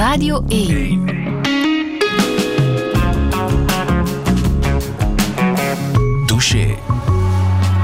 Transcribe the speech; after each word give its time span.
Radio 0.00 0.44
1. 0.48 1.04
Douche. 6.26 6.74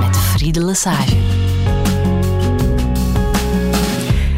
Met 0.01 0.17
Friede 0.17 0.65
Lesage. 0.65 1.17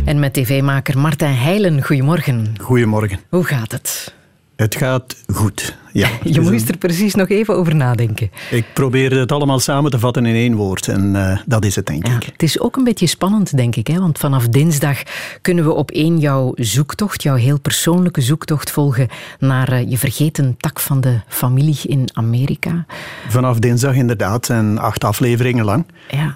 En 0.05 0.19
met 0.19 0.33
tv-maker 0.33 0.99
Martijn 0.99 1.37
Heilen, 1.37 1.83
goedemorgen. 1.83 2.55
Goedemorgen. 2.61 3.19
Hoe 3.29 3.45
gaat 3.45 3.73
het? 3.73 4.15
Het 4.59 4.75
gaat 4.75 5.17
goed. 5.33 5.77
Ja, 5.93 6.09
je 6.25 6.41
moest 6.41 6.69
er 6.69 6.77
precies 6.77 7.15
nog 7.15 7.29
even 7.29 7.57
over 7.57 7.75
nadenken. 7.75 8.31
Ik 8.51 8.65
probeerde 8.73 9.19
het 9.19 9.33
allemaal 9.33 9.59
samen 9.59 9.91
te 9.91 9.99
vatten 9.99 10.27
in 10.27 10.35
één 10.35 10.55
woord 10.55 10.89
en 10.89 11.15
uh, 11.15 11.39
dat 11.47 11.65
is 11.65 11.77
het, 11.77 11.87
denk 11.87 12.07
ja, 12.07 12.17
ik. 12.17 12.23
Het 12.23 12.43
is 12.43 12.61
ook 12.61 12.77
een 12.77 12.85
beetje 12.85 13.07
spannend, 13.07 13.57
denk 13.57 13.77
ik. 13.77 13.87
Hè? 13.87 13.99
Want 13.99 14.19
vanaf 14.19 14.49
dinsdag 14.49 15.03
kunnen 15.43 15.65
we 15.65 15.73
op 15.73 15.91
één 15.91 16.19
jouw 16.19 16.53
zoektocht, 16.55 17.23
jouw 17.23 17.35
heel 17.35 17.61
persoonlijke 17.61 18.21
zoektocht, 18.21 18.71
volgen 18.71 19.09
naar 19.39 19.73
uh, 19.73 19.91
je 19.91 19.99
vergeten 19.99 20.57
tak 20.57 20.81
van 20.81 21.01
de 21.01 21.21
familie 21.29 21.81
in 21.83 22.09
Amerika. 22.13 22.87
Vanaf 23.29 23.59
dinsdag 23.59 23.95
inderdaad, 23.95 24.49
en 24.49 24.79
acht 24.79 25.05
afleveringen 25.05 25.65
lang. 25.65 25.87
Ja. 26.11 26.35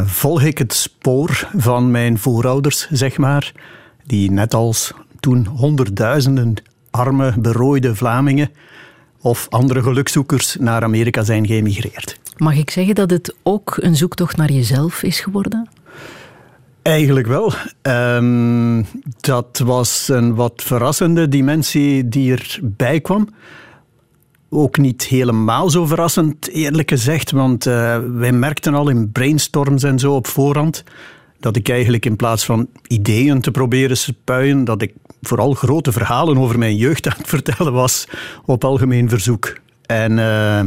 Uh, 0.00 0.06
volg 0.06 0.42
ik 0.42 0.58
het 0.58 0.74
spoor 0.74 1.48
van 1.56 1.90
mijn 1.90 2.18
voorouders, 2.18 2.88
zeg 2.90 3.18
maar, 3.18 3.52
die 4.06 4.30
net 4.30 4.54
als 4.54 4.92
toen 5.20 5.46
honderdduizenden 5.46 6.54
arme, 6.90 7.34
berooide 7.38 7.94
Vlamingen 7.94 8.50
of 9.20 9.46
andere 9.50 9.82
gelukzoekers 9.82 10.56
naar 10.60 10.82
Amerika 10.82 11.22
zijn 11.22 11.46
geëmigreerd. 11.46 12.18
Mag 12.36 12.56
ik 12.56 12.70
zeggen 12.70 12.94
dat 12.94 13.10
het 13.10 13.34
ook 13.42 13.76
een 13.80 13.96
zoektocht 13.96 14.36
naar 14.36 14.50
jezelf 14.50 15.02
is 15.02 15.20
geworden? 15.20 15.68
Eigenlijk 16.82 17.26
wel. 17.26 17.52
Um, 17.82 18.86
dat 19.20 19.62
was 19.64 20.08
een 20.08 20.34
wat 20.34 20.62
verrassende 20.64 21.28
dimensie 21.28 22.08
die 22.08 22.36
erbij 22.36 23.00
kwam. 23.00 23.28
Ook 24.50 24.78
niet 24.78 25.02
helemaal 25.02 25.70
zo 25.70 25.86
verrassend, 25.86 26.48
eerlijk 26.48 26.90
gezegd, 26.90 27.30
want 27.30 27.66
uh, 27.66 27.98
wij 28.14 28.32
merkten 28.32 28.74
al 28.74 28.88
in 28.88 29.12
brainstorms 29.12 29.82
en 29.82 29.98
zo 29.98 30.14
op 30.14 30.26
voorhand 30.26 30.84
dat 31.40 31.56
ik 31.56 31.68
eigenlijk 31.68 32.06
in 32.06 32.16
plaats 32.16 32.44
van 32.44 32.68
ideeën 32.86 33.40
te 33.40 33.50
proberen 33.50 33.96
spuien, 33.96 34.64
dat 34.64 34.82
ik 34.82 34.92
vooral 35.22 35.52
grote 35.54 35.92
verhalen 35.92 36.38
over 36.38 36.58
mijn 36.58 36.76
jeugd 36.76 37.06
aan 37.06 37.16
het 37.16 37.28
vertellen 37.38 37.72
was 37.72 38.06
op 38.44 38.64
algemeen 38.64 39.08
verzoek. 39.08 39.58
En, 39.86 40.12
uh, 40.12 40.58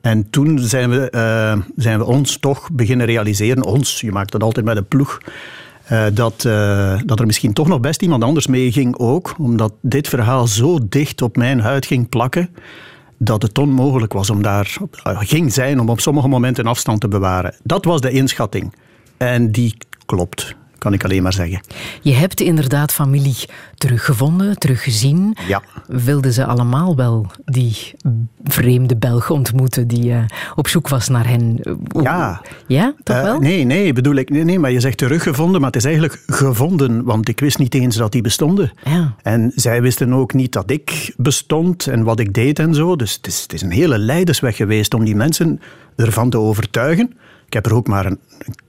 en 0.00 0.30
toen 0.30 0.58
zijn 0.58 0.90
we, 0.90 1.12
uh, 1.14 1.64
zijn 1.76 1.98
we 1.98 2.04
ons 2.04 2.38
toch 2.38 2.70
beginnen 2.72 3.06
realiseren, 3.06 3.64
ons, 3.64 4.00
je 4.00 4.12
maakt 4.12 4.32
dat 4.32 4.42
altijd 4.42 4.66
met 4.66 4.76
een 4.76 4.88
ploeg, 4.88 5.20
uh, 5.92 6.04
dat, 6.12 6.40
dat 7.04 7.20
er 7.20 7.26
misschien 7.26 7.52
toch 7.52 7.68
nog 7.68 7.80
best 7.80 8.02
iemand 8.02 8.24
anders 8.24 8.46
mee 8.46 8.72
ging 8.72 8.96
ook, 8.96 9.34
omdat 9.38 9.72
dit 9.80 10.08
verhaal 10.08 10.46
zo 10.46 10.78
dicht 10.88 11.22
op 11.22 11.36
mijn 11.36 11.60
huid 11.60 11.86
ging 11.86 12.08
plakken, 12.08 12.50
dat 13.18 13.42
het 13.42 13.58
onmogelijk 13.58 14.12
was 14.12 14.30
om 14.30 14.42
daar, 14.42 14.76
ging 15.02 15.52
zijn 15.52 15.80
om 15.80 15.88
op 15.88 16.00
sommige 16.00 16.28
momenten 16.28 16.66
afstand 16.66 17.00
te 17.00 17.08
bewaren. 17.08 17.54
Dat 17.62 17.84
was 17.84 18.00
de 18.00 18.10
inschatting. 18.10 18.74
En 19.16 19.52
die 19.52 19.76
klopt 20.06 20.54
kan 20.86 20.94
ik 20.94 21.04
alleen 21.04 21.22
maar 21.22 21.32
zeggen. 21.32 21.60
Je 22.00 22.12
hebt 22.12 22.40
inderdaad 22.40 22.92
familie 22.92 23.36
teruggevonden, 23.74 24.58
teruggezien. 24.58 25.36
Ja. 25.48 25.62
Wilden 25.86 26.32
ze 26.32 26.44
allemaal 26.44 26.96
wel 26.96 27.26
die 27.44 27.94
vreemde 28.44 28.96
Belg 28.96 29.30
ontmoeten 29.30 29.88
die 29.88 30.04
uh, 30.04 30.24
op 30.54 30.68
zoek 30.68 30.88
was 30.88 31.08
naar 31.08 31.28
hen? 31.28 31.60
Ja. 32.02 32.40
Ja, 32.66 32.94
toch 33.02 33.16
uh, 33.16 33.22
wel? 33.22 33.38
Nee, 33.38 33.64
nee, 33.64 33.92
bedoel 33.92 34.14
ik, 34.14 34.30
nee, 34.30 34.44
nee, 34.44 34.58
maar 34.58 34.70
je 34.70 34.80
zegt 34.80 34.98
teruggevonden, 34.98 35.60
maar 35.60 35.70
het 35.70 35.78
is 35.78 35.84
eigenlijk 35.84 36.22
gevonden, 36.26 37.04
want 37.04 37.28
ik 37.28 37.40
wist 37.40 37.58
niet 37.58 37.74
eens 37.74 37.96
dat 37.96 38.12
die 38.12 38.22
bestonden. 38.22 38.72
Ja. 38.84 39.14
En 39.22 39.52
zij 39.54 39.82
wisten 39.82 40.12
ook 40.12 40.34
niet 40.34 40.52
dat 40.52 40.70
ik 40.70 41.14
bestond 41.16 41.86
en 41.86 42.04
wat 42.04 42.20
ik 42.20 42.34
deed 42.34 42.58
en 42.58 42.74
zo. 42.74 42.96
Dus 42.96 43.12
het 43.12 43.26
is, 43.26 43.42
het 43.42 43.52
is 43.52 43.62
een 43.62 43.70
hele 43.70 43.98
leidersweg 43.98 44.56
geweest 44.56 44.94
om 44.94 45.04
die 45.04 45.16
mensen 45.16 45.60
ervan 45.96 46.30
te 46.30 46.38
overtuigen. 46.38 47.14
Ik 47.46 47.52
heb 47.52 47.66
er 47.66 47.74
ook 47.74 47.86
maar 47.86 48.06
een 48.06 48.18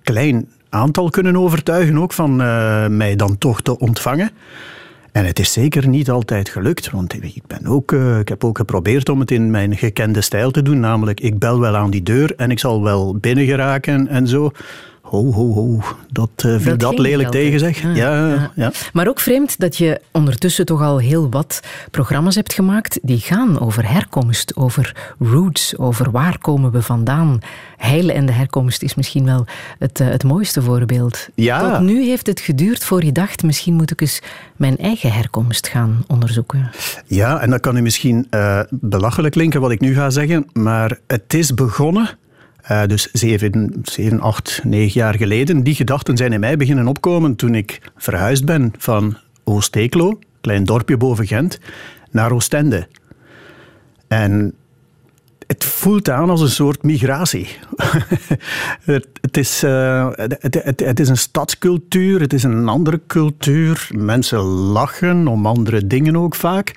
klein 0.03 0.47
aantal 0.77 1.09
kunnen 1.09 1.37
overtuigen 1.37 1.97
ook 1.97 2.13
van 2.13 2.41
uh, 2.41 2.87
mij 2.87 3.15
dan 3.15 3.37
toch 3.37 3.61
te 3.61 3.79
ontvangen. 3.79 4.31
En 5.11 5.25
het 5.25 5.39
is 5.39 5.53
zeker 5.53 5.87
niet 5.87 6.09
altijd 6.09 6.49
gelukt, 6.49 6.91
want 6.91 7.13
ik, 7.13 7.41
ben 7.47 7.65
ook, 7.65 7.91
uh, 7.91 8.19
ik 8.19 8.29
heb 8.29 8.43
ook 8.43 8.57
geprobeerd 8.57 9.09
om 9.09 9.19
het 9.19 9.31
in 9.31 9.51
mijn 9.51 9.77
gekende 9.77 10.21
stijl 10.21 10.51
te 10.51 10.61
doen, 10.61 10.79
namelijk 10.79 11.19
ik 11.19 11.39
bel 11.39 11.59
wel 11.59 11.75
aan 11.75 11.89
die 11.89 12.03
deur 12.03 12.35
en 12.35 12.51
ik 12.51 12.59
zal 12.59 12.83
wel 12.83 13.15
binnen 13.15 13.45
geraken 13.45 14.07
en 14.07 14.27
zo. 14.27 14.51
Ho, 15.09 15.31
ho, 15.31 15.53
ho. 15.53 15.79
Dat 16.11 16.29
uh, 16.45 16.55
viel 16.59 16.69
dat, 16.69 16.79
dat 16.79 16.99
lelijk 16.99 17.29
tegen, 17.29 17.59
zeg. 17.59 17.85
Ah, 17.85 17.95
ja, 17.95 18.27
ja. 18.27 18.51
ja, 18.55 18.71
Maar 18.93 19.07
ook 19.07 19.19
vreemd 19.19 19.59
dat 19.59 19.77
je 19.77 20.01
ondertussen 20.11 20.65
toch 20.65 20.81
al 20.81 20.97
heel 20.97 21.29
wat 21.29 21.59
programma's 21.91 22.35
hebt 22.35 22.53
gemaakt 22.53 22.99
die 23.01 23.19
gaan 23.19 23.59
over 23.59 23.91
herkomst, 23.91 24.55
over 24.55 25.13
roots, 25.19 25.77
over 25.77 26.11
waar 26.11 26.37
komen 26.37 26.71
we 26.71 26.81
vandaan. 26.81 27.39
Heilen 27.77 28.15
en 28.15 28.25
de 28.25 28.31
herkomst 28.31 28.81
is 28.81 28.95
misschien 28.95 29.25
wel 29.25 29.45
het, 29.79 29.99
uh, 29.99 30.07
het 30.07 30.23
mooiste 30.23 30.61
voorbeeld. 30.61 31.27
Ja. 31.35 31.71
Tot 31.71 31.81
nu 31.81 32.05
heeft 32.05 32.27
het 32.27 32.39
geduurd 32.39 32.83
voor 32.83 33.05
je 33.05 33.11
dacht, 33.11 33.43
misschien 33.43 33.73
moet 33.73 33.91
ik 33.91 34.01
eens 34.01 34.21
mijn 34.55 34.77
eigen 34.77 35.11
herkomst 35.11 35.67
gaan 35.67 36.03
onderzoeken. 36.07 36.69
Ja, 37.05 37.39
en 37.39 37.49
dat 37.49 37.59
kan 37.59 37.77
u 37.77 37.81
misschien 37.81 38.27
uh, 38.31 38.59
belachelijk 38.69 39.33
klinken 39.33 39.61
wat 39.61 39.71
ik 39.71 39.79
nu 39.79 39.93
ga 39.93 40.09
zeggen, 40.09 40.45
maar 40.53 40.97
het 41.07 41.33
is 41.33 41.53
begonnen... 41.53 42.17
Uh, 42.71 42.85
dus 42.85 43.11
zeven, 43.11 43.73
zeven, 43.83 44.19
acht, 44.19 44.61
negen 44.63 44.99
jaar 44.99 45.15
geleden. 45.15 45.63
Die 45.63 45.75
gedachten 45.75 46.17
zijn 46.17 46.33
in 46.33 46.39
mij 46.39 46.57
beginnen 46.57 46.87
opkomen 46.87 47.35
toen 47.35 47.55
ik 47.55 47.91
verhuisd 47.95 48.45
ben 48.45 48.73
van 48.77 49.17
Oost-Eeklo, 49.43 50.19
klein 50.41 50.63
dorpje 50.63 50.97
boven 50.97 51.27
Gent, 51.27 51.59
naar 52.11 52.31
Oostende. 52.31 52.87
En 54.07 54.53
het 55.47 55.63
voelt 55.63 56.09
aan 56.09 56.29
als 56.29 56.41
een 56.41 56.49
soort 56.49 56.83
migratie. 56.83 57.47
het, 59.21 59.37
is, 59.37 59.61
het, 59.61 60.37
het, 60.39 60.79
het, 60.79 60.99
is 60.99 61.09
een 61.09 61.17
stadscultuur, 61.17 62.19
het 62.19 62.33
is 62.33 62.43
een 62.43 62.67
andere 62.67 63.01
cultuur. 63.07 63.89
Mensen 63.95 64.39
lachen 64.39 65.27
om 65.27 65.45
andere 65.45 65.87
dingen 65.87 66.17
ook 66.17 66.35
vaak. 66.35 66.75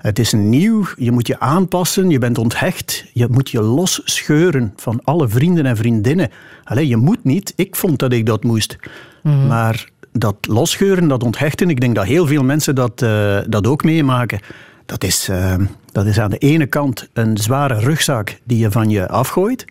Het 0.00 0.18
is 0.18 0.32
nieuw, 0.32 0.84
je 0.96 1.10
moet 1.10 1.26
je 1.26 1.40
aanpassen, 1.40 2.10
je 2.10 2.18
bent 2.18 2.38
onthecht, 2.38 3.04
je 3.12 3.26
moet 3.30 3.50
je 3.50 3.62
losscheuren 3.62 4.72
van 4.76 5.00
alle 5.04 5.28
vrienden 5.28 5.66
en 5.66 5.76
vriendinnen. 5.76 6.30
Allee, 6.64 6.88
je 6.88 6.96
moet 6.96 7.24
niet, 7.24 7.52
ik 7.56 7.76
vond 7.76 7.98
dat 7.98 8.12
ik 8.12 8.26
dat 8.26 8.42
moest. 8.42 8.76
Mm. 9.22 9.46
Maar 9.46 9.88
dat 10.12 10.36
losscheuren, 10.40 11.08
dat 11.08 11.22
onthechten, 11.22 11.70
ik 11.70 11.80
denk 11.80 11.94
dat 11.94 12.04
heel 12.04 12.26
veel 12.26 12.44
mensen 12.44 12.74
dat, 12.74 13.02
uh, 13.02 13.38
dat 13.48 13.66
ook 13.66 13.84
meemaken. 13.84 14.40
Dat 14.86 15.04
is, 15.04 15.28
uh, 15.28 15.54
dat 15.92 16.06
is 16.06 16.18
aan 16.18 16.30
de 16.30 16.38
ene 16.38 16.66
kant 16.66 17.08
een 17.12 17.36
zware 17.36 17.78
rugzak 17.78 18.38
die 18.44 18.58
je 18.58 18.70
van 18.70 18.90
je 18.90 19.08
afgooit. 19.08 19.64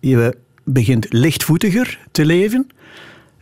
Je 0.00 0.36
begint 0.64 1.06
lichtvoetiger 1.12 1.98
te 2.10 2.24
leven. 2.24 2.66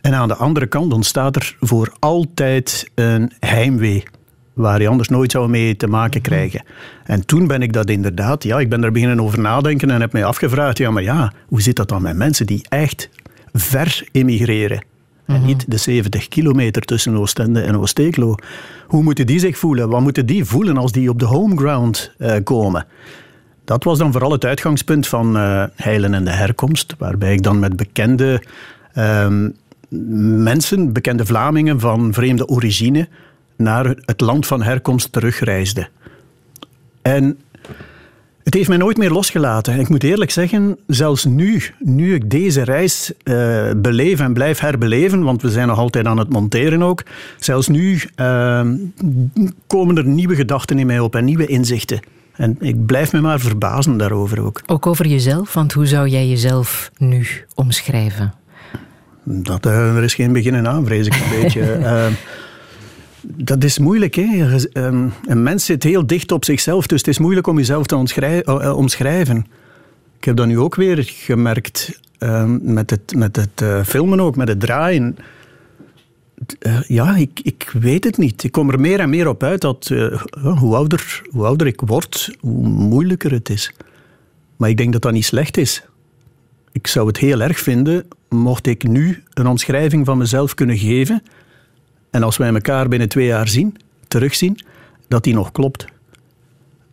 En 0.01 0.13
aan 0.13 0.27
de 0.27 0.35
andere 0.35 0.67
kant 0.67 0.93
ontstaat 0.93 1.35
er 1.35 1.55
voor 1.59 1.93
altijd 1.99 2.91
een 2.95 3.31
heimwee 3.39 4.03
waar 4.59 4.81
je 4.81 4.87
anders 4.87 5.09
nooit 5.09 5.31
zou 5.31 5.49
mee 5.49 5.75
te 5.75 5.87
maken 5.87 6.21
krijgen. 6.21 6.63
En 7.03 7.25
toen 7.25 7.47
ben 7.47 7.61
ik 7.61 7.73
dat 7.73 7.89
inderdaad, 7.89 8.43
ja, 8.43 8.59
ik 8.59 8.69
ben 8.69 8.83
er 8.83 8.91
beginnen 8.91 9.21
over 9.21 9.39
nadenken 9.39 9.89
en 9.89 10.01
heb 10.01 10.13
mij 10.13 10.25
afgevraagd, 10.25 10.77
ja, 10.77 10.91
maar 10.91 11.03
ja, 11.03 11.33
hoe 11.47 11.61
zit 11.61 11.75
dat 11.75 11.89
dan 11.89 12.01
met 12.01 12.15
mensen 12.15 12.45
die 12.45 12.65
echt 12.69 13.09
ver 13.53 14.07
emigreren? 14.11 14.83
En 15.25 15.45
niet 15.45 15.71
de 15.71 15.77
70 15.77 16.27
kilometer 16.27 16.81
tussen 16.81 17.15
Oostende 17.15 17.61
en 17.61 17.77
Oosteeklo. 17.77 18.35
Hoe 18.87 19.03
moeten 19.03 19.27
die 19.27 19.39
zich 19.39 19.57
voelen? 19.57 19.89
Wat 19.89 20.01
moeten 20.01 20.25
die 20.25 20.45
voelen 20.45 20.77
als 20.77 20.91
die 20.91 21.09
op 21.09 21.19
de 21.19 21.25
homeground 21.25 22.11
uh, 22.17 22.35
komen? 22.43 22.85
Dat 23.65 23.83
was 23.83 23.97
dan 23.97 24.11
vooral 24.11 24.31
het 24.31 24.45
uitgangspunt 24.45 25.07
van 25.07 25.37
uh, 25.37 25.63
Heilen 25.75 26.13
en 26.13 26.23
de 26.23 26.31
Herkomst, 26.31 26.95
waarbij 26.97 27.33
ik 27.33 27.43
dan 27.43 27.59
met 27.59 27.75
bekende 27.75 28.41
uh, 28.97 29.27
mensen, 29.89 30.93
bekende 30.93 31.25
Vlamingen 31.25 31.79
van 31.79 32.13
vreemde 32.13 32.47
origine, 32.47 33.07
naar 33.59 33.95
het 34.05 34.21
land 34.21 34.47
van 34.47 34.63
herkomst 34.63 35.11
terugreisde. 35.11 35.87
En 37.01 37.39
het 38.43 38.53
heeft 38.53 38.69
mij 38.69 38.77
nooit 38.77 38.97
meer 38.97 39.11
losgelaten. 39.11 39.79
Ik 39.79 39.89
moet 39.89 40.03
eerlijk 40.03 40.31
zeggen, 40.31 40.77
zelfs 40.87 41.25
nu, 41.25 41.61
nu 41.79 42.13
ik 42.13 42.29
deze 42.29 42.61
reis 42.61 43.11
uh, 43.23 43.71
beleef 43.77 44.19
en 44.19 44.33
blijf 44.33 44.59
herbeleven, 44.59 45.23
want 45.23 45.41
we 45.41 45.49
zijn 45.49 45.67
nog 45.67 45.77
altijd 45.77 46.05
aan 46.05 46.17
het 46.17 46.29
monteren 46.29 46.81
ook, 46.81 47.03
zelfs 47.39 47.67
nu 47.67 48.01
uh, 48.15 48.61
komen 49.67 49.97
er 49.97 50.05
nieuwe 50.05 50.35
gedachten 50.35 50.79
in 50.79 50.85
mij 50.85 50.99
op 50.99 51.15
en 51.15 51.25
nieuwe 51.25 51.45
inzichten. 51.45 51.99
En 52.35 52.57
ik 52.59 52.85
blijf 52.85 53.11
me 53.11 53.21
maar 53.21 53.39
verbazen 53.39 53.97
daarover 53.97 54.45
ook. 54.45 54.61
Ook 54.65 54.87
over 54.87 55.07
jezelf, 55.07 55.53
want 55.53 55.73
hoe 55.73 55.85
zou 55.85 56.07
jij 56.07 56.27
jezelf 56.27 56.91
nu 56.97 57.27
omschrijven? 57.55 58.33
Dat, 59.23 59.65
uh, 59.65 59.95
er 59.95 60.03
is 60.03 60.13
geen 60.13 60.33
beginnen 60.33 60.67
aan, 60.67 60.85
vrees 60.85 61.05
ik 61.05 61.13
een 61.13 61.39
beetje. 61.41 61.61
Dat 63.21 63.63
is 63.63 63.79
moeilijk. 63.79 64.15
Hè? 64.15 64.55
Een 64.73 65.43
mens 65.43 65.65
zit 65.65 65.83
heel 65.83 66.07
dicht 66.07 66.31
op 66.31 66.45
zichzelf, 66.45 66.87
dus 66.87 66.97
het 66.97 67.07
is 67.07 67.19
moeilijk 67.19 67.47
om 67.47 67.57
jezelf 67.57 67.85
te 67.85 67.95
omschrijven. 68.75 69.45
Ik 70.17 70.23
heb 70.25 70.35
dat 70.35 70.47
nu 70.47 70.59
ook 70.59 70.75
weer 70.75 71.03
gemerkt 71.03 71.99
met 72.61 72.89
het, 72.89 73.15
met 73.15 73.35
het 73.35 73.87
filmen 73.87 74.19
ook, 74.19 74.35
met 74.35 74.47
het 74.47 74.59
draaien. 74.59 75.17
eh, 76.59 76.81
ja, 76.81 77.15
ik, 77.15 77.39
ik 77.43 77.71
weet 77.79 78.03
het 78.03 78.17
niet. 78.17 78.43
Ik 78.43 78.51
kom 78.51 78.69
er 78.69 78.79
meer 78.79 78.99
en 78.99 79.09
meer 79.09 79.27
op 79.27 79.43
uit 79.43 79.61
dat 79.61 79.87
hoe, 80.41 80.75
ouder, 80.75 81.21
hoe 81.29 81.45
ouder 81.45 81.67
ik 81.67 81.81
word, 81.81 82.35
hoe 82.39 82.67
moeilijker 82.67 83.31
het 83.31 83.49
is. 83.49 83.73
Maar 84.57 84.69
ik 84.69 84.77
denk 84.77 84.93
dat 84.93 85.01
dat 85.01 85.11
niet 85.11 85.25
slecht 85.25 85.57
is. 85.57 85.83
Ik 86.71 86.87
zou 86.87 87.07
het 87.07 87.17
heel 87.17 87.41
erg 87.41 87.59
vinden 87.59 88.05
mocht 88.29 88.67
ik 88.67 88.83
nu 88.87 89.23
een 89.33 89.47
omschrijving 89.47 90.05
van 90.05 90.17
mezelf 90.17 90.53
kunnen 90.53 90.77
geven. 90.77 91.23
En 92.09 92.23
als 92.23 92.37
wij 92.37 92.53
elkaar 92.53 92.87
binnen 92.87 93.09
twee 93.09 93.25
jaar 93.25 93.47
zien, 93.47 93.77
terugzien, 94.07 94.59
dat 95.07 95.23
die 95.23 95.33
nog 95.33 95.51
klopt. 95.51 95.85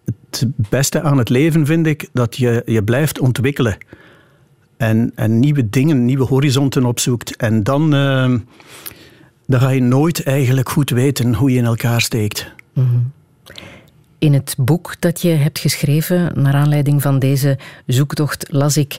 Het 0.05 0.47
beste 0.57 1.03
aan 1.03 1.19
het 1.19 1.29
leven 1.29 1.67
vind 1.67 1.87
ik 1.87 2.09
dat 2.13 2.37
je 2.37 2.63
je 2.67 2.85
blijft 2.85 3.19
ontwikkelen. 3.19 3.77
En, 4.77 5.13
en 5.15 5.41
nieuwe 5.41 5.71
dingen, 5.71 6.05
nieuwe 6.05 6.25
horizonten 6.25 6.85
opzoekt. 6.85 7.37
En 7.37 7.63
dan, 7.63 7.95
uh, 7.95 8.35
dan 9.47 9.61
ga 9.61 9.69
je 9.69 9.81
nooit 9.81 10.23
eigenlijk 10.23 10.69
goed 10.69 10.91
weten 10.91 11.35
hoe 11.35 11.51
je 11.51 11.59
in 11.59 11.65
elkaar 11.65 12.01
steekt. 12.01 12.53
Mhm. 12.73 12.87
In 14.19 14.33
het 14.33 14.55
boek 14.59 15.01
dat 15.01 15.23
je 15.23 15.29
hebt 15.29 15.59
geschreven, 15.59 16.43
naar 16.43 16.55
aanleiding 16.55 17.03
van 17.03 17.19
deze 17.19 17.59
zoektocht, 17.87 18.47
las 18.51 18.77
ik. 18.77 18.97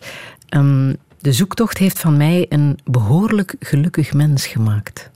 Um, 0.49 0.95
de 1.19 1.33
zoektocht 1.33 1.77
heeft 1.77 1.99
van 1.99 2.17
mij 2.17 2.45
een 2.49 2.79
behoorlijk 2.83 3.55
gelukkig 3.59 4.13
mens 4.13 4.47
gemaakt. 4.47 5.09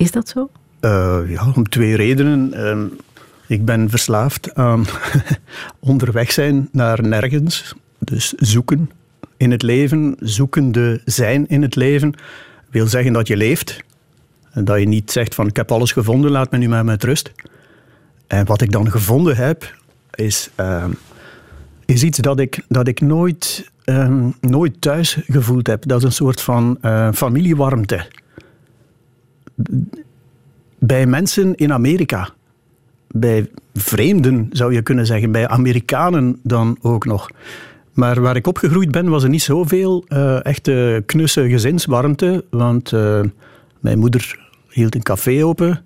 Is 0.00 0.10
dat 0.10 0.28
zo? 0.28 0.50
Uh, 0.80 1.20
ja, 1.28 1.52
om 1.54 1.68
twee 1.68 1.96
redenen. 1.96 2.52
Uh, 2.54 2.98
ik 3.46 3.64
ben 3.64 3.90
verslaafd 3.90 4.54
aan 4.54 4.84
onderweg 5.80 6.32
zijn 6.32 6.68
naar 6.72 7.02
nergens. 7.02 7.74
Dus 7.98 8.32
zoeken 8.36 8.90
in 9.36 9.50
het 9.50 9.62
leven, 9.62 10.16
zoekende 10.20 11.00
zijn 11.04 11.48
in 11.48 11.62
het 11.62 11.74
leven, 11.74 12.14
wil 12.70 12.86
zeggen 12.86 13.12
dat 13.12 13.26
je 13.26 13.36
leeft. 13.36 13.84
En 14.50 14.64
dat 14.64 14.78
je 14.78 14.88
niet 14.88 15.10
zegt 15.10 15.34
van 15.34 15.46
ik 15.46 15.56
heb 15.56 15.72
alles 15.72 15.92
gevonden, 15.92 16.30
laat 16.30 16.50
me 16.50 16.58
nu 16.58 16.68
maar 16.68 16.84
met 16.84 17.04
rust. 17.04 17.32
En 18.26 18.46
wat 18.46 18.60
ik 18.60 18.72
dan 18.72 18.90
gevonden 18.90 19.36
heb, 19.36 19.74
is, 20.14 20.50
uh, 20.60 20.84
is 21.84 22.02
iets 22.02 22.18
dat 22.18 22.40
ik, 22.40 22.64
dat 22.68 22.88
ik 22.88 23.00
nooit, 23.00 23.70
uh, 23.84 24.26
nooit 24.40 24.80
thuis 24.80 25.18
gevoeld 25.26 25.66
heb. 25.66 25.86
Dat 25.86 25.98
is 25.98 26.04
een 26.04 26.12
soort 26.12 26.40
van 26.40 26.78
uh, 26.82 27.08
familiewarmte. 27.12 28.06
Bij 30.78 31.06
mensen 31.06 31.54
in 31.54 31.72
Amerika. 31.72 32.28
Bij 33.10 33.50
vreemden 33.74 34.48
zou 34.52 34.72
je 34.72 34.82
kunnen 34.82 35.06
zeggen, 35.06 35.32
bij 35.32 35.48
Amerikanen 35.48 36.38
dan 36.42 36.78
ook 36.80 37.04
nog. 37.04 37.30
Maar 37.92 38.20
waar 38.20 38.36
ik 38.36 38.46
opgegroeid 38.46 38.90
ben, 38.90 39.08
was 39.08 39.22
er 39.22 39.28
niet 39.28 39.42
zoveel 39.42 40.04
uh, 40.08 40.44
echte 40.44 41.02
knusse 41.06 41.48
gezinswarmte. 41.48 42.44
Want 42.50 42.92
uh, 42.92 43.20
mijn 43.80 43.98
moeder 43.98 44.48
hield 44.68 44.94
een 44.94 45.02
café 45.02 45.44
open. 45.44 45.82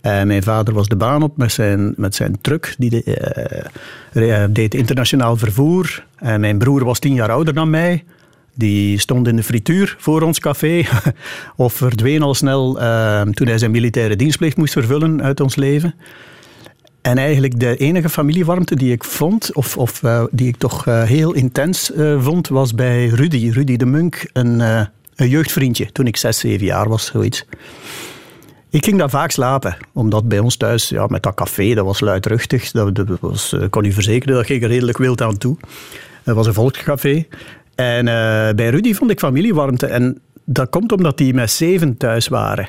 En 0.00 0.26
mijn 0.26 0.42
vader 0.42 0.74
was 0.74 0.88
de 0.88 0.96
baan 0.96 1.22
op 1.22 1.36
met 1.36 1.52
zijn, 1.52 1.94
met 1.96 2.14
zijn 2.14 2.40
truck. 2.40 2.74
Die 2.78 2.90
de, 2.90 3.64
uh, 4.12 4.44
deed 4.50 4.74
internationaal 4.74 5.36
vervoer. 5.36 6.06
En 6.16 6.40
mijn 6.40 6.58
broer 6.58 6.84
was 6.84 6.98
tien 6.98 7.14
jaar 7.14 7.30
ouder 7.30 7.54
dan 7.54 7.70
mij. 7.70 8.04
Die 8.56 8.98
stond 8.98 9.28
in 9.28 9.36
de 9.36 9.42
frituur 9.42 9.96
voor 9.98 10.22
ons 10.22 10.38
café. 10.38 10.84
of 11.56 11.72
verdween 11.72 12.22
al 12.22 12.34
snel 12.34 12.74
toen 13.32 13.46
hij 13.46 13.58
zijn 13.58 13.70
militaire 13.70 14.16
dienstplicht 14.16 14.56
moest 14.56 14.72
vervullen 14.72 15.22
uit 15.22 15.40
ons 15.40 15.56
leven. 15.56 15.94
En 17.02 17.18
eigenlijk 17.18 17.60
de 17.60 17.76
enige 17.76 18.08
familiewarmte 18.08 18.76
die 18.76 18.92
ik 18.92 19.04
vond, 19.04 19.54
of, 19.54 19.76
of 19.76 20.02
uh, 20.02 20.24
die 20.30 20.48
ik 20.48 20.56
toch 20.56 20.86
uh, 20.86 21.02
heel 21.02 21.32
intens 21.32 21.90
vond, 22.18 22.48
was 22.48 22.74
bij 22.74 23.06
Rudy. 23.06 23.50
Rudy 23.50 23.76
de 23.76 23.86
Munk, 23.86 24.30
een, 24.32 24.60
een 25.16 25.28
jeugdvriendje, 25.28 25.92
toen 25.92 26.06
ik 26.06 26.16
zes, 26.16 26.38
zeven 26.38 26.66
jaar 26.66 26.88
was, 26.88 27.06
zoiets. 27.06 27.46
Ik 28.70 28.84
ging 28.84 28.98
daar 28.98 29.10
vaak 29.10 29.30
slapen, 29.30 29.76
omdat 29.92 30.28
bij 30.28 30.38
ons 30.38 30.56
thuis, 30.56 30.88
ja, 30.88 31.06
met 31.06 31.22
dat 31.22 31.34
café, 31.34 31.74
dat 31.74 31.84
was 31.84 32.00
luidruchtig. 32.00 32.70
Dat, 32.70 32.94
dat 32.94 33.08
was, 33.20 33.52
ik 33.52 33.70
kon 33.70 33.84
u 33.84 33.92
verzekeren, 33.92 34.34
dat 34.34 34.46
ging 34.46 34.62
er 34.62 34.68
redelijk 34.68 34.98
wild 34.98 35.22
aan 35.22 35.38
toe. 35.38 35.56
Het 36.22 36.34
was 36.34 36.46
een 36.46 36.54
volkscafé. 36.54 37.26
En 37.76 38.04
bij 38.56 38.68
Rudy 38.68 38.94
vond 38.94 39.10
ik 39.10 39.18
familiewarmte. 39.18 39.86
En 39.86 40.20
dat 40.44 40.70
komt 40.70 40.92
omdat 40.92 41.18
die 41.18 41.34
met 41.34 41.50
zeven 41.50 41.96
thuis 41.96 42.28
waren. 42.28 42.68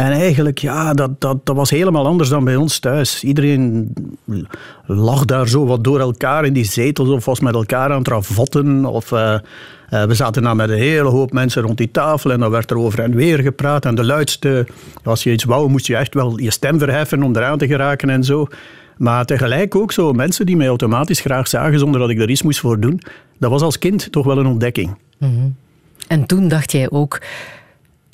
En 0.00 0.10
eigenlijk, 0.10 0.58
ja, 0.58 0.94
dat, 0.94 1.20
dat, 1.20 1.46
dat 1.46 1.56
was 1.56 1.70
helemaal 1.70 2.06
anders 2.06 2.28
dan 2.28 2.44
bij 2.44 2.56
ons 2.56 2.78
thuis. 2.78 3.24
Iedereen 3.24 3.94
lag 4.86 5.24
daar 5.24 5.48
zo 5.48 5.66
wat 5.66 5.84
door 5.84 6.00
elkaar 6.00 6.44
in 6.44 6.52
die 6.52 6.64
zetels 6.64 7.08
of 7.08 7.24
was 7.24 7.40
met 7.40 7.54
elkaar 7.54 7.90
aan 7.90 7.98
het 7.98 8.08
ravotten. 8.08 8.84
Of 8.84 9.12
uh, 9.12 9.34
uh, 9.90 10.02
we 10.04 10.14
zaten 10.14 10.42
dan 10.42 10.56
met 10.56 10.70
een 10.70 10.76
hele 10.76 11.08
hoop 11.08 11.32
mensen 11.32 11.62
rond 11.62 11.78
die 11.78 11.90
tafel 11.90 12.32
en 12.32 12.40
dan 12.40 12.50
werd 12.50 12.70
er 12.70 12.78
over 12.78 13.00
en 13.00 13.14
weer 13.14 13.38
gepraat. 13.38 13.84
En 13.84 13.94
de 13.94 14.04
luidste, 14.04 14.66
als 15.02 15.22
je 15.22 15.32
iets 15.32 15.44
wou, 15.44 15.68
moest 15.68 15.86
je 15.86 15.96
echt 15.96 16.14
wel 16.14 16.38
je 16.38 16.50
stem 16.50 16.78
verheffen 16.78 17.22
om 17.22 17.36
eraan 17.36 17.58
te 17.58 17.66
geraken 17.66 18.10
en 18.10 18.24
zo. 18.24 18.46
Maar 18.96 19.24
tegelijk 19.24 19.74
ook 19.74 19.92
zo 19.92 20.12
mensen 20.12 20.46
die 20.46 20.56
mij 20.56 20.68
automatisch 20.68 21.20
graag 21.20 21.48
zagen 21.48 21.78
zonder 21.78 22.00
dat 22.00 22.10
ik 22.10 22.20
er 22.20 22.30
iets 22.30 22.42
moest 22.42 22.60
voor 22.60 22.80
doen. 22.80 23.00
Dat 23.40 23.50
was 23.50 23.62
als 23.62 23.78
kind 23.78 24.12
toch 24.12 24.24
wel 24.24 24.38
een 24.38 24.46
ontdekking. 24.46 24.96
Mm 25.18 25.34
-hmm. 25.34 25.56
En 26.06 26.26
toen 26.26 26.48
dacht 26.48 26.72
jij 26.72 26.90
ook, 26.90 27.20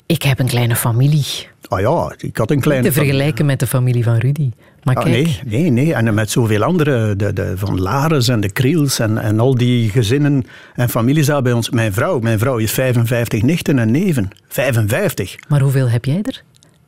ik 0.05 0.23
heb 0.23 0.39
een 0.39 0.47
kleine 0.47 0.75
familie. 0.75 1.25
Ah 1.67 1.79
ja, 1.79 2.13
ik 2.17 2.37
had 2.37 2.51
een 2.51 2.59
kleine... 2.59 2.87
Te 2.87 2.93
vergelijken 2.93 3.45
met 3.45 3.59
de 3.59 3.67
familie 3.67 4.03
van 4.03 4.17
Rudy. 4.17 4.51
Maar 4.83 4.95
ah, 4.95 5.03
kijk. 5.03 5.13
Nee, 5.13 5.39
nee, 5.45 5.69
nee. 5.69 5.93
En 5.93 6.13
met 6.13 6.31
zoveel 6.31 6.63
andere, 6.63 7.15
de, 7.15 7.33
de, 7.33 7.57
van 7.57 7.81
Lares 7.81 8.27
en 8.27 8.39
de 8.39 8.51
Kriels 8.51 8.99
en, 8.99 9.17
en 9.17 9.39
al 9.39 9.55
die 9.55 9.89
gezinnen 9.89 10.45
en 10.75 10.89
families 10.89 11.25
daar 11.25 11.41
bij 11.41 11.53
ons. 11.53 11.69
Mijn 11.69 11.93
vrouw, 11.93 12.19
mijn 12.19 12.39
vrouw 12.39 12.57
is 12.57 12.71
55 12.71 13.41
nichten 13.41 13.79
en 13.79 13.91
neven. 13.91 14.29
55. 14.47 15.35
Maar 15.47 15.61
hoeveel 15.61 15.89
heb 15.89 16.05
jij 16.05 16.21
er? 16.21 16.43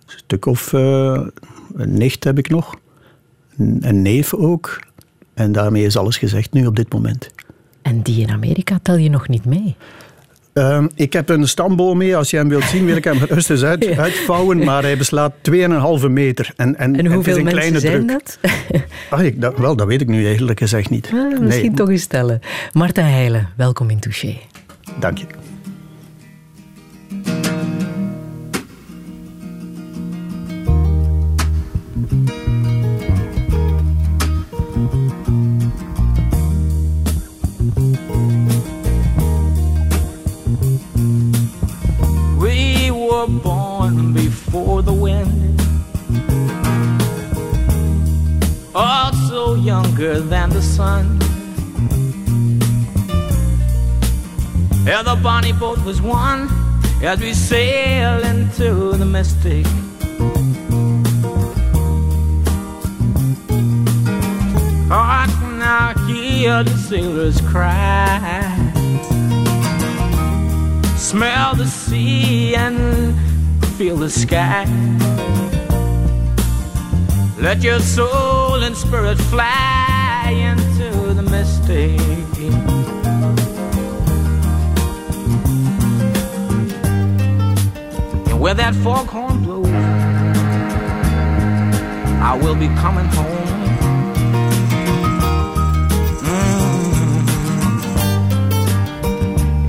Een 0.05 0.17
stuk 0.17 0.45
of 0.45 0.73
uh, 0.73 1.21
een 1.75 1.93
nicht 1.93 2.23
heb 2.23 2.37
ik 2.37 2.49
nog. 2.49 2.75
Een 3.57 4.01
neef 4.01 4.33
ook. 4.33 4.79
En 5.33 5.51
daarmee 5.51 5.85
is 5.85 5.97
alles 5.97 6.17
gezegd 6.17 6.53
nu 6.53 6.65
op 6.65 6.75
dit 6.75 6.93
moment. 6.93 7.29
En 7.89 8.01
die 8.01 8.21
in 8.21 8.29
Amerika 8.29 8.79
tel 8.81 8.95
je 8.95 9.09
nog 9.09 9.27
niet 9.27 9.45
mee? 9.45 9.75
Uh, 10.53 10.85
ik 10.95 11.13
heb 11.13 11.29
een 11.29 11.47
stamboom 11.47 11.97
mee. 11.97 12.15
Als 12.15 12.29
je 12.29 12.37
hem 12.37 12.49
wilt 12.49 12.63
zien, 12.63 12.85
wil 12.85 12.95
ik 12.95 13.03
hem 13.03 13.17
rustig 13.29 13.49
eens 13.55 13.63
uit, 13.63 13.97
uitvouwen. 13.97 14.63
Maar 14.63 14.83
hij 14.83 14.97
beslaat 14.97 15.33
2,5 15.51 16.09
meter. 16.09 16.53
En, 16.55 16.75
en, 16.75 16.95
en 16.95 17.05
hoeveel 17.05 17.37
en 17.37 17.45
het 17.45 17.55
is 17.57 17.65
een 17.65 17.71
mensen 17.71 17.81
zijn 17.81 18.07
druk. 18.07 18.37
dat? 18.41 18.51
ah, 19.09 19.23
ik, 19.23 19.41
dat? 19.41 19.57
Wel, 19.57 19.75
dat 19.75 19.87
weet 19.87 20.01
ik 20.01 20.07
nu 20.07 20.25
eigenlijk 20.25 20.59
gezegd 20.59 20.89
niet. 20.89 21.09
Ah, 21.13 21.39
misschien 21.39 21.65
nee. 21.65 21.75
toch 21.75 21.89
eens 21.89 22.01
stellen. 22.01 22.39
Marta 22.73 23.01
Heijlen, 23.01 23.49
welkom 23.55 23.89
in 23.89 23.99
Touché. 23.99 24.37
Dank 24.99 25.17
je. 25.17 25.25
Were 43.19 43.27
born 43.27 44.13
before 44.13 44.81
the 44.81 44.93
wind. 44.93 45.59
Also 48.73 49.55
younger 49.55 50.21
than 50.21 50.49
the 50.49 50.61
sun. 50.61 51.19
Yeah, 54.85 55.01
the 55.03 55.19
bonnie 55.21 55.51
boat 55.51 55.79
was 55.83 56.01
one 56.01 56.47
as 57.03 57.19
we 57.19 57.33
sail 57.33 58.23
into 58.23 58.93
the 58.93 59.05
mystic. 59.05 59.65
Oh, 64.91 65.05
I 65.19 65.25
can 65.39 65.59
now 65.59 65.93
hear 66.07 66.63
the 66.63 66.77
sailors 66.77 67.41
cry 67.41 68.68
smell 70.99 71.55
the 71.55 71.65
sea 71.65 72.55
and 72.55 73.15
feel 73.77 73.95
the 73.95 74.09
sky. 74.09 74.65
Let 77.39 77.63
your 77.63 77.79
soul 77.79 78.61
and 78.61 78.75
spirit 78.75 79.17
fly 79.17 80.29
into 80.29 81.13
the 81.13 81.23
mystic. 81.23 81.99
And 88.29 88.39
where 88.41 88.53
that 88.53 88.75
foghorn 88.75 89.43
blows, 89.43 89.67
I 92.21 92.37
will 92.41 92.55
be 92.55 92.67
coming 92.75 93.05
home. 93.05 93.58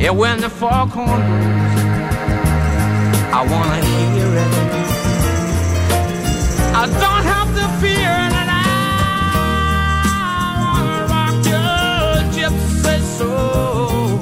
Yeah, 0.01 0.13
when 0.13 0.41
the 0.41 0.49
foghorn 0.49 1.07
blows, 1.07 1.77
I 3.37 3.41
wanna 3.53 3.81
hear 3.85 4.33
it. 4.45 4.53
I 6.75 6.87
don't 7.03 7.25
have 7.35 7.51
to 7.59 7.65
fear 7.83 8.09
and 8.09 8.35
I 8.35 8.65
wanna 10.65 11.01
rock 11.13 11.37
your 11.53 12.25
gypsy 12.33 12.99
soul, 13.19 14.19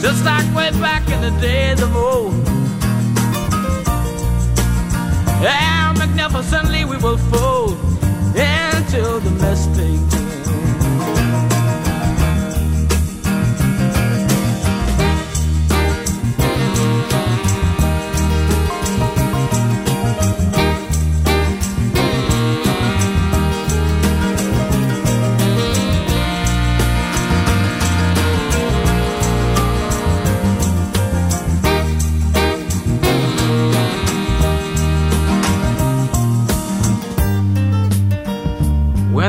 just 0.00 0.20
like 0.24 0.46
way 0.56 0.70
back 0.80 1.08
in 1.08 1.20
the 1.20 1.30
days 1.40 1.80
of 1.80 1.94
old. 1.94 2.34
And 5.46 5.96
magnificently 5.96 6.84
we 6.84 6.96
will 6.96 7.18
fold 7.30 7.78
into 8.34 9.20
the 9.20 9.30
mistake. 9.30 10.17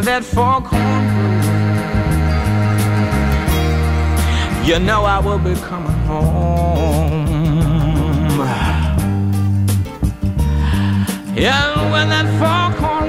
That 0.09 0.23
foghorn 0.23 1.03
blows, 1.13 1.45
you 4.67 4.79
know 4.79 5.03
I 5.03 5.19
will 5.19 5.37
be 5.37 5.53
coming 5.61 5.99
home. 6.09 7.29
And 11.37 11.91
when 11.91 12.09
that 12.09 12.27
foghorn 12.39 13.08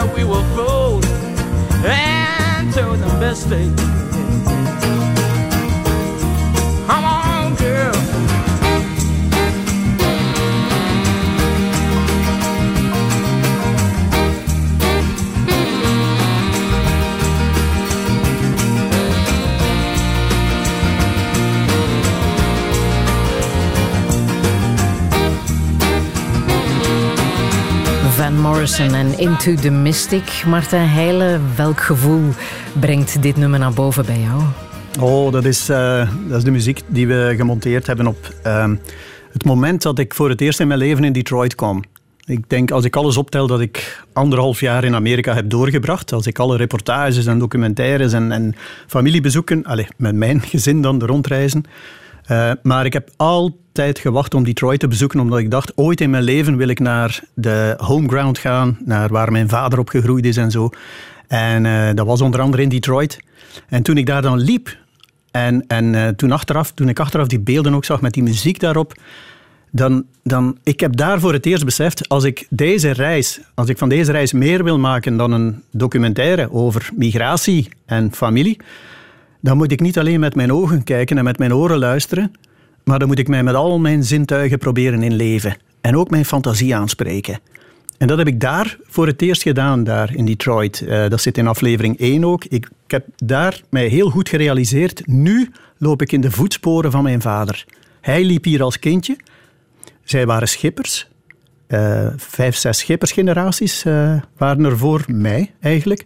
that 0.00 0.14
we 0.14 0.24
will 0.24 0.42
fools 0.54 1.04
and 1.84 2.72
to 2.72 2.96
the 2.96 3.18
mistake. 3.18 4.29
Morrison 28.32 28.94
en 28.94 29.18
Into 29.18 29.54
the 29.54 29.70
Mystic. 29.70 30.44
Martijn 30.46 30.88
Heijlen, 30.88 31.42
welk 31.56 31.80
gevoel 31.80 32.22
brengt 32.80 33.22
dit 33.22 33.36
nummer 33.36 33.58
naar 33.58 33.72
boven 33.72 34.06
bij 34.06 34.20
jou? 34.20 34.42
Oh, 35.00 35.32
dat 35.32 35.44
is, 35.44 35.68
eh, 35.68 36.10
dat 36.28 36.38
is 36.38 36.44
de 36.44 36.50
muziek 36.50 36.80
die 36.86 37.06
we 37.06 37.34
gemonteerd 37.36 37.86
hebben 37.86 38.06
op 38.06 38.34
ehm, 38.42 38.76
het 39.32 39.44
moment 39.44 39.82
dat 39.82 39.98
ik 39.98 40.14
voor 40.14 40.28
het 40.28 40.40
eerst 40.40 40.60
in 40.60 40.66
mijn 40.66 40.78
leven 40.78 41.04
in 41.04 41.12
Detroit 41.12 41.54
kwam. 41.54 41.82
Ik 42.24 42.48
denk, 42.48 42.70
als 42.70 42.84
ik 42.84 42.96
alles 42.96 43.16
optel, 43.16 43.46
dat 43.46 43.60
ik 43.60 44.04
anderhalf 44.12 44.60
jaar 44.60 44.84
in 44.84 44.94
Amerika 44.94 45.34
heb 45.34 45.50
doorgebracht. 45.50 46.12
Als 46.12 46.26
ik 46.26 46.38
alle 46.38 46.56
reportages 46.56 47.26
en 47.26 47.38
documentaires 47.38 48.12
en, 48.12 48.32
en 48.32 48.54
familiebezoeken, 48.86 49.64
allez, 49.64 49.88
met 49.96 50.14
mijn 50.14 50.40
gezin 50.40 50.82
dan 50.82 51.02
rondreizen. 51.02 51.64
Eh, 52.30 52.50
maar 52.62 52.84
ik 52.86 52.92
heb 52.92 53.10
altijd 53.16 53.98
gewacht 53.98 54.34
om 54.34 54.44
Detroit 54.44 54.80
te 54.80 54.88
bezoeken, 54.88 55.20
omdat 55.20 55.38
ik 55.38 55.50
dacht, 55.50 55.76
ooit 55.76 56.00
in 56.00 56.10
mijn 56.10 56.22
leven 56.22 56.56
wil 56.56 56.68
ik 56.68 56.78
naar 56.78 57.20
de 57.34 57.74
homeground 57.76 58.38
gaan, 58.38 58.78
naar 58.84 59.08
waar 59.08 59.32
mijn 59.32 59.48
vader 59.48 59.78
opgegroeid 59.78 60.24
is 60.24 60.36
en 60.36 60.50
zo. 60.50 60.70
En 61.26 61.66
eh, 61.66 61.94
dat 61.94 62.06
was 62.06 62.20
onder 62.20 62.40
andere 62.40 62.62
in 62.62 62.68
Detroit. 62.68 63.18
En 63.68 63.82
toen 63.82 63.96
ik 63.96 64.06
daar 64.06 64.22
dan 64.22 64.38
liep, 64.38 64.76
en, 65.30 65.64
en 65.66 65.94
eh, 65.94 66.08
toen, 66.08 66.32
achteraf, 66.32 66.72
toen 66.72 66.88
ik 66.88 67.00
achteraf 67.00 67.26
die 67.26 67.40
beelden 67.40 67.74
ook 67.74 67.84
zag 67.84 68.00
met 68.00 68.12
die 68.12 68.22
muziek 68.22 68.60
daarop, 68.60 68.94
dan, 69.70 70.04
dan, 70.22 70.58
ik 70.62 70.80
heb 70.80 70.96
daar 70.96 71.20
voor 71.20 71.32
het 71.32 71.46
eerst 71.46 71.64
beseft, 71.64 72.08
als 72.08 72.24
ik 72.24 72.46
deze 72.50 72.90
reis, 72.90 73.40
als 73.54 73.68
ik 73.68 73.78
van 73.78 73.88
deze 73.88 74.12
reis 74.12 74.32
meer 74.32 74.64
wil 74.64 74.78
maken 74.78 75.16
dan 75.16 75.32
een 75.32 75.62
documentaire 75.70 76.52
over 76.52 76.90
migratie 76.94 77.68
en 77.86 78.12
familie, 78.12 78.58
dan 79.40 79.56
moet 79.56 79.72
ik 79.72 79.80
niet 79.80 79.98
alleen 79.98 80.20
met 80.20 80.34
mijn 80.34 80.52
ogen 80.52 80.84
kijken 80.84 81.18
en 81.18 81.24
met 81.24 81.38
mijn 81.38 81.54
oren 81.54 81.78
luisteren, 81.78 82.32
maar 82.84 82.98
dan 82.98 83.08
moet 83.08 83.18
ik 83.18 83.28
mij 83.28 83.42
met 83.42 83.54
al 83.54 83.78
mijn 83.78 84.04
zintuigen 84.04 84.58
proberen 84.58 85.02
inleven 85.02 85.56
en 85.80 85.96
ook 85.96 86.10
mijn 86.10 86.24
fantasie 86.24 86.74
aanspreken. 86.76 87.40
En 88.00 88.06
dat 88.06 88.18
heb 88.18 88.26
ik 88.26 88.40
daar 88.40 88.76
voor 88.82 89.06
het 89.06 89.22
eerst 89.22 89.42
gedaan, 89.42 89.84
daar 89.84 90.14
in 90.14 90.24
Detroit. 90.24 90.80
Eh, 90.80 91.08
dat 91.08 91.20
zit 91.20 91.38
in 91.38 91.46
aflevering 91.46 91.98
1 91.98 92.24
ook. 92.24 92.44
Ik, 92.44 92.68
heb 92.86 93.06
daar 93.16 93.60
mij 93.70 93.86
heel 93.86 94.10
goed 94.10 94.28
gerealiseerd. 94.28 95.06
Nu 95.06 95.50
loop 95.78 96.02
ik 96.02 96.12
in 96.12 96.20
de 96.20 96.30
voetsporen 96.30 96.90
van 96.90 97.02
mijn 97.02 97.20
vader. 97.20 97.64
Hij 98.00 98.24
liep 98.24 98.44
hier 98.44 98.62
als 98.62 98.78
kindje. 98.78 99.16
Zij 100.04 100.26
waren 100.26 100.48
schippers. 100.48 101.08
Eh, 101.66 102.06
vijf, 102.16 102.56
zes 102.56 102.78
schippersgeneraties 102.78 103.84
eh, 103.84 104.16
waren 104.36 104.64
er 104.64 104.78
voor 104.78 105.04
mij 105.06 105.52
eigenlijk. 105.60 106.04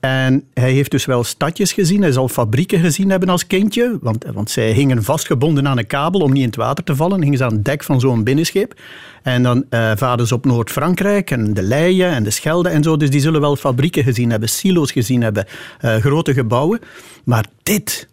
En 0.00 0.44
hij 0.54 0.72
heeft 0.72 0.90
dus 0.90 1.04
wel 1.04 1.24
stadjes 1.24 1.72
gezien. 1.72 2.02
Hij 2.02 2.12
zal 2.12 2.28
fabrieken 2.28 2.80
gezien 2.80 3.10
hebben 3.10 3.28
als 3.28 3.46
kindje. 3.46 3.98
Want, 4.00 4.24
want 4.32 4.50
zij 4.50 4.72
hingen 4.72 5.02
vastgebonden 5.02 5.68
aan 5.68 5.78
een 5.78 5.86
kabel 5.86 6.20
om 6.20 6.32
niet 6.32 6.42
in 6.42 6.46
het 6.46 6.56
water 6.56 6.84
te 6.84 6.96
vallen. 6.96 7.22
Hingen 7.22 7.38
ze 7.38 7.44
aan 7.44 7.52
het 7.52 7.64
dek 7.64 7.84
van 7.84 8.00
zo'n 8.00 8.24
binnenschip. 8.24 8.80
En 9.22 9.42
dan 9.42 9.64
uh, 9.70 9.92
varen 9.96 10.26
ze 10.26 10.34
op 10.34 10.44
Noord-Frankrijk 10.44 11.30
en 11.30 11.54
de 11.54 11.62
Leien 11.62 12.10
en 12.10 12.22
de 12.22 12.30
Schelde 12.30 12.68
en 12.68 12.82
zo. 12.82 12.96
Dus 12.96 13.10
die 13.10 13.20
zullen 13.20 13.40
wel 13.40 13.56
fabrieken 13.56 14.04
gezien 14.04 14.30
hebben, 14.30 14.48
silo's 14.48 14.92
gezien 14.92 15.22
hebben, 15.22 15.46
uh, 15.84 15.96
grote 15.96 16.32
gebouwen. 16.32 16.80
Maar 17.24 17.46
dit, 17.62 18.08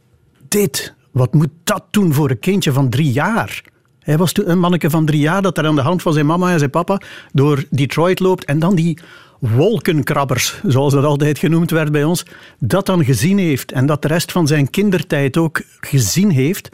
dit, 0.47 0.93
wat 1.11 1.33
moet 1.33 1.51
dat 1.63 1.83
doen 1.91 2.13
voor 2.13 2.29
een 2.29 2.39
kindje 2.39 2.71
van 2.71 2.89
drie 2.89 3.11
jaar? 3.11 3.63
Hij 3.99 4.17
was 4.17 4.31
toen 4.31 4.49
een 4.49 4.59
manneke 4.59 4.89
van 4.89 5.05
drie 5.05 5.19
jaar 5.19 5.41
dat 5.41 5.57
er 5.57 5.65
aan 5.65 5.75
de 5.75 5.81
hand 5.81 6.01
van 6.01 6.13
zijn 6.13 6.25
mama 6.25 6.51
en 6.51 6.59
zijn 6.59 6.69
papa 6.69 7.01
door 7.31 7.63
Detroit 7.69 8.19
loopt. 8.19 8.45
En 8.45 8.59
dan 8.59 8.75
die 8.75 8.97
wolkenkrabbers, 9.39 10.61
zoals 10.65 10.93
dat 10.93 11.03
altijd 11.03 11.37
genoemd 11.39 11.71
werd 11.71 11.91
bij 11.91 12.03
ons, 12.03 12.25
dat 12.59 12.85
dan 12.85 13.05
gezien 13.05 13.37
heeft 13.37 13.71
en 13.71 13.85
dat 13.85 14.01
de 14.01 14.07
rest 14.07 14.31
van 14.31 14.47
zijn 14.47 14.69
kindertijd 14.69 15.37
ook 15.37 15.61
gezien 15.79 16.29
heeft. 16.29 16.69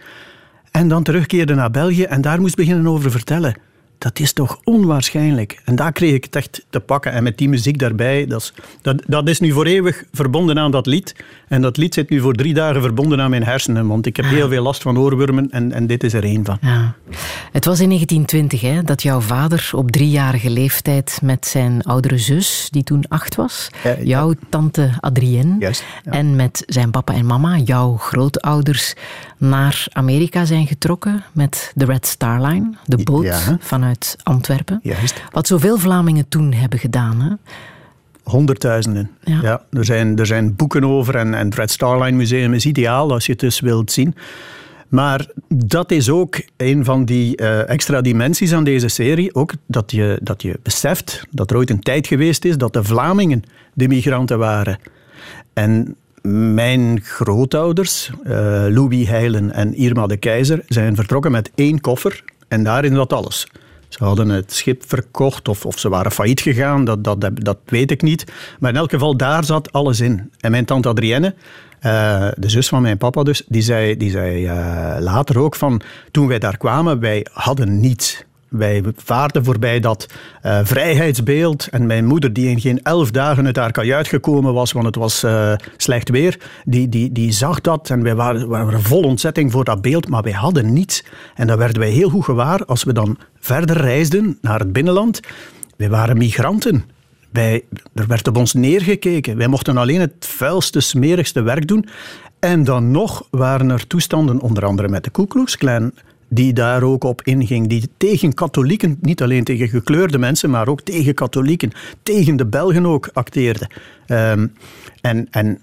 En 0.72 0.88
dan 0.88 1.03
terugkeerde 1.03 1.53
naar 1.53 1.72
België 1.72 2.03
en 2.03 2.22
daar 2.22 2.41
moest 2.41 2.56
beginnen 2.56 2.88
over 2.88 3.12
vertellen. 3.12 3.56
Dat 4.01 4.20
is 4.20 4.34
toch 4.34 4.60
onwaarschijnlijk. 4.63 5.62
En 5.65 5.75
daar 5.75 5.91
kreeg 5.91 6.13
ik 6.13 6.24
het 6.24 6.36
echt 6.36 6.65
te 6.70 6.79
pakken. 6.79 7.12
En 7.12 7.24
met 7.24 7.38
die 7.38 7.50
muziek 7.50 7.79
daarbij, 7.79 8.27
dat 8.27 8.41
is, 8.41 8.53
dat, 8.81 9.01
dat 9.08 9.29
is 9.29 9.39
nu 9.39 9.51
voor 9.51 9.65
eeuwig 9.65 10.03
verbonden 10.13 10.60
aan 10.60 10.72
dat 10.72 10.86
lied. 10.86 11.15
En 11.48 11.62
dat 11.62 11.77
lied 11.77 11.93
zit 11.93 12.10
nu 12.10 12.20
voor 12.20 12.34
drie 12.34 12.53
dagen 12.53 12.81
verbonden 12.81 13.22
aan 13.22 13.29
mijn 13.29 13.43
hersenen. 13.43 13.88
Want 13.88 14.05
ik 14.05 14.15
heb 14.15 14.25
heel 14.25 14.50
veel 14.50 14.63
last 14.63 14.81
van 14.81 14.98
oorwormen 14.98 15.51
en, 15.51 15.72
en 15.72 15.88
dit 15.88 16.03
is 16.03 16.13
er 16.13 16.24
één 16.24 16.46
van. 16.46 16.58
Ja. 16.62 16.93
Het 17.51 17.65
was 17.65 17.79
in 17.79 17.88
1920 17.88 18.62
hè, 18.62 18.84
dat 18.84 19.01
jouw 19.01 19.20
vader 19.20 19.70
op 19.74 19.91
driejarige 19.91 20.50
leeftijd 20.50 21.20
met 21.24 21.48
zijn 21.48 21.84
oudere 21.84 22.17
zus, 22.17 22.67
die 22.72 22.84
toen 22.84 23.03
acht 23.08 23.36
was, 23.36 23.70
Ja, 23.84 23.89
ja. 23.89 24.03
jouw 24.03 24.34
tante 24.50 24.91
Adrienne, 25.00 25.55
Juist, 25.60 25.84
en 26.03 26.36
met 26.36 26.63
zijn 26.67 26.91
papa 26.91 27.13
en 27.13 27.25
mama, 27.25 27.58
jouw 27.58 27.98
grootouders, 27.98 28.93
naar 29.41 29.86
Amerika 29.91 30.45
zijn 30.45 30.67
getrokken 30.67 31.24
met 31.31 31.71
de 31.75 31.86
Red 31.86 32.05
Star 32.05 32.41
Line, 32.41 32.69
de 32.86 33.03
boot 33.03 33.24
Ja. 33.24 33.57
vanuit 33.60 34.15
Antwerpen. 34.24 34.79
Juist. 34.83 35.24
Wat 35.31 35.48
zoveel 35.48 35.77
Vlamingen 35.77 36.27
toen 36.27 36.53
hebben 36.53 36.79
gedaan. 36.79 37.21
Hè? 37.21 37.29
Honderdduizenden. 38.24 39.12
Ja. 39.24 39.39
Ja. 39.41 39.62
er, 39.71 39.86
zijn, 39.86 40.19
er 40.19 40.25
zijn 40.25 40.55
boeken 40.55 40.83
over 40.83 41.15
en, 41.15 41.33
en 41.33 41.45
het 41.45 41.55
Red 41.55 41.71
Star 41.71 42.01
Line 42.03 42.17
Museum 42.17 42.53
is 42.53 42.65
ideaal 42.65 43.12
als 43.12 43.25
je 43.25 43.31
het 43.31 43.41
dus 43.41 43.60
wilt 43.60 43.91
zien. 43.91 44.15
Maar 44.88 45.27
dat 45.48 45.91
is 45.91 46.10
ook 46.10 46.41
een 46.57 46.86
van 46.86 47.05
die 47.05 47.36
eh, 47.36 47.69
extra 47.69 48.01
dimensies 48.01 48.53
aan 48.53 48.63
deze 48.63 48.88
serie. 48.88 49.36
Ook 49.36 49.53
dat 49.65 49.91
je, 49.91 50.19
dat 50.21 50.41
je 50.41 50.60
beseft 50.63 51.24
dat 51.29 51.51
er 51.51 51.57
ooit 51.57 51.69
een 51.69 51.79
tijd 51.79 52.07
geweest 52.07 52.45
is 52.45 52.57
dat 52.57 52.74
de 52.74 52.83
Vlamingen 52.83 53.43
de 53.74 53.88
migranten 53.88 54.38
waren. 54.38 54.79
En 55.53 55.95
mijn 56.22 57.01
grootouders, 57.04 58.12
eh, 58.24 58.32
Louis 58.70 59.08
Heilen 59.08 59.51
en 59.51 59.75
Irma 59.75 60.08
de 60.08 60.18
Keizer, 60.18 60.63
zijn 60.68 60.96
vertrokken 60.96 61.32
met 61.32 61.51
één 61.56 61.82
koffer 61.82 62.24
en 62.48 62.63
daarin 62.63 62.96
zat 62.96 63.13
alles. 63.13 63.48
Ze 63.90 64.04
hadden 64.04 64.30
het 64.30 64.54
schip 64.54 64.84
verkocht 64.88 65.48
of, 65.48 65.66
of 65.66 65.80
ze 65.80 65.90
waren 65.90 66.12
failliet 66.12 66.42
gegaan, 66.42 66.86
dat, 66.86 67.04
dat, 67.04 67.30
dat 67.34 67.58
weet 67.66 67.92
ik 67.92 68.01
niet. 68.01 68.25
Maar 68.60 68.70
in 68.70 68.78
elk 68.78 68.90
geval, 68.90 69.18
daar 69.18 69.44
zat 69.44 69.72
alles 69.72 70.00
in. 70.00 70.32
En 70.40 70.51
mijn 70.51 70.66
tante 70.66 70.88
Adrienne, 70.88 71.36
eh, 71.80 72.28
de 72.36 72.50
zus 72.50 72.68
van 72.68 72.82
mijn 72.82 72.98
papa 72.98 73.24
dus, 73.24 73.44
die 73.48 73.62
zei, 73.62 73.98
die 73.98 74.10
zei 74.10 74.46
eh, 74.46 74.96
later 75.00 75.40
ook 75.40 75.56
van... 75.56 75.82
Toen 76.12 76.28
wij 76.28 76.40
daar 76.40 76.58
kwamen, 76.58 77.00
wij 77.00 77.25
hadden 77.32 77.80
niets. 77.80 78.24
Wij 78.51 78.84
vaarden 78.96 79.43
voorbij 79.43 79.79
dat 79.79 80.05
uh, 80.46 80.60
vrijheidsbeeld. 80.63 81.67
En 81.67 81.86
mijn 81.86 82.05
moeder, 82.05 82.34
die 82.34 82.50
in 82.50 82.60
geen 82.60 82.79
elf 82.84 83.12
dagen 83.12 83.46
uit 83.46 83.55
haar 83.55 83.72
kajuit 83.72 84.08
gekomen 84.08 84.53
was, 84.53 84.72
want 84.72 84.86
het 84.86 84.96
was 84.96 85.24
uh, 85.24 85.53
slecht 85.77 86.10
weer, 86.10 86.39
die, 86.65 86.89
die, 86.89 87.12
die 87.12 87.31
zag 87.31 87.62
dat. 87.62 87.89
En 87.89 88.03
wij 88.03 88.15
waren, 88.15 88.48
waren 88.48 88.81
vol 88.81 89.03
ontzetting 89.03 89.51
voor 89.51 89.63
dat 89.63 89.81
beeld, 89.81 90.08
maar 90.08 90.24
wij 90.24 90.31
hadden 90.31 90.74
niets. 90.74 91.03
En 91.36 91.48
dat 91.48 91.58
werden 91.58 91.79
wij 91.79 91.89
heel 91.89 92.10
goed 92.10 92.24
gewaar 92.24 92.65
als 92.65 92.84
we 92.84 92.93
dan 92.93 93.17
verder 93.39 93.77
reisden 93.77 94.38
naar 94.41 94.60
het 94.60 94.74
binnenland. 94.74 95.20
Wij 95.77 95.89
waren 95.89 96.17
migranten. 96.17 96.84
Wij, 97.31 97.63
er 97.93 98.08
werd 98.08 98.27
op 98.27 98.38
ons 98.38 98.53
neergekeken. 98.53 99.38
Wij 99.38 99.48
mochten 99.48 99.77
alleen 99.77 100.00
het 100.00 100.13
vuilste, 100.20 100.79
smerigste 100.79 101.41
werk 101.41 101.67
doen. 101.67 101.86
En 102.39 102.63
dan 102.63 102.91
nog 102.91 103.27
waren 103.29 103.70
er 103.70 103.88
toestanden, 103.88 104.39
onder 104.39 104.65
andere 104.65 104.88
met 104.88 105.03
de 105.03 105.10
Ku 105.10 105.25
Klan, 105.58 105.91
die 106.34 106.54
daar 106.54 106.84
ook 106.84 107.04
op 107.04 107.22
inging, 107.22 107.68
die 107.68 107.90
tegen 107.98 108.34
katholieken, 108.34 108.98
niet 109.02 109.22
alleen 109.22 109.44
tegen 109.44 109.68
gekleurde 109.68 110.18
mensen, 110.18 110.50
maar 110.50 110.68
ook 110.68 110.82
tegen 110.82 111.14
katholieken, 111.14 111.72
tegen 112.04 112.36
de 112.36 112.46
Belgen 112.46 112.86
ook 112.86 113.10
acteerde. 113.14 113.70
Um, 114.08 114.54
en, 115.02 115.28
en 115.32 115.60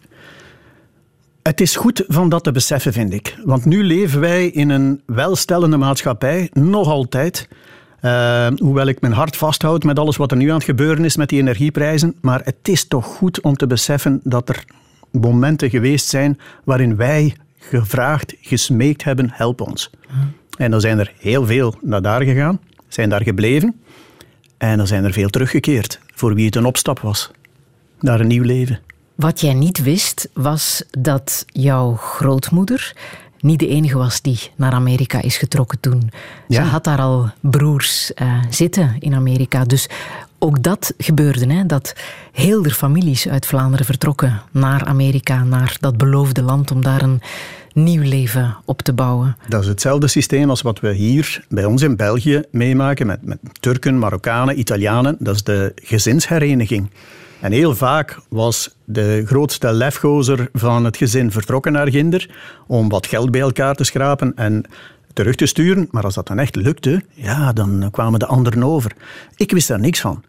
het 1.43 1.61
is 1.61 1.77
goed 1.77 2.05
van 2.09 2.29
dat 2.29 2.45
te 2.45 2.53
beseffen, 2.53 2.93
vind 2.93 3.13
ik. 3.13 3.37
Want 3.45 3.65
nu 3.65 3.85
leven 3.85 4.21
wij 4.21 4.47
in 4.47 4.71
een 4.71 5.01
welstellende 5.07 5.77
maatschappij, 5.77 6.51
nog 6.53 6.89
altijd. 6.89 7.49
Uh, 8.03 8.47
hoewel 8.57 8.87
ik 8.87 9.01
mijn 9.01 9.13
hart 9.13 9.37
vasthoud 9.37 9.85
met 9.85 9.99
alles 9.99 10.17
wat 10.17 10.31
er 10.31 10.37
nu 10.37 10.49
aan 10.49 10.55
het 10.55 10.65
gebeuren 10.65 11.05
is 11.05 11.17
met 11.17 11.29
die 11.29 11.41
energieprijzen. 11.41 12.15
Maar 12.21 12.41
het 12.45 12.69
is 12.69 12.89
toch 12.89 13.05
goed 13.05 13.41
om 13.41 13.57
te 13.57 13.67
beseffen 13.67 14.21
dat 14.25 14.49
er 14.49 14.65
momenten 15.11 15.71
geweest 15.71 16.07
zijn 16.07 16.39
waarin 16.65 16.97
wij 16.97 17.37
gevraagd, 17.59 18.35
gesmeekt 18.41 19.05
hebben, 19.05 19.31
help 19.33 19.61
ons. 19.61 19.91
En 20.59 20.71
dan 20.71 20.81
zijn 20.81 20.99
er 20.99 21.12
heel 21.19 21.47
veel 21.47 21.75
naar 21.81 22.03
daar 22.03 22.23
gegaan, 22.23 22.61
zijn 22.88 23.09
daar 23.09 23.23
gebleven. 23.23 23.81
En 24.57 24.77
dan 24.77 24.87
zijn 24.87 25.05
er 25.05 25.12
veel 25.12 25.29
teruggekeerd, 25.29 26.00
voor 26.15 26.35
wie 26.35 26.47
het 26.47 26.57
een 26.57 26.65
opstap 26.65 27.00
was. 27.00 27.31
Naar 28.00 28.21
een 28.21 28.27
nieuw 28.27 28.43
leven. 28.43 28.81
Wat 29.15 29.41
jij 29.41 29.55
niet 29.55 29.83
wist, 29.83 30.29
was 30.33 30.83
dat 30.91 31.45
jouw 31.47 31.95
grootmoeder 31.95 32.97
niet 33.40 33.59
de 33.59 33.68
enige 33.68 33.99
was 33.99 34.23
die 34.23 34.38
naar 34.57 34.73
Amerika 34.73 35.23
is 35.23 35.37
getrokken 35.37 35.80
toen. 35.80 36.11
Ze 36.49 36.61
had 36.61 36.85
daar 36.85 37.00
al 37.00 37.30
broers 37.40 38.12
uh, 38.23 38.42
zitten 38.50 38.97
in 38.99 39.14
Amerika. 39.14 39.64
Dus 39.64 39.88
ook 40.38 40.62
dat 40.62 40.95
gebeurde, 40.99 41.52
hè, 41.52 41.66
dat 41.66 41.95
heel 42.33 42.62
de 42.62 42.71
families 42.71 43.28
uit 43.28 43.47
Vlaanderen 43.47 43.87
vertrokken 43.87 44.42
naar 44.50 44.85
Amerika, 44.85 45.45
naar 45.45 45.76
dat 45.80 45.97
beloofde 45.97 46.42
land, 46.42 46.71
om 46.71 46.83
daar 46.83 47.02
een 47.02 47.21
nieuw 47.73 48.02
leven 48.02 48.57
op 48.64 48.83
te 48.83 48.92
bouwen. 48.92 49.37
Dat 49.49 49.62
is 49.62 49.68
hetzelfde 49.68 50.09
systeem 50.09 50.50
als 50.50 50.62
wat 50.62 50.80
we 50.80 50.92
hier 50.92 51.45
bij 51.49 51.64
ons 51.64 51.83
in 51.83 51.97
België 51.97 52.42
meemaken 52.50 53.07
met, 53.07 53.23
met 53.23 53.38
Turken, 53.61 53.99
Marokkanen, 53.99 54.59
Italianen. 54.59 55.16
Dat 55.18 55.35
is 55.35 55.42
de 55.42 55.73
gezinshereniging. 55.75 56.90
En 57.40 57.52
heel 57.52 57.75
vaak 57.75 58.18
was 58.28 58.76
de 58.85 59.23
grootste 59.26 59.73
lefgozer 59.73 60.49
van 60.52 60.85
het 60.85 60.97
gezin 60.97 61.30
vertrokken 61.30 61.73
naar 61.73 61.90
Ginder 61.90 62.30
om 62.66 62.88
wat 62.88 63.07
geld 63.07 63.30
bij 63.30 63.40
elkaar 63.40 63.75
te 63.75 63.85
schrapen 63.85 64.33
en 64.37 64.64
terug 65.12 65.35
te 65.35 65.47
sturen. 65.47 65.88
Maar 65.90 66.04
als 66.04 66.14
dat 66.14 66.26
dan 66.26 66.38
echt 66.38 66.57
lukte, 66.57 67.02
ja, 67.14 67.52
dan 67.52 67.88
kwamen 67.90 68.18
de 68.18 68.26
anderen 68.26 68.62
over. 68.62 68.92
Ik 69.37 69.50
wist 69.50 69.68
daar 69.68 69.80
niks 69.80 70.00
van. 70.00 70.23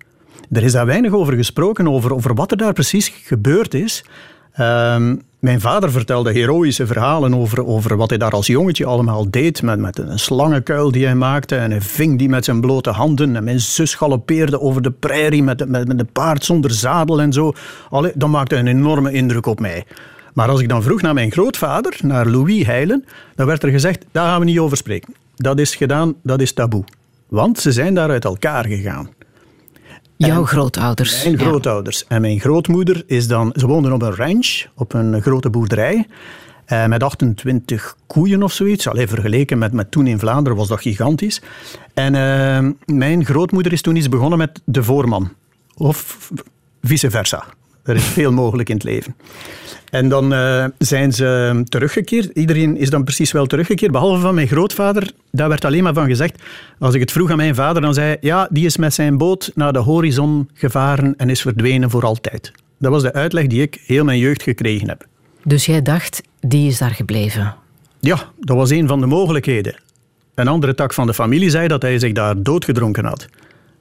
Er 0.52 0.64
is 0.64 0.72
daar 0.72 0.86
weinig 0.86 1.14
over 1.14 1.34
gesproken, 1.34 1.88
over, 1.88 2.14
over 2.14 2.34
wat 2.34 2.52
er 2.52 2.58
daar 2.58 2.74
precies 2.74 3.08
gebeurd 3.08 3.74
is. 3.74 4.04
Ehm, 4.54 5.16
mijn 5.40 5.62
vader 5.62 5.92
vertelde 5.92 6.32
heroïsche 6.32 6.88
verhalen 6.88 7.36
over, 7.36 7.66
over 7.66 7.98
wat 7.98 8.10
hij 8.10 8.18
daar 8.18 8.32
als 8.32 8.48
jongetje 8.48 8.86
allemaal 8.86 9.30
deed. 9.30 9.62
Met, 9.62 9.80
met 9.80 9.98
een 9.98 10.20
slangenkuil 10.20 10.92
die 10.92 11.06
hij 11.06 11.16
maakte 11.16 11.56
en 11.56 11.72
hij 11.72 11.82
ving 11.82 12.18
die 12.18 12.30
met 12.30 12.46
zijn 12.46 12.62
blote 12.62 12.90
handen. 12.90 13.36
En 13.36 13.44
mijn 13.44 13.60
zus 13.60 13.96
galoppeerde 13.96 14.62
over 14.62 14.82
de 14.82 14.92
prairie 14.92 15.44
met, 15.44 15.68
met, 15.68 15.88
met 15.88 16.00
een 16.00 16.12
paard 16.12 16.46
zonder 16.46 16.72
zadel 16.72 17.22
en 17.22 17.34
zo. 17.34 17.54
Allee, 17.90 18.12
dat 18.16 18.30
maakte 18.30 18.56
een 18.56 18.68
enorme 18.68 19.12
indruk 19.12 19.46
op 19.46 19.60
mij. 19.60 19.86
Maar 20.34 20.50
als 20.50 20.62
ik 20.62 20.70
dan 20.70 20.84
vroeg 20.84 21.02
naar 21.02 21.14
mijn 21.14 21.32
grootvader, 21.32 21.98
naar 22.02 22.28
Louis 22.28 22.66
Heilen, 22.66 23.06
dan 23.36 23.46
werd 23.46 23.64
er 23.64 23.70
gezegd, 23.70 24.06
daar 24.12 24.28
gaan 24.28 24.40
we 24.40 24.46
niet 24.46 24.60
over 24.60 24.78
spreken. 24.78 25.14
Dat 25.36 25.60
is 25.60 25.76
gedaan, 25.76 26.16
dat 26.24 26.42
is 26.42 26.54
taboe. 26.54 26.84
Want 27.28 27.60
ze 27.60 27.72
zijn 27.72 27.94
daar 27.94 28.10
uit 28.10 28.26
elkaar 28.26 28.66
gegaan. 28.66 29.10
Jouw 30.28 30.46
grootouders. 30.46 31.24
Mijn 31.24 31.40
grootouders. 31.40 32.08
En 32.08 32.22
mijn 32.22 32.40
grootmoeder 32.40 33.04
is 33.06 33.28
dan... 33.28 33.54
Ze 33.56 33.68
woonden 33.68 33.94
op 33.94 34.02
een 34.02 34.16
ranch, 34.16 34.66
op 34.76 34.94
een 34.94 35.22
grote 35.22 35.50
boerderij. 35.50 36.08
Eh, 36.66 36.86
met 36.86 37.04
28 37.04 37.96
koeien 38.08 38.44
of 38.44 38.54
zoiets. 38.54 38.88
Alleen 38.88 39.08
vergeleken 39.08 39.58
met, 39.58 39.74
met 39.74 39.92
toen 39.92 40.08
in 40.08 40.20
Vlaanderen 40.20 40.58
was 40.58 40.68
dat 40.68 40.82
gigantisch. 40.82 41.42
En 41.94 42.14
uh, 42.14 42.72
mijn 42.98 43.26
grootmoeder 43.26 43.72
is 43.72 43.82
toen 43.82 43.96
iets 43.96 44.10
begonnen 44.10 44.38
met 44.38 44.62
de 44.66 44.84
voorman. 44.84 45.34
Of 45.76 46.30
vice 46.82 47.10
versa. 47.10 47.44
Er 47.90 47.96
is 47.96 48.04
veel 48.04 48.32
mogelijk 48.32 48.70
in 48.70 48.76
het 48.76 48.84
leven. 48.84 49.16
En 49.90 50.10
dan 50.10 50.34
uh, 50.34 50.66
zijn 50.78 51.14
ze 51.14 51.62
teruggekeerd. 51.64 52.26
Iedereen 52.34 52.78
is 52.78 52.90
dan 52.90 53.04
precies 53.04 53.32
wel 53.32 53.46
teruggekeerd, 53.46 53.92
behalve 53.92 54.22
van 54.22 54.36
mijn 54.36 54.48
grootvader. 54.48 55.12
Daar 55.32 55.50
werd 55.50 55.66
alleen 55.66 55.84
maar 55.84 55.94
van 55.94 56.08
gezegd. 56.08 56.44
Als 56.80 56.94
ik 56.94 57.00
het 57.00 57.12
vroeg 57.12 57.32
aan 57.32 57.38
mijn 57.38 57.56
vader, 57.56 57.82
dan 57.82 57.94
zei 57.94 58.08
hij: 58.08 58.18
Ja, 58.22 58.48
die 58.52 58.66
is 58.66 58.78
met 58.78 58.94
zijn 58.94 59.18
boot 59.18 59.52
naar 59.56 59.74
de 59.74 59.80
horizon 59.80 60.50
gevaren 60.54 61.14
en 61.18 61.30
is 61.30 61.42
verdwenen 61.42 61.90
voor 61.90 62.06
altijd. 62.06 62.52
Dat 62.80 62.92
was 62.92 63.02
de 63.02 63.14
uitleg 63.14 63.48
die 63.48 63.62
ik 63.62 63.82
heel 63.86 64.04
mijn 64.04 64.20
jeugd 64.20 64.44
gekregen 64.44 64.90
heb. 64.90 65.06
Dus 65.44 65.66
jij 65.66 65.82
dacht, 65.82 66.22
die 66.40 66.68
is 66.68 66.78
daar 66.78 66.94
gebleven? 66.94 67.56
Ja, 68.00 68.20
dat 68.40 68.58
was 68.58 68.70
een 68.70 68.88
van 68.88 69.00
de 69.00 69.06
mogelijkheden. 69.06 69.76
Een 70.36 70.48
andere 70.48 70.76
tak 70.76 70.94
van 70.94 71.08
de 71.08 71.14
familie 71.14 71.50
zei 71.50 71.68
dat 71.68 71.82
hij 71.82 72.00
zich 72.00 72.12
daar 72.12 72.44
doodgedronken 72.44 73.06
had. 73.06 73.28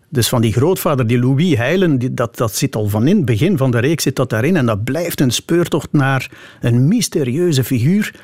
Dus 0.08 0.28
van 0.28 0.40
die 0.40 0.52
grootvader, 0.52 1.06
die 1.06 1.18
Louis 1.18 1.56
Heilen, 1.56 1.98
die, 1.98 2.14
dat, 2.14 2.36
dat 2.36 2.54
zit 2.54 2.76
al 2.76 2.88
van 2.88 3.06
in 3.06 3.16
het 3.16 3.24
begin 3.24 3.56
van 3.56 3.70
de 3.70 3.78
reeks 3.78 4.02
zit 4.02 4.16
dat 4.16 4.30
daarin. 4.30 4.56
En 4.56 4.66
dat 4.66 4.84
blijft 4.84 5.20
een 5.20 5.30
speurtocht 5.30 5.92
naar 5.92 6.30
een 6.60 6.88
mysterieuze 6.88 7.64
figuur. 7.64 8.14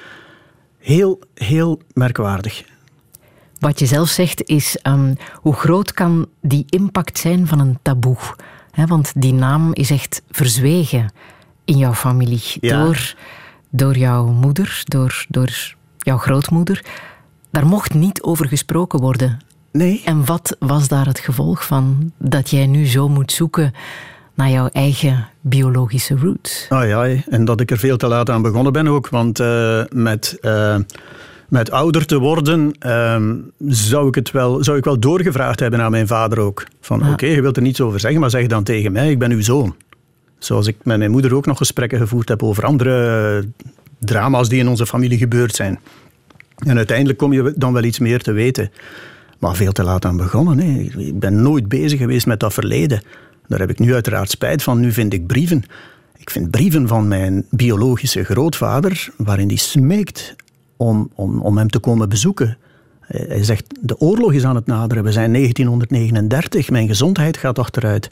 Heel, 0.78 1.18
heel 1.34 1.80
merkwaardig. 1.92 2.64
Wat 3.58 3.78
je 3.78 3.86
zelf 3.86 4.08
zegt 4.08 4.48
is, 4.48 4.78
um, 4.82 5.16
hoe 5.34 5.54
groot 5.54 5.92
kan 5.92 6.28
die 6.40 6.64
impact 6.68 7.18
zijn 7.18 7.46
van 7.46 7.60
een 7.60 7.78
taboe? 7.82 8.16
He, 8.70 8.86
want 8.86 9.12
die 9.16 9.32
naam 9.32 9.72
is 9.72 9.90
echt 9.90 10.22
verzwegen 10.30 11.12
in 11.64 11.76
jouw 11.76 11.94
familie. 11.94 12.42
Ja. 12.60 12.84
Door, 12.84 13.14
door 13.70 13.96
jouw 13.96 14.26
moeder, 14.26 14.82
door, 14.84 15.24
door 15.28 15.74
jouw 15.98 16.18
grootmoeder. 16.18 16.84
Daar 17.50 17.66
mocht 17.66 17.94
niet 17.94 18.22
over 18.22 18.48
gesproken 18.48 19.00
worden. 19.00 19.38
Nee. 19.78 20.02
En 20.04 20.24
wat 20.24 20.56
was 20.58 20.88
daar 20.88 21.06
het 21.06 21.18
gevolg 21.18 21.66
van 21.66 22.12
dat 22.18 22.50
jij 22.50 22.66
nu 22.66 22.86
zo 22.86 23.08
moet 23.08 23.32
zoeken 23.32 23.74
naar 24.34 24.50
jouw 24.50 24.68
eigen 24.72 25.28
biologische 25.40 26.16
roots? 26.16 26.66
Ah 26.68 26.88
ja, 26.88 27.22
en 27.28 27.44
dat 27.44 27.60
ik 27.60 27.70
er 27.70 27.78
veel 27.78 27.96
te 27.96 28.06
laat 28.06 28.30
aan 28.30 28.42
begonnen 28.42 28.72
ben 28.72 28.88
ook. 28.88 29.08
Want 29.08 29.40
uh, 29.40 29.82
met, 29.92 30.38
uh, 30.42 30.76
met 31.48 31.70
ouder 31.70 32.06
te 32.06 32.18
worden 32.18 32.74
uh, 32.86 33.22
zou, 33.68 34.08
ik 34.08 34.14
het 34.14 34.30
wel, 34.30 34.64
zou 34.64 34.78
ik 34.78 34.84
wel 34.84 34.98
doorgevraagd 34.98 35.60
hebben 35.60 35.80
aan 35.80 35.90
mijn 35.90 36.06
vader 36.06 36.38
ook. 36.38 36.66
Van 36.80 37.00
Ja. 37.00 37.12
oké, 37.12 37.26
je 37.26 37.42
wilt 37.42 37.56
er 37.56 37.62
niets 37.62 37.80
over 37.80 38.00
zeggen, 38.00 38.20
maar 38.20 38.30
zeg 38.30 38.46
dan 38.46 38.64
tegen 38.64 38.92
mij, 38.92 39.10
ik 39.10 39.18
ben 39.18 39.30
uw 39.30 39.42
zoon. 39.42 39.74
Zoals 40.38 40.66
ik 40.66 40.76
met 40.82 40.98
mijn 40.98 41.10
moeder 41.10 41.34
ook 41.34 41.46
nog 41.46 41.58
gesprekken 41.58 41.98
gevoerd 41.98 42.28
heb 42.28 42.42
over 42.42 42.64
andere 42.64 43.48
drama's 43.98 44.48
die 44.48 44.60
in 44.60 44.68
onze 44.68 44.86
familie 44.86 45.18
gebeurd 45.18 45.54
zijn. 45.54 45.78
En 46.58 46.76
uiteindelijk 46.76 47.18
kom 47.18 47.32
je 47.32 47.52
dan 47.56 47.72
wel 47.72 47.84
iets 47.84 47.98
meer 47.98 48.22
te 48.22 48.32
weten. 48.32 48.70
Maar 49.44 49.56
veel 49.56 49.72
te 49.72 49.82
laat 49.82 50.04
aan 50.04 50.16
begonnen. 50.16 50.58
Hè. 50.58 50.80
Ik 50.96 51.18
ben 51.18 51.42
nooit 51.42 51.68
bezig 51.68 51.98
geweest 51.98 52.26
met 52.26 52.40
dat 52.40 52.52
verleden. 52.52 53.02
Daar 53.48 53.58
heb 53.58 53.70
ik 53.70 53.78
nu 53.78 53.94
uiteraard 53.94 54.30
spijt 54.30 54.62
van. 54.62 54.80
Nu 54.80 54.92
vind 54.92 55.12
ik 55.12 55.26
brieven. 55.26 55.64
Ik 56.16 56.30
vind 56.30 56.50
brieven 56.50 56.88
van 56.88 57.08
mijn 57.08 57.46
biologische 57.50 58.24
grootvader, 58.24 59.08
waarin 59.16 59.48
hij 59.48 59.56
smeekt 59.56 60.34
om, 60.76 61.10
om, 61.14 61.40
om 61.40 61.58
hem 61.58 61.68
te 61.70 61.78
komen 61.78 62.08
bezoeken. 62.08 62.56
Hij 63.00 63.44
zegt, 63.44 63.64
de 63.80 64.00
oorlog 64.00 64.32
is 64.32 64.44
aan 64.44 64.54
het 64.54 64.66
naderen. 64.66 65.04
We 65.04 65.12
zijn 65.12 65.32
1939, 65.32 66.70
mijn 66.70 66.88
gezondheid 66.88 67.36
gaat 67.36 67.58
achteruit. 67.58 68.10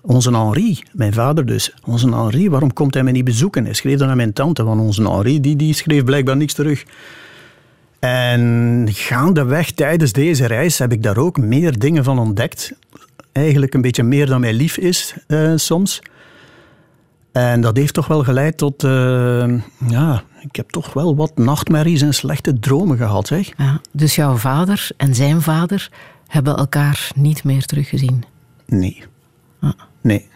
Onze 0.00 0.30
Henri, 0.30 0.78
mijn 0.92 1.12
vader 1.12 1.46
dus, 1.46 1.74
onze 1.84 2.08
Henri, 2.08 2.50
waarom 2.50 2.72
komt 2.72 2.94
hij 2.94 3.02
me 3.02 3.10
niet 3.10 3.24
bezoeken? 3.24 3.64
Hij 3.64 3.74
schreef 3.74 3.98
dan 3.98 4.08
aan 4.08 4.16
mijn 4.16 4.32
tante, 4.32 4.64
want 4.64 4.80
onze 4.80 5.10
Henri 5.10 5.40
die, 5.40 5.56
die 5.56 5.74
schreef 5.74 6.04
blijkbaar 6.04 6.36
niks 6.36 6.54
terug. 6.54 6.84
En 7.98 8.86
gaandeweg 8.90 9.70
tijdens 9.70 10.12
deze 10.12 10.46
reis 10.46 10.78
heb 10.78 10.92
ik 10.92 11.02
daar 11.02 11.16
ook 11.16 11.38
meer 11.38 11.78
dingen 11.78 12.04
van 12.04 12.18
ontdekt. 12.18 12.72
Eigenlijk 13.32 13.74
een 13.74 13.80
beetje 13.80 14.02
meer 14.02 14.26
dan 14.26 14.40
mij 14.40 14.52
lief 14.52 14.76
is 14.76 15.14
uh, 15.26 15.52
soms. 15.56 16.02
En 17.32 17.60
dat 17.60 17.76
heeft 17.76 17.94
toch 17.94 18.06
wel 18.06 18.24
geleid 18.24 18.56
tot... 18.56 18.84
Uh, 18.84 19.60
ja, 19.88 20.22
ik 20.40 20.56
heb 20.56 20.70
toch 20.70 20.92
wel 20.92 21.16
wat 21.16 21.36
nachtmerries 21.36 22.02
en 22.02 22.14
slechte 22.14 22.58
dromen 22.58 22.96
gehad. 22.96 23.26
Zeg. 23.26 23.52
Ja, 23.56 23.80
dus 23.92 24.14
jouw 24.14 24.36
vader 24.36 24.90
en 24.96 25.14
zijn 25.14 25.42
vader 25.42 25.90
hebben 26.26 26.56
elkaar 26.56 27.10
niet 27.14 27.44
meer 27.44 27.64
teruggezien? 27.64 28.24
Nee. 28.66 29.02
Ah. 29.60 29.70
Nee. 30.00 30.28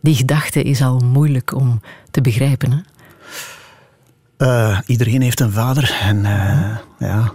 Die 0.00 0.14
gedachte 0.14 0.62
is 0.62 0.82
al 0.82 0.98
moeilijk 0.98 1.54
om 1.54 1.80
te 2.10 2.20
begrijpen, 2.20 2.72
hè? 2.72 2.78
Uh, 4.38 4.80
iedereen 4.86 5.22
heeft 5.22 5.40
een 5.40 5.52
vader 5.52 5.98
en 6.02 6.16
uh, 6.16 6.78
ja. 6.98 7.32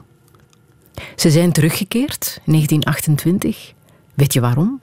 Ze 1.16 1.32
zijn 1.32 1.52
teruggekeerd 1.52 2.42
in 2.46 2.52
1928. 2.52 3.74
Weet 4.14 4.34
je 4.34 4.40
waarom? 4.40 4.80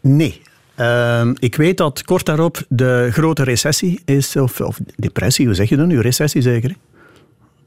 Nee. 0.00 0.42
Ehm, 0.74 1.34
ik 1.38 1.56
weet 1.56 1.76
dat 1.76 2.04
kort 2.04 2.26
daarop 2.26 2.64
de 2.68 3.08
grote 3.12 3.42
recessie 3.42 4.00
is, 4.04 4.36
of, 4.36 4.60
of 4.60 4.78
depressie, 4.96 5.46
hoe 5.46 5.54
zeg 5.54 5.68
je 5.68 5.76
dat 5.76 5.86
nu? 5.86 6.00
Recessie 6.00 6.42
zeker? 6.42 6.70
hè? 6.70 6.76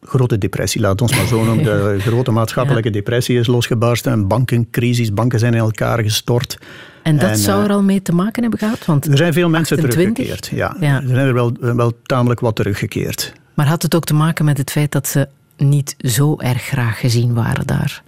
Grote 0.01 0.37
depressie, 0.37 0.81
laat 0.81 1.01
ons 1.01 1.15
maar 1.15 1.25
zo 1.27 1.43
noemen. 1.43 1.63
De 1.63 1.95
grote 2.07 2.31
maatschappelijke 2.31 2.89
depressie 2.89 3.39
is 3.39 3.47
losgebarsten. 3.47 4.11
Een 4.11 4.27
bankencrisis, 4.27 5.13
banken 5.13 5.39
zijn 5.39 5.53
in 5.53 5.59
elkaar 5.59 6.03
gestort. 6.03 6.57
En 7.03 7.17
dat 7.17 7.29
En, 7.29 7.37
zou 7.37 7.59
eh, 7.59 7.65
er 7.65 7.71
al 7.71 7.83
mee 7.83 8.01
te 8.01 8.11
maken 8.11 8.41
hebben 8.41 8.59
gehad? 8.59 8.85
Want 8.85 9.05
Er 9.07 9.17
zijn 9.17 9.33
veel 9.33 9.49
mensen 9.49 9.75
28? 9.77 10.15
teruggekeerd. 10.15 10.57
Ja, 10.59 10.75
Ja. 10.79 11.01
er 11.01 11.07
zijn 11.07 11.27
er 11.27 11.33
wel, 11.33 11.51
wel 11.59 11.91
tamelijk 12.03 12.39
wat 12.39 12.55
teruggekeerd. 12.55 13.33
Maar 13.53 13.67
had 13.67 13.81
het 13.81 13.95
ook 13.95 14.03
te 14.05 14.13
maken 14.13 14.45
met 14.45 14.57
het 14.57 14.71
feit 14.71 14.91
dat 14.91 15.07
ze 15.07 15.27
niet 15.57 15.95
zo 15.97 16.35
erg 16.37 16.61
graag 16.61 16.99
gezien 16.99 17.33
waren 17.33 17.67
daar? 17.67 18.03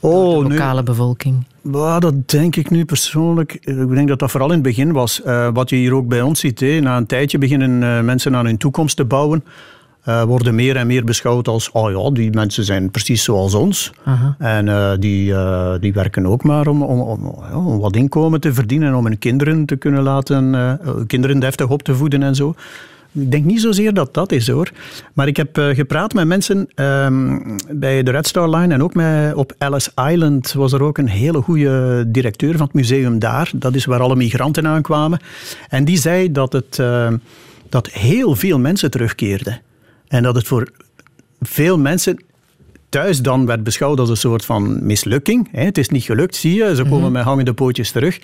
Oh, 0.00 0.38
de 0.42 0.48
nu, 0.48 0.54
lokale 0.54 0.82
bevolking. 0.82 1.46
Dat 1.62 2.28
denk 2.28 2.56
ik 2.56 2.70
nu 2.70 2.84
persoonlijk. 2.84 3.52
Ik 3.60 3.88
denk 3.90 4.08
dat 4.08 4.18
dat 4.18 4.30
vooral 4.30 4.48
in 4.48 4.54
het 4.54 4.62
begin 4.62 4.92
was. 4.92 5.22
Eh, 5.22 5.48
wat 5.52 5.70
je 5.70 5.76
hier 5.76 5.94
ook 5.94 6.08
bij 6.08 6.22
ons 6.22 6.40
ziet. 6.40 6.60
Na 6.80 6.96
een 6.96 7.06
tijdje 7.06 7.38
beginnen 7.38 7.82
eh, 7.82 8.04
mensen 8.04 8.36
aan 8.36 8.46
hun 8.46 8.56
toekomst 8.56 8.96
te 8.96 9.04
bouwen. 9.04 9.44
Eh, 10.04 10.22
worden 10.22 10.54
meer 10.54 10.76
en 10.76 10.86
meer 10.86 11.04
beschouwd 11.04 11.48
als, 11.48 11.70
oh 11.70 11.90
ja, 11.90 12.10
die 12.10 12.30
mensen 12.30 12.64
zijn 12.64 12.90
precies 12.90 13.24
zoals 13.24 13.54
ons. 13.54 13.92
Aha. 14.04 14.36
En 14.38 14.68
eh, 14.68 14.92
die, 14.98 15.34
eh, 15.34 15.74
die 15.80 15.92
werken 15.92 16.26
ook 16.26 16.42
maar 16.42 16.66
om, 16.66 16.82
om, 16.82 17.00
om, 17.00 17.34
ja, 17.50 17.56
om 17.56 17.78
wat 17.78 17.96
inkomen 17.96 18.40
te 18.40 18.54
verdienen 18.54 18.88
en 18.88 18.94
om 18.94 19.04
hun 19.04 19.18
kinderen 19.18 19.66
te 19.66 19.76
kunnen 19.76 20.02
laten, 20.02 20.78
kinderen 21.06 21.38
deftig 21.38 21.68
op 21.68 21.82
te 21.82 21.94
voeden 21.94 22.22
en 22.22 22.34
zo. 22.34 22.54
Ik 23.12 23.30
denk 23.30 23.44
niet 23.44 23.60
zozeer 23.60 23.94
dat 23.94 24.14
dat 24.14 24.32
is 24.32 24.48
hoor. 24.48 24.70
Maar 25.12 25.26
ik 25.26 25.36
heb 25.36 25.58
gepraat 25.72 26.14
met 26.14 26.26
mensen 26.26 26.68
ehm, 26.74 27.38
bij 27.70 28.02
de 28.02 28.10
Red 28.10 28.26
Star 28.26 28.50
Line 28.50 28.74
en 28.74 28.82
ook 28.82 28.94
met, 28.94 29.34
op 29.34 29.54
Ellis 29.58 29.90
Island 30.10 30.52
was 30.52 30.72
er 30.72 30.82
ook 30.82 30.98
een 30.98 31.08
hele 31.08 31.40
goede 31.40 32.04
directeur 32.08 32.56
van 32.56 32.66
het 32.66 32.74
museum 32.74 33.18
daar. 33.18 33.50
Dat 33.54 33.74
is 33.74 33.84
waar 33.84 34.00
alle 34.00 34.16
migranten 34.16 34.66
aankwamen. 34.66 35.20
En 35.68 35.84
die 35.84 35.98
zei 35.98 36.32
dat, 36.32 36.52
het, 36.52 36.82
dat 37.68 37.90
heel 37.90 38.34
veel 38.34 38.58
mensen 38.58 38.90
terugkeerden. 38.90 39.60
En 40.14 40.22
dat 40.22 40.34
het 40.34 40.46
voor 40.46 40.68
veel 41.40 41.78
mensen 41.78 42.24
thuis 42.88 43.20
dan 43.20 43.46
werd 43.46 43.62
beschouwd 43.62 43.98
als 43.98 44.08
een 44.08 44.16
soort 44.16 44.44
van 44.44 44.86
mislukking. 44.86 45.48
Hè. 45.52 45.64
Het 45.64 45.78
is 45.78 45.88
niet 45.88 46.02
gelukt, 46.02 46.36
zie 46.36 46.54
je. 46.54 46.74
Ze 46.74 46.84
komen 46.84 47.12
met 47.12 47.24
hangende 47.24 47.52
pootjes 47.54 47.90
terug. 47.90 48.20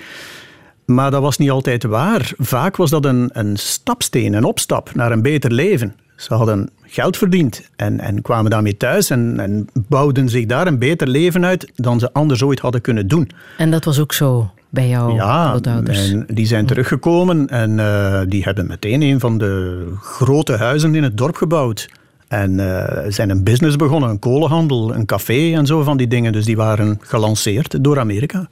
Maar 0.85 1.11
dat 1.11 1.23
was 1.23 1.39
niet 1.39 1.51
altijd 1.51 1.85
waar. 1.85 2.33
Vaak 2.39 2.77
was 2.77 2.91
dat 2.91 3.05
een, 3.05 3.31
een 3.33 3.57
stapsteen, 3.57 4.33
een 4.33 4.45
opstap 4.45 4.95
naar 4.95 5.13
een 5.13 5.23
beter 5.23 5.53
leven. 5.53 5.95
Ze 6.17 6.35
hadden 6.35 6.71
geld 6.83 7.17
verdiend 7.17 7.71
en, 7.77 8.01
en 8.01 8.23
kwamen 8.23 8.51
daarmee 8.51 8.77
thuis 8.77 9.11
en, 9.11 9.41
en 9.41 9.69
bouwden 9.89 10.29
zich 10.29 10.47
daar 10.47 10.67
een 10.67 10.79
beter 10.79 11.09
leven 11.09 11.45
uit 11.45 11.73
dan 11.75 11.99
ze 11.99 12.13
anders 12.13 12.43
ooit 12.43 12.61
hadden 12.61 12.81
kunnen 12.81 13.09
doen. 13.09 13.31
En 13.59 13.71
dat 13.71 13.85
was 13.85 13.99
ook 13.99 14.13
zo 14.13 14.51
bij 14.71 14.89
jouw 14.89 15.15
Ja, 15.15 15.49
grootouders? 15.49 16.11
en 16.11 16.27
die 16.33 16.47
zijn 16.47 16.67
teruggekomen 16.67 17.47
en 17.49 17.79
eh, 17.81 18.21
die 18.29 18.43
hebben 18.43 18.67
meteen 18.67 19.03
een 19.03 19.21
van 19.21 19.39
de 19.39 19.87
grote 20.01 20.57
huizen 20.57 20.95
in 20.95 21.03
het 21.03 21.17
dorp 21.17 21.37
gebouwd. 21.37 21.89
En 22.29 22.61
eh, 22.61 23.05
zijn 23.09 23.31
een 23.31 23.45
business 23.45 23.77
begonnen, 23.77 24.11
een 24.11 24.19
kolenhandel, 24.19 24.95
een 24.95 25.07
café 25.07 25.53
en 25.55 25.67
zo 25.67 25.83
van 25.83 25.97
die 25.97 26.09
dingen. 26.09 26.33
Dus 26.33 26.45
die 26.45 26.57
waren 26.57 26.99
gelanceerd 27.01 27.85
door 27.85 27.99
Amerika. 27.99 28.49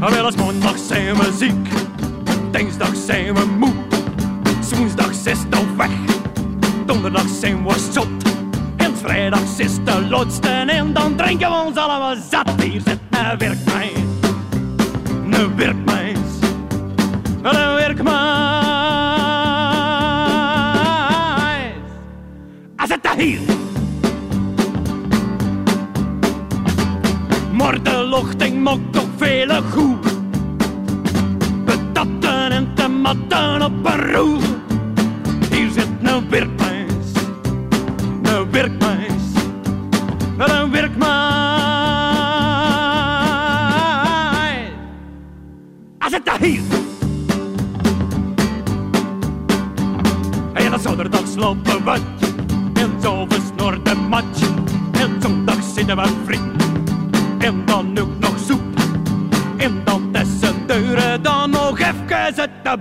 Ah, 0.00 0.10
Wel 0.12 0.24
eens 0.26 0.36
maandag 0.36 0.78
zijn 0.78 1.16
we 1.16 1.32
ziek, 1.38 1.68
dinsdag 2.50 2.96
zijn 3.06 3.34
we 3.34 3.44
moe, 3.58 3.72
woensdag 4.76 5.10
is 5.10 5.24
het 5.24 5.76
weg, 5.76 5.90
donderdag 6.86 7.28
zijn 7.40 7.64
we 7.66 7.88
zot. 7.92 8.29
Vrijdag 9.02 9.58
is 9.58 9.74
de 9.84 10.06
en 10.68 10.92
dan 10.92 11.16
drinken 11.16 11.50
we 11.50 11.56
ons 11.66 11.76
allemaal 11.76 12.16
zat. 12.30 12.62
Hier 12.62 12.80
zit 12.84 12.98
een 13.10 13.38
werkmeis, 13.38 13.92
een 15.30 15.56
werkmeis, 15.56 16.18
een 17.42 17.74
werkmeis. 17.74 18.48
Hij 22.76 22.86
zit 22.86 23.02
daar 23.02 23.16
hier. 23.16 23.40
Maar 27.52 27.82
de 27.82 28.52
maakt 28.62 28.92
toch 28.92 29.08
vele 29.16 29.62
goed. 29.70 30.06
Patatten 31.64 32.50
en 32.50 32.74
tomaten 32.74 33.62
op 33.62 33.86
een 33.86 34.12
roer. 34.12 34.42
Hier 35.50 35.70
zit 35.70 35.88
een 36.02 36.30
werkmeis, 36.30 36.59
werkmeis, 38.50 39.22
een 40.38 40.70
werkmeis. 40.70 41.30
Zit 46.10 46.24
daar 46.24 46.40
hier. 46.40 46.60
En 50.52 50.74
op 50.74 50.80
zaterdag 50.80 51.26
slopen 51.26 51.84
we, 51.84 51.98
en 52.74 52.90
zo 53.02 53.26
versnort 53.28 53.84
de 53.84 53.94
match. 53.94 54.40
En 54.92 55.22
zondag 55.22 55.62
zitten 55.74 55.96
we 55.96 56.08
vriend. 56.24 56.62
En 57.38 57.62
dan 57.64 57.98
ook 57.98 58.18
nog 58.18 58.38
soep. 58.46 58.60
En 59.56 59.80
dan 59.84 60.10
tussen 60.12 60.66
deuren 60.66 61.22
dan 61.22 61.50
nog 61.50 61.78
even 61.78 62.16
uit 62.16 62.50
de 62.62 62.78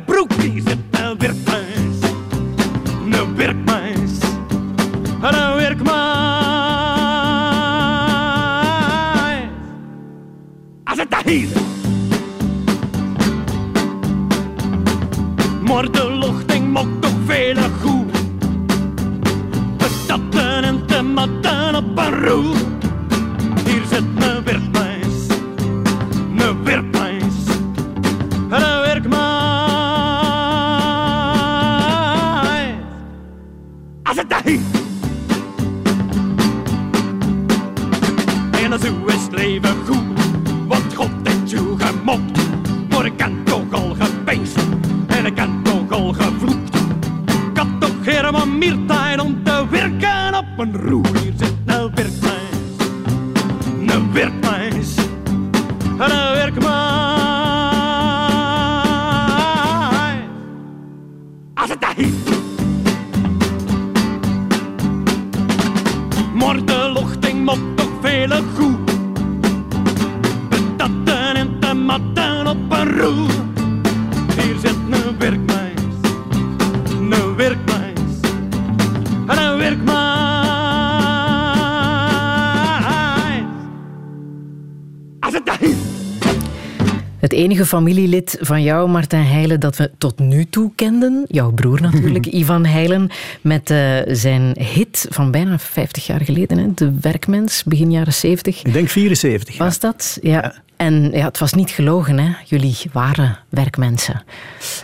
familielid 87.70 88.38
van 88.40 88.64
jou, 88.64 88.90
Martijn 88.90 89.26
Heijlen, 89.26 89.60
dat 89.60 89.78
we 89.78 89.92
tot 89.98 90.20
nu 90.20 90.46
toe 90.46 90.72
kenden, 90.76 91.26
jouw 91.28 91.52
broer 91.52 91.82
natuurlijk, 91.82 92.26
Ivan 92.42 92.66
Heijlen, 92.66 93.10
met 93.42 93.70
eh, 93.70 93.98
zijn 94.08 94.56
hit 94.60 95.08
van 95.10 95.32
bijna 95.32 95.60
50 95.60 96.06
jaar 96.06 96.22
geleden, 96.22 96.58
hè, 96.58 96.74
De 96.74 96.94
Werkmens, 97.02 97.64
begin 97.64 97.92
jaren 97.92 98.14
70. 98.14 98.64
Ik 98.64 98.74
denk 98.74 98.90
74. 98.90 99.58
ja. 99.58 99.64
Was 99.64 99.80
dat? 99.80 100.18
Ja. 100.22 100.54
En 100.76 101.12
ja, 101.14 101.26
het 101.26 101.40
was 101.40 101.54
niet 101.54 101.70
gelogen, 101.70 102.20
hè? 102.20 102.32
Jullie 102.46 102.78
waren 102.92 103.38
werkmensen. 103.50 104.24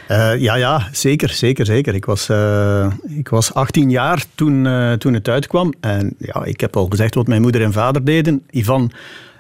Eh, 0.08 0.40
ja, 0.40 0.56
ja, 0.56 0.88
zeker, 0.92 1.30
zeker, 1.30 1.66
zeker. 1.66 1.96
Ik 1.96 2.06
was, 2.06 2.30
eh, 2.30 2.92
ik 3.08 3.30
was 3.30 3.54
18 3.54 3.90
jaar 3.90 4.26
toen, 4.36 4.68
toen 4.98 5.14
het 5.14 5.28
uitkwam. 5.28 5.74
En 5.80 6.16
ja, 6.18 6.44
ik 6.44 6.60
heb 6.60 6.76
al 6.76 6.88
gezegd 6.90 7.16
wat 7.16 7.28
mijn 7.28 7.42
moeder 7.42 7.64
en 7.64 7.74
vader 7.74 8.06
deden. 8.06 8.44
Ivan 8.50 8.92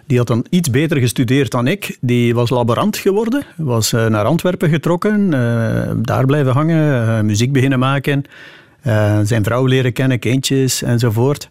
die 0.05 0.17
had 0.17 0.27
dan 0.27 0.45
iets 0.49 0.69
beter 0.69 0.97
gestudeerd 0.97 1.51
dan 1.51 1.67
ik. 1.67 1.97
Die 2.01 2.35
was 2.35 2.49
laborant 2.49 2.97
geworden, 2.97 3.43
was 3.57 3.93
eh, 3.93 4.05
naar 4.05 4.25
Antwerpen 4.25 4.69
getrokken, 4.69 5.33
eh, 5.33 5.91
daar 5.95 6.25
blijven 6.25 6.53
hangen, 6.53 7.07
eh, 7.07 7.21
muziek 7.21 7.51
beginnen 7.51 7.79
maken. 7.79 8.23
Zijn 9.23 9.43
vrouw 9.43 9.65
leren 9.65 9.93
kennen, 9.93 10.19
kindjes 10.19 10.81
enzovoort. 10.81 11.49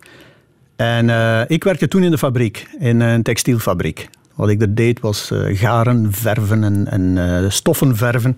En 0.76 1.08
ik 1.48 1.64
werkte 1.64 1.88
toen 1.88 2.02
in 2.02 2.10
de 2.10 2.18
fabriek, 2.18 2.68
in 2.78 3.00
een 3.00 3.22
textielfabriek. 3.22 4.08
Wat 4.34 4.48
ik 4.48 4.60
er 4.60 4.74
deed 4.74 5.00
was 5.00 5.30
garen, 5.52 6.12
verven 6.12 6.64
en, 6.64 6.86
en 7.16 7.52
stoffen 7.52 7.96
verven. 7.96 8.36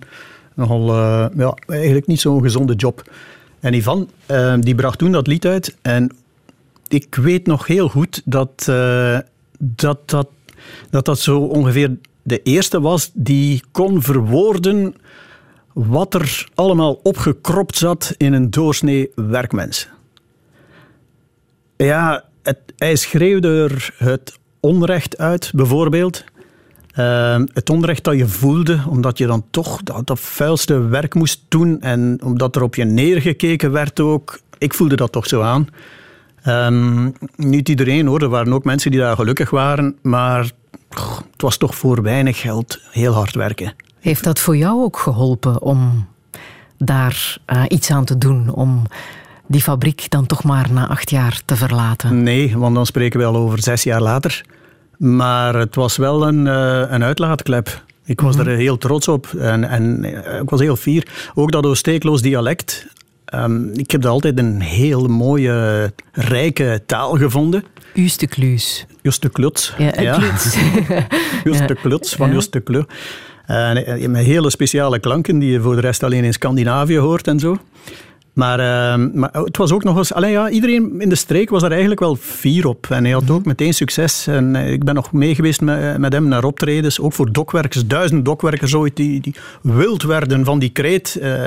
Nogal, 0.53 0.95
ja, 1.37 1.57
eigenlijk 1.67 2.07
niet 2.07 2.19
zo'n 2.19 2.41
gezonde 2.41 2.75
job. 2.75 3.11
En 3.59 3.73
Ivan, 3.73 4.09
die 4.59 4.75
bracht 4.75 4.97
toen 4.97 5.11
dat 5.11 5.27
lied 5.27 5.45
uit. 5.45 5.77
En 5.81 6.11
ik 6.87 7.15
weet 7.15 7.45
nog 7.45 7.67
heel 7.67 7.89
goed 7.89 8.21
dat, 8.25 8.71
dat, 9.57 10.09
dat, 10.09 10.27
dat 10.89 11.05
dat 11.05 11.19
zo 11.19 11.39
ongeveer 11.39 11.97
de 12.23 12.41
eerste 12.41 12.81
was 12.81 13.11
die 13.13 13.63
kon 13.71 14.01
verwoorden 14.01 14.95
wat 15.73 16.13
er 16.13 16.47
allemaal 16.55 16.99
opgekropt 17.03 17.77
zat 17.77 18.13
in 18.17 18.33
een 18.33 18.49
doorsnee 18.49 19.11
werkmens. 19.15 19.89
Ja, 21.75 22.23
hij 22.77 22.95
schreeuwde 22.95 23.47
er 23.47 23.93
het 23.97 24.39
onrecht 24.59 25.17
uit, 25.17 25.51
bijvoorbeeld. 25.55 26.23
Ehm, 26.91 27.45
het 27.53 27.69
onrecht 27.69 28.03
dat 28.03 28.17
je 28.17 28.27
voelde, 28.27 28.79
omdat 28.89 29.17
je 29.17 29.27
dan 29.27 29.45
toch 29.51 29.83
dat, 29.83 30.07
dat 30.07 30.19
vuilste 30.19 30.79
werk 30.79 31.13
moest 31.13 31.41
doen 31.47 31.81
en 31.81 32.19
omdat 32.23 32.55
er 32.55 32.61
op 32.61 32.75
je 32.75 32.83
neergekeken 32.83 33.71
werd 33.71 33.99
ook. 33.99 34.39
Ik 34.57 34.73
voelde 34.73 34.95
dat 34.95 35.11
toch 35.11 35.27
zo 35.27 35.41
aan. 35.41 35.67
Ehm, 36.47 37.09
niet 37.35 37.69
iedereen 37.69 38.07
hoor, 38.07 38.21
er 38.21 38.29
waren 38.29 38.53
ook 38.53 38.63
mensen 38.63 38.91
die 38.91 38.99
daar 38.99 39.15
gelukkig 39.15 39.49
waren, 39.49 39.95
maar 40.01 40.51
goh, 40.89 41.17
het 41.31 41.41
was 41.41 41.57
toch 41.57 41.75
voor 41.75 42.01
weinig 42.01 42.39
geld 42.39 42.79
heel 42.91 43.13
hard 43.13 43.35
werken. 43.35 43.75
Heeft 43.99 44.23
dat 44.23 44.39
voor 44.39 44.57
jou 44.57 44.81
ook 44.81 44.97
geholpen 44.97 45.61
om 45.61 46.07
daar 46.77 47.37
eh, 47.45 47.63
iets 47.67 47.91
aan 47.91 48.05
te 48.05 48.17
doen? 48.17 48.53
Om 48.53 48.83
die 49.47 49.61
fabriek 49.61 50.09
dan 50.09 50.25
toch 50.25 50.43
maar 50.43 50.71
na 50.71 50.87
acht 50.87 51.09
jaar 51.09 51.41
te 51.45 51.55
verlaten? 51.55 52.23
Nee, 52.23 52.57
want 52.57 52.75
dan 52.75 52.85
spreken 52.85 53.19
we 53.19 53.25
al 53.25 53.35
over 53.35 53.63
zes 53.63 53.83
jaar 53.83 54.01
later. 54.01 54.45
Maar 54.97 55.55
het 55.55 55.75
was 55.75 55.97
wel 55.97 56.27
een, 56.27 56.47
eh, 56.47 56.91
een 56.91 57.03
uitlaatklep. 57.03 57.83
Ik 58.05 58.21
was 58.21 58.37
er 58.37 58.47
heel 58.47 58.77
trots 58.77 59.07
op 59.07 59.27
en, 59.37 59.63
en 59.63 60.03
eh, 60.03 60.41
ik 60.41 60.49
was 60.49 60.59
heel 60.59 60.75
fier. 60.75 61.31
Ook 61.35 61.51
dat 61.51 61.65
Oosteekloos 61.65 62.21
dialect. 62.21 62.87
Ehm, 63.27 63.67
ik 63.73 63.91
heb 63.91 64.01
dat 64.01 64.11
altijd 64.11 64.39
een 64.39 64.61
heel 64.61 65.07
mooie, 65.07 65.93
rijke 66.11 66.81
taal 66.85 67.15
gevonden. 67.17 67.63
Uus 67.93 68.17
de 68.17 68.27
Kluus. 68.27 68.85
Just 69.01 69.21
de 69.21 69.29
kluts. 69.29 69.73
Ja, 69.77 69.89
kluts. 69.91 70.55
Just 71.43 71.59
Ja. 71.59 71.67
de 71.67 71.75
kluts 71.75 72.13
van 72.17 72.27
Ja. 72.27 72.33
Just 72.33 72.51
de 72.51 72.59
Klu. 72.59 72.83
En, 73.45 73.85
eh, 73.85 74.07
met 74.07 74.25
hele 74.25 74.49
speciale 74.49 74.99
klanken 74.99 75.39
die 75.39 75.51
je 75.51 75.61
voor 75.61 75.75
de 75.75 75.81
rest 75.81 76.03
alleen 76.03 76.23
in 76.23 76.33
Scandinavië 76.33 76.97
hoort 76.97 77.27
en 77.27 77.39
zo. 77.39 77.57
Maar, 78.37 78.59
ehm, 78.59 79.09
maar 79.13 79.29
het 79.33 79.57
was 79.57 79.71
ook 79.71 79.83
nog 79.83 79.97
eens... 79.97 80.13
Allee, 80.13 80.31
ja, 80.31 80.49
iedereen 80.49 81.01
in 81.01 81.09
de 81.09 81.15
streek 81.15 81.49
was 81.49 81.63
er 81.63 81.71
eigenlijk 81.71 81.99
wel 81.99 82.15
fier 82.15 82.67
op. 82.67 82.87
En 82.89 83.03
hij 83.03 83.13
had 83.13 83.29
ook 83.29 83.45
meteen 83.45 83.73
succes. 83.73 84.27
En 84.27 84.55
eh, 84.55 84.71
ik 84.71 84.83
ben 84.83 84.95
nog 84.95 85.11
mee 85.11 85.35
geweest 85.35 85.61
met, 85.61 85.97
met 85.97 86.13
hem 86.13 86.27
naar 86.27 86.43
optredens. 86.43 86.99
Ook 86.99 87.13
voor 87.13 87.31
dokwerkers, 87.31 87.85
duizend 87.85 88.25
dokwerkers 88.25 88.75
ooit, 88.75 88.95
die, 88.95 89.21
die 89.21 89.35
wild 89.61 90.03
werden 90.03 90.45
van 90.45 90.59
die 90.59 90.69
kreet. 90.69 91.15
Eh, 91.21 91.43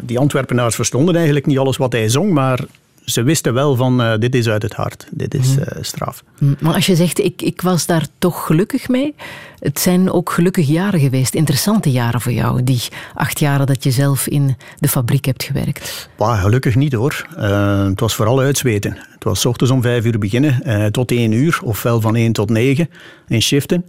die 0.00 0.18
Antwerpenaars 0.18 0.74
verstonden 0.74 1.14
eigenlijk 1.14 1.46
niet 1.46 1.58
alles 1.58 1.76
wat 1.76 1.92
hij 1.92 2.08
zong, 2.08 2.32
maar 2.32 2.60
ze 3.06 3.22
wisten 3.22 3.54
wel 3.54 3.76
van 3.76 4.02
eh, 4.02 4.18
dit 4.18 4.34
is 4.34 4.48
uit 4.48 4.62
het 4.62 4.72
hart. 4.72 5.06
Dit 5.10 5.34
is 5.34 5.56
eh, 5.58 5.82
straf. 5.82 6.22
Hm, 6.38 6.54
Maar 6.60 6.74
als 6.74 6.86
je 6.86 6.96
zegt, 6.96 7.18
ik, 7.18 7.42
ik 7.42 7.60
was 7.60 7.86
daar 7.86 8.06
toch 8.18 8.46
gelukkig 8.46 8.88
mee. 8.88 9.14
Het 9.58 9.78
zijn 9.80 10.10
ook 10.12 10.30
gelukkige 10.30 10.72
jaren 10.72 11.00
geweest, 11.00 11.34
interessante 11.34 11.90
jaren 11.90 12.20
voor 12.20 12.32
jou. 12.32 12.64
Die 12.64 12.82
acht 13.14 13.38
jaren 13.38 13.66
dat 13.66 13.84
je 13.84 13.90
zelf 13.90 14.26
in 14.26 14.56
de 14.78 14.88
fabriek 14.88 15.24
hebt 15.24 15.42
gewerkt. 15.42 16.08
Bah, 16.16 16.40
gelukkig 16.42 16.74
niet 16.74 16.92
hoor. 16.92 17.26
Eh, 17.36 17.84
het 17.84 18.00
was 18.00 18.14
vooral 18.14 18.40
uitzweten. 18.40 18.96
Het 19.10 19.24
was 19.24 19.46
ochtends 19.46 19.72
om 19.72 19.82
vijf 19.82 20.04
uur 20.04 20.18
beginnen 20.18 20.92
tot 20.92 21.10
één 21.10 21.32
uur, 21.32 21.58
ofwel 21.62 22.00
van 22.00 22.16
één 22.16 22.32
tot 22.32 22.50
negen 22.50 22.88
in 23.28 23.42
shiften. 23.42 23.84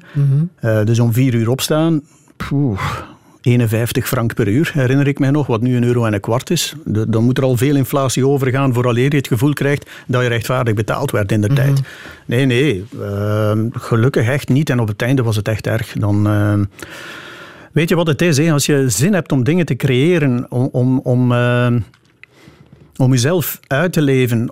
Eh, 0.60 0.84
dus 0.84 1.00
om 1.00 1.14
vier 1.14 1.34
uur 1.34 1.50
opstaan. 1.50 2.02
Poeh, 2.38 2.80
51 3.48 4.08
frank 4.08 4.34
per 4.34 4.48
uur, 4.48 4.72
herinner 4.74 5.08
ik 5.08 5.20
mij 5.20 5.32
nog, 5.32 5.48
wat 5.48 5.62
nu 5.62 5.76
een 5.76 5.84
euro 5.84 6.06
en 6.06 6.14
een 6.14 6.20
kwart 6.20 6.50
is. 6.50 6.74
De- 6.86 7.10
dan 7.10 7.24
moet 7.24 7.38
er 7.38 7.44
al 7.44 7.58
veel 7.58 7.76
inflatie 7.76 8.28
overgaan 8.28 8.74
vooraleer 8.74 9.10
je 9.12 9.18
het 9.18 9.28
gevoel 9.28 9.54
krijgt 9.54 9.90
dat 10.08 10.22
je 10.22 10.28
rechtvaardig 10.28 10.74
betaald 10.74 11.12
werd 11.12 11.32
in 11.32 11.42
de 11.42 11.48
tijd. 11.54 11.82
Nee, 12.26 12.46
nee, 12.46 12.86
eh, 13.02 13.52
gelukkig 13.72 14.28
echt 14.28 14.50
niet. 14.50 14.70
En 14.70 14.80
op 14.80 14.88
het 14.88 15.02
einde 15.02 15.24
was 15.24 15.36
het 15.36 15.48
echt 15.48 15.68
erg. 15.68 15.94
Dan... 15.94 16.28
eh, 16.28 16.54
Weet 17.72 17.90
je 17.90 17.96
wat 17.96 18.08
het 18.08 18.22
is? 18.22 18.38
Hè? 18.38 18.52
Als 18.52 18.66
je 18.66 18.84
zin 18.90 19.14
hebt 19.14 19.32
om 19.32 19.44
dingen 19.44 19.66
te 19.66 19.76
creëren, 19.76 20.46
om, 20.50 20.70
om, 20.72 21.00
om, 21.00 21.32
eh, 21.32 21.68
om 22.98 23.12
jezelf 23.12 23.60
uit 23.68 23.94
te 23.94 24.02
leven, 24.02 24.52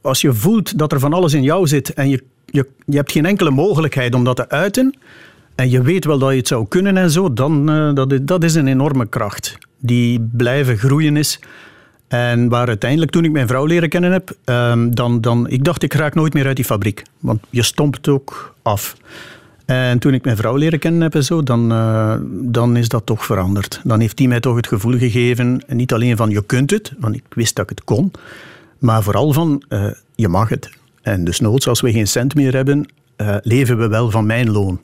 als 0.00 0.20
je 0.20 0.32
voelt 0.34 0.78
dat 0.78 0.92
er 0.92 1.00
van 1.00 1.12
alles 1.12 1.34
in 1.34 1.42
jou 1.42 1.66
zit 1.66 1.94
en 1.94 2.08
je, 2.08 2.22
je, 2.46 2.66
je 2.84 2.96
hebt 2.96 3.12
geen 3.12 3.26
enkele 3.26 3.50
mogelijkheid 3.50 4.14
om 4.14 4.24
dat 4.24 4.36
te 4.36 4.48
uiten, 4.48 4.98
en 5.54 5.70
je 5.70 5.82
weet 5.82 6.04
wel 6.04 6.18
dat 6.18 6.30
je 6.30 6.36
het 6.36 6.48
zou 6.48 6.66
kunnen 6.68 6.96
en 6.96 7.10
zo, 7.10 7.32
dan 7.32 7.70
uh, 7.70 7.94
dat, 7.94 8.12
is, 8.12 8.20
dat 8.22 8.54
een 8.54 8.66
enorme 8.66 9.06
kracht 9.06 9.58
die 9.78 10.28
blijven 10.32 10.78
groeien 10.78 11.16
is. 11.16 11.40
En 12.08 12.48
waar 12.48 12.66
uiteindelijk, 12.66 13.10
toen 13.10 13.24
ik 13.24 13.32
mijn 13.32 13.46
vrouw 13.46 13.64
leren 13.64 13.88
kennen 13.88 14.12
heb, 14.12 14.32
um, 14.44 14.94
dan, 14.94 15.20
dan, 15.20 15.48
ik 15.48 15.64
dacht 15.64 15.82
ik 15.82 15.94
raak 15.94 16.14
nooit 16.14 16.34
meer 16.34 16.46
uit 16.46 16.56
die 16.56 16.64
fabriek. 16.64 17.02
Want 17.20 17.40
je 17.50 17.62
stompt 17.62 18.08
ook 18.08 18.54
af. 18.62 18.96
En 19.64 19.98
toen 19.98 20.14
ik 20.14 20.24
mijn 20.24 20.36
vrouw 20.36 20.56
leren 20.56 20.78
kennen 20.78 21.00
heb 21.00 21.14
en 21.14 21.24
zo, 21.24 21.42
dan, 21.42 21.72
uh, 21.72 22.14
dan 22.30 22.76
is 22.76 22.88
dat 22.88 23.06
toch 23.06 23.24
veranderd. 23.24 23.80
Dan 23.84 24.00
heeft 24.00 24.16
die 24.16 24.28
mij 24.28 24.40
toch 24.40 24.56
het 24.56 24.66
gevoel 24.66 24.98
gegeven, 24.98 25.64
niet 25.66 25.92
alleen 25.92 26.16
van 26.16 26.30
je 26.30 26.44
kunt 26.46 26.70
het, 26.70 26.92
want 26.98 27.14
ik 27.14 27.24
wist 27.28 27.56
dat 27.56 27.70
ik 27.70 27.76
het 27.78 27.84
kon, 27.84 28.12
maar 28.78 29.02
vooral 29.02 29.32
van 29.32 29.62
uh, 29.68 29.86
je 30.14 30.28
mag 30.28 30.48
het. 30.48 30.70
En 31.02 31.24
dus 31.24 31.40
noods, 31.40 31.68
als 31.68 31.80
we 31.80 31.92
geen 31.92 32.06
cent 32.06 32.34
meer 32.34 32.54
hebben, 32.54 32.88
leven 33.42 33.78
we 33.78 33.88
wel 33.88 34.10
van 34.10 34.26
mijn 34.26 34.50
loon. 34.50 34.80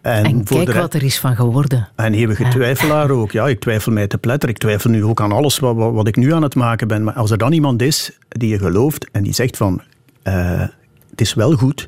En, 0.00 0.24
en 0.24 0.44
kijk 0.44 0.72
wat 0.72 0.94
er 0.94 1.02
is 1.02 1.18
van 1.18 1.36
geworden. 1.36 1.88
En 1.94 2.14
eeuwige 2.14 2.44
ja. 2.44 2.50
twijfelaar 2.50 3.10
ook. 3.10 3.32
Ja, 3.32 3.48
ik 3.48 3.60
twijfel 3.60 3.92
mij 3.92 4.06
te 4.06 4.18
pletter. 4.18 4.48
Ik 4.48 4.58
twijfel 4.58 4.90
nu 4.90 5.04
ook 5.04 5.20
aan 5.20 5.32
alles 5.32 5.58
wat, 5.58 5.76
wat, 5.76 5.92
wat, 5.92 6.08
ik 6.08 6.16
nu 6.16 6.32
aan 6.32 6.42
het 6.42 6.54
maken 6.54 6.88
ben. 6.88 7.04
Maar 7.04 7.14
als 7.14 7.30
er 7.30 7.38
dan 7.38 7.52
iemand 7.52 7.82
is 7.82 8.18
die 8.28 8.48
je 8.48 8.58
gelooft 8.58 9.10
en 9.10 9.22
die 9.22 9.32
zegt 9.34 9.56
van... 9.56 9.80
Uh, 10.24 10.62
het 11.10 11.20
is 11.20 11.34
wel 11.34 11.52
goed, 11.52 11.86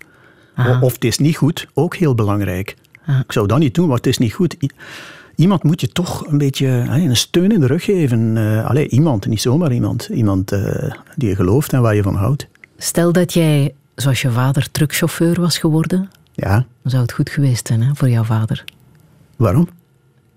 Aha. 0.54 0.80
of 0.80 0.92
het 0.92 1.04
is 1.04 1.18
niet 1.18 1.36
goed, 1.36 1.66
ook 1.74 1.96
heel 1.96 2.14
belangrijk. 2.14 2.76
Aha. 3.06 3.20
Ik 3.20 3.32
zou 3.32 3.46
dat 3.46 3.58
niet 3.58 3.74
doen, 3.74 3.86
maar 3.86 3.96
het 3.96 4.06
is 4.06 4.18
niet 4.18 4.32
goed. 4.32 4.56
Iemand 5.36 5.62
moet 5.62 5.80
je 5.80 5.88
toch 5.88 6.26
een 6.26 6.38
beetje 6.38 6.66
een 6.66 7.16
steun 7.16 7.52
in 7.52 7.60
de 7.60 7.66
rug 7.66 7.84
geven. 7.84 8.36
Uh, 8.36 8.66
allee, 8.66 8.88
iemand, 8.88 9.26
niet 9.26 9.40
zomaar 9.40 9.72
iemand. 9.72 10.08
Iemand 10.12 10.52
uh, 10.52 10.90
die 11.16 11.28
je 11.28 11.34
gelooft 11.34 11.72
en 11.72 11.82
waar 11.82 11.94
je 11.94 12.02
van 12.02 12.14
houdt. 12.14 12.46
Stel 12.76 13.12
dat 13.12 13.32
jij, 13.32 13.74
zoals 13.94 14.22
je 14.22 14.30
vader, 14.30 14.70
truckchauffeur 14.70 15.40
was 15.40 15.58
geworden... 15.58 16.10
Ja. 16.40 16.54
Dan 16.82 16.90
zou 16.90 17.02
het 17.02 17.12
goed 17.12 17.30
geweest 17.30 17.66
zijn 17.66 17.82
hè, 17.82 17.94
voor 17.94 18.08
jouw 18.08 18.24
vader. 18.24 18.64
Waarom? 19.36 19.68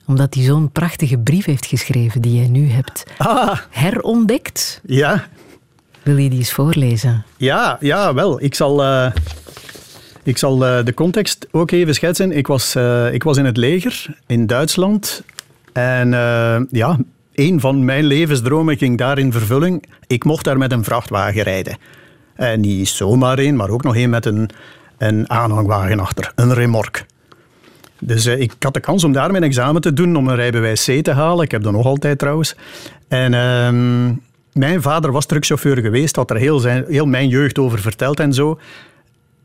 Omdat 0.05 0.33
hij 0.33 0.43
zo'n 0.43 0.71
prachtige 0.71 1.17
brief 1.17 1.45
heeft 1.45 1.65
geschreven 1.65 2.21
die 2.21 2.35
jij 2.35 2.47
nu 2.47 2.69
hebt 2.69 3.03
ah. 3.17 3.59
herontdekt. 3.69 4.81
Ja. 4.85 5.27
Wil 6.03 6.17
je 6.17 6.29
die 6.29 6.39
eens 6.39 6.53
voorlezen? 6.53 7.25
Ja, 7.37 7.77
ja 7.79 8.13
wel. 8.13 8.43
Ik 8.43 8.55
zal, 8.55 8.83
uh, 8.83 9.11
ik 10.23 10.37
zal 10.37 10.53
uh, 10.53 10.85
de 10.85 10.93
context 10.93 11.47
ook 11.51 11.71
even 11.71 11.93
schetsen. 11.93 12.31
Ik 12.31 12.47
was, 12.47 12.75
uh, 12.75 13.13
ik 13.13 13.23
was 13.23 13.37
in 13.37 13.45
het 13.45 13.57
leger 13.57 14.17
in 14.27 14.47
Duitsland. 14.47 15.23
En 15.73 16.09
ja, 16.71 16.97
een 17.33 17.59
van 17.59 17.85
mijn 17.85 18.03
levensdromen 18.05 18.77
ging 18.77 18.97
daar 18.97 19.17
in 19.17 19.31
vervulling. 19.31 19.83
Ik 20.07 20.23
mocht 20.23 20.45
daar 20.45 20.57
met 20.57 20.71
een 20.71 20.83
vrachtwagen 20.83 21.43
rijden. 21.43 21.77
En 22.35 22.59
niet 22.59 22.87
zomaar 22.87 23.37
één, 23.37 23.55
maar 23.55 23.69
ook 23.69 23.83
nog 23.83 23.95
één 23.95 24.09
met 24.09 24.25
een 24.25 24.49
een 24.97 25.29
aanhangwagen 25.29 25.99
achter, 25.99 26.31
een 26.35 26.53
remork. 26.53 27.05
Dus 27.99 28.25
uh, 28.25 28.39
ik 28.39 28.53
had 28.59 28.73
de 28.73 28.79
kans 28.79 29.03
om 29.03 29.11
daar 29.11 29.31
mijn 29.31 29.43
examen 29.43 29.81
te 29.81 29.93
doen, 29.93 30.15
om 30.15 30.27
een 30.27 30.35
rijbewijs 30.35 30.85
C 30.85 31.03
te 31.03 31.11
halen. 31.11 31.45
Ik 31.45 31.51
heb 31.51 31.63
dat 31.63 31.73
nog 31.73 31.85
altijd 31.85 32.19
trouwens. 32.19 32.55
En 33.07 33.33
uh, 33.33 34.11
mijn 34.53 34.81
vader 34.81 35.11
was 35.11 35.25
truckchauffeur 35.25 35.77
geweest, 35.77 36.15
had 36.15 36.29
er 36.29 36.37
heel, 36.37 36.59
zijn, 36.59 36.85
heel 36.87 37.05
mijn 37.05 37.27
jeugd 37.27 37.59
over 37.59 37.79
verteld 37.79 38.19
en 38.19 38.33
zo. 38.33 38.59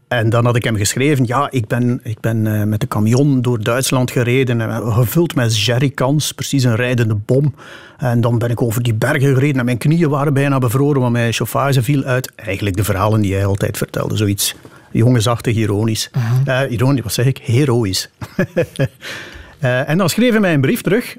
En 0.08 0.30
dan 0.30 0.44
had 0.44 0.56
ik 0.56 0.64
hem 0.64 0.76
geschreven, 0.76 1.26
ja, 1.26 1.48
ik 1.50 1.66
ben, 1.66 2.00
ik 2.02 2.20
ben 2.20 2.44
uh, 2.44 2.62
met 2.62 2.80
de 2.80 2.88
camion 2.88 3.42
door 3.42 3.62
Duitsland 3.62 4.10
gereden, 4.10 4.92
gevuld 4.92 5.34
met 5.34 5.64
jerrycans, 5.64 6.32
precies 6.32 6.64
een 6.64 6.76
rijdende 6.76 7.14
bom. 7.14 7.54
En 7.98 8.20
dan 8.20 8.38
ben 8.38 8.50
ik 8.50 8.62
over 8.62 8.82
die 8.82 8.94
bergen 8.94 9.34
gereden 9.34 9.58
en 9.58 9.64
mijn 9.64 9.78
knieën 9.78 10.08
waren 10.08 10.34
bijna 10.34 10.58
bevroren, 10.58 11.00
want 11.00 11.12
mijn 11.12 11.32
chauffage 11.32 11.82
viel 11.82 12.04
uit. 12.04 12.32
Eigenlijk 12.34 12.76
de 12.76 12.84
verhalen 12.84 13.20
die 13.20 13.34
hij 13.34 13.46
altijd 13.46 13.76
vertelde, 13.76 14.16
zoiets 14.16 14.54
jongensachtig, 14.92 15.56
ironisch. 15.56 16.10
Uh 16.16 16.30
-huh. 16.44 16.64
uh, 16.64 16.70
ironisch, 16.70 17.02
wat 17.02 17.12
zeg 17.12 17.26
ik? 17.26 17.38
Heroïs. 17.38 18.10
uh, 19.60 19.88
en 19.90 19.98
dan 19.98 20.08
schreef 20.08 20.30
hij 20.30 20.40
mij 20.40 20.54
een 20.54 20.60
brief 20.60 20.80
terug. 20.80 21.16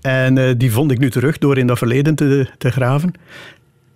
En 0.00 0.36
uh, 0.36 0.50
die 0.56 0.72
vond 0.72 0.90
ik 0.90 0.98
nu 0.98 1.10
terug 1.10 1.38
door 1.38 1.58
in 1.58 1.66
dat 1.66 1.78
verleden 1.78 2.14
te, 2.14 2.48
te 2.58 2.70
graven. 2.70 3.12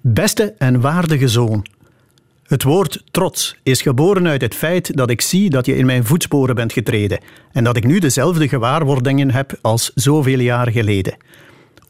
Beste 0.01 0.55
en 0.59 0.81
waardige 0.81 1.29
zoon. 1.29 1.67
Het 2.47 2.63
woord 2.63 3.03
trots 3.11 3.57
is 3.63 3.83
geboren 3.83 4.29
uit 4.29 4.41
het 4.41 4.55
feit 4.55 4.97
dat 4.97 5.11
ik 5.11 5.21
zie 5.21 5.51
dat 5.51 5.67
je 5.67 5.77
in 5.77 5.87
mijn 5.87 6.05
voetsporen 6.05 6.55
bent 6.55 6.73
getreden 6.73 7.21
en 7.53 7.65
dat 7.65 7.77
ik 7.77 7.85
nu 7.85 7.99
dezelfde 7.99 8.49
gewaarwordingen 8.49 9.31
heb 9.31 9.59
als 9.61 9.91
zoveel 9.95 10.39
jaren 10.39 10.73
geleden. 10.73 11.17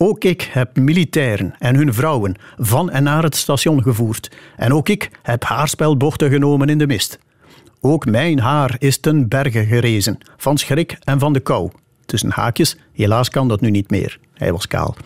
Ook 0.05 0.25
ik 0.25 0.49
heb 0.51 0.77
militairen 0.77 1.55
en 1.59 1.75
hun 1.75 1.95
vrouwen 1.95 2.35
van 2.57 2.91
en 2.91 3.03
naar 3.03 3.23
het 3.23 3.37
station 3.37 3.83
gevoerd. 3.83 4.31
En 4.57 4.73
ook 4.73 4.89
ik 4.89 5.11
heb 5.23 5.45
haarspelbochten 5.45 6.31
genomen 6.31 6.69
in 6.69 6.79
de 6.79 6.87
mist. 6.87 7.19
Ook 7.81 8.07
mijn 8.07 8.39
haar 8.39 8.75
is 8.79 8.99
ten 8.99 9.29
berge 9.29 9.65
gerezen, 9.65 10.19
van 10.37 10.59
schrik 10.59 10.97
en 11.05 11.19
van 11.19 11.33
de 11.33 11.41
kou. 11.41 11.71
Tussen 12.07 12.31
haakjes, 12.31 12.77
helaas 12.93 13.29
kan 13.29 13.49
dat 13.49 13.61
nu 13.61 13.71
niet 13.71 13.91
meer. 13.91 14.19
Hij 14.35 14.53
was 14.53 14.67
kaal. 14.67 14.97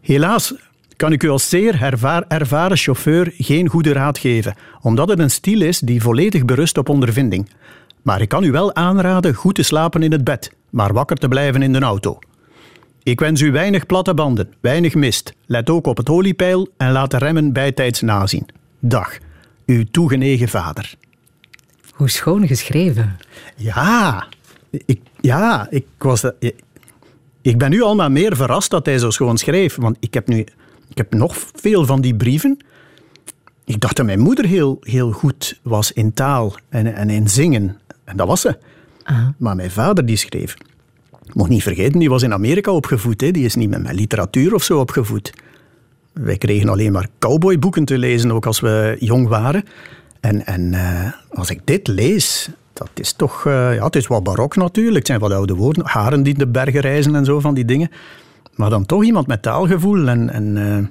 Helaas 0.00 0.54
kan 0.96 1.12
ik 1.12 1.22
u 1.22 1.28
als 1.28 1.48
zeer 1.48 1.82
ervaren 2.28 2.76
chauffeur 2.76 3.32
geen 3.36 3.68
goede 3.68 3.92
raad 3.92 4.18
geven, 4.18 4.54
omdat 4.80 5.08
het 5.08 5.18
een 5.18 5.30
stil 5.30 5.60
is 5.60 5.78
die 5.78 6.02
volledig 6.02 6.44
berust 6.44 6.78
op 6.78 6.88
ondervinding. 6.88 7.50
Maar 8.02 8.20
ik 8.20 8.28
kan 8.28 8.44
u 8.44 8.50
wel 8.50 8.74
aanraden 8.74 9.34
goed 9.34 9.54
te 9.54 9.62
slapen 9.62 10.02
in 10.02 10.12
het 10.12 10.24
bed, 10.24 10.52
maar 10.70 10.92
wakker 10.92 11.16
te 11.16 11.28
blijven 11.28 11.62
in 11.62 11.72
de 11.72 11.80
auto. 11.80 12.18
Ik 13.02 13.20
wens 13.20 13.40
u 13.40 13.52
weinig 13.52 13.86
platte 13.86 14.14
banden, 14.14 14.52
weinig 14.60 14.94
mist. 14.94 15.34
Let 15.46 15.70
ook 15.70 15.86
op 15.86 15.96
het 15.96 16.08
oliepeil 16.08 16.68
en 16.76 16.92
laat 16.92 17.10
de 17.10 17.18
remmen 17.18 17.52
bijtijds 17.52 18.00
nazien. 18.00 18.46
Dag, 18.78 19.18
uw 19.66 19.84
toegenegen 19.90 20.48
vader. 20.48 20.94
Hoe 21.92 22.10
schoon 22.10 22.46
geschreven. 22.46 23.16
Ja, 23.56 24.26
ik, 24.70 25.00
ja, 25.20 25.66
ik 25.70 25.86
was... 25.98 26.24
Ik, 26.38 26.54
ik 27.40 27.58
ben 27.58 27.70
nu 27.70 27.82
al 27.82 27.94
maar 27.94 28.12
meer 28.12 28.36
verrast 28.36 28.70
dat 28.70 28.86
hij 28.86 28.98
zo 28.98 29.10
schoon 29.10 29.38
schreef. 29.38 29.76
Want 29.76 29.96
ik 30.00 30.14
heb 30.14 30.28
nu... 30.28 30.38
Ik 30.88 30.96
heb 30.96 31.14
nog 31.14 31.36
veel 31.54 31.86
van 31.86 32.00
die 32.00 32.14
brieven. 32.14 32.58
Ik 33.64 33.80
dacht 33.80 33.96
dat 33.96 34.06
mijn 34.06 34.20
moeder 34.20 34.44
heel, 34.44 34.78
heel 34.80 35.12
goed 35.12 35.58
was 35.62 35.92
in 35.92 36.12
taal 36.12 36.54
en, 36.68 36.94
en 36.94 37.10
in 37.10 37.28
zingen. 37.28 37.78
En 38.04 38.16
dat 38.16 38.26
was 38.26 38.40
ze. 38.40 38.58
Maar 39.36 39.56
mijn 39.56 39.70
vader 39.70 40.06
die 40.06 40.16
schreef. 40.16 40.56
Mag 41.34 41.48
niet 41.48 41.62
vergeten, 41.62 41.98
die 41.98 42.08
was 42.08 42.22
in 42.22 42.32
Amerika 42.32 42.72
opgevoed. 42.72 43.20
Hè. 43.20 43.30
Die 43.30 43.44
is 43.44 43.54
niet 43.54 43.70
met, 43.70 43.82
met 43.82 43.94
literatuur 43.94 44.54
of 44.54 44.62
zo 44.62 44.78
opgevoed. 44.78 45.32
Wij 46.12 46.36
kregen 46.36 46.68
alleen 46.68 46.92
maar 46.92 47.08
cowboyboeken 47.18 47.84
te 47.84 47.98
lezen, 47.98 48.32
ook 48.32 48.46
als 48.46 48.60
we 48.60 48.96
jong 48.98 49.28
waren. 49.28 49.64
En, 50.20 50.46
en 50.46 50.74
eh, 50.74 51.12
als 51.30 51.50
ik 51.50 51.60
dit 51.64 51.88
lees, 51.88 52.50
dat 52.72 52.90
is 52.94 53.12
toch... 53.12 53.46
eh, 53.46 53.74
ja, 53.74 53.84
het 53.84 53.96
is 53.96 54.06
wat 54.06 54.22
barok 54.22 54.56
natuurlijk. 54.56 54.96
Het 54.96 55.06
zijn 55.06 55.18
wat 55.18 55.32
oude 55.32 55.54
woorden. 55.54 55.86
Haren 55.86 56.22
die 56.22 56.34
de 56.34 56.46
bergen 56.46 56.80
reizen 56.80 57.14
en 57.14 57.24
zo 57.24 57.40
van 57.40 57.54
die 57.54 57.64
dingen. 57.64 57.90
Maar 58.54 58.70
dan 58.70 58.86
toch 58.86 59.04
iemand 59.04 59.26
met 59.26 59.42
taalgevoel 59.42 60.08
en... 60.08 60.30
en 60.30 60.56
eh, 60.56 60.84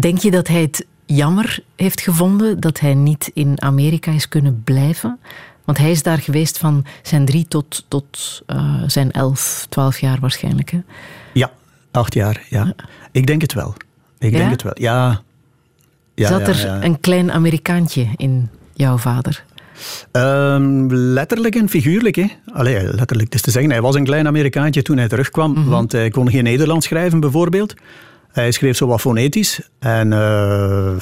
Denk 0.00 0.18
je 0.18 0.30
dat 0.30 0.48
hij 0.48 0.60
het 0.60 0.86
jammer 1.06 1.58
heeft 1.76 2.00
gevonden 2.00 2.60
dat 2.60 2.80
hij 2.80 2.94
niet 2.94 3.30
in 3.34 3.62
Amerika 3.62 4.10
is 4.12 4.28
kunnen 4.28 4.62
blijven? 4.64 5.18
Want 5.64 5.78
hij 5.78 5.90
is 5.90 6.02
daar 6.02 6.18
geweest 6.18 6.58
van 6.58 6.84
zijn 7.02 7.24
drie 7.24 7.46
tot, 7.48 7.84
tot 7.88 8.42
eh, 8.46 8.82
zijn 8.86 9.10
elf, 9.12 9.66
twaalf 9.68 9.98
jaar 9.98 10.20
waarschijnlijk. 10.20 10.70
Hè? 10.70 10.78
ja, 11.32 11.50
acht 11.90 12.14
jaar, 12.14 12.42
ja. 12.48 12.74
Ik 13.12 13.26
denk 13.26 13.40
het 13.40 13.52
wel. 13.52 13.74
Ik 14.18 14.32
Ja? 14.32 14.38
denk 14.38 14.50
het 14.50 14.62
wel, 14.62 14.72
ja. 14.74 15.20
ja 16.14 16.28
Zat 16.28 16.48
er 16.48 16.56
ja. 16.56 16.82
een 16.82 17.00
klein 17.00 17.32
Amerikaantje 17.32 18.06
in 18.16 18.48
jouw 18.74 18.98
vader? 18.98 19.44
Ehm, 20.12 20.86
letterlijk 20.90 21.54
en 21.54 21.68
figuurlijk. 21.68 22.14
Hè? 22.16 22.26
Allee, 22.52 22.82
letterlijk. 22.82 23.24
Het 23.24 23.34
is 23.34 23.40
te 23.40 23.50
zeggen, 23.50 23.70
hij 23.70 23.80
was 23.80 23.94
een 23.94 24.04
klein 24.04 24.26
Amerikaantje 24.26 24.82
toen 24.82 24.96
hij 24.96 25.08
terugkwam, 25.08 25.64
want 25.68 25.92
hij 25.92 26.10
kon 26.10 26.30
geen 26.30 26.44
Nederlands 26.44 26.86
schrijven, 26.86 27.20
bijvoorbeeld. 27.20 27.74
Hij 28.32 28.50
schreef 28.52 28.76
zo 28.76 28.86
wat 28.86 29.00
fonetisch. 29.00 29.68
En 29.78 30.12
eh, 30.12 30.92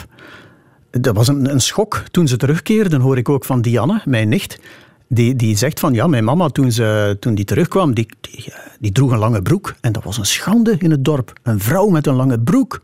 dat 0.90 1.16
was 1.16 1.28
een, 1.28 1.50
een 1.50 1.60
schok. 1.60 2.02
Toen 2.10 2.28
ze 2.28 2.36
terugkeerden, 2.36 3.00
hoor 3.00 3.16
ik 3.16 3.28
ook 3.28 3.44
van 3.44 3.62
Dianne, 3.62 4.02
mijn 4.04 4.28
nicht. 4.28 4.58
Die, 5.08 5.36
die 5.36 5.56
zegt 5.56 5.80
van, 5.80 5.94
ja, 5.94 6.06
mijn 6.06 6.24
mama, 6.24 6.48
toen, 6.48 6.72
ze, 6.72 7.16
toen 7.20 7.34
die 7.34 7.44
terugkwam, 7.44 7.94
die, 7.94 8.06
die, 8.20 8.52
eh, 8.80 8.90
droeg 8.92 9.10
een 9.12 9.18
lange 9.18 9.42
broek. 9.42 9.74
En 9.80 9.92
dat 9.92 10.04
was 10.04 10.18
een 10.18 10.26
schande 10.26 10.76
in 10.78 10.90
het 10.90 11.04
dorp. 11.04 11.32
Een 11.42 11.60
vrouw 11.60 11.88
met 11.88 12.06
een 12.06 12.14
lange 12.14 12.40
broek. 12.40 12.80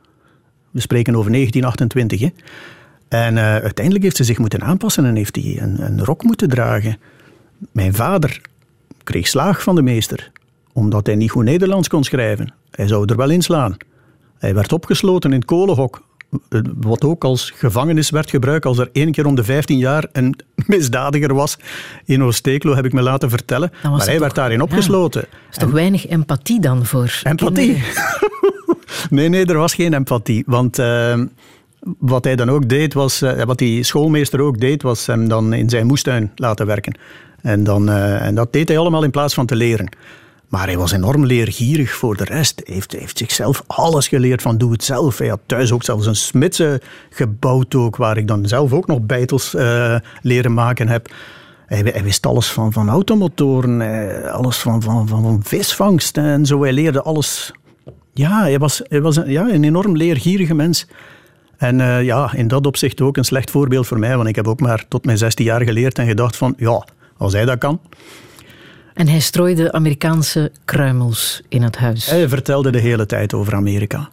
We 0.71 0.81
spreken 0.81 1.17
over 1.17 1.31
1928, 1.31 2.21
hè. 2.21 2.29
En 3.09 3.39
eh, 3.39 3.45
uiteindelijk 3.45 4.05
heeft 4.05 4.17
ze 4.17 4.25
zich 4.25 4.39
moeten 4.39 4.63
aanpassen 4.63 5.05
en 5.05 5.17
heeft 5.17 5.37
hij 5.37 5.59
een, 5.61 5.83
een 5.83 6.05
rok 6.05 6.23
moeten 6.23 6.49
dragen. 6.49 6.99
Mijn 7.73 7.95
vader 7.95 8.41
kreeg 9.05 9.27
slaag 9.27 9.63
van 9.63 9.75
de 9.75 9.83
meester, 9.83 10.31
omdat 10.73 11.07
hij 11.07 11.15
niet 11.15 11.31
goed 11.31 11.45
Nederlands 11.45 11.89
kon 11.89 12.05
schrijven. 12.05 12.55
Hij 12.71 12.87
zou 12.87 13.05
er 13.07 13.17
wel 13.17 13.31
inslaan. 13.31 13.77
Hij 14.39 14.55
werd 14.55 14.73
opgesloten 14.73 15.31
in 15.31 15.37
het 15.37 15.47
kolenhok, 15.47 16.06
wat 16.77 17.05
ook 17.05 17.25
als 17.25 17.53
gevangenis 17.57 18.11
werd 18.11 18.31
gebruikt 18.31 18.65
als 18.65 18.79
er 18.79 18.89
één 18.93 19.13
keer 19.13 19.27
om 19.27 19.35
de 19.35 19.45
15 19.45 19.79
jaar 19.79 20.09
een 20.13 20.39
misdadiger 20.67 21.35
was. 21.35 21.59
In 22.05 22.23
Oosteeklo 22.23 22.75
heb 22.75 22.85
ik 22.85 22.93
me 22.93 23.03
laten 23.03 23.31
vertellen. 23.31 23.71
Maar 23.83 23.99
hij 23.99 24.07
toch- 24.07 24.19
werd 24.19 24.35
daarin 24.35 24.59
ja. 24.59 24.63
opgesloten. 24.63 25.23
Er 25.23 25.29
is 25.51 25.57
toch 25.57 25.71
weinig 25.71 26.07
empathie 26.07 26.61
dan 26.61 26.87
voor 26.87 27.21
Empathie? 27.23 27.83
Nee, 29.11 29.29
nee, 29.29 29.45
er 29.45 29.59
was 29.59 29.75
geen 29.75 29.95
empathie. 29.95 30.43
Want 30.47 30.79
eh, 30.79 31.21
wat 31.99 32.25
hij 32.25 32.37
dan 32.37 32.51
ook 32.51 32.69
deed, 32.69 32.95
was, 32.95 33.23
eh, 33.23 33.43
wat 33.43 33.59
die 33.59 33.83
schoolmeester 33.83 34.41
ook 34.41 34.61
deed, 34.61 34.83
was 34.83 35.07
hem 35.07 35.29
dan 35.29 35.53
in 35.53 35.71
zijn 35.71 35.87
moestuin 35.87 36.33
laten 36.35 36.67
werken. 36.67 36.99
En, 37.43 37.65
dan, 37.65 37.89
eh, 37.89 38.27
en 38.27 38.35
dat 38.35 38.53
deed 38.53 38.69
hij 38.69 38.79
allemaal 38.79 39.05
in 39.05 39.11
plaats 39.11 39.35
van 39.35 39.47
te 39.47 39.57
leren. 39.57 39.89
Maar 40.57 40.67
hij 40.67 40.77
was 40.77 40.93
enorm 40.93 41.27
leergierig 41.27 41.91
voor 41.91 42.17
de 42.17 42.25
rest. 42.25 42.63
Hij 42.65 42.75
heeft, 42.75 42.93
heeft 42.93 43.19
zichzelf 43.19 43.63
alles 43.67 44.09
geleerd 44.09 44.43
van 44.43 44.59
doe 44.59 44.73
het 44.73 44.85
zelf. 44.85 45.19
Hij 45.19 45.29
had 45.29 45.41
thuis 45.47 45.73
ook 45.73 45.85
zelfs 45.85 46.07
een 46.07 46.17
smidse 46.17 46.81
gebouwd, 47.11 47.75
ook, 47.75 47.97
waar 47.97 48.17
ik 48.17 48.29
dan 48.29 48.47
zelf 48.47 48.73
ook 48.73 48.87
nog 48.87 49.01
beitels 49.01 49.55
eh, 49.55 49.97
leren 50.23 50.55
maken 50.55 50.89
heb. 50.89 51.15
Hij, 51.67 51.79
hij 51.79 52.03
wist 52.03 52.27
alles 52.27 52.51
van, 52.51 52.73
van 52.73 52.89
automotoren, 52.89 53.81
eh, 53.81 54.33
alles 54.33 54.57
van, 54.57 54.83
van, 54.83 55.09
van, 55.09 55.23
van 55.23 55.41
visvangst 55.45 56.17
en 56.17 56.47
zo. 56.47 56.63
Hij 56.63 56.73
leerde 56.73 57.03
alles 57.03 57.53
ja, 58.13 58.41
hij 58.41 58.59
was, 58.59 58.83
hij 58.89 59.01
was 59.01 59.17
een, 59.17 59.31
ja, 59.31 59.49
een 59.49 59.65
enorm 59.65 59.97
leergierige 59.97 60.55
mens. 60.55 60.87
En 61.57 61.81
eh, 61.81 62.05
ja, 62.05 62.35
in 62.35 62.49
dat 62.49 62.67
opzicht 62.67 63.01
ook 63.01 63.17
een 63.17 63.25
slecht 63.25 63.51
voorbeeld 63.51 63.87
voor 63.87 63.99
mij, 63.99 64.17
want 64.17 64.29
ik 64.29 64.37
heb 64.37 64.49
ook 64.49 64.61
maar 64.61 64.85
tot 64.89 65.05
mijn 65.05 65.19
16 65.19 65.45
jaar 65.45 65.63
geleerd 65.63 65.99
en 65.99 66.07
gedacht 66.07 66.37
van, 66.37 66.55
ja, 66.57 66.87
als 67.17 67.33
hij 67.33 67.45
dat 67.45 67.59
kan. 67.59 67.81
En 68.97 69.09
hij 69.09 69.21
strooide 69.21 69.73
Amerikaanse 69.73 70.53
kruimels 70.65 71.43
in 71.49 71.63
het 71.63 71.77
huis. 71.77 72.11
Hij 72.11 72.29
vertelde 72.29 72.71
de 72.71 72.79
hele 72.79 73.07
tijd 73.07 73.35
over 73.35 73.55
Amerika. 73.55 74.09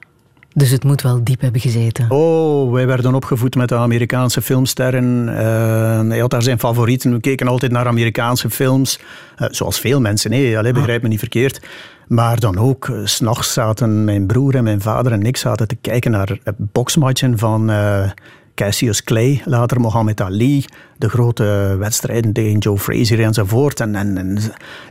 Dus 0.54 0.70
het 0.70 0.84
moet 0.84 1.02
wel 1.02 1.24
diep 1.24 1.42
hebben 1.42 1.62
gezeten. 1.62 2.06
Oh, 2.10 2.72
wij 2.72 2.88
werden 2.88 3.16
opgevoed 3.16 3.56
met 3.56 3.70
de 3.70 3.76
Amerikaanse 3.76 4.42
filmsterren. 4.42 5.30
Eh, 5.38 6.08
hij 6.08 6.20
had 6.20 6.30
daar 6.30 6.42
zijn 6.42 6.60
favorieten. 6.60 7.12
We 7.12 7.20
keken 7.20 7.48
altijd 7.48 7.72
naar 7.72 7.88
Amerikaanse 7.88 8.50
films. 8.50 9.00
Eh, 9.36 9.48
zoals 9.52 9.80
veel 9.80 10.02
mensen, 10.02 10.30
nee, 10.30 10.58
allee, 10.58 10.74
begrijp 10.74 11.02
me 11.02 11.08
niet 11.08 11.20
verkeerd. 11.20 11.60
Maar 12.08 12.40
dan 12.40 12.58
ook, 12.58 12.90
eh, 12.90 12.96
s 13.04 13.14
s'nachts 13.14 13.54
zaten 13.54 14.04
mijn 14.04 14.28
broer 14.28 14.56
en 14.56 14.64
mijn 14.64 14.82
vader 14.82 15.12
en 15.12 15.24
ik 15.24 15.38
zaten 15.38 15.68
te 15.68 15.76
kijken 15.76 16.12
naar 16.12 16.30
eh, 16.44 16.54
boksmatchen 16.58 17.38
van 17.38 17.70
eh, 17.70 18.10
Cassius 18.56 19.04
Clay, 19.04 19.42
later 19.46 19.82
Muhammad 19.82 20.22
Ali, 20.22 20.66
de 20.98 21.10
grote 21.10 21.76
wedstrijden 21.80 22.34
tegen 22.34 22.58
Joe 22.58 22.78
Frazier 22.78 23.20
enzovoort. 23.20 23.80
En, 23.80 23.96
en, 23.96 24.18
en 24.18 24.40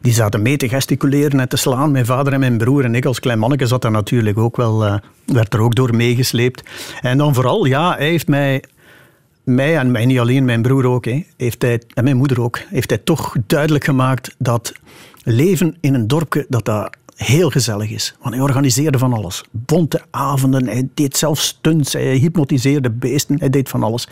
die 0.01 0.12
zaten 0.12 0.42
mee 0.42 0.57
te 0.57 0.68
gesticuleren 0.68 1.40
en 1.40 1.48
te 1.48 1.57
slaan. 1.57 1.90
Mijn 1.90 2.07
vader 2.07 2.33
en 2.33 2.40
mijn 2.40 2.59
broer 2.59 2.85
en 2.85 2.94
ik 2.94 3.05
als 3.05 3.20
klein 3.20 3.38
manneke 3.38 3.66
zat 3.66 3.83
daar 3.83 3.90
natuurlijk 3.90 4.38
ook 4.38 4.57
wel, 4.57 4.85
eh, 4.85 4.94
werd 5.27 5.55
er 5.55 5.61
ook 5.61 5.75
door 5.75 5.96
meegesleept. 5.96 6.62
En 7.01 7.18
dan 7.18 7.35
vooral, 7.35 7.64
ja, 7.64 7.96
hij 7.96 8.09
heeft 8.09 8.29
mij 8.29 8.62
mij 9.44 9.77
en 9.77 9.90
mij 9.90 10.07
niet 10.07 10.18
alleen, 10.18 10.44
mijn 10.44 10.62
broer 10.62 10.87
ook, 10.87 11.05
hè, 11.05 11.25
heeft 11.37 11.62
hij, 11.62 11.83
en 11.94 12.05
mijn 12.05 12.16
moeder 12.16 12.40
ook, 12.40 12.59
heeft 12.68 12.90
hij 12.90 12.98
toch 12.98 13.35
duidelijk 13.46 13.85
gemaakt 13.85 14.35
dat 14.38 14.72
leven 15.22 15.77
in 15.81 15.94
een 15.94 16.09
dorpje, 16.09 16.46
dat 16.48 16.64
dat 16.64 16.96
heel 17.23 17.51
gezellig 17.51 17.91
is. 17.91 18.15
Want 18.21 18.35
hij 18.35 18.45
organiseerde 18.45 18.99
van 18.99 19.13
alles. 19.13 19.45
Bonte 19.51 20.01
avonden, 20.11 20.67
hij 20.67 20.89
deed 20.95 21.17
zelf 21.17 21.41
stunts, 21.41 21.93
hij 21.93 22.17
hypnotiseerde 22.17 22.91
beesten, 22.91 23.39
hij 23.39 23.51
deed 23.51 23.69
van 23.69 23.83
alles. 23.83 24.09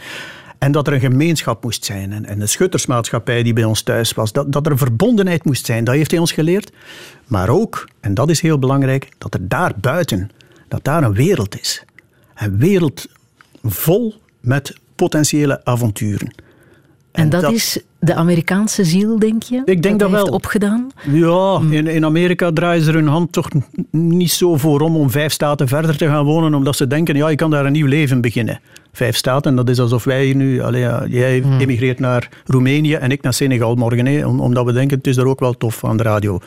En 0.59 0.73
dat 0.73 0.87
er 0.87 0.93
een 0.93 1.01
gemeenschap 1.01 1.63
moest 1.63 1.85
zijn. 1.85 2.25
En, 2.25 2.39
de 2.39 2.47
schuttersmaatschappij 2.47 3.43
die 3.43 3.53
bij 3.53 3.65
ons 3.65 3.83
thuis 3.83 4.13
was. 4.13 4.33
Dat, 4.33 4.53
dat 4.53 4.67
er 4.67 4.79
verbondenheid 4.79 5.45
moest 5.45 5.67
zijn. 5.67 5.85
Dat 5.85 5.95
heeft 5.95 6.11
hij 6.11 6.21
ons 6.21 6.33
geleerd. 6.33 6.73
Maar 7.27 7.49
ook, 7.49 7.89
en 8.01 8.15
dat 8.15 8.31
is 8.31 8.41
heel 8.41 8.59
belangrijk, 8.59 9.09
dat 9.19 9.35
er 9.35 9.49
daar 9.49 9.73
buiten, 9.81 10.31
dat 10.69 10.85
daar 10.85 11.03
een 11.03 11.15
wereld 11.15 11.61
is. 11.61 11.85
Een 12.35 12.59
wereld 12.59 13.07
vol 13.63 14.15
met 14.41 14.77
potentiële 14.95 15.65
avonturen. 15.65 16.35
En 17.13 17.29
dat, 17.29 17.53
is 17.53 17.79
de 17.99 18.15
Amerikaanse 18.15 18.85
ziel, 18.85 19.19
denk 19.19 19.43
je? 19.43 19.57
Ik 19.57 19.65
denk 19.65 19.85
hij 19.85 19.97
dat 19.97 20.11
wel. 20.11 20.21
heeft 20.21 20.33
opgedaan? 20.33 20.87
Ja, 21.11 21.61
in, 21.71 21.87
in 21.87 22.05
Amerika 22.05 22.53
draaien 22.53 22.83
ze 22.83 22.91
hun 22.91 23.07
hand 23.07 23.33
toch 23.33 23.49
niet 23.91 24.31
zo 24.31 24.57
voor 24.57 24.81
om 24.81 24.97
om 24.97 25.11
vijf 25.11 25.33
staten 25.33 25.69
verder 25.69 25.97
te 25.97 26.07
gaan 26.07 26.25
wonen, 26.25 26.55
omdat 26.55 26.77
ze 26.77 26.87
denken, 26.87 27.17
ja, 27.17 27.29
je 27.29 27.37
kan 27.37 27.51
daar 27.51 27.67
een 27.67 27.73
nieuw 27.73 27.87
leven 27.87 28.21
beginnen. 28.21 28.61
Vijf 28.93 29.17
staten, 29.17 29.55
dat 29.57 29.69
is 29.69 29.81
alsof 29.81 30.05
wij 30.05 30.33
nu, 30.33 30.61
allee, 30.63 30.81
ja, 30.81 31.05
jij 31.09 31.43
emigreert 31.59 31.99
naar 31.99 32.29
Roemenië 32.47 32.95
en 32.95 33.11
ik 33.11 33.23
naar 33.23 33.35
Senegal 33.35 33.75
morgen, 33.75 34.07
hè, 34.07 34.27
om- 34.27 34.41
omdat 34.41 34.65
we 34.65 34.73
denken, 34.73 34.97
het 34.97 35.07
is 35.07 35.17
er 35.17 35.27
ook 35.27 35.41
wel 35.41 35.53
tof 35.57 35.85
aan 35.85 35.97
de 35.97 36.03
radio. 36.03 36.39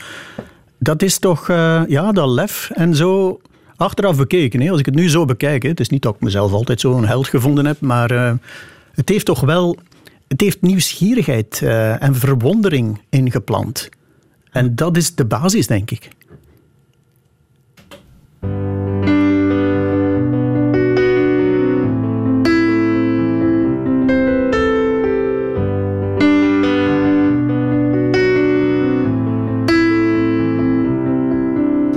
Dat 0.77 1.01
is 1.01 1.17
toch, 1.19 1.49
eh, 1.49 1.81
ja, 1.87 2.11
dat 2.11 2.29
lef 2.29 2.69
en 2.73 2.95
zo 2.95 3.39
achteraf 3.75 4.17
bekeken. 4.17 4.61
Hè, 4.61 4.69
als 4.71 4.79
ik 4.79 4.85
het 4.85 4.95
nu 4.95 5.09
zo 5.09 5.25
bekijk, 5.25 5.63
hè, 5.63 5.69
het 5.69 5.79
is 5.79 5.89
niet 5.89 6.01
dat 6.01 6.15
ik 6.15 6.21
mezelf 6.21 6.51
altijd 6.51 6.79
zo'n 6.79 7.05
held 7.05 7.27
gevonden 7.27 7.65
heb, 7.65 7.79
maar 7.81 8.11
eh, 8.11 8.31
het 8.93 9.09
heeft 9.09 9.25
toch 9.25 9.39
wel, 9.41 9.77
het 10.33 10.41
heeft 10.41 10.61
nieuwsgierigheid 10.61 11.61
eh, 11.61 12.03
en 12.03 12.15
verwondering 12.15 13.01
ingeplant. 13.09 13.89
En 14.51 14.75
dat 14.75 14.97
is 14.97 15.15
de 15.15 15.25
basis, 15.25 15.67
denk 15.67 15.91
ik. 15.91 16.09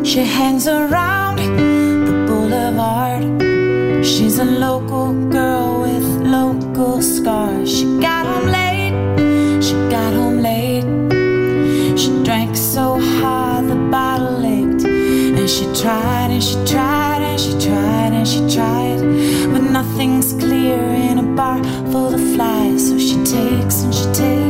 She 0.03 0.24
hangs 0.24 0.66
around 0.66 1.39
the 2.07 2.24
boulevard. 2.26 3.24
She's 4.05 4.39
a 4.39 4.45
local 4.45 5.14
girl 5.30 5.65
and 16.37 16.45
she 16.45 16.55
tried 16.70 17.22
and 17.22 17.41
she 17.41 17.53
tried 17.53 18.12
and 18.12 18.28
she 18.28 18.41
tried. 18.55 19.01
But 19.53 19.62
nothing's 19.70 20.34
clear 20.34 20.78
in 20.78 21.18
a 21.18 21.22
bar 21.22 21.64
full 21.91 22.12
of 22.14 22.20
flies. 22.34 22.89
So 22.89 22.99
she 22.99 23.16
takes 23.24 23.82
and 23.84 23.95
she 23.95 24.05
takes, 24.12 24.45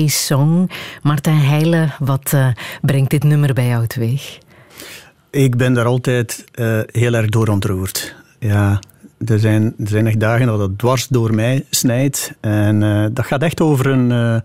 de 0.00 0.06
LA-song. 0.06 0.70
Martijn 1.02 1.38
Heijlen, 1.38 1.94
wat 1.98 2.32
eh, 2.32 2.48
brengt 2.82 3.10
dit 3.10 3.24
nummer 3.24 3.54
bij 3.54 3.66
jou 3.66 3.86
teweeg? 3.86 4.38
Ik 5.30 5.56
ben 5.56 5.74
daar 5.74 5.84
altijd 5.84 6.44
eh, 6.52 6.80
heel 6.86 7.14
erg 7.14 7.28
door 7.28 7.48
ontroerd. 7.48 8.14
Ja, 8.38 8.80
er 9.26 9.38
zijn, 9.38 9.64
er 9.78 9.88
zijn 9.88 10.06
echt 10.06 10.20
dagen 10.20 10.46
dat 10.46 10.58
het 10.58 10.78
dwars 10.78 11.08
door 11.08 11.34
mij 11.34 11.64
snijdt. 11.70 12.32
En 12.40 12.82
eh, 12.82 13.06
dat 13.12 13.26
gaat 13.26 13.42
echt 13.42 13.60
over 13.60 13.86
een, 13.86 14.42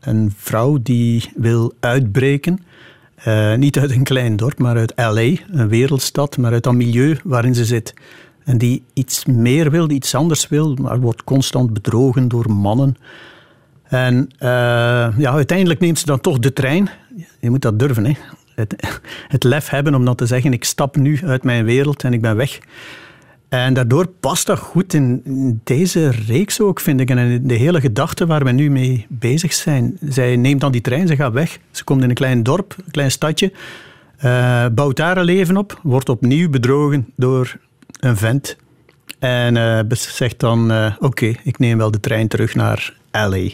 een 0.00 0.32
vrouw 0.36 0.78
die 0.82 1.30
wil 1.34 1.72
uitbreken. 1.80 2.64
Niet 3.56 3.78
uit 3.78 3.90
een 3.90 4.04
klein 4.04 4.36
dorp, 4.36 4.58
maar 4.58 4.76
uit 4.76 4.92
LA, 4.96 5.34
een 5.52 5.68
wereldstad, 5.68 6.36
maar 6.36 6.52
uit 6.52 6.62
dat 6.62 6.74
milieu 6.74 7.16
waarin 7.24 7.54
ze 7.54 7.64
zit. 7.64 7.94
En 8.44 8.58
die 8.58 8.82
iets 8.92 9.24
meer 9.24 9.70
wil, 9.70 9.86
die 9.86 9.96
iets 9.96 10.14
anders 10.14 10.48
wil, 10.48 10.74
maar 10.74 11.00
wordt 11.00 11.24
constant 11.24 11.72
bedrogen 11.72 12.28
door 12.28 12.50
mannen. 12.50 12.96
En 13.88 14.28
eh, 14.38 14.48
ja, 15.16 15.32
uiteindelijk 15.32 15.80
neemt 15.80 15.98
ze 15.98 16.06
dan 16.06 16.20
toch 16.20 16.38
de 16.38 16.52
trein. 16.52 16.88
Je 17.40 17.50
moet 17.50 17.62
dat 17.62 17.78
durven, 17.78 18.04
hè. 18.04 18.12
Het, 18.54 19.00
het 19.28 19.44
lef 19.44 19.68
hebben 19.68 19.94
om 19.94 20.04
dan 20.04 20.14
te 20.14 20.26
zeggen, 20.26 20.52
ik 20.52 20.64
stap 20.64 20.96
nu 20.96 21.20
uit 21.24 21.44
mijn 21.44 21.64
wereld 21.64 22.04
en 22.04 22.12
ik 22.12 22.20
ben 22.20 22.36
weg. 22.36 22.58
En 23.48 23.74
daardoor 23.74 24.06
past 24.06 24.46
dat 24.46 24.58
goed 24.58 24.94
in, 24.94 25.22
deze 25.64 26.08
reeks 26.08 26.60
ook, 26.60 26.80
vind 26.80 27.00
ik. 27.00 27.10
En 27.10 27.18
in 27.18 27.46
de 27.46 27.54
hele 27.54 27.80
gedachte 27.80 28.26
waar 28.26 28.44
we 28.44 28.50
nu 28.50 28.70
mee 28.70 29.06
bezig 29.08 29.52
zijn. 29.52 29.98
Zij 30.08 30.36
neemt 30.36 30.60
dan 30.60 30.72
die 30.72 30.80
trein, 30.80 31.06
ze 31.06 31.16
gaat 31.16 31.32
weg. 31.32 31.58
Ze 31.70 31.84
komt 31.84 32.02
in 32.02 32.08
een 32.08 32.14
klein 32.14 32.42
dorp, 32.42 32.74
een 32.84 32.90
klein 32.90 33.10
stadje. 33.10 33.52
eh, 34.16 34.66
bouwt 34.74 34.96
daar 34.96 35.16
een 35.16 35.24
leven 35.24 35.56
op. 35.56 35.80
Wordt 35.82 36.08
opnieuw 36.08 36.50
bedrogen 36.50 37.12
door 37.16 37.56
een 38.00 38.16
vent. 38.16 38.56
En 39.18 39.56
eh, 39.56 39.80
zegt 39.90 40.40
dan, 40.40 40.72
oké, 40.98 41.32
ik 41.42 41.58
neem 41.58 41.78
wel 41.78 41.90
de 41.90 42.00
trein 42.00 42.28
terug 42.28 42.54
naar 42.54 42.94
L.A. 43.10 43.48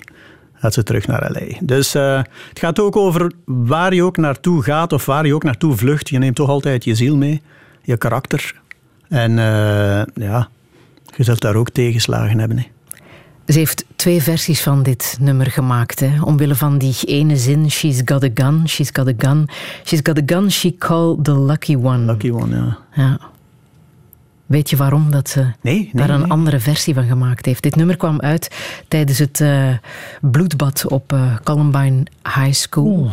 Gaat 0.62 0.74
ze 0.74 0.82
terug 0.82 1.06
naar 1.06 1.30
L.A. 1.30 1.56
Dus 1.60 1.94
eh, 1.94 2.22
het 2.48 2.58
gaat 2.58 2.80
ook 2.80 2.96
over 2.96 3.32
waar 3.44 3.94
je 3.94 4.02
ook 4.02 4.16
naartoe 4.16 4.62
gaat 4.62 4.92
of 4.92 5.06
waar 5.06 5.26
je 5.26 5.34
ook 5.34 5.42
naartoe 5.42 5.76
vlucht. 5.76 6.08
Je 6.08 6.18
neemt 6.18 6.34
toch 6.36 6.48
altijd 6.48 6.84
je 6.84 6.94
ziel 6.94 7.16
mee, 7.16 7.42
je 7.82 7.96
karakter. 7.96 8.54
En 9.08 9.38
eh, 9.38 10.02
ja, 10.14 10.48
je 11.16 11.24
zult 11.24 11.40
daar 11.40 11.54
ook 11.54 11.70
tegenslagen 11.70 12.38
hebben. 12.38 12.58
Hè. 12.58 12.66
Ze 13.46 13.58
heeft 13.58 13.84
twee 13.96 14.22
versies 14.22 14.62
van 14.62 14.82
dit 14.82 15.16
nummer 15.20 15.46
gemaakt. 15.46 16.00
Hè. 16.00 16.22
Omwille 16.22 16.54
van 16.54 16.78
die 16.78 16.96
ene 17.04 17.36
zin, 17.36 17.70
she's 17.70 18.00
got 18.04 18.24
a 18.24 18.30
gun, 18.34 18.68
she's 18.68 18.90
got 18.92 19.08
a 19.08 19.14
gun. 19.18 19.48
She's 19.84 20.00
got 20.02 20.18
a 20.18 20.22
gun, 20.26 20.50
she 20.50 20.76
called 20.78 21.24
the 21.24 21.34
lucky 21.34 21.74
one. 21.74 22.04
Lucky 22.04 22.30
one, 22.30 22.56
ja. 22.56 22.78
Ja. 22.94 23.31
Weet 24.52 24.70
je 24.70 24.76
waarom 24.76 25.10
dat 25.10 25.28
ze 25.28 25.40
Nee, 25.40 25.50
nee, 25.60 25.90
daar 25.92 26.10
een 26.14 26.20
nee. 26.20 26.30
andere 26.30 26.60
versie 26.60 26.94
van 26.94 27.04
gemaakt 27.06 27.46
heeft? 27.46 27.62
Dit 27.62 27.74
nummer 27.76 27.96
kwam 27.96 28.20
uit 28.20 28.50
tijdens 28.88 29.18
het 29.18 29.40
eh, 29.40 29.68
bloedbad 30.20 30.86
op 30.88 31.12
eh, 31.12 31.36
Columbine 31.44 32.02
High 32.22 32.52
School. 32.52 33.10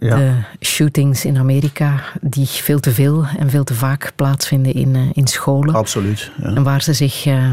Ja. 0.00 0.16
De 0.16 0.32
shootings 0.60 1.24
in 1.24 1.38
Amerika, 1.38 2.02
die 2.20 2.46
veel 2.46 2.80
te 2.80 2.90
veel 2.92 3.24
en 3.38 3.50
veel 3.50 3.64
te 3.64 3.74
vaak 3.74 4.12
plaatsvinden 4.16 4.74
in, 4.74 4.94
eh, 4.96 5.02
in 5.12 5.26
scholen. 5.26 5.74
Absoluut. 5.74 6.30
Ja. 6.42 6.54
En 6.54 6.62
waar 6.62 6.82
ze 6.82 6.92
zich 6.92 7.26
eh, 7.26 7.50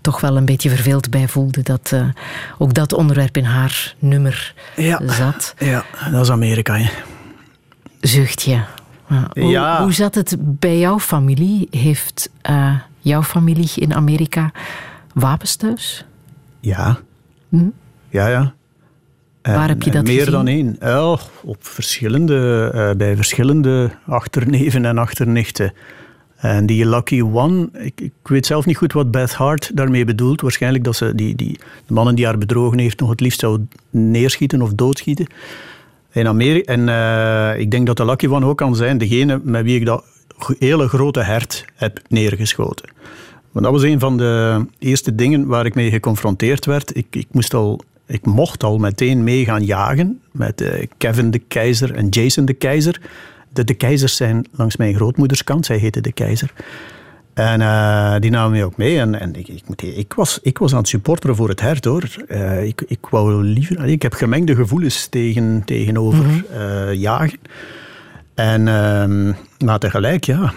toch 0.00 0.20
wel 0.20 0.36
een 0.36 0.44
beetje 0.44 0.68
verveeld 0.70 1.10
bij 1.10 1.28
voelde 1.28 1.62
dat 1.62 1.94
ook 2.58 2.74
dat 2.74 2.92
onderwerp 2.92 3.36
in 3.36 3.44
haar 3.44 3.94
nummer 3.98 4.54
Ja. 4.76 5.00
zat. 5.06 5.54
ja, 5.58 5.84
dat 6.10 6.22
is 6.22 6.30
Amerika. 6.30 6.76
Hè. 6.76 6.90
Zucht 8.00 8.42
je. 8.42 8.50
Ja. 8.50 8.66
Hoe, 9.32 9.44
Ja. 9.50 9.82
hoe 9.82 9.92
zat 9.92 10.14
het 10.14 10.36
bij 10.40 10.78
jouw 10.78 10.98
familie? 10.98 11.68
Heeft 11.70 12.30
eh, 12.42 12.74
jouw 12.98 13.22
familie 13.22 13.70
in 13.74 13.94
Amerika 13.94 14.50
wapens 15.14 15.56
thuis? 15.56 16.04
Ja. 16.60 16.98
Hm? 17.48 17.68
Ja, 18.08 18.28
ja. 18.28 18.54
En- 19.42 19.54
Waar 19.54 19.68
heb 19.68 19.82
je 19.82 19.90
dat 19.90 20.04
Meer 20.04 20.16
gezien? 20.18 20.32
dan 20.32 20.46
één. 20.46 20.76
Ja, 20.80 21.10
op 21.42 21.56
verschillende, 21.66 22.70
eh, 22.74 22.96
bij 22.96 23.16
verschillende 23.16 23.90
achterneven 24.06 24.84
en 24.84 24.98
achternichten. 24.98 25.72
En 26.36 26.66
die 26.66 26.86
Lucky 26.88 27.20
One, 27.22 27.68
ik, 27.72 28.00
ik 28.00 28.12
weet 28.22 28.46
zelf 28.46 28.66
niet 28.66 28.76
goed 28.76 28.92
wat 28.92 29.10
Beth 29.10 29.32
Hart 29.34 29.70
daarmee 29.76 30.04
bedoelt. 30.04 30.40
Waarschijnlijk 30.40 30.84
dat 30.84 30.96
ze 30.96 31.14
die, 31.14 31.34
die 31.34 31.58
de 31.86 31.92
mannen 31.94 32.14
die 32.14 32.24
haar 32.24 32.38
bedrogen 32.38 32.78
heeft 32.78 33.00
nog 33.00 33.10
het 33.10 33.20
liefst 33.20 33.40
zou 33.40 33.66
neerschieten 33.90 34.62
of 34.62 34.72
doodschieten. 34.72 35.26
In 36.12 36.26
Amerika, 36.26 36.72
en 36.72 36.88
eh, 36.88 37.60
ik 37.60 37.70
denk 37.70 37.86
dat 37.86 37.96
de 37.96 38.04
Lucky 38.04 38.26
One 38.26 38.46
ook 38.46 38.56
kan 38.56 38.76
zijn 38.76 38.98
degene 38.98 39.40
met 39.42 39.64
wie 39.64 39.78
ik 39.78 39.86
dat 39.86 40.04
hele 40.58 40.88
grote 40.88 41.20
hert 41.20 41.64
heb 41.74 42.00
neergeschoten. 42.08 42.88
Want 43.52 43.64
dat 43.64 43.74
was 43.74 43.82
een 43.82 44.00
van 44.00 44.16
de 44.16 44.64
eerste 44.78 45.14
dingen 45.14 45.46
waar 45.46 45.66
ik 45.66 45.74
mee 45.74 45.90
geconfronteerd 45.90 46.66
werd. 46.66 46.96
Ik, 46.96 47.06
ik, 47.10 47.26
moest 47.30 47.54
al, 47.54 47.80
ik 48.06 48.26
mocht 48.26 48.64
al 48.64 48.78
meteen 48.78 49.24
mee 49.24 49.44
gaan 49.44 49.64
jagen 49.64 50.20
met 50.32 50.60
eh, 50.60 50.86
Kevin 50.96 51.30
de 51.30 51.38
Keizer 51.38 51.94
en 51.94 52.08
Jason 52.08 52.44
de 52.44 52.54
Keizer. 52.54 53.00
De, 53.52 53.64
de 53.64 53.74
Keizers 53.74 54.16
zijn 54.16 54.46
langs 54.50 54.76
mijn 54.76 54.94
grootmoeders 54.94 55.44
kant, 55.44 55.66
zij 55.66 55.76
heette 55.76 56.00
de 56.00 56.12
Keizer. 56.12 56.52
En 57.40 57.60
eh, 57.60 58.14
die 58.20 58.30
namen 58.30 58.50
mij 58.50 58.64
ook 58.64 58.76
mee. 58.76 58.98
En, 58.98 59.20
en 59.20 59.34
ik, 59.34 59.48
ik, 59.48 59.62
moet- 59.68 59.82
ik, 59.82 60.12
was, 60.12 60.38
ik 60.42 60.58
was 60.58 60.72
aan 60.72 60.78
het 60.78 60.88
supporteren 60.88 61.36
voor 61.36 61.48
het 61.48 61.60
hert, 61.60 61.84
hoor. 61.84 62.04
Eh, 62.28 62.64
ik, 62.64 62.82
ik 62.86 63.06
wou 63.10 63.42
liever... 63.42 63.86
Ik 63.86 64.02
heb 64.02 64.12
gemengde 64.12 64.54
gevoelens 64.54 65.06
tegen, 65.06 65.62
tegenover 65.64 66.44
eh, 66.52 66.92
jagen. 66.94 67.38
En, 68.34 68.68
ehm, 68.68 69.32
maar 69.64 69.78
tegelijk, 69.78 70.24
ja, 70.24 70.52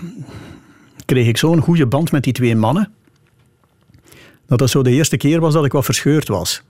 kreeg 1.06 1.28
ik 1.28 1.38
zo'n 1.38 1.62
goede 1.62 1.86
band 1.86 2.12
met 2.12 2.24
die 2.24 2.34
twee 2.34 2.56
mannen. 2.56 2.92
Dat 4.48 4.60
dat 4.60 4.70
zo 4.70 4.82
de 4.84 4.92
eerste 4.92 5.18
keer 5.18 5.40
was 5.40 5.54
dat 5.54 5.66
ik 5.66 5.72
wat 5.72 5.86
verscheurd 5.86 6.28
was. 6.28 6.64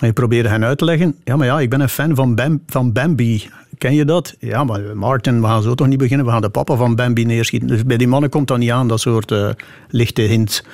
Ik 0.00 0.12
probeerde 0.12 0.48
hen 0.48 0.64
uit 0.64 0.78
te 0.78 0.84
leggen. 0.84 1.16
Ja, 1.24 1.36
maar 1.36 1.46
ja, 1.46 1.60
ik 1.60 1.70
ben 1.70 1.80
een 1.80 1.88
fan 1.88 2.14
van, 2.14 2.60
van 2.66 2.92
Bambi. 2.92 3.48
Ken 3.78 3.94
je 3.94 4.04
dat? 4.04 4.36
Ja, 4.38 4.64
maar 4.64 4.96
Martin, 4.96 5.40
we 5.40 5.46
gaan 5.46 5.62
zo 5.62 5.74
toch 5.74 5.86
niet 5.86 5.98
beginnen. 5.98 6.26
We 6.26 6.32
gaan 6.32 6.42
de 6.42 6.48
papa 6.48 6.76
van 6.76 6.94
Bambi 6.94 7.24
neerschieten. 7.24 7.68
Dus 7.68 7.84
bij 7.84 7.96
die 7.96 8.08
mannen 8.08 8.30
komt 8.30 8.48
dat 8.48 8.58
niet 8.58 8.70
aan, 8.70 8.88
dat 8.88 9.00
soort 9.00 9.30
eh, 9.32 9.50
lichte 9.88 10.22
hint. 10.22 10.64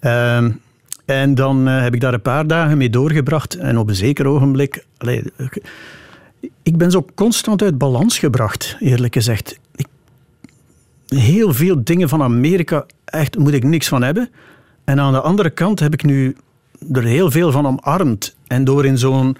Ehm, 0.00 0.50
en 1.04 1.34
dan 1.34 1.68
eh, 1.68 1.82
heb 1.82 1.94
ik 1.94 2.00
daar 2.00 2.14
een 2.14 2.22
paar 2.22 2.46
dagen 2.46 2.78
mee 2.78 2.90
doorgebracht. 2.90 3.56
En 3.56 3.78
op 3.78 3.88
een 3.88 3.94
zeker 3.94 4.26
ogenblik... 4.26 4.84
ik 6.62 6.76
ben 6.76 6.90
zo 6.90 7.06
constant 7.14 7.62
uit 7.62 7.78
balans 7.78 8.18
gebracht, 8.18 8.76
eerlijk 8.80 9.14
gezegd. 9.14 9.58
Ik, 9.74 9.86
heel 11.08 11.54
veel 11.54 11.84
dingen 11.84 12.08
van 12.08 12.22
Amerika, 12.22 12.86
echt 13.04 13.38
moet 13.38 13.52
ik 13.52 13.64
niks 13.64 13.88
van 13.88 14.02
hebben. 14.02 14.30
En 14.84 15.00
aan 15.00 15.12
de 15.12 15.20
andere 15.20 15.50
kant 15.50 15.80
heb 15.80 15.92
ik 15.92 16.04
nu 16.04 16.36
er 16.92 17.02
heel 17.02 17.30
veel 17.30 17.52
van 17.52 17.66
omarmd. 17.66 18.36
En 18.46 18.64
door 18.64 18.84
in 18.84 18.98
zo'n 18.98 19.36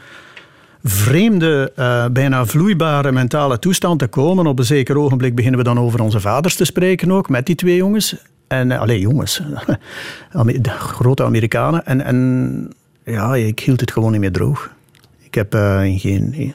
vreemde, 0.82 1.72
eh, 1.76 2.07
bijna 2.12 2.47
vloeibare 2.47 3.12
mentale 3.12 3.59
toestand 3.59 3.99
te 3.99 4.07
komen, 4.07 4.47
op 4.47 4.59
een 4.59 4.64
zeker 4.64 4.99
ogenblik 4.99 5.34
beginnen 5.34 5.61
we 5.61 5.66
dan 5.66 5.80
over 5.80 6.01
onze 6.01 6.20
vaders 6.20 6.57
te 6.57 6.64
spreken 6.64 7.12
ook, 7.12 7.28
met 7.28 7.47
die 7.47 7.55
twee 7.55 7.76
jongens. 7.76 8.16
En, 8.47 8.70
uh, 8.70 8.80
allee, 8.80 9.01
jongens, 9.01 9.42
de 10.61 10.70
grote 10.70 11.24
Amerikanen. 11.24 11.86
En, 11.86 12.01
en 12.01 12.70
ja, 13.05 13.34
ik 13.34 13.61
hield 13.61 13.80
het 13.80 13.92
gewoon 13.92 14.12
niet 14.12 14.20
meer 14.20 14.32
droog. 14.32 14.70
Ik 15.20 15.34
heb 15.34 15.55
in 15.84 15.99
geen... 15.99 16.55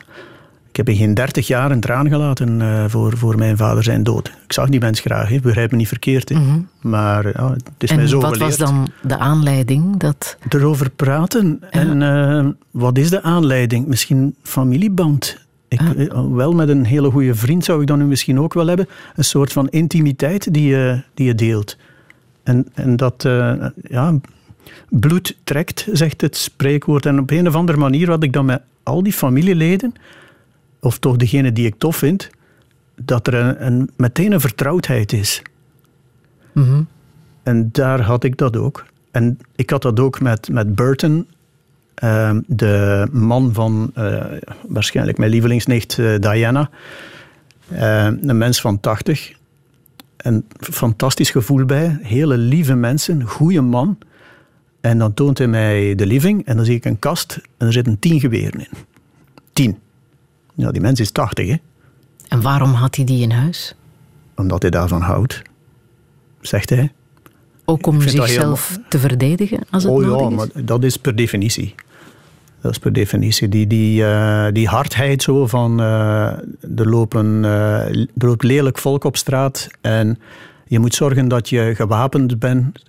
Ik 0.80 0.86
heb 0.86 0.96
in 0.96 1.02
geen 1.02 1.14
dertig 1.14 1.48
jaar 1.48 1.72
een 1.72 1.80
traan 1.80 2.10
gelaten 2.10 2.60
uh, 2.60 2.86
voor, 2.88 3.18
voor 3.18 3.38
mijn 3.38 3.58
vader 3.58 3.84
zijn 3.84 4.04
dood. 4.04 4.28
Ik 4.28 4.54
zag 4.54 4.70
die 4.70 4.80
mens 4.80 5.00
graag, 5.00 5.30
hè. 5.30 5.40
begrijp 5.40 5.72
me 5.72 5.78
niet 5.78 5.88
verkeerd. 5.88 6.30
Hè. 6.30 6.36
Mm 6.36 6.44
-hmm. 6.44 6.68
Maar 6.82 7.28
ja, 7.28 7.52
het 7.52 7.64
is 7.78 7.90
en 7.90 7.96
mij 7.96 8.08
zo 8.08 8.20
wat 8.20 8.34
geleerd. 8.34 8.58
was 8.58 8.70
dan 8.70 8.88
de 9.02 9.18
aanleiding? 9.18 9.98
Dat... 9.98 10.38
Erover 10.50 10.90
praten. 10.90 11.58
Ja. 11.62 11.70
En 11.70 12.02
uh, 12.02 12.52
wat 12.72 12.98
is 12.98 13.10
de 13.10 13.22
aanleiding? 13.22 13.88
Misschien 13.88 14.36
familieband. 14.44 15.38
Ik, 15.68 15.82
ja. 15.98 16.30
Wel 16.30 16.54
met 16.54 16.70
een 16.70 16.86
hele 16.86 17.12
goede 17.12 17.36
vriend 17.36 17.66
zou 17.66 17.82
ik 17.82 17.88
dan 17.88 18.00
nu 18.00 18.06
misschien 18.06 18.40
ook 18.40 18.54
wel 18.54 18.68
hebben. 18.68 18.88
Een 19.16 19.24
soort 19.24 19.52
van 19.52 19.70
intimiteit 19.70 20.54
die 20.54 20.68
je, 20.68 21.02
die 21.14 21.26
je 21.26 21.36
deelt. 21.36 21.78
En, 22.44 22.68
en 22.74 22.96
dat, 22.96 23.24
uh, 23.24 23.54
ja, 23.82 24.14
bloed 24.90 25.38
trekt, 25.44 25.88
zegt 25.92 26.22
het 26.22 26.38
spreekwoord. 26.38 27.06
En 27.06 27.20
op 27.20 27.32
een 27.32 27.48
of 27.48 27.56
andere 27.56 27.78
manier 27.78 28.10
had 28.10 28.24
ik 28.24 28.34
dan 28.34 28.46
met 28.46 28.62
al 28.84 29.04
die 29.04 29.14
familieleden 29.14 29.94
of 30.80 31.00
toch 31.00 31.16
degene 31.16 31.52
die 31.52 31.66
ik 31.66 31.76
tof 31.78 31.96
vind, 31.96 32.30
dat 32.96 33.28
er 33.28 33.34
een, 33.34 33.66
een 33.66 33.90
meteen 33.98 34.32
een 34.32 34.40
vertrouwdheid 34.40 35.14
is. 35.14 35.42
Mm 36.54 36.64
-hmm. 36.64 36.88
En 37.44 37.70
daar 37.72 38.02
had 38.02 38.24
ik 38.24 38.38
dat 38.38 38.58
ook. 38.58 38.86
En 39.12 39.40
ik 39.56 39.70
had 39.70 39.82
dat 39.82 40.00
ook 40.00 40.22
met, 40.22 40.50
met 40.50 40.76
Burton, 40.76 41.28
uh, 42.04 42.38
de 42.48 43.08
man 43.12 43.54
van 43.54 43.92
uh, 43.98 44.26
waarschijnlijk 44.68 45.18
mijn 45.18 45.32
lievelingsnicht 45.32 45.98
uh, 45.98 46.20
Diana. 46.20 46.70
Eh, 47.68 48.06
een 48.06 48.38
mens 48.38 48.62
van 48.62 48.80
80. 48.80 49.34
Een 50.18 50.46
fantastisch 50.60 51.32
gevoel 51.32 51.66
bij. 51.66 52.00
Hele 52.02 52.38
lieve 52.38 52.76
mensen, 52.76 53.24
goede 53.24 53.62
man. 53.62 53.98
En 54.82 54.98
dan 54.98 55.14
toont 55.14 55.38
hij 55.38 55.48
mij 55.48 55.96
de 55.96 56.06
living 56.06 56.46
en 56.46 56.56
dan 56.56 56.66
zie 56.66 56.76
ik 56.76 56.86
een 56.86 57.00
kast 57.00 57.40
en 57.58 57.68
er 57.68 57.74
zitten 57.74 58.00
tien 58.00 58.20
geweren 58.20 58.60
in. 58.60 58.78
Tien. 59.54 59.78
Ja, 60.60 60.72
die 60.72 60.82
mens 60.82 61.00
is 61.00 61.12
80, 61.12 61.48
hè. 61.48 61.56
En 62.28 62.42
waarom 62.42 62.74
had 62.74 62.96
hij 62.96 63.06
die 63.06 63.22
in 63.22 63.32
huis? 63.32 63.76
Omdat 64.36 64.62
hij 64.62 64.72
daarvan 64.72 65.02
houdt, 65.02 65.42
zegt 66.42 66.70
hij. 66.70 66.92
Ook 67.66 67.88
om 67.88 68.02
zichzelf 68.02 68.80
te 68.90 69.00
verdedigen, 69.00 69.60
als 69.70 69.84
het 69.84 69.92
oh, 69.92 70.02
nodig 70.02 70.20
ja, 70.20 70.28
is? 70.28 70.54
maar 70.54 70.66
dat 70.66 70.84
is 70.84 70.98
per 70.98 71.16
definitie. 71.16 71.76
Dat 72.62 72.72
is 72.72 72.78
per 72.78 72.94
definitie. 72.94 73.50
Die, 73.50 73.68
die, 73.68 74.02
uh, 74.02 74.48
die 74.52 74.68
hardheid 74.68 75.24
zo 75.24 75.48
van... 75.48 75.82
Uh, 75.82 76.26
er, 76.76 76.90
lopen, 76.90 77.44
uh, 77.44 77.88
er 77.88 78.08
loopt 78.16 78.44
lelijk 78.44 78.78
volk 78.78 79.04
op 79.04 79.18
straat 79.18 79.68
en 79.82 80.20
je 80.66 80.80
moet 80.80 80.96
zorgen 80.96 81.28
dat 81.28 81.50
je 81.50 81.72
gewapend 81.76 82.40
bent. 82.40 82.86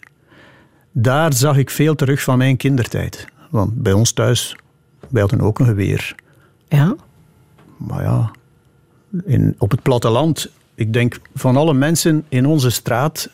Daar 0.93 1.33
zag 1.33 1.57
ik 1.57 1.71
veel 1.71 1.95
terug 1.95 2.23
van 2.23 2.39
mijn 2.39 2.57
kindertijd. 2.57 3.27
Want 3.51 3.83
bij 3.83 3.93
ons 3.93 4.13
thuis, 4.13 4.57
wij 5.09 5.21
hadden 5.21 5.41
ook 5.41 5.59
een 5.59 5.67
geweer. 5.67 6.15
Ja? 6.69 6.97
Maar 7.87 8.03
ja, 8.03 8.31
in, 9.25 9.55
op 9.59 9.71
het 9.71 9.83
platteland, 9.83 10.51
ik 10.75 10.93
denk 10.93 11.21
van 11.35 11.57
alle 11.57 11.75
mensen 11.75 12.25
in 12.29 12.47
onze 12.47 12.71
straat, 12.71 13.31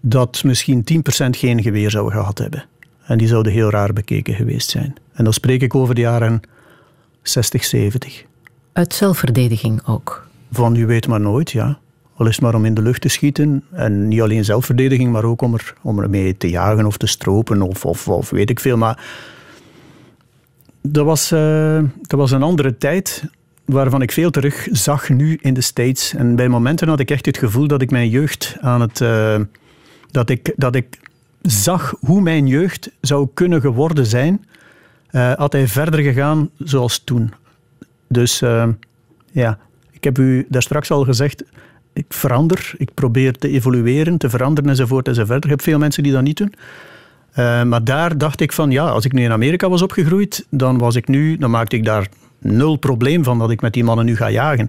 dat 0.00 0.44
misschien 0.44 0.84
10% 0.92 1.30
geen 1.30 1.62
geweer 1.62 1.90
zouden 1.90 2.12
gehad 2.18 2.38
hebben. 2.38 2.64
En 3.04 3.18
die 3.18 3.28
zouden 3.28 3.52
heel 3.52 3.70
raar 3.70 3.92
bekeken 3.92 4.34
geweest 4.34 4.70
zijn. 4.70 4.94
En 5.12 5.24
dan 5.24 5.32
spreek 5.32 5.62
ik 5.62 5.74
over 5.74 5.94
de 5.94 6.00
jaren 6.00 6.40
60, 7.22 7.64
70. 7.64 8.24
Uit 8.72 8.94
zelfverdediging 8.94 9.86
ook? 9.86 10.28
Van 10.50 10.76
u 10.76 10.86
weet 10.86 11.06
maar 11.06 11.20
nooit, 11.20 11.50
ja. 11.50 11.78
Al 12.16 12.26
is 12.26 12.34
het 12.34 12.44
maar 12.44 12.54
om 12.54 12.64
in 12.64 12.74
de 12.74 12.82
lucht 12.82 13.00
te 13.00 13.08
schieten. 13.08 13.64
En 13.72 14.08
niet 14.08 14.20
alleen 14.20 14.44
zelfverdediging, 14.44 15.12
maar 15.12 15.24
ook 15.24 15.42
om, 15.42 15.54
er, 15.54 15.74
om 15.82 15.98
ermee 15.98 16.36
te 16.36 16.50
jagen 16.50 16.86
of 16.86 16.96
te 16.96 17.06
stropen 17.06 17.62
of, 17.62 17.84
of, 17.84 18.08
of 18.08 18.30
weet 18.30 18.50
ik 18.50 18.60
veel. 18.60 18.76
Maar 18.76 19.04
dat 20.88 21.04
was, 21.04 21.32
uh, 21.32 21.82
dat 22.00 22.18
was 22.18 22.30
een 22.30 22.42
andere 22.42 22.76
tijd 22.76 23.24
waarvan 23.64 24.02
ik 24.02 24.12
veel 24.12 24.30
terug 24.30 24.68
zag 24.70 25.08
nu 25.08 25.38
in 25.40 25.54
de 25.54 25.60
States. 25.60 26.14
En 26.14 26.36
bij 26.36 26.48
momenten 26.48 26.88
had 26.88 27.00
ik 27.00 27.10
echt 27.10 27.26
het 27.26 27.38
gevoel 27.38 27.66
dat 27.66 27.82
ik 27.82 27.90
mijn 27.90 28.08
jeugd 28.08 28.56
aan 28.60 28.80
het... 28.80 29.00
Uh, 29.00 29.40
dat, 30.10 30.30
ik, 30.30 30.52
dat 30.56 30.74
ik 30.74 30.98
zag 31.42 31.94
hoe 32.00 32.20
mijn 32.20 32.46
jeugd 32.46 32.90
zou 33.00 33.28
kunnen 33.34 33.60
geworden 33.60 34.06
zijn, 34.06 34.44
uh, 35.10 35.32
had 35.32 35.52
hij 35.52 35.68
verder 35.68 36.00
gegaan 36.00 36.50
zoals 36.58 36.98
toen. 37.04 37.32
Dus 38.08 38.38
ja, 39.32 39.58
ik 39.90 40.04
heb 40.04 40.18
u 40.18 40.46
daar 40.48 40.62
straks 40.62 40.90
al 40.90 41.04
gezegd, 41.04 41.44
ik 41.92 42.06
verander, 42.08 42.74
ik 42.76 42.94
probeer 42.94 43.32
te 43.32 43.48
evolueren, 43.48 44.18
te 44.18 44.30
veranderen 44.30 44.70
enzovoort 44.70 45.08
enzovoort. 45.08 45.44
Ik 45.44 45.50
heb 45.50 45.62
veel 45.62 45.78
mensen 45.78 46.02
die 46.02 46.12
dat 46.12 46.22
niet 46.22 46.36
doen. 46.36 46.54
Eh, 47.34 47.62
maar 47.62 47.84
daar 47.84 48.18
dacht 48.18 48.40
ik 48.40 48.52
van, 48.52 48.70
ja, 48.70 48.88
als 48.88 49.04
ik 49.04 49.12
nu 49.12 49.22
in 49.22 49.32
Amerika 49.32 49.68
was 49.68 49.82
opgegroeid, 49.82 50.46
dan 50.50 50.78
was 50.78 50.94
ik 50.94 51.08
nu, 51.08 51.36
dan 51.36 51.50
maakte 51.50 51.76
ik 51.76 51.84
daar 51.84 52.08
nul 52.38 52.76
probleem 52.76 53.24
van 53.24 53.38
dat 53.38 53.50
ik 53.50 53.60
met 53.60 53.72
die 53.72 53.84
mannen 53.84 54.04
nu 54.04 54.16
ga 54.16 54.30
jagen. 54.30 54.68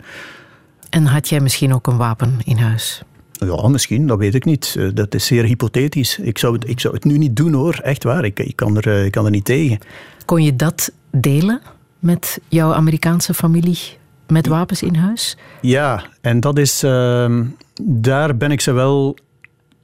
En 0.89 1.05
had 1.05 1.29
jij 1.29 1.39
misschien 1.39 1.73
ook 1.73 1.87
een 1.87 1.97
wapen 1.97 2.39
in 2.43 2.57
huis? 2.57 3.01
Ja, 3.31 3.67
misschien, 3.67 4.07
dat 4.07 4.17
weet 4.17 4.35
ik 4.35 4.45
niet. 4.45 4.75
Eh, 4.77 4.87
Dat 4.93 5.13
is 5.15 5.25
zeer 5.25 5.43
hypothetisch. 5.43 6.19
Ik 6.19 6.37
zou 6.37 6.53
het, 6.53 6.69
ik 6.69 6.79
zou 6.79 6.93
het 6.93 7.03
nu 7.03 7.17
niet 7.17 7.35
doen 7.35 7.53
hoor, 7.53 7.79
echt 7.83 8.03
waar. 8.03 8.25
Ik, 8.25 8.39
ik, 8.39 8.55
kan, 8.55 8.77
er, 8.77 8.87
eh, 8.87 9.05
ik 9.05 9.11
kan 9.11 9.25
er 9.25 9.31
niet 9.31 9.45
tegen. 9.45 9.79
Kon 10.25 10.43
je 10.43 10.55
dat 10.55 10.91
delen 11.11 11.61
met 11.99 12.39
jouw 12.47 12.73
Amerikaanse 12.73 13.33
familie 13.33 13.79
met 14.27 14.47
wapens 14.47 14.83
in 14.83 14.95
huis? 14.95 15.37
Ja, 15.61 16.03
en 16.21 16.39
dat 16.39 16.57
is, 16.57 16.83
ehm, 16.83 17.43
daar 17.83 18.37
ben 18.37 18.51
ik 18.51 18.61
ze 18.61 18.71
wel 18.71 19.17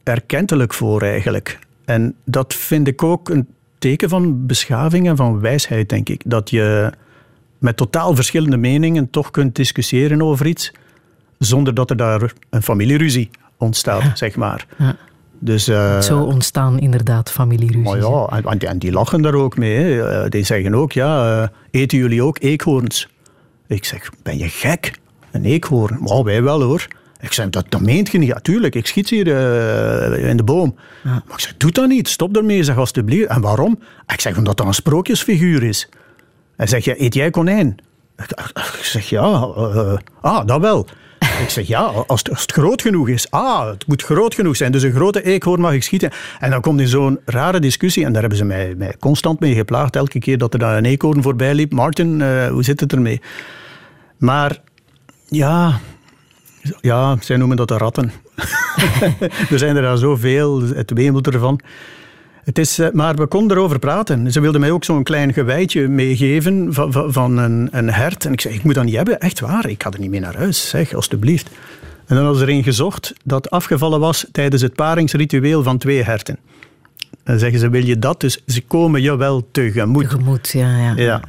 erkentelijk 0.03 0.73
voor 0.73 1.01
eigenlijk. 1.01 1.59
En 1.85 2.15
dat 2.25 2.53
vind 2.53 2.87
ik 2.87 3.03
ook 3.03 3.29
een 3.29 3.47
teken 3.79 4.09
van 4.09 4.45
beschaving 4.45 5.07
en 5.07 5.15
van 5.15 5.39
wijsheid, 5.39 5.89
denk 5.89 6.09
ik. 6.09 6.21
Dat 6.25 6.49
je 6.49 6.91
met 7.57 7.77
totaal 7.77 8.15
verschillende 8.15 8.57
meningen 8.57 9.09
toch 9.09 9.31
kunt 9.31 9.55
discussiëren 9.55 10.21
over 10.21 10.45
iets, 10.45 10.71
zonder 11.37 11.73
dat 11.73 11.89
er 11.89 11.97
daar 11.97 12.33
een 12.49 12.61
familieruzie 12.63 13.29
ontstaat, 13.57 14.17
zeg 14.17 14.35
maar. 14.35 14.65
Ja. 14.77 14.95
Dus, 15.39 15.67
eh, 15.67 15.99
Zo 15.99 16.23
ontstaan 16.23 16.79
inderdaad 16.79 17.31
familieruzies. 17.31 17.83
maar 17.83 18.43
ja, 18.43 18.59
en- 18.69 18.77
die 18.79 18.91
lachen 18.91 19.21
daar 19.21 19.33
ook 19.33 19.57
mee. 19.57 19.75
Hè. 19.75 20.09
Eh, 20.23 20.29
Die 20.29 20.43
zeggen 20.43 20.75
ook, 20.75 20.91
ja, 20.91 21.41
eh, 21.41 21.47
eten 21.81 21.97
jullie 21.97 22.23
ook 22.23 22.37
eekhoorns? 22.39 23.07
Ik 23.67 23.85
zeg, 23.85 24.09
ben 24.23 24.37
je 24.37 24.47
gek? 24.49 24.91
Een 25.31 25.45
eekhoorn? 25.45 25.97
Maar 26.01 26.23
wij 26.23 26.43
wel 26.43 26.61
hoor. 26.61 26.87
Ik 27.21 27.33
zeg, 27.33 27.49
dat, 27.49 27.65
dat 27.69 27.81
meent 27.81 28.11
je 28.11 28.17
niet. 28.17 28.27
Ja, 28.27 28.39
tuurlijk, 28.39 28.75
ik 28.75 28.87
schiet 28.87 29.09
hier 29.09 29.27
eh, 29.27 30.29
in 30.29 30.37
de 30.37 30.43
boom. 30.43 30.75
Maar 31.03 31.21
ik 31.33 31.39
zeg, 31.39 31.57
doe 31.57 31.71
dat 31.71 31.87
niet. 31.87 32.09
Stop 32.09 32.35
ermee, 32.37 32.63
zeg 32.63 32.77
alstublieft. 32.77 33.29
En 33.29 33.41
waarom? 33.41 33.79
Ik 34.07 34.21
zeg, 34.21 34.37
omdat 34.37 34.57
dat 34.57 34.67
een 34.67 34.73
sprookjesfiguur 34.73 35.63
is. 35.63 35.89
Hij 36.55 36.67
zegt, 36.67 36.83
ja, 36.83 36.93
eet 36.97 37.13
jij 37.13 37.29
konijn? 37.29 37.77
Ik, 38.17 38.31
ik 38.53 38.83
zeg, 38.83 39.09
ja, 39.09 39.21
eh, 39.21 39.97
ah, 40.21 40.45
dat 40.45 40.61
wel. 40.61 40.87
Ik 41.19 41.49
zeg, 41.49 41.67
ja, 41.67 41.81
als 41.81 42.19
het, 42.19 42.29
als 42.29 42.41
het 42.41 42.51
groot 42.51 42.81
genoeg 42.81 43.09
is. 43.09 43.31
Ah, 43.31 43.69
het 43.69 43.87
moet 43.87 44.03
groot 44.03 44.35
genoeg 44.35 44.55
zijn. 44.55 44.71
Dus 44.71 44.83
een 44.83 44.91
grote 44.91 45.23
eekhoorn 45.23 45.61
mag 45.61 45.73
ik 45.73 45.83
schieten. 45.83 46.11
En 46.39 46.49
dan 46.49 46.61
komt 46.61 46.79
in 46.79 46.87
zo'n 46.87 47.19
rare 47.25 47.59
discussie. 47.59 48.05
En 48.05 48.11
daar 48.11 48.21
hebben 48.21 48.39
ze 48.39 48.45
mij, 48.45 48.75
mij 48.77 48.95
constant 48.99 49.39
mee 49.39 49.55
geplaagd. 49.55 49.95
Elke 49.95 50.19
keer 50.19 50.37
dat 50.37 50.53
er 50.53 50.59
dan 50.59 50.69
een 50.69 50.85
eekhoorn 50.85 51.21
voorbij 51.21 51.53
liep. 51.53 51.71
Martin, 51.71 52.21
eh, 52.21 52.47
hoe 52.47 52.63
zit 52.63 52.79
het 52.79 52.91
ermee? 52.93 53.21
Maar, 54.17 54.57
ja... 55.27 55.79
Ja, 56.81 57.17
zij 57.19 57.37
noemen 57.37 57.57
dat 57.57 57.67
de 57.67 57.77
ratten. 57.77 58.11
er 59.51 59.59
zijn 59.59 59.75
er 59.75 59.87
al 59.87 59.97
zoveel, 59.97 60.61
het 60.61 60.91
wemelt 60.91 61.27
ervan. 61.27 61.59
Het 62.43 62.57
is, 62.57 62.79
eh, 62.79 62.91
maar 62.91 63.15
we 63.15 63.27
konden 63.27 63.57
erover 63.57 63.79
praten. 63.79 64.31
Ze 64.31 64.39
wilden 64.39 64.61
mij 64.61 64.71
ook 64.71 64.83
zo'n 64.83 65.03
klein 65.03 65.33
gewijtje 65.33 65.87
meegeven 65.87 66.73
van, 66.73 66.91
van, 66.91 67.13
van 67.13 67.37
een, 67.37 67.67
een 67.71 67.89
hert. 67.89 68.25
En 68.25 68.33
ik 68.33 68.41
zei, 68.41 68.53
ik 68.53 68.63
moet 68.63 68.75
dat 68.75 68.83
niet 68.83 68.95
hebben. 68.95 69.19
Echt 69.19 69.39
waar, 69.39 69.69
ik 69.69 69.83
ga 69.83 69.91
er 69.91 69.99
niet 69.99 70.09
mee 70.09 70.19
naar 70.19 70.37
huis. 70.37 70.69
Zeg, 70.69 70.93
alstublieft. 70.93 71.49
En 72.05 72.15
dan 72.15 72.25
was 72.25 72.41
er 72.41 72.49
een 72.49 72.63
gezocht 72.63 73.13
dat 73.23 73.49
afgevallen 73.49 73.99
was 73.99 74.25
tijdens 74.31 74.61
het 74.61 74.75
paringsritueel 74.75 75.63
van 75.63 75.77
twee 75.77 76.03
herten. 76.03 76.37
Dan 77.23 77.39
zeggen 77.39 77.59
ze, 77.59 77.69
wil 77.69 77.85
je 77.85 77.99
dat? 77.99 78.19
Dus 78.21 78.43
ze 78.47 78.61
komen 78.61 79.01
je 79.01 79.17
wel 79.17 79.47
tegemoet. 79.51 80.09
Tegemoet, 80.09 80.49
ja. 80.49 80.77
ja. 80.77 80.93
Ja. 80.95 81.21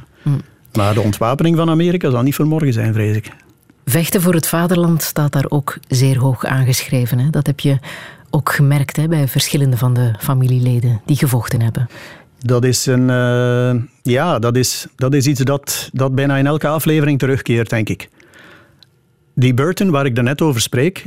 Maar 0.73 0.93
de 0.93 1.01
ontwapening 1.01 1.57
van 1.57 1.69
Amerika 1.69 2.09
zal 2.09 2.21
niet 2.21 2.35
voor 2.35 2.47
morgen 2.47 2.73
zijn, 2.73 2.93
vrees 2.93 3.15
ik. 3.15 3.31
Vechten 3.85 4.21
voor 4.21 4.33
het 4.33 4.47
vaderland 4.47 5.01
staat 5.01 5.31
daar 5.31 5.45
ook 5.49 5.77
zeer 5.87 6.17
hoog 6.17 6.45
aangeschreven. 6.45 7.19
Hè? 7.19 7.29
Dat 7.29 7.47
heb 7.47 7.59
je 7.59 7.77
ook 8.29 8.51
gemerkt 8.51 8.95
hè, 8.95 9.07
bij 9.07 9.27
verschillende 9.27 9.77
van 9.77 9.93
de 9.93 10.13
familieleden 10.19 11.01
die 11.05 11.15
gevochten 11.15 11.61
hebben. 11.61 11.89
Dat 12.39 12.63
is, 12.63 12.85
een, 12.85 13.09
eh, 13.09 13.75
ja, 14.01 14.39
dat 14.39 14.55
is, 14.55 14.87
dat 14.95 15.13
is 15.13 15.27
iets 15.27 15.39
dat, 15.39 15.89
dat 15.93 16.15
bijna 16.15 16.37
in 16.37 16.45
elke 16.45 16.67
aflevering 16.67 17.19
terugkeert, 17.19 17.69
denk 17.69 17.89
ik. 17.89 18.09
Die 19.35 19.53
Burton, 19.53 19.89
waar 19.89 20.05
ik 20.05 20.15
daarnet 20.15 20.41
over 20.41 20.61
spreek, 20.61 21.05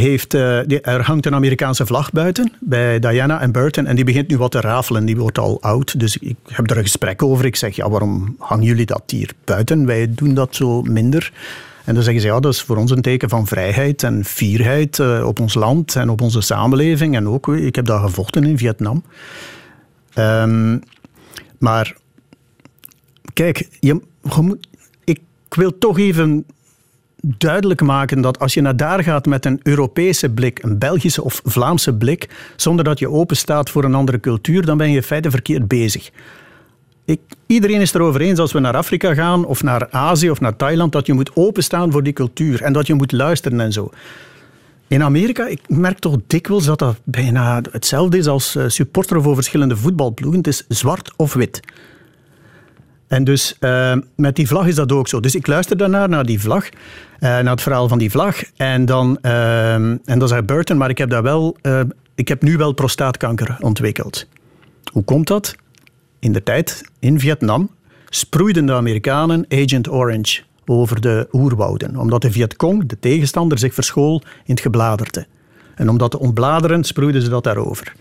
heeft, 0.00 0.34
eh, 0.34 0.86
er 0.86 1.02
hangt 1.02 1.26
een 1.26 1.34
Amerikaanse 1.34 1.86
vlag 1.86 2.12
buiten 2.12 2.52
bij 2.60 2.98
Diana 2.98 3.40
en 3.40 3.52
Burton 3.52 3.86
en 3.86 3.96
die 3.96 4.04
begint 4.04 4.28
nu 4.28 4.36
wat 4.36 4.50
te 4.50 4.60
rafelen. 4.60 5.04
Die 5.04 5.16
wordt 5.16 5.38
al 5.38 5.62
oud, 5.62 6.00
dus 6.00 6.16
ik 6.16 6.36
heb 6.46 6.70
er 6.70 6.76
een 6.76 6.82
gesprek 6.82 7.22
over. 7.22 7.44
Ik 7.44 7.56
zeg, 7.56 7.76
ja, 7.76 7.90
waarom 7.90 8.34
hangen 8.38 8.64
jullie 8.64 8.86
dat 8.86 9.02
hier 9.06 9.30
buiten? 9.44 9.86
Wij 9.86 10.14
doen 10.14 10.34
dat 10.34 10.54
zo 10.54 10.82
minder. 10.82 11.32
En 11.84 11.94
dan 11.94 12.02
zeggen 12.02 12.22
ze, 12.22 12.26
ja, 12.28 12.40
dat 12.40 12.52
is 12.52 12.62
voor 12.62 12.76
ons 12.76 12.90
een 12.90 13.02
teken 13.02 13.28
van 13.28 13.46
vrijheid 13.46 14.02
en 14.02 14.24
fierheid 14.24 14.98
eh, 14.98 15.26
op 15.26 15.40
ons 15.40 15.54
land 15.54 15.96
en 15.96 16.08
op 16.10 16.20
onze 16.20 16.40
samenleving. 16.40 17.16
En 17.16 17.28
ook, 17.28 17.48
ik 17.48 17.74
heb 17.74 17.86
daar 17.86 18.00
gevochten 18.00 18.44
in 18.44 18.58
Vietnam. 18.58 19.02
Ehm, 20.14 20.78
maar 21.58 21.96
kijk, 23.32 23.68
je 23.80 24.00
moet- 24.40 24.66
ik 25.04 25.20
wil 25.48 25.78
toch 25.78 25.98
even 25.98 26.44
duidelijk 27.38 27.80
maken 27.80 28.20
dat 28.20 28.38
als 28.38 28.54
je 28.54 28.60
naar 28.60 28.76
daar 28.76 29.02
gaat 29.02 29.26
met 29.26 29.44
een 29.44 29.60
Europese 29.62 30.30
blik, 30.30 30.62
een 30.62 30.78
Belgische 30.78 31.24
of 31.24 31.40
Vlaamse 31.44 31.94
blik, 31.94 32.52
zonder 32.56 32.84
dat 32.84 32.98
je 32.98 33.10
open 33.10 33.36
staat 33.36 33.70
voor 33.70 33.84
een 33.84 33.94
andere 33.94 34.20
cultuur, 34.20 34.66
dan 34.66 34.76
ben 34.76 34.90
je 34.90 34.96
in 34.96 35.02
feite 35.02 35.30
verkeerd 35.30 35.68
bezig. 35.68 36.10
Ik, 37.04 37.20
iedereen 37.46 37.80
is 37.80 37.94
erover 37.94 38.20
eens 38.20 38.38
als 38.38 38.52
we 38.52 38.58
naar 38.58 38.76
Afrika 38.76 39.14
gaan 39.14 39.44
of 39.44 39.62
naar 39.62 39.90
Azië 39.90 40.30
of 40.30 40.40
naar 40.40 40.56
Thailand, 40.56 40.92
dat 40.92 41.06
je 41.06 41.12
moet 41.12 41.30
openstaan 41.34 41.92
voor 41.92 42.02
die 42.02 42.12
cultuur 42.12 42.62
en 42.62 42.72
dat 42.72 42.86
je 42.86 42.94
moet 42.94 43.12
luisteren 43.12 43.60
en 43.60 43.72
zo. 43.72 43.90
In 44.88 45.02
Amerika, 45.02 45.46
ik 45.46 45.60
merk 45.68 45.98
toch 45.98 46.16
dikwijls 46.26 46.64
dat 46.64 46.78
dat 46.78 46.96
bijna 47.04 47.62
hetzelfde 47.70 48.18
is 48.18 48.26
als 48.26 48.56
eh, 48.56 48.64
supporteren 48.68 49.22
voor 49.22 49.34
verschillende 49.34 49.76
voetbalploegen. 49.76 50.38
Het 50.38 50.48
is 50.48 50.64
zwart 50.68 51.12
of 51.16 51.34
wit. 51.34 51.60
En 53.06 53.24
dus 53.24 53.56
eh, 53.58 53.96
met 54.16 54.36
die 54.36 54.46
vlag 54.46 54.66
is 54.66 54.74
dat 54.74 54.92
ook 54.92 55.08
zo. 55.08 55.20
Dus 55.20 55.34
ik 55.34 55.46
luister 55.46 55.76
daarnaar, 55.76 56.08
naar 56.08 56.26
die 56.26 56.40
vlag, 56.40 56.68
eh, 56.68 56.74
naar 57.20 57.50
het 57.50 57.62
verhaal 57.62 57.88
van 57.88 57.98
die 57.98 58.10
vlag. 58.10 58.42
En 58.56 58.84
dan, 58.84 59.18
eh, 59.20 59.74
en 59.74 60.18
dat 60.18 60.32
is 60.32 60.44
Burton, 60.44 60.76
maar 60.76 60.90
ik 60.90 60.98
heb, 60.98 61.10
daar 61.10 61.22
wel, 61.22 61.56
eh, 61.60 61.80
ik 62.14 62.28
heb 62.28 62.42
nu 62.42 62.56
wel 62.56 62.72
prostaatkanker 62.72 63.56
ontwikkeld. 63.60 64.26
Hoe 64.92 65.04
komt 65.04 65.26
dat? 65.26 65.54
In 66.18 66.32
de 66.32 66.42
tijd, 66.42 66.84
in 66.98 67.20
Vietnam, 67.20 67.70
sproeiden 68.08 68.66
de 68.66 68.72
Amerikanen 68.72 69.46
Agent 69.48 69.90
Orange 69.90 70.42
over 70.66 71.00
de 71.00 71.28
oerwouden. 71.32 71.96
Omdat 71.96 72.22
de 72.22 72.32
Vietcong, 72.32 72.86
de 72.86 72.98
tegenstander, 72.98 73.58
zich 73.58 73.74
verschool 73.74 74.22
in 74.44 74.54
het 74.54 74.60
gebladerte. 74.60 75.26
En 75.74 75.88
om 75.88 75.98
dat 75.98 76.10
te 76.10 76.18
ontbladeren, 76.18 76.84
sproeiden 76.84 77.22
ze 77.22 77.28
dat 77.28 77.44
daarover. 77.44 77.92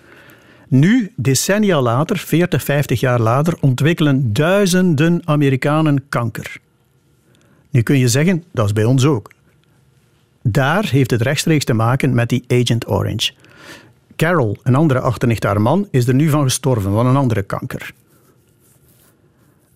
Nu, 0.73 1.11
decennia 1.15 1.81
later, 1.81 2.17
40, 2.17 2.63
50 2.63 2.99
jaar 2.99 3.19
later, 3.19 3.57
ontwikkelen 3.59 4.33
duizenden 4.33 5.21
Amerikanen 5.25 6.09
kanker. 6.09 6.57
Nu 7.69 7.81
kun 7.81 7.97
je 7.97 8.07
zeggen, 8.07 8.43
dat 8.51 8.65
is 8.65 8.73
bij 8.73 8.83
ons 8.83 9.05
ook. 9.05 9.31
Daar 10.41 10.85
heeft 10.85 11.11
het 11.11 11.21
rechtstreeks 11.21 11.65
te 11.65 11.73
maken 11.73 12.13
met 12.13 12.29
die 12.29 12.43
Agent 12.47 12.87
Orange. 12.87 13.33
Carol, 14.15 14.57
een 14.63 14.75
andere 14.75 14.99
achternicht 14.99 15.43
haar 15.43 15.61
man, 15.61 15.87
is 15.91 16.07
er 16.07 16.13
nu 16.13 16.29
van 16.29 16.43
gestorven, 16.43 16.91
van 16.91 17.05
een 17.05 17.15
andere 17.15 17.43
kanker. 17.43 17.93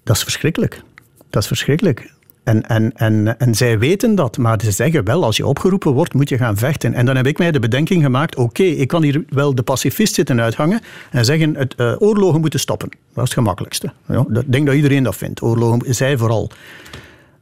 Dat 0.03 0.15
is 0.15 0.23
verschrikkelijk. 0.23 0.81
Dat 1.29 1.41
is 1.41 1.47
verschrikkelijk. 1.47 2.13
En, 2.47 2.67
en, 2.67 2.91
en, 2.95 3.39
en 3.39 3.55
zij 3.55 3.79
weten 3.79 4.15
dat, 4.15 4.37
maar 4.37 4.61
ze 4.63 4.71
zeggen 4.71 5.03
wel, 5.03 5.23
als 5.23 5.37
je 5.37 5.45
opgeroepen 5.47 5.91
wordt, 5.91 6.13
moet 6.13 6.29
je 6.29 6.37
gaan 6.37 6.57
vechten. 6.57 6.93
En 6.93 7.05
dan 7.05 7.15
heb 7.15 7.27
ik 7.27 7.37
mij 7.37 7.51
de 7.51 7.59
bedenking 7.59 8.03
gemaakt, 8.03 8.35
oké, 8.35 8.63
ik 8.63 8.87
kan 8.87 9.03
hier 9.03 9.23
wel 9.29 9.55
de 9.55 9.63
pacifist 9.63 10.13
zitten 10.13 10.41
uithangen 10.41 10.81
en 11.11 11.25
zeggen, 11.25 11.55
het, 11.55 11.75
eh, 11.75 11.95
oorlogen 11.97 12.39
moeten 12.39 12.59
stoppen. 12.59 12.89
Dat 12.89 12.99
is 13.15 13.21
het 13.23 13.33
gemakkelijkste. 13.33 13.91
Ja, 14.07 14.25
ik 14.33 14.51
denk 14.51 14.65
dat 14.65 14.75
iedereen 14.75 15.03
dat 15.03 15.15
vindt, 15.15 15.41
oorlogen, 15.41 15.95
zij 15.95 16.17
vooral. 16.17 16.49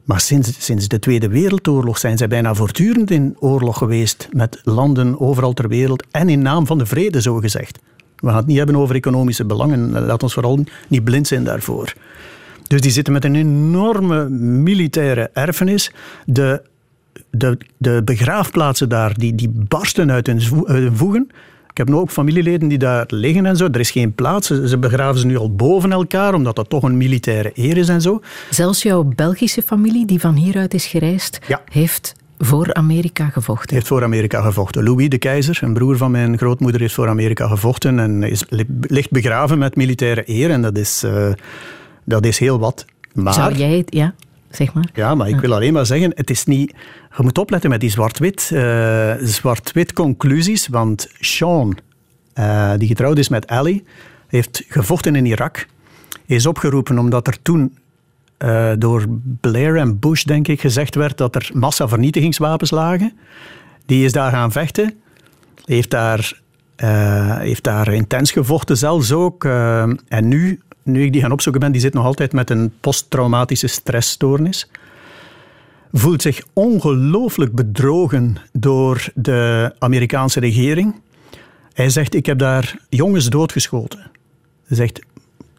Maar 0.04 0.20
sinds, 0.20 0.64
sinds 0.64 0.88
de 0.88 0.98
Tweede 0.98 1.28
Wereldoorlog 1.28 1.98
zijn 1.98 2.16
zij 2.16 2.28
bijna 2.28 2.54
voortdurend 2.54 3.10
in 3.10 3.36
oorlog 3.38 3.78
geweest 3.78 4.28
met 4.32 4.60
landen 4.64 5.20
overal 5.20 5.52
ter 5.52 5.68
wereld 5.68 6.04
en 6.10 6.28
in 6.28 6.42
naam 6.42 6.66
van 6.66 6.78
de 6.78 6.86
vrede, 6.86 7.22
zo 7.22 7.36
gezegd. 7.36 7.78
We 8.16 8.26
gaan 8.26 8.36
het 8.36 8.46
niet 8.46 8.56
hebben 8.56 8.76
over 8.76 8.94
economische 8.94 9.44
belangen, 9.44 10.06
laat 10.06 10.22
ons 10.22 10.34
vooral 10.34 10.64
niet 10.88 11.04
blind 11.04 11.26
zijn 11.26 11.44
daarvoor. 11.44 11.94
Dus 12.68 12.80
die 12.80 12.90
zitten 12.90 13.12
met 13.12 13.24
een 13.24 13.34
enorme 13.34 14.28
militaire 14.62 15.30
erfenis. 15.32 15.92
De, 16.24 16.62
de, 17.30 17.58
de 17.76 18.02
begraafplaatsen 18.04 18.88
daar, 18.88 19.14
die, 19.18 19.34
die 19.34 19.48
barsten 19.54 20.10
uit 20.12 20.26
hun 20.26 20.42
voegen. 20.96 21.28
Ik 21.70 21.86
heb 21.86 21.88
nu 21.88 22.00
ook 22.00 22.10
familieleden 22.10 22.68
die 22.68 22.78
daar 22.78 23.04
liggen 23.08 23.46
en 23.46 23.56
zo. 23.56 23.64
Er 23.72 23.80
is 23.80 23.90
geen 23.90 24.14
plaats. 24.14 24.46
Ze 24.46 24.78
begraven 24.78 25.20
ze 25.20 25.26
nu 25.26 25.36
al 25.36 25.54
boven 25.54 25.92
elkaar, 25.92 26.34
omdat 26.34 26.56
dat 26.56 26.68
toch 26.68 26.82
een 26.82 26.96
militaire 26.96 27.50
eer 27.54 27.76
is 27.76 27.88
en 27.88 28.00
zo. 28.00 28.20
Zelfs 28.50 28.82
jouw 28.82 29.02
Belgische 29.02 29.62
familie, 29.62 30.06
die 30.06 30.20
van 30.20 30.34
hieruit 30.34 30.74
is 30.74 30.86
gereisd, 30.86 31.38
Ja. 31.48 31.60
heeft 31.68 32.14
voor 32.38 32.74
Amerika 32.74 33.28
gevochten. 33.28 33.74
heeft 33.74 33.86
voor 33.86 34.02
Amerika 34.02 34.40
gevochten. 34.42 34.84
Louis 34.84 35.08
de 35.08 35.18
Keizer, 35.18 35.58
een 35.62 35.72
broer 35.74 35.96
van 35.96 36.10
mijn 36.10 36.38
grootmoeder, 36.38 36.80
heeft 36.80 36.94
voor 36.94 37.08
Amerika 37.08 37.48
gevochten 37.48 37.98
en 37.98 38.22
is, 38.22 38.44
ligt 38.80 39.10
begraven 39.10 39.58
met 39.58 39.76
militaire 39.76 40.22
eer. 40.26 40.50
En 40.50 40.62
dat 40.62 40.78
is, 40.78 41.02
eh, 41.02 41.28
dat 42.06 42.26
is 42.26 42.38
heel 42.38 42.58
wat. 42.58 42.84
Maar 43.12 43.34
Zou 43.34 43.54
jij 43.54 43.76
het, 43.76 43.94
ja? 43.94 44.14
zeg 44.56 44.72
maar. 44.72 44.88
Ja, 44.94 45.14
maar 45.14 45.28
ik 45.28 45.40
wil 45.40 45.54
alleen 45.54 45.72
maar 45.72 45.86
zeggen, 45.86 46.12
het 46.14 46.30
is 46.30 46.44
niet... 46.44 46.74
Je 47.16 47.22
moet 47.22 47.38
opletten 47.38 47.70
met 47.70 47.80
die 47.80 47.90
zwart-wit, 47.90 48.50
eh, 48.52 49.14
zwart-wit 49.20 49.92
conclusies, 49.92 50.68
want 50.68 51.08
Sean, 51.20 51.78
eh, 52.32 52.72
die 52.76 52.88
getrouwd 52.88 53.18
is 53.18 53.28
met 53.28 53.44
Ellie, 53.44 53.84
heeft 54.26 54.64
gevochten 54.68 55.16
in 55.16 55.26
Irak. 55.26 55.66
Is 56.26 56.46
opgeroepen 56.46 56.98
omdat 56.98 57.26
er 57.26 57.42
toen 57.42 57.76
eh, 58.36 58.72
door 58.78 59.04
Blair 59.40 59.76
en 59.76 59.98
Bush, 59.98 60.22
denk 60.22 60.48
ik, 60.48 60.60
gezegd 60.60 60.94
werd 60.94 61.18
dat 61.18 61.34
er 61.34 61.50
massavernietigingswapens 61.52 62.70
lagen. 62.70 63.12
Die 63.86 64.04
is 64.04 64.12
daar 64.12 64.30
gaan 64.30 64.52
vechten. 64.52 64.94
Heeft 65.64 65.90
daar, 65.90 66.40
heeft 67.38 67.64
daar 67.64 67.92
intens 67.92 68.32
gevochten 68.32 68.76
zelfs 68.76 69.12
ook. 69.12 69.44
en 69.44 70.28
nu, 70.28 70.60
nu 70.86 71.04
ik 71.04 71.12
die 71.12 71.22
gaan 71.22 71.32
opzoeken 71.32 71.60
ben, 71.60 71.72
die 71.72 71.80
zit 71.80 71.94
nog 71.94 72.04
altijd 72.04 72.32
met 72.32 72.50
een 72.50 72.72
posttraumatische 72.80 73.66
stressstoornis. 73.66 74.70
Voelt 75.92 76.22
zich 76.22 76.42
ongelooflijk 76.52 77.54
bedrogen 77.54 78.36
door 78.52 79.08
de 79.14 79.72
Amerikaanse 79.78 80.40
regering. 80.40 80.94
Hij 81.72 81.90
zegt, 81.90 82.14
ik 82.14 82.26
heb 82.26 82.38
daar 82.38 82.78
jongens 82.88 83.28
doodgeschoten. 83.28 84.10
Hij 84.66 84.76
zegt, 84.76 85.00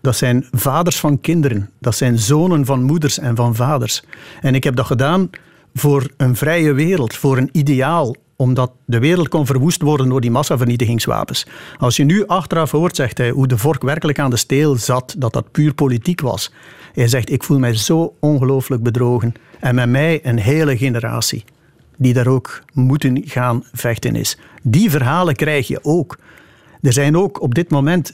dat 0.02 0.16
zijn 0.16 0.46
vaders 0.52 1.00
van 1.00 1.22
kinderen. 1.22 1.70
Dat 1.80 1.96
zijn 1.96 2.20
zonen 2.20 2.66
van 2.66 2.84
moeders 2.84 3.20
en 3.20 3.36
van 3.36 3.56
vaders. 3.56 4.04
En 4.42 4.56
ik 4.56 4.64
heb 4.64 4.76
dat 4.76 4.86
gedaan 4.86 5.30
voor 5.74 6.10
een 6.18 6.36
vrije 6.36 6.74
wereld, 6.74 7.16
voor 7.16 7.38
een 7.38 7.50
ideaal. 7.52 8.16
Omdat 8.38 8.72
de 8.86 9.00
wereld 9.00 9.28
kon 9.28 9.46
verwoest 9.46 9.82
worden 9.82 10.10
door 10.10 10.22
die 10.22 10.32
massavernietigingswapens. 10.32 11.46
Als 11.78 11.96
je 11.96 12.04
nu 12.04 12.26
achteraf 12.28 12.72
hoort, 12.72 12.96
zegt 12.96 13.18
hij, 13.18 13.30
hoe 13.30 13.48
de 13.48 13.58
vork 13.58 13.82
werkelijk 13.82 14.20
aan 14.20 14.30
de 14.30 14.38
steel 14.38 14.76
zat, 14.76 15.16
dat 15.18 15.34
dat 15.34 15.52
puur 15.52 15.74
politiek 15.74 16.22
was. 16.22 16.52
Hij 16.94 17.08
zegt, 17.08 17.32
ik 17.32 17.44
voel 17.44 17.60
mij 17.60 17.76
zo 17.76 18.14
ongelooflijk 18.20 18.84
bedrogen. 18.84 19.34
En 19.60 19.76
met 19.76 19.90
mij 19.90 20.20
een 20.24 20.40
hele 20.40 20.78
generatie 20.78 21.44
die 21.98 22.14
daar 22.14 22.28
ook 22.28 22.64
moeten 22.74 23.22
gaan 23.26 23.64
vechten 23.74 24.16
is. 24.16 24.38
Die 24.62 24.90
verhalen 24.90 25.36
krijg 25.36 25.68
je 25.68 25.80
ook. 25.84 26.18
Er 26.82 26.94
zijn 26.94 27.18
ook 27.18 27.42
op 27.42 27.56
dit 27.56 27.70
moment... 27.70 28.14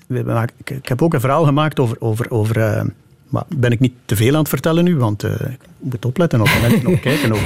ik 0.63 0.87
heb 0.87 1.01
ook 1.01 1.13
een 1.13 1.19
verhaal 1.19 1.45
gemaakt 1.45 1.79
over... 1.79 1.97
over, 1.99 2.31
over 2.31 2.59
eh, 2.59 2.85
maar 3.33 3.43
ben 3.55 3.71
ik 3.71 3.79
niet 3.79 3.93
te 4.05 4.15
veel 4.15 4.33
aan 4.33 4.39
het 4.39 4.49
vertellen 4.49 4.83
nu? 4.83 4.95
Want 4.97 5.23
eh, 5.23 5.31
ik 5.31 5.59
moet 5.79 6.05
opletten 6.05 6.41
op 6.41 6.47
de 6.47 6.59
mensen 6.61 6.91
nog 6.91 6.99
kijken 7.09 7.31
ook. 7.31 7.45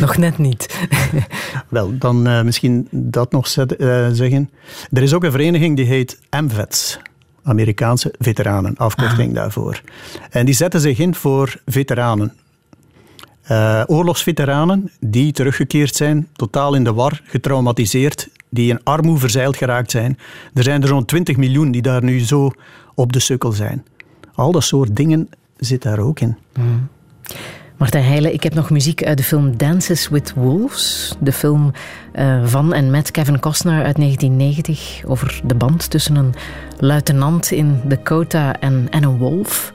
Nog 0.00 0.16
net 0.16 0.38
niet. 0.38 0.78
Wel, 1.68 1.98
dan 1.98 2.26
eh, 2.26 2.42
misschien 2.42 2.88
dat 2.90 3.32
nog 3.32 3.46
zet- 3.46 3.76
eh, 3.76 4.08
zeggen. 4.12 4.50
Er 4.92 5.02
is 5.02 5.14
ook 5.14 5.24
een 5.24 5.30
vereniging 5.30 5.76
die 5.76 5.84
heet 5.84 6.20
AMVETS. 6.28 6.98
Amerikaanse 7.42 8.14
veteranen, 8.18 8.76
afkorting 8.76 9.34
daarvoor. 9.34 9.80
En 10.30 10.44
die 10.46 10.54
zetten 10.54 10.80
zich 10.80 10.98
in 10.98 11.14
voor 11.14 11.60
veteranen. 11.66 12.32
Oorlogsveteranen 13.86 14.90
die 15.00 15.32
teruggekeerd 15.32 15.94
zijn, 15.96 16.28
totaal 16.32 16.74
in 16.74 16.84
de 16.84 16.92
war, 16.92 17.20
getraumatiseerd, 17.24 18.28
die 18.50 18.70
in 18.70 18.84
armoede 18.84 19.20
verzeild 19.20 19.56
geraakt 19.56 19.90
zijn. 19.90 20.18
Er 20.54 20.62
zijn 20.62 20.82
er 20.82 20.88
zo'n 20.88 21.04
20 21.04 21.36
miljoen 21.36 21.70
die 21.70 21.82
daar 21.82 22.04
nu 22.04 22.20
zo 22.20 22.50
op 22.94 23.12
de 23.12 23.20
sukkel 23.20 23.52
zijn. 23.52 23.84
Al 24.34 24.52
dat 24.52 24.64
soort 24.64 24.96
dingen 24.96 25.28
zit 25.56 25.82
daar 25.82 25.98
ook 25.98 26.20
in. 26.20 26.36
Martijn 27.82 28.04
Heijlen, 28.04 28.32
ik 28.32 28.42
heb 28.42 28.54
nog 28.54 28.70
muziek 28.70 29.04
uit 29.04 29.16
de 29.16 29.24
film 29.24 29.56
Dances 29.56 30.08
with 30.08 30.32
Wolves. 30.34 31.14
De 31.20 31.32
film 31.32 31.72
eh, 32.12 32.44
van 32.44 32.72
en 32.72 32.90
met 32.90 33.10
Kevin 33.10 33.40
Costner 33.40 33.84
uit 33.84 33.96
1990 33.96 35.02
over 35.06 35.40
de 35.44 35.54
band 35.54 35.90
tussen 35.90 36.16
een 36.16 36.34
luitenant 36.78 37.50
in 37.50 37.80
Dakota 37.84 38.60
en, 38.60 38.86
en 38.90 39.02
een 39.02 39.18
wolf. 39.18 39.72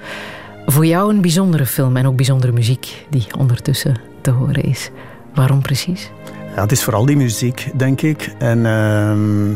Voor 0.65 0.85
jou 0.85 1.13
een 1.13 1.21
bijzondere 1.21 1.65
film 1.65 1.97
en 1.97 2.07
ook 2.07 2.15
bijzondere 2.15 2.51
muziek 2.51 3.05
die 3.09 3.25
ondertussen 3.37 3.99
te 4.21 4.31
horen 4.31 4.63
is. 4.63 4.89
Waarom 5.33 5.61
precies? 5.61 6.11
Ja, 6.55 6.61
het 6.61 6.71
is 6.71 6.83
vooral 6.83 7.05
die 7.05 7.17
muziek, 7.17 7.71
denk 7.75 8.01
ik. 8.01 8.35
En 8.37 8.65
ehm, 8.65 9.51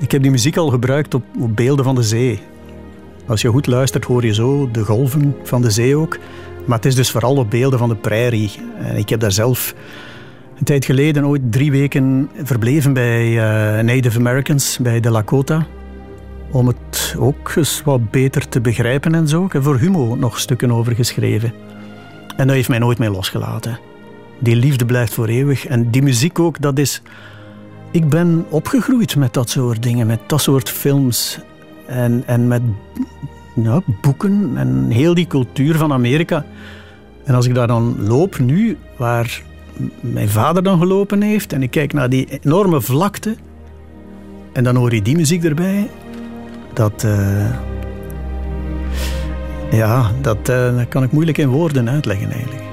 ik 0.00 0.10
heb 0.10 0.22
die 0.22 0.30
muziek 0.30 0.56
al 0.56 0.68
gebruikt 0.68 1.14
op, 1.14 1.24
op 1.40 1.56
beelden 1.56 1.84
van 1.84 1.94
de 1.94 2.02
zee. 2.02 2.40
Als 3.28 3.40
je 3.40 3.48
goed 3.48 3.66
luistert, 3.66 4.04
hoor 4.04 4.24
je 4.24 4.34
zo 4.34 4.70
de 4.70 4.84
golven 4.84 5.36
van 5.42 5.62
de 5.62 5.70
zee 5.70 5.96
ook. 5.96 6.18
Maar 6.64 6.76
het 6.76 6.86
is 6.86 6.94
dus 6.94 7.10
vooral 7.10 7.36
op 7.36 7.50
beelden 7.50 7.78
van 7.78 7.88
de 7.88 7.96
prairie. 7.96 8.50
En 8.78 8.96
ik 8.96 9.08
heb 9.08 9.20
daar 9.20 9.32
zelf 9.32 9.74
een 10.58 10.64
tijd 10.64 10.84
geleden 10.84 11.26
ooit 11.26 11.52
drie 11.52 11.70
weken 11.70 12.30
verbleven 12.42 12.92
bij 12.92 13.26
eh, 13.26 13.84
Native 13.84 14.18
Americans, 14.18 14.78
bij 14.78 15.00
de 15.00 15.10
Lakota. 15.10 15.66
Om 16.50 16.66
het 16.66 17.14
ook 17.18 17.52
eens 17.56 17.82
wat 17.84 18.10
beter 18.10 18.48
te 18.48 18.60
begrijpen 18.60 19.14
en 19.14 19.28
zo. 19.28 19.44
Ik 19.44 19.52
heb 19.52 19.62
voor 19.62 19.78
Humo 19.78 20.14
nog 20.14 20.40
stukken 20.40 20.72
over 20.72 20.94
geschreven. 20.94 21.52
En 22.36 22.46
dat 22.46 22.56
heeft 22.56 22.68
mij 22.68 22.78
nooit 22.78 22.98
meer 22.98 23.10
losgelaten. 23.10 23.78
Die 24.38 24.56
liefde 24.56 24.84
blijft 24.84 25.14
voor 25.14 25.26
eeuwig. 25.26 25.66
En 25.66 25.90
die 25.90 26.02
muziek 26.02 26.38
ook, 26.38 26.60
dat 26.60 26.78
is... 26.78 27.02
Ik 27.90 28.08
ben 28.08 28.46
opgegroeid 28.48 29.16
met 29.16 29.34
dat 29.34 29.50
soort 29.50 29.82
dingen, 29.82 30.06
met 30.06 30.20
dat 30.26 30.40
soort 30.40 30.70
films. 30.70 31.40
En, 31.88 32.22
en 32.26 32.48
met 32.48 32.62
boeken 34.00 34.52
en 34.56 34.90
heel 34.90 35.14
die 35.14 35.26
cultuur 35.26 35.76
van 35.76 35.92
Amerika. 35.92 36.44
En 37.24 37.34
als 37.34 37.46
ik 37.46 37.54
daar 37.54 37.66
dan 37.66 37.96
loop 38.06 38.38
nu, 38.38 38.76
waar 38.96 39.42
mijn 40.00 40.28
vader 40.28 40.62
dan 40.62 40.78
gelopen 40.78 41.22
heeft, 41.22 41.52
en 41.52 41.62
ik 41.62 41.70
kijk 41.70 41.92
naar 41.92 42.08
die 42.08 42.38
enorme 42.40 42.80
vlakte, 42.80 43.36
en 44.52 44.64
dan 44.64 44.76
hoor 44.76 44.94
je 44.94 45.02
die 45.02 45.16
muziek 45.16 45.44
erbij, 45.44 45.90
dat... 46.72 47.04
eh, 47.04 47.50
ja, 49.70 50.10
dat, 50.20 50.48
eh, 50.48 50.76
dat 50.76 50.88
kan 50.88 51.02
ik 51.02 51.12
moeilijk 51.12 51.38
in 51.38 51.48
woorden 51.48 51.90
uitleggen 51.90 52.30
eigenlijk. 52.30 52.67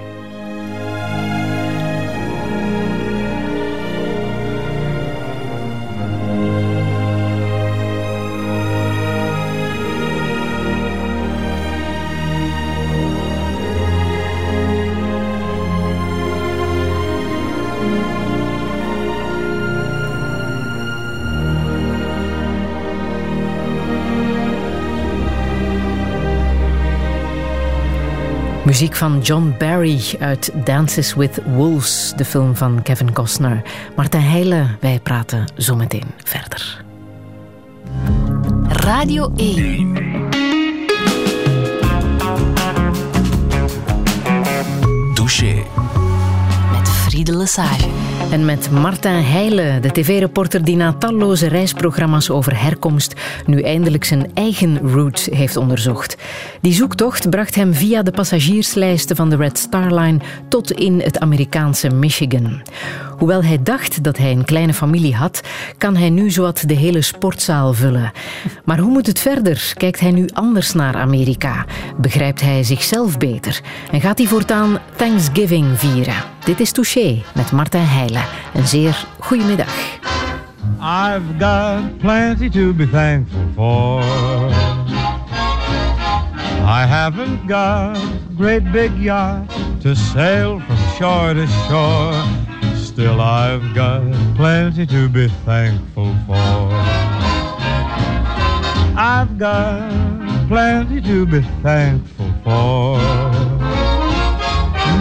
Muziek 28.65 28.95
van 28.95 29.21
John 29.21 29.55
Barry 29.57 30.15
uit 30.19 30.51
Dances 30.63 31.13
with 31.13 31.39
Wolves, 31.55 32.13
de 32.15 32.25
film 32.25 32.55
van 32.55 32.81
Kevin 32.83 33.13
Costner. 33.13 33.61
Martijn 33.95 34.23
Heijlen, 34.23 34.77
wij 34.79 34.99
praten 34.99 35.45
zometeen 35.55 36.05
verder. 36.23 36.83
Radio 38.67 39.31
1. 39.35 39.93
Douche. 45.13 45.63
Met 46.71 46.89
Friede 46.89 47.37
Lesage. 47.37 48.14
En 48.31 48.45
met 48.45 48.71
Martijn 48.71 49.23
Heijlen, 49.23 49.81
de 49.81 49.91
tv-reporter 49.91 50.63
die 50.63 50.75
na 50.75 50.93
talloze 50.93 51.47
reisprogramma's 51.47 52.29
over 52.29 52.61
herkomst 52.61 53.13
nu 53.45 53.61
eindelijk 53.61 54.03
zijn 54.03 54.31
eigen 54.33 54.79
route 54.87 55.35
heeft 55.35 55.57
onderzocht. 55.57 56.17
Die 56.61 56.73
zoektocht 56.73 57.29
bracht 57.29 57.55
hem 57.55 57.73
via 57.73 58.03
de 58.03 58.11
passagierslijsten 58.11 59.15
van 59.15 59.29
de 59.29 59.35
Red 59.35 59.57
Star 59.57 59.93
Line 59.99 60.19
tot 60.49 60.71
in 60.71 60.99
het 60.99 61.19
Amerikaanse 61.19 61.89
Michigan. 61.89 62.61
Hoewel 63.17 63.43
hij 63.43 63.63
dacht 63.63 64.03
dat 64.03 64.17
hij 64.17 64.31
een 64.31 64.45
kleine 64.45 64.73
familie 64.73 65.15
had, 65.15 65.41
kan 65.77 65.95
hij 65.95 66.09
nu 66.09 66.31
zowat 66.31 66.67
de 66.67 66.73
hele 66.73 67.01
sportzaal 67.01 67.73
vullen. 67.73 68.11
Maar 68.65 68.79
hoe 68.79 68.91
moet 68.91 69.07
het 69.07 69.19
verder? 69.19 69.71
Kijkt 69.73 69.99
hij 69.99 70.11
nu 70.11 70.27
anders 70.33 70.73
naar 70.73 70.95
Amerika? 70.95 71.65
Begrijpt 71.97 72.41
hij 72.41 72.63
zichzelf 72.63 73.17
beter? 73.17 73.61
En 73.91 74.01
gaat 74.01 74.17
hij 74.17 74.27
voortaan 74.27 74.77
Thanksgiving 74.95 75.79
vieren? 75.79 76.15
Dit 76.43 76.59
is 76.59 76.71
Touché 76.71 77.21
met 77.33 77.51
Martijn 77.51 77.87
Heijlen. 77.87 78.23
Een 78.53 78.67
zeer 78.67 79.05
goede 79.19 79.43
middag. 79.43 79.73
I've 80.79 81.23
got 81.39 81.97
plenty 81.97 82.49
to 82.49 82.73
be 82.73 82.89
thankful 82.89 83.41
for. 83.55 84.01
I 86.67 86.85
haven't 86.87 87.47
got 87.47 87.95
a 87.95 88.35
great 88.37 88.71
big 88.71 88.91
yacht 88.97 89.51
to 89.81 89.95
sail 89.95 90.59
from 90.59 90.77
shore 90.97 91.33
to 91.33 91.47
shore. 91.67 92.54
Still, 92.95 93.19
I've 93.19 93.75
got 93.75 94.09
plenty 94.37 94.85
to 94.85 95.09
be 95.09 95.27
thankful 95.43 96.15
for. 96.25 96.69
I've 98.97 99.37
got 99.37 100.47
plenty 100.47 101.01
to 101.01 101.25
be 101.25 101.41
thankful 101.61 102.31
for. 102.41 102.97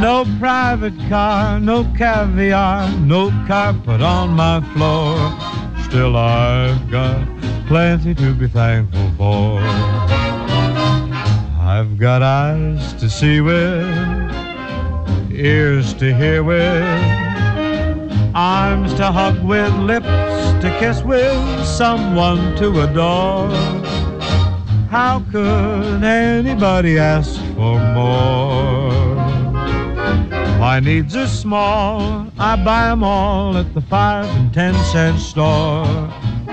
No 0.00 0.24
private 0.40 0.98
car, 1.08 1.60
no 1.60 1.84
caviar, 1.96 2.90
no 2.98 3.30
carpet 3.46 4.00
on 4.00 4.30
my 4.30 4.60
floor. 4.74 5.14
Still, 5.84 6.16
I've 6.16 6.90
got 6.90 7.24
plenty 7.68 8.12
to 8.12 8.34
be 8.34 8.48
thankful 8.48 9.08
for. 9.16 9.60
I've 11.62 11.96
got 11.96 12.24
eyes 12.24 12.92
to 12.94 13.08
see 13.08 13.40
with, 13.40 13.86
ears 15.30 15.94
to 15.94 16.12
hear 16.12 16.42
with, 16.42 17.33
arms 18.34 18.92
to 18.94 19.06
hug 19.12 19.42
with, 19.44 19.72
lips 19.74 20.06
to 20.60 20.76
kiss 20.80 21.02
with, 21.02 21.64
someone 21.64 22.56
to 22.56 22.82
adore. 22.82 23.48
How 24.90 25.22
could 25.30 26.02
anybody 26.02 26.98
ask 26.98 27.40
for 27.54 27.78
more? 27.94 29.14
My 30.58 30.80
needs 30.80 31.14
are 31.16 31.26
small, 31.26 32.26
I 32.38 32.56
buy 32.56 32.90
'em 32.90 33.04
all 33.04 33.56
at 33.56 33.72
the 33.74 33.80
five 33.82 34.28
and 34.36 34.52
ten 34.52 34.74
cent 34.92 35.18
store. 35.18 35.86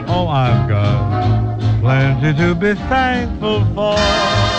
Oh, 0.07 0.27
I've 0.27 0.67
got 0.67 1.59
plenty 1.81 2.33
to 2.33 2.53
be 2.53 2.73
thankful 2.73 3.65
for. 3.73 4.50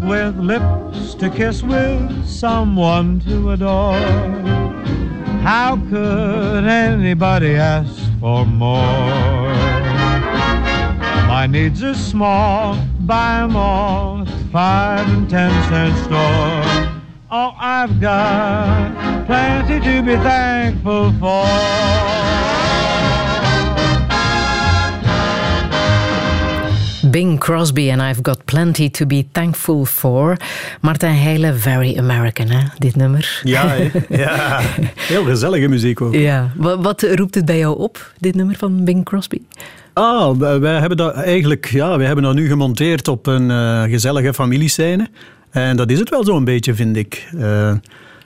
With, 0.00 0.36
lips 0.36 1.14
to 1.14 1.28
kiss 1.30 1.62
with, 1.62 2.26
someone 2.26 3.20
to 3.20 3.50
adore. 3.50 3.98
How 5.42 5.76
could 5.90 6.64
anybody 6.64 7.56
ask 7.56 7.94
for 8.20 8.46
more? 8.46 9.54
My 11.28 11.46
needs 11.46 11.82
are 11.82 11.94
small, 11.94 12.78
buy 13.00 13.42
'em 13.42 13.56
all 13.56 14.22
at 14.22 14.28
five 14.50 15.06
and 15.08 15.28
ten 15.28 15.50
cent 15.68 15.96
store. 16.04 16.90
All 17.30 17.54
I've 17.58 18.00
got 18.00 19.26
plenty 19.26 19.80
to 19.80 20.02
be 20.02 20.16
thankful 20.16 21.12
for. 21.20 22.23
Bing 27.14 27.38
Crosby 27.38 27.90
and 27.90 28.02
I've 28.02 28.22
Got 28.22 28.44
Plenty 28.44 28.90
to 28.90 29.06
Be 29.06 29.24
Thankful 29.32 29.84
For. 29.84 30.36
Martijn 30.80 31.16
Heijlen, 31.16 31.58
very 31.58 31.98
American, 31.98 32.48
hè, 32.48 32.60
dit 32.78 32.96
nummer. 32.96 33.40
Ja, 33.44 33.74
ja, 34.08 34.60
heel 34.96 35.24
gezellige 35.24 35.68
muziek 35.68 36.00
ook. 36.00 36.14
Ja. 36.14 36.50
Wat, 36.56 36.82
wat 36.82 37.02
roept 37.02 37.34
het 37.34 37.44
bij 37.44 37.58
jou 37.58 37.78
op, 37.78 38.12
dit 38.18 38.34
nummer 38.34 38.56
van 38.56 38.84
Bing 38.84 39.04
Crosby? 39.04 39.38
Ah, 39.92 40.38
wij 40.38 40.78
hebben 40.80 40.96
dat 40.96 41.14
eigenlijk, 41.14 41.66
ja, 41.66 41.96
wij 41.96 42.06
hebben 42.06 42.24
dat 42.24 42.34
nu 42.34 42.48
gemonteerd 42.48 43.08
op 43.08 43.26
een 43.26 43.50
eh, 43.50 43.82
gezellige 43.82 44.34
familiescène. 44.34 45.08
En 45.50 45.76
dat 45.76 45.90
is 45.90 45.98
het 45.98 46.10
wel 46.10 46.24
zo'n 46.24 46.44
beetje, 46.44 46.74
vind 46.74 46.96
ik. 46.96 47.28
Eh, 47.38 47.72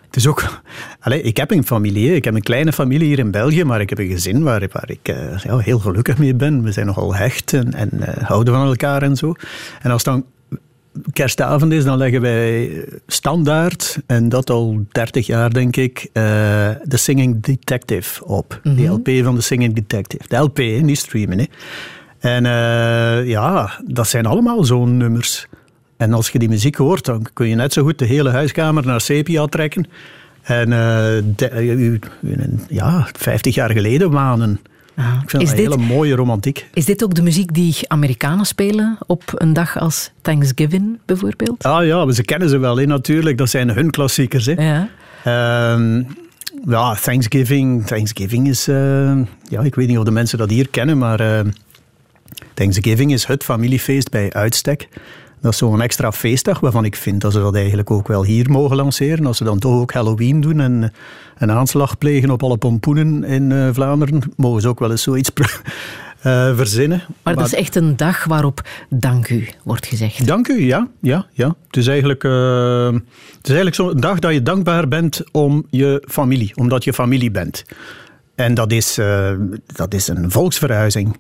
het 0.09 0.17
is 0.17 0.27
ook... 0.27 0.61
Allee, 1.01 1.23
ik 1.23 1.37
heb 1.37 1.51
een 1.51 1.67
familie, 1.67 2.15
ik 2.15 2.25
heb 2.25 2.35
een 2.35 2.43
kleine 2.43 2.73
familie 2.73 3.07
hier 3.07 3.19
in 3.19 3.31
België, 3.31 3.65
maar 3.65 3.81
ik 3.81 3.89
heb 3.89 3.99
een 3.99 4.09
gezin 4.09 4.43
waar, 4.43 4.69
waar 4.73 4.91
ik 4.91 5.09
eh, 5.09 5.39
ja, 5.39 5.59
heel 5.59 5.79
gelukkig 5.79 6.19
mee 6.19 6.35
ben. 6.35 6.63
We 6.63 6.73
zijn 6.73 6.87
nogal 6.87 7.15
hecht 7.15 7.53
en, 7.53 7.75
en 7.75 7.91
eh, 8.01 8.29
houden 8.29 8.55
van 8.55 8.67
elkaar 8.67 9.03
en 9.03 9.17
zo. 9.17 9.35
En 9.83 9.91
als 9.91 10.03
dan 10.03 10.25
kerstavond 11.13 11.73
is, 11.73 11.85
dan 11.85 11.99
leggen 11.99 12.21
wij 12.21 12.85
standaard, 13.07 13.99
en 14.07 14.29
dat 14.29 14.51
al 14.51 14.87
30 14.89 15.27
jaar 15.27 15.53
denk 15.53 15.77
ik, 15.77 16.09
eh 16.13 16.71
The 16.89 16.97
Singing 16.97 17.43
Detective 17.43 18.25
op. 18.25 18.61
Die 18.63 18.89
LP 18.89 19.09
van 19.23 19.35
The 19.35 19.43
Singing 19.43 19.75
Detective. 19.75 20.23
De 20.29 20.37
LP, 20.37 20.59
niet 20.59 20.99
streamen. 20.99 21.39
Hè. 21.39 21.45
En 22.19 22.45
ja, 23.27 23.81
dat 23.87 24.09
zijn 24.09 24.27
allemaal 24.27 24.65
zo'n 24.65 24.97
nummers. 24.97 25.47
En 25.99 26.13
als 26.13 26.29
je 26.31 26.39
die 26.39 26.49
muziek 26.49 26.77
hoort, 26.77 27.05
dan 27.05 27.27
kun 27.33 27.49
je 27.49 27.55
net 27.55 27.73
zo 27.73 27.83
goed 27.83 27.99
de 27.99 28.05
hele 28.05 28.31
huiskamer 28.31 28.87
naar 28.87 29.01
sepia 29.01 29.47
trekken. 29.47 29.87
En 30.43 30.73
eh, 30.73 31.23
de- 31.37 31.49
eh, 31.49 31.99
ja, 32.69 33.09
50 33.17 33.55
jaar 33.55 33.71
geleden 33.71 34.11
wanen. 34.11 34.61
Ah, 34.97 35.19
Ik 35.23 35.31
vind 35.31 35.43
is, 35.43 35.49
dat 35.49 35.59
een 35.59 35.65
dit, 35.65 35.75
hele 35.75 35.89
mooie 35.95 36.15
romantiek. 36.15 36.67
is 36.75 36.85
dit 36.85 37.05
ook 37.05 37.15
de 37.15 37.23
muziek 37.23 37.55
die 37.55 37.75
Amerikanen 37.89 38.45
spelen 38.47 38.99
op 39.07 39.23
een 39.35 39.53
dag 39.53 39.79
als 39.79 40.11
Thanksgiving 40.23 40.99
bijvoorbeeld? 41.07 41.63
Ah 41.65 41.87
ja, 41.87 42.11
ze 42.13 42.23
kennen 42.23 42.49
ze 42.49 42.59
wel 42.59 42.77
hè, 42.77 42.85
natuurlijk. 42.87 43.39
Dat 43.39 43.49
zijn 43.51 43.71
hun 43.71 43.91
klassiekers. 43.91 44.47
Hè. 44.47 44.53
Ja. 44.53 44.89
Ehm, 45.25 46.03
ja, 46.69 46.95
Thanksgiving. 46.95 47.87
Thanksgiving 47.87 48.49
is. 48.49 48.69
eh, 48.69 49.17
ja, 49.49 49.61
ik 49.63 49.75
weet 49.75 49.89
niet 49.89 49.99
of 49.99 50.05
de 50.05 50.11
mensen 50.11 50.39
dat 50.39 50.51
hier 50.51 50.69
kennen, 50.69 50.99
maar. 50.99 51.45
Thanksgiving 52.55 53.13
is 53.13 53.25
het 53.25 53.45
familiefeest 53.45 54.11
bij 54.11 54.33
uitstek. 54.33 54.89
Dat 55.41 55.53
is 55.53 55.59
zo'n 55.59 55.81
extra 55.81 56.13
feestdag 56.13 56.61
waarvan 56.61 56.85
ik 56.85 56.97
vind 56.97 57.21
dat 57.21 57.33
ze 57.33 57.39
dat 57.39 57.55
eigenlijk 57.55 57.91
ook 57.91 58.09
wel 58.09 58.25
hier 58.25 58.51
mogen 58.51 58.77
lanceren. 58.77 59.27
Als 59.27 59.37
ze 59.37 59.45
dan 59.45 59.59
toch 59.59 59.81
ook 59.81 59.93
Halloween 59.93 60.41
doen 60.41 60.61
en 60.61 60.93
een 61.39 61.51
aanslag 61.51 61.99
plegen 61.99 62.31
op 62.31 62.43
alle 62.43 62.57
pompoenen 62.57 63.25
in 63.25 63.53
eh, 63.53 63.69
Vlaanderen, 63.73 64.23
mogen 64.37 64.61
ze 64.61 64.69
ook 64.69 64.79
wel 64.79 64.91
eens 64.91 65.03
zoiets 65.03 65.31
eh, 65.37 66.57
verzinnen. 66.57 67.03
Maar 67.23 67.37
dat 67.37 67.47
is 67.47 67.55
echt 67.55 67.77
een 67.77 67.97
dag 67.97 68.25
waarop 68.25 68.63
dank 68.89 69.29
u 69.29 69.49
wordt 69.65 69.87
gezegd. 69.87 70.27
Dank 70.27 70.49
u, 70.49 70.65
ja. 70.65 70.89
ja, 71.01 71.27
ja. 71.33 71.55
Het 71.67 71.77
is 71.77 71.87
eigenlijk, 71.87 72.25
eh, 72.25 72.93
het 73.37 73.49
is 73.49 73.55
eigenlijk 73.55 73.75
zo'n 73.75 74.01
dag 74.01 74.19
dat 74.19 74.33
je 74.33 74.43
dankbaar 74.43 74.89
bent 74.89 75.23
om 75.33 75.67
je 75.71 76.03
familie, 76.09 76.53
omdat 76.55 76.85
je 76.85 76.93
familie 76.93 77.31
bent. 77.31 77.65
En 78.35 78.55
dat 78.55 78.73
is, 78.73 78.99
dat 79.67 79.95
is 79.95 80.09
een 80.09 80.31
volksverhuizing. 80.31 81.17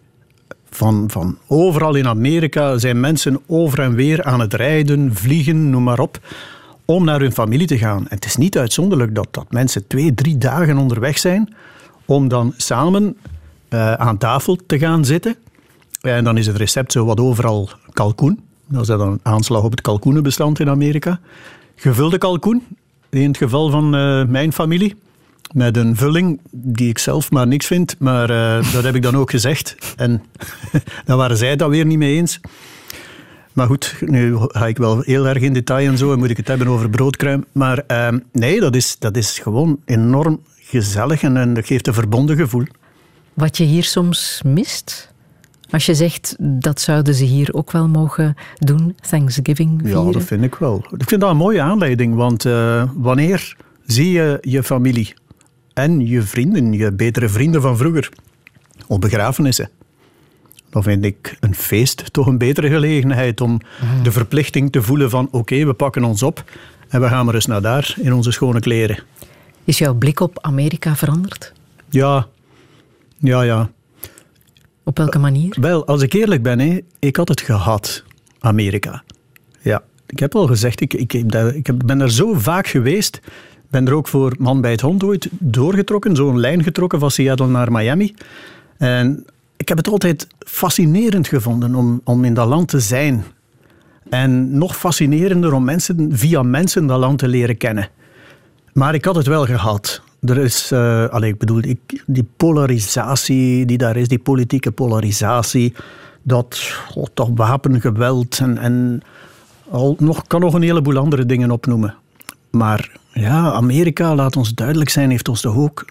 Van, 0.71 1.05
van 1.11 1.39
overal 1.47 1.95
in 1.95 2.07
Amerika 2.07 2.79
zijn 2.79 3.01
mensen 3.01 3.41
over 3.47 3.81
en 3.81 3.95
weer 3.95 4.25
aan 4.25 4.41
het 4.41 4.55
rijden, 4.55 5.15
vliegen, 5.15 5.71
noem 5.71 5.83
maar 5.83 5.99
op, 5.99 6.21
om 6.85 7.05
naar 7.05 7.21
hun 7.21 7.33
familie 7.33 7.67
te 7.67 7.79
gaan. 7.79 7.99
En 7.99 8.15
het 8.15 8.25
is 8.25 8.37
niet 8.37 8.59
uitzonderlijk 8.59 9.15
dat, 9.15 9.29
dat 9.31 9.53
mensen 9.53 9.87
twee, 9.87 10.15
drie 10.15 10.39
dagen 10.39 10.77
onderweg 10.79 11.19
zijn 11.19 11.55
om 12.05 12.29
dan 12.29 12.55
samen 12.57 13.17
eh, 13.69 13.93
aan 13.93 14.19
tafel 14.19 14.59
te 14.67 14.79
gaan 14.79 15.05
zitten. 15.05 15.37
En 16.01 16.25
dan 16.25 16.37
is 16.37 16.47
het 16.47 16.57
recept 16.57 16.93
zo 16.93 17.05
wat 17.05 17.21
overal 17.21 17.71
kalkoen. 17.93 18.41
Dat 18.67 18.81
is 18.81 18.87
dan 18.87 19.01
een 19.01 19.21
aanslag 19.23 19.63
op 19.63 19.71
het 19.71 19.81
kalkoenenbestand 19.81 20.61
in 20.61 20.69
Amerika. 20.69 21.21
Gevulde 21.75 22.19
kalkoen, 22.19 22.63
in 23.09 23.29
het 23.29 23.37
geval 23.37 23.71
van 23.71 23.95
eh, 23.95 24.25
mijn 24.25 24.53
familie. 24.53 24.97
Met 25.53 25.77
een 25.77 25.97
vulling 25.97 26.41
die 26.51 26.89
ik 26.89 26.99
zelf 26.99 27.31
maar 27.31 27.47
niks 27.47 27.67
vind, 27.67 27.97
maar 27.99 28.31
eh, 28.31 28.73
dat 28.75 28.85
heb 28.85 28.95
ik 28.95 29.03
dan 29.03 29.17
ook 29.17 29.31
gezegd. 29.31 29.75
En 29.97 30.23
daar 31.05 31.17
waren 31.17 31.37
zij 31.37 31.57
dan 31.57 31.71
weer 31.71 31.87
niet 31.87 31.99
mee 31.99 32.17
eens. 32.17 32.41
Maar 33.53 33.67
goed, 33.67 33.95
nu 34.01 34.37
ga 34.39 34.67
ik 34.67 34.77
wel 34.77 35.01
heel 35.01 35.27
erg 35.27 35.43
in 35.43 35.53
detail 35.53 35.89
en 35.89 35.99
zo 35.99 36.13
en 36.13 36.19
moet 36.19 36.31
ik 36.31 36.37
het 36.37 36.49
hebben 36.49 36.69
over 36.69 36.91
broodkruim. 36.91 37.45
Maar 37.53 37.79
eh, 37.87 38.09
nee, 38.33 38.61
dat 38.61 38.77
is, 38.77 38.99
dat 38.99 39.17
is 39.17 39.39
gewoon 39.39 39.81
enorm 39.85 40.41
gezellig 40.59 41.23
en, 41.23 41.37
en 41.37 41.55
dat 41.55 41.67
geeft 41.67 41.87
een 41.87 41.95
verbonden 41.95 42.37
gevoel. 42.37 42.65
Wat 43.35 43.57
je 43.57 43.65
hier 43.65 43.85
soms 43.85 44.43
mist? 44.45 45.13
Als 45.71 45.87
je 45.87 45.95
zegt, 45.95 46.37
dat 46.39 46.81
zouden 46.81 47.15
ze 47.15 47.25
hier 47.25 47.55
ook 47.55 47.73
wel 47.73 47.89
mogen 47.89 48.35
doen, 48.59 48.97
Thanksgiving 49.09 49.81
vieren. 49.83 50.07
Ja, 50.07 50.13
dat 50.13 50.23
vind 50.23 50.45
ik 50.45 50.55
wel. 50.55 50.85
Ik 50.97 51.09
vind 51.09 51.21
dat 51.21 51.31
een 51.31 51.37
mooie 51.37 51.61
aanleiding, 51.61 52.15
want 52.15 52.45
eh, 52.45 52.83
wanneer 52.95 53.57
zie 53.87 54.13
je 54.13 54.39
je 54.41 54.63
familie 54.63 55.15
en 55.79 56.07
je 56.07 56.23
vrienden, 56.23 56.73
je 56.73 56.93
betere 56.93 57.29
vrienden 57.29 57.63
van 57.63 57.77
vroeger, 57.77 58.09
op 58.87 59.01
begrafenissen? 59.01 59.71
dan 60.71 60.83
vind 60.83 61.05
ik 61.05 61.37
een 61.41 61.55
feest 61.55 62.13
toch 62.13 62.27
een 62.27 62.39
betere 62.39 62.69
gelegenheid 62.69 63.41
om 63.41 63.61
de 64.03 64.13
verplichting 64.13 64.73
te 64.73 64.83
voelen 64.83 65.11
van 65.11 65.29
oké, 65.31 65.65
we 65.65 65.73
pakken 65.73 66.05
ons 66.05 66.23
op 66.23 66.45
en 66.89 67.01
we 67.01 67.09
gaan 67.09 67.25
maar 67.25 67.35
eens 67.35 67.47
naar 67.47 67.63
daar 67.63 67.95
in 68.01 68.13
onze 68.13 68.31
schone 68.31 68.61
kleren. 68.61 68.99
Is 69.65 69.79
jouw 69.79 69.95
blik 69.95 70.21
op 70.21 70.39
Amerika 70.41 70.97
veranderd? 70.97 71.53
Ja, 71.89 72.27
ja, 73.19 73.43
ja. 73.43 73.71
Op 74.85 74.99
welke 74.99 75.19
manier? 75.19 75.57
Wel, 75.61 75.87
als 75.87 76.03
ik 76.03 76.13
eerlijk 76.13 76.43
ben, 76.43 76.59
hè, 76.59 76.81
ik 76.99 77.17
had 77.17 77.29
het 77.29 77.41
gehad, 77.41 78.05
Amerika. 78.39 79.03
Ja, 79.61 79.83
ik 80.07 80.19
heb 80.19 80.35
al 80.35 80.47
gezegd, 80.47 80.81
ik, 80.81 80.95
ik, 80.95 81.13
ik, 81.13 81.87
ben 81.87 82.01
er 82.01 82.11
zo 82.11 82.35
vaak 82.35 82.67
geweest. 82.67 83.21
Ben 83.71 83.87
er 83.87 83.95
ook 83.95 84.09
voor 84.09 84.35
Man 84.39 84.61
bij 84.61 84.71
het 84.71 84.81
Hond 84.81 85.05
ooit 85.05 85.29
doorgetrokken, 85.31 86.17
zo'n 86.17 86.41
lijn 86.41 86.63
getrokken 86.63 86.99
van 86.99 87.11
Seattle 87.11 87.47
naar 87.47 87.73
Miami. 87.73 88.15
En 88.77 89.25
ik 89.57 89.69
heb 89.69 89.77
het 89.77 89.89
altijd 89.89 90.27
fascinerend 90.39 91.29
gevonden 91.29 91.75
om, 91.75 92.01
om 92.05 92.25
in 92.25 92.35
dat 92.35 92.49
land 92.49 92.69
te 92.69 92.81
zijn. 92.81 93.25
En 94.11 94.59
nog 94.59 94.77
fascinerender 94.77 95.53
om 95.53 95.65
mensen, 95.65 96.09
via 96.13 96.43
mensen 96.43 96.87
dat 96.87 96.99
land 96.99 97.19
te 97.19 97.29
leren 97.29 97.57
kennen. 97.57 97.89
Maar 98.73 98.95
ik 98.95 99.05
had 99.05 99.15
het 99.17 99.27
wel 99.27 99.45
gehad. 99.45 100.03
Er 100.21 100.39
is, 100.39 100.71
eh 100.71 101.09
allee, 101.09 101.31
ik 101.31 101.39
bedoel, 101.39 101.63
ik, 101.63 102.03
die 102.07 102.29
polarisatie 102.37 103.67
die 103.67 103.79
daar 103.79 103.97
is, 103.97 104.09
die 104.09 104.19
politieke 104.19 104.71
polarisatie, 104.71 105.75
dat, 106.23 106.79
oh, 106.95 107.07
dat 107.15 107.31
wapengeweld 107.35 108.39
en, 108.39 108.59
en 108.59 109.01
al, 109.71 109.97
nog, 109.99 110.27
kan 110.27 110.41
nog 110.41 110.55
een 110.55 110.63
heleboel 110.63 110.97
andere 110.97 111.27
dingen 111.27 111.51
opnoemen. 111.51 111.95
Maar 112.51 112.97
ja, 113.13 113.53
Amerika, 113.53 114.15
laat 114.15 114.37
ons 114.37 114.55
duidelijk 114.55 114.91
zijn, 114.91 115.11
heeft 115.11 115.29
ons 115.29 115.41
toch 115.41 115.57
ook 115.57 115.85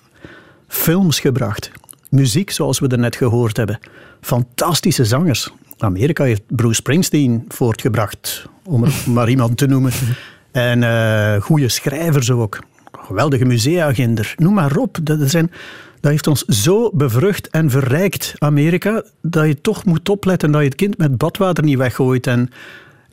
films 0.67 1.19
gebracht. 1.19 1.71
Muziek, 2.09 2.51
zoals 2.51 2.79
we 2.79 2.87
er 2.87 2.99
net 2.99 3.15
gehoord 3.15 3.57
hebben. 3.57 3.79
Fantastische 4.21 5.05
zangers. 5.05 5.51
Amerika 5.77 6.23
heeft 6.23 6.41
Bruce 6.47 6.73
Springsteen 6.75 7.45
voortgebracht, 7.47 8.49
om 8.63 8.85
maar 9.13 9.29
iemand 9.29 9.57
te 9.57 9.67
noemen. 9.67 9.91
En 10.51 10.83
eh 10.83 11.41
goede 11.41 11.69
schrijvers 11.69 12.31
ook. 12.31 12.59
Geweldige 12.91 13.45
museaagender. 13.45 14.33
Noem 14.37 14.53
maar 14.53 14.77
op. 14.77 14.97
Dat, 15.03 15.29
zijn, 15.29 15.51
dat 15.99 16.11
heeft 16.11 16.27
ons 16.27 16.43
zo 16.45 16.89
bevrucht 16.93 17.49
en 17.49 17.69
verrijkt, 17.69 18.33
Amerika, 18.37 19.03
dat 19.21 19.47
je 19.47 19.61
toch 19.61 19.85
moet 19.85 20.09
opletten 20.09 20.51
dat 20.51 20.61
je 20.61 20.67
het 20.67 20.75
kind 20.75 20.97
met 20.97 21.17
badwater 21.17 21.63
niet 21.63 21.77
weggooit. 21.77 22.27
En 22.27 22.49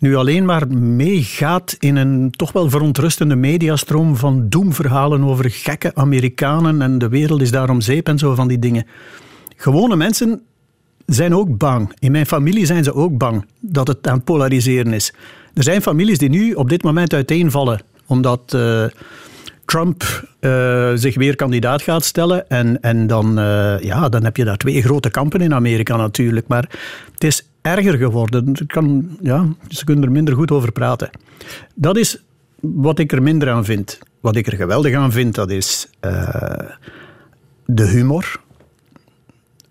nu 0.05 0.17
alleen 0.17 0.45
maar 0.45 0.69
meegaat 0.79 1.77
in 1.79 1.97
een 1.97 2.31
toch 2.31 2.53
wel 2.53 2.71
verontrustende 2.71 3.37
mediastroom 3.37 4.17
van 4.17 4.49
doemverhalen 4.49 5.25
over 5.25 5.51
gekke 5.51 5.91
Amerikanen 5.95 6.83
en 6.83 6.99
de 6.99 7.09
wereld 7.09 7.41
is 7.41 7.51
daarom 7.51 7.81
zeep 7.81 8.09
en 8.09 8.19
zo 8.19 8.35
van 8.35 8.49
die 8.49 8.59
dingen. 8.59 8.87
Gewone 9.57 9.97
mensen 9.97 10.43
zijn 11.07 11.35
ook 11.35 11.59
bang. 11.59 11.93
In 11.99 12.13
mijn 12.13 12.27
familie 12.27 12.67
zijn 12.67 12.85
ze 12.85 12.95
ook 12.95 13.19
bang 13.19 13.47
dat 13.61 13.89
het 13.89 14.07
aan 14.09 14.15
het 14.15 14.25
polariseren 14.25 14.93
is. 14.93 15.15
Er 15.55 15.63
zijn 15.63 15.83
families 15.83 16.19
die 16.19 16.29
nu 16.29 16.53
op 16.53 16.69
dit 16.69 16.83
moment 16.83 17.15
uiteenvallen 17.15 17.81
omdat 18.07 18.55
eh, 18.55 18.85
Trump 19.65 20.29
eh, 20.41 20.93
zich 20.95 21.15
weer 21.15 21.37
kandidaat 21.37 21.83
gaat 21.83 22.05
stellen. 22.05 22.49
En, 22.49 22.81
en 22.81 23.07
dan, 23.07 23.39
eh, 23.39 23.81
ja, 23.81 24.09
dan 24.09 24.25
heb 24.25 24.37
je 24.37 24.45
daar 24.45 24.57
twee 24.57 24.83
grote 24.83 25.11
kampen 25.11 25.41
in 25.41 25.55
Amerika 25.55 25.97
natuurlijk. 25.97 26.47
Maar 26.49 26.69
het 27.13 27.25
is 27.25 27.49
erger 27.65 27.99
geworden. 27.99 28.49
Het 28.49 28.67
Kan, 28.67 29.17
ja, 29.21 29.47
ze 29.69 29.85
kunnen 29.85 30.05
er 30.05 30.11
minder 30.11 30.35
goed 30.35 30.51
over 30.51 30.73
praten. 30.73 31.11
Dat 31.75 31.97
is 31.97 32.23
wat 32.61 32.99
ik 32.99 33.13
er 33.13 33.23
minder 33.23 33.51
aan 33.51 33.65
vind. 33.65 33.99
Wat 34.21 34.37
ik 34.37 34.47
er 34.47 34.57
geweldig 34.57 34.95
aan 34.95 35.13
vind, 35.13 35.35
dat 35.35 35.51
is 35.51 35.89
eh, 36.01 36.59
de 37.67 37.87
humor. 37.87 38.41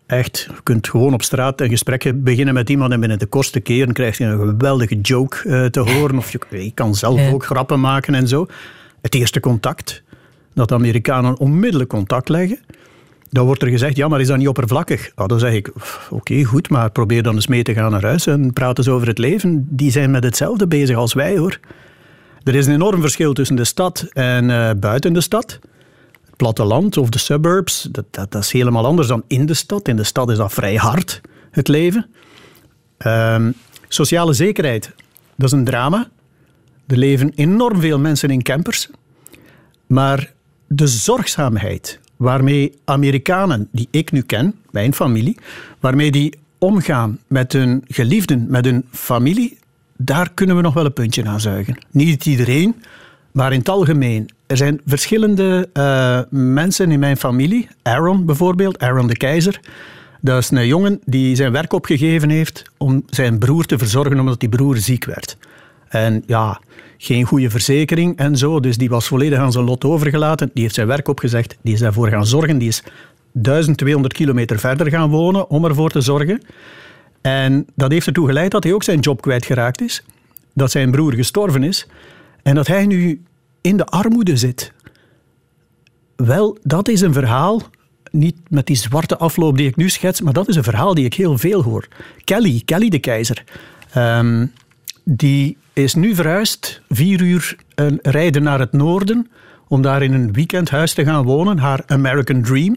Echt, 0.06 0.48
je 0.56 0.64
kunt 0.64 0.90
gewoon 0.90 1.14
op 1.14 1.22
straat 1.24 1.62
een 1.62 1.70
gesprek 1.70 2.24
beginnen 2.24 2.54
met 2.54 2.70
iemand 2.70 2.92
en 2.92 3.00
binnen 3.00 3.20
de 3.20 3.26
kortste 3.26 3.60
keren 3.60 3.94
krijg 3.94 4.18
je 4.18 4.24
een 4.26 4.40
geweldige 4.40 5.02
joke 5.02 5.50
eh, 5.50 5.66
te 5.66 5.80
horen. 5.80 6.18
Of 6.18 6.32
je, 6.32 6.40
je 6.50 6.72
kan 6.74 6.96
zelf 6.96 7.20
Ja. 7.20 7.30
ook 7.32 7.46
grappen 7.46 7.80
maken 7.80 8.16
en 8.16 8.28
zo. 8.28 8.46
Het 9.02 9.16
eerste 9.16 9.40
contact, 9.40 10.04
dat 10.54 10.68
de 10.68 10.74
Amerikanen 10.74 11.38
onmiddellijk 11.40 11.90
contact 11.90 12.30
leggen. 12.30 12.60
Dan 13.34 13.46
wordt 13.46 13.62
er 13.62 13.68
gezegd, 13.68 13.96
ja, 13.96 14.08
maar 14.08 14.22
is 14.22 14.28
dat 14.28 14.38
niet 14.38 14.48
oppervlakkig? 14.48 15.12
Ah, 15.16 15.28
dan 15.28 15.40
zeg 15.40 15.54
ik, 15.54 15.72
oké, 16.10 16.44
goed, 16.44 16.70
maar 16.70 16.92
probeer 16.92 17.24
dan 17.24 17.36
eens 17.36 17.48
mee 17.48 17.64
te 17.64 17.74
gaan 17.74 17.92
naar 17.92 18.02
huis 18.02 18.28
en 18.28 18.54
praat 18.54 18.78
eens 18.78 18.88
over 18.88 19.08
het 19.08 19.18
leven. 19.18 19.68
Die 19.70 19.92
zijn 19.92 20.12
met 20.12 20.24
hetzelfde 20.24 20.68
bezig 20.68 20.96
als 20.96 21.14
wij, 21.14 21.38
hoor. 21.38 21.60
Er 22.44 22.56
is 22.56 22.66
een 22.66 22.74
enorm 22.74 23.02
verschil 23.02 23.34
tussen 23.34 23.56
de 23.56 23.64
stad 23.64 24.08
en 24.12 24.50
eh, 24.50 24.70
buiten 24.80 25.14
de 25.14 25.22
stad. 25.22 25.60
Het 26.26 26.36
platteland 26.38 26.98
of 26.98 27.10
de 27.10 27.20
suburbs, 27.20 27.88
dat, 27.92 28.06
dat, 28.12 28.32
dat 28.32 28.44
is 28.44 28.52
helemaal 28.52 28.86
anders 28.86 29.08
dan 29.08 29.24
in 29.28 29.46
de 29.46 29.54
stad. 29.54 29.88
In 29.88 29.96
de 29.96 30.04
stad 30.04 30.30
is 30.30 30.38
dat 30.38 30.54
vrij 30.54 30.76
hard, 30.76 31.22
het 31.52 31.68
leven. 31.68 32.10
Ehm, 32.98 33.52
sociale 33.88 34.34
zekerheid, 34.34 34.92
dat 35.36 35.48
is 35.48 35.52
een 35.52 35.66
drama. 35.66 36.10
Er 36.88 36.98
leven 36.98 37.32
enorm 37.36 37.80
veel 37.80 38.00
mensen 38.00 38.30
in 38.30 38.44
campers. 38.44 38.90
Maar 39.88 40.34
de 40.68 40.88
zorgzaamheid 40.88 42.02
waarmee 42.24 42.74
Amerikanen, 42.86 43.68
die 43.72 43.88
ik 43.92 44.12
nu 44.12 44.22
ken, 44.22 44.56
mijn 44.72 44.94
familie, 44.94 45.38
waarmee 45.80 46.12
die 46.12 46.34
omgaan 46.58 47.20
met 47.28 47.54
hun 47.54 47.84
geliefden, 47.88 48.46
met 48.50 48.66
hun 48.66 48.86
familie, 48.92 49.58
daar 49.98 50.32
kunnen 50.34 50.56
we 50.56 50.62
nog 50.62 50.74
wel 50.74 50.86
een 50.86 50.94
puntje 50.94 51.26
aan 51.26 51.40
zuigen. 51.40 51.78
Niet 51.92 52.26
iedereen, 52.26 52.76
maar 53.32 53.52
in 53.52 53.60
het 53.60 53.70
algemeen. 53.70 54.30
Er 54.48 54.58
zijn 54.58 54.82
verschillende 54.86 55.70
eh, 55.74 56.20
mensen 56.30 56.92
in 56.92 57.00
mijn 57.00 57.18
familie. 57.18 57.68
Aaron 57.82 58.26
bijvoorbeeld, 58.26 58.80
Aaron 58.80 59.08
de 59.08 59.18
Keizer. 59.18 59.60
Dat 60.22 60.40
is 60.40 60.52
een 60.52 60.68
jongen 60.68 61.00
die 61.06 61.36
zijn 61.36 61.52
werk 61.52 61.74
opgegeven 61.74 62.30
heeft 62.30 62.64
om 62.78 63.04
zijn 63.10 63.40
broer 63.40 63.66
te 63.66 63.78
verzorgen 63.78 64.20
omdat 64.20 64.40
die 64.40 64.50
broer 64.50 64.78
ziek 64.78 65.06
werd. 65.06 65.38
En 65.90 66.24
ja, 66.26 66.60
geen 67.04 67.24
goede 67.24 67.50
verzekering 67.50 68.18
en 68.18 68.38
zo. 68.38 68.60
Dus 68.60 68.78
die 68.78 68.90
was 68.90 69.08
volledig 69.08 69.40
aan 69.40 69.52
zijn 69.52 69.66
lot 69.66 69.84
overgelaten. 69.84 70.50
Die 70.54 70.64
heeft 70.64 70.76
zijn 70.76 70.88
werk 70.88 71.08
opgezegd. 71.08 71.58
Die 71.62 71.74
is 71.74 71.80
daarvoor 71.80 72.08
gaan 72.08 72.26
zorgen. 72.26 72.58
Die 72.58 72.68
is 72.68 72.84
1200 73.32 74.14
kilometer 74.14 74.60
verder 74.60 74.90
gaan 74.90 75.10
wonen 75.10 75.50
om 75.50 75.66
ervoor 75.66 75.90
te 75.90 76.02
zorgen. 76.02 76.42
En 77.22 77.66
dat 77.76 77.92
heeft 77.92 78.08
ertoe 78.08 78.28
geleid 78.28 78.52
dat 78.52 78.64
hij 78.64 78.74
ook 78.74 78.84
zijn 78.84 79.00
job 79.00 79.22
kwijtgeraakt 79.22 79.82
is. 79.82 80.04
Dat 80.54 80.72
zijn 80.72 80.92
broer 80.92 81.14
gestorven 81.14 81.64
is. 81.64 81.88
En 82.44 82.56
dat 82.56 82.68
hij 82.68 82.86
nu 82.86 83.22
in 83.62 83.78
de 83.78 83.86
armoede 83.86 84.38
zit. 84.38 84.74
Wel, 86.16 86.58
dat 86.62 86.88
is 86.88 87.02
een 87.02 87.14
verhaal, 87.14 87.62
niet 88.12 88.38
met 88.50 88.68
die 88.68 88.76
zwarte 88.76 89.18
afloop 89.18 89.58
die 89.58 89.68
ik 89.68 89.76
nu 89.76 89.90
schets, 89.90 90.22
maar 90.22 90.34
dat 90.34 90.48
is 90.48 90.56
een 90.56 90.64
verhaal 90.64 90.94
die 90.94 91.06
ik 91.06 91.14
heel 91.14 91.38
veel 91.38 91.64
hoor. 91.64 91.88
Kelly, 92.24 92.62
Kelly 92.66 92.90
de 92.90 93.00
Keizer, 93.00 93.44
ehm, 93.92 94.46
die 95.04 95.58
is 95.74 95.94
nu 95.94 96.16
verhuisd, 96.16 96.82
vier 96.90 97.22
uur 97.22 97.56
eh, 97.76 97.88
rijden 98.02 98.44
naar 98.44 98.60
het 98.60 98.72
noorden, 98.72 99.28
om 99.68 99.82
daar 99.82 100.04
in 100.04 100.14
een 100.14 100.34
weekendhuis 100.34 100.94
te 100.94 101.04
gaan 101.04 101.24
wonen, 101.24 101.58
haar 101.58 101.84
American 101.86 102.42
Dream. 102.42 102.76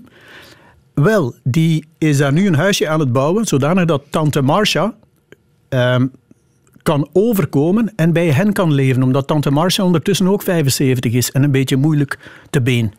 Wel, 0.95 1.35
die 1.43 1.87
is 1.99 2.17
daar 2.17 2.33
nu 2.33 2.47
een 2.47 2.55
huisje 2.55 2.89
aan 2.89 3.01
het 3.01 3.13
bouwen, 3.13 3.45
zodanig 3.45 3.85
dat 3.85 4.03
tante 4.11 4.43
Marcia 4.43 4.95
ehm, 5.69 6.07
kan 6.83 7.09
overkomen 7.13 7.93
en 7.97 8.13
bij 8.13 8.31
hen 8.31 8.53
kan 8.53 8.75
leven, 8.75 9.03
omdat 9.03 9.27
tante 9.27 9.51
Marcia 9.51 9.85
ondertussen 9.85 10.27
ook 10.27 10.43
75 10.43 11.13
is 11.13 11.31
en 11.31 11.43
een 11.43 11.51
beetje 11.51 11.77
moeilijk 11.77 12.19
te 12.51 12.63
been. 12.63 12.93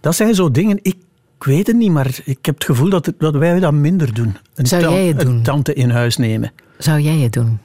Dat 0.00 0.14
zijn 0.14 0.34
zo 0.34 0.50
dingen, 0.50 0.78
ik 0.82 0.96
weet 1.38 1.66
het 1.66 1.76
niet, 1.76 1.90
maar 1.90 2.18
ik 2.24 2.46
heb 2.46 2.54
het 2.54 2.64
gevoel 2.64 2.90
dat, 2.90 3.12
dat 3.18 3.34
wij 3.34 3.60
dat 3.60 3.72
minder 3.72 4.14
doen. 4.14 4.36
Een 4.54 4.66
Zou 4.66 4.82
jij 4.82 5.06
het 5.06 5.20
doen? 5.20 5.34
Een 5.34 5.42
tante 5.42 5.74
in 5.74 5.90
huis 5.90 6.16
nemen. 6.16 6.52
Zou 6.78 7.00
jij 7.00 7.18
het 7.18 7.32
doen? 7.32 7.58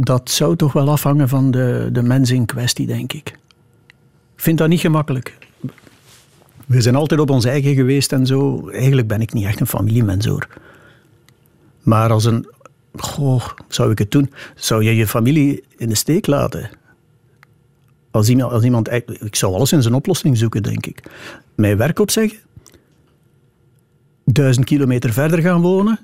Dat 0.00 0.30
zou 0.30 0.56
toch 0.56 0.72
wel 0.72 0.90
afhangen 0.90 1.28
van 1.28 1.50
de, 1.50 1.88
de 1.92 2.02
mens 2.02 2.30
in 2.30 2.46
kwestie, 2.46 2.86
denk 2.86 3.12
ik. 3.12 3.28
Ik 4.34 4.44
vind 4.44 4.58
dat 4.58 4.68
niet 4.68 4.80
gemakkelijk. 4.80 5.38
We 6.66 6.80
zijn 6.80 6.94
altijd 6.94 7.20
op 7.20 7.30
ons 7.30 7.44
eigen 7.44 7.74
geweest 7.74 8.12
en 8.12 8.26
zo. 8.26 8.68
Eigenlijk 8.68 9.08
ben 9.08 9.20
ik 9.20 9.32
niet 9.32 9.44
echt 9.44 9.60
een 9.60 9.66
familiemens 9.66 10.26
hoor. 10.26 10.48
Maar 11.82 12.10
als 12.10 12.24
een. 12.24 12.48
Goh, 12.96 13.44
zou 13.68 13.90
ik 13.90 13.98
het 13.98 14.10
doen? 14.10 14.32
Zou 14.54 14.84
je 14.84 14.94
je 14.94 15.06
familie 15.06 15.64
in 15.76 15.88
de 15.88 15.94
steek 15.94 16.26
laten? 16.26 16.70
Als 18.10 18.28
iemand, 18.28 18.52
als 18.52 18.64
iemand, 18.64 18.92
ik 18.92 19.36
zou 19.36 19.54
alles 19.54 19.72
in 19.72 19.82
zijn 19.82 19.94
oplossing 19.94 20.36
zoeken, 20.38 20.62
denk 20.62 20.86
ik. 20.86 21.02
Mijn 21.54 21.76
werk 21.76 21.98
opzeggen. 21.98 22.38
Duizend 24.24 24.66
kilometer 24.66 25.12
verder 25.12 25.38
gaan 25.38 25.60
wonen. 25.60 25.98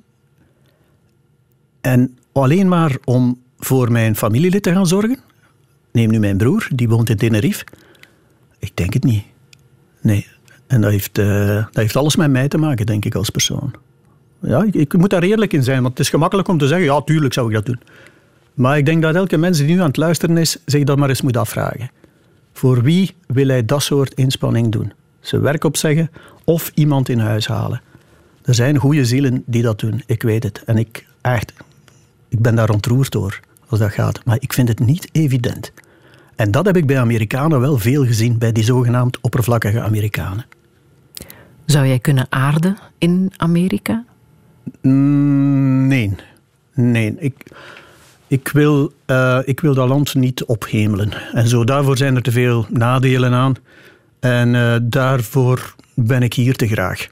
En 1.80 2.18
alleen 2.32 2.68
maar 2.68 2.96
om 3.04 3.42
voor 3.64 3.92
mijn 3.92 4.16
familielid 4.16 4.62
te 4.62 4.72
gaan 4.72 4.86
zorgen. 4.86 5.18
Neem 5.92 6.10
nu 6.10 6.18
mijn 6.18 6.36
broer, 6.36 6.68
die 6.74 6.88
woont 6.88 7.10
in 7.10 7.16
Tenerife. 7.16 7.64
Ik 8.58 8.76
denk 8.76 8.92
het 8.92 9.04
niet. 9.04 9.24
Nee. 10.00 10.26
En 10.66 10.80
dat 10.80 10.90
heeft, 10.90 11.18
eh, 11.18 11.54
dat 11.54 11.74
heeft 11.74 11.96
alles 11.96 12.16
met 12.16 12.30
mij 12.30 12.48
te 12.48 12.58
maken, 12.58 12.86
denk 12.86 13.04
ik, 13.04 13.14
als 13.14 13.30
persoon. 13.30 13.74
Ja, 14.40 14.62
ik, 14.62 14.74
ik 14.74 14.96
moet 14.96 15.10
daar 15.10 15.22
eerlijk 15.22 15.52
in 15.52 15.62
zijn, 15.62 15.82
want 15.82 15.88
het 15.88 15.98
is 15.98 16.08
gemakkelijk 16.08 16.48
om 16.48 16.58
te 16.58 16.66
zeggen, 16.66 16.86
ja, 16.86 17.00
tuurlijk 17.00 17.34
zou 17.34 17.48
ik 17.48 17.54
dat 17.54 17.66
doen. 17.66 17.80
Maar 18.54 18.78
ik 18.78 18.86
denk 18.86 19.02
dat 19.02 19.14
elke 19.14 19.36
mens 19.36 19.58
die 19.58 19.66
nu 19.66 19.80
aan 19.80 19.86
het 19.86 19.96
luisteren 19.96 20.36
is, 20.36 20.58
zich 20.66 20.84
dat 20.84 20.98
maar 20.98 21.08
eens 21.08 21.22
moet 21.22 21.36
afvragen. 21.36 21.90
Voor 22.52 22.82
wie 22.82 23.14
wil 23.26 23.48
hij 23.48 23.64
dat 23.64 23.82
soort 23.82 24.14
inspanning 24.14 24.72
doen? 24.72 24.92
Zijn 25.20 25.42
werk 25.42 25.64
opzeggen 25.64 26.10
of 26.44 26.70
iemand 26.74 27.08
in 27.08 27.18
huis 27.18 27.46
halen? 27.46 27.80
Er 28.44 28.54
zijn 28.54 28.76
goede 28.76 29.04
zielen 29.04 29.42
die 29.46 29.62
dat 29.62 29.80
doen, 29.80 30.02
ik 30.06 30.22
weet 30.22 30.42
het. 30.42 30.62
En 30.66 30.78
ik, 30.78 31.06
echt, 31.20 31.52
ik 32.28 32.40
ben 32.40 32.54
daar 32.54 32.70
ontroerd 32.70 33.12
door, 33.12 33.40
als 33.68 33.78
dat 33.78 33.92
gaat. 33.92 34.24
Maar 34.24 34.36
ik 34.40 34.52
vind 34.52 34.68
het 34.68 34.78
niet 34.78 35.08
evident. 35.12 35.72
En 36.36 36.50
dat 36.50 36.66
heb 36.66 36.76
ik 36.76 36.86
bij 36.86 36.98
Amerikanen 36.98 37.60
wel 37.60 37.78
veel 37.78 38.06
gezien, 38.06 38.38
bij 38.38 38.52
die 38.52 38.64
zogenaamd 38.64 39.20
oppervlakkige 39.20 39.80
Amerikanen. 39.80 40.46
Zou 41.64 41.86
jij 41.86 41.98
kunnen 41.98 42.26
aarden 42.28 42.78
in 42.98 43.32
Amerika? 43.36 44.04
Mm, 44.82 45.86
nee. 45.86 46.14
Nee. 46.74 47.14
Ik, 47.18 47.34
ik, 48.26 48.48
wil, 48.48 48.92
eh, 49.06 49.38
ik 49.44 49.60
wil 49.60 49.74
dat 49.74 49.88
land 49.88 50.14
niet 50.14 50.44
ophemelen. 50.44 51.12
En 51.32 51.48
zo, 51.48 51.64
daarvoor 51.64 51.96
zijn 51.96 52.16
er 52.16 52.22
te 52.22 52.32
veel 52.32 52.66
nadelen 52.70 53.32
aan. 53.32 53.54
En 54.20 54.54
eh, 54.54 54.76
daarvoor 54.82 55.74
ben 55.94 56.22
ik 56.22 56.34
hier 56.34 56.56
te 56.56 56.68
graag. 56.68 57.08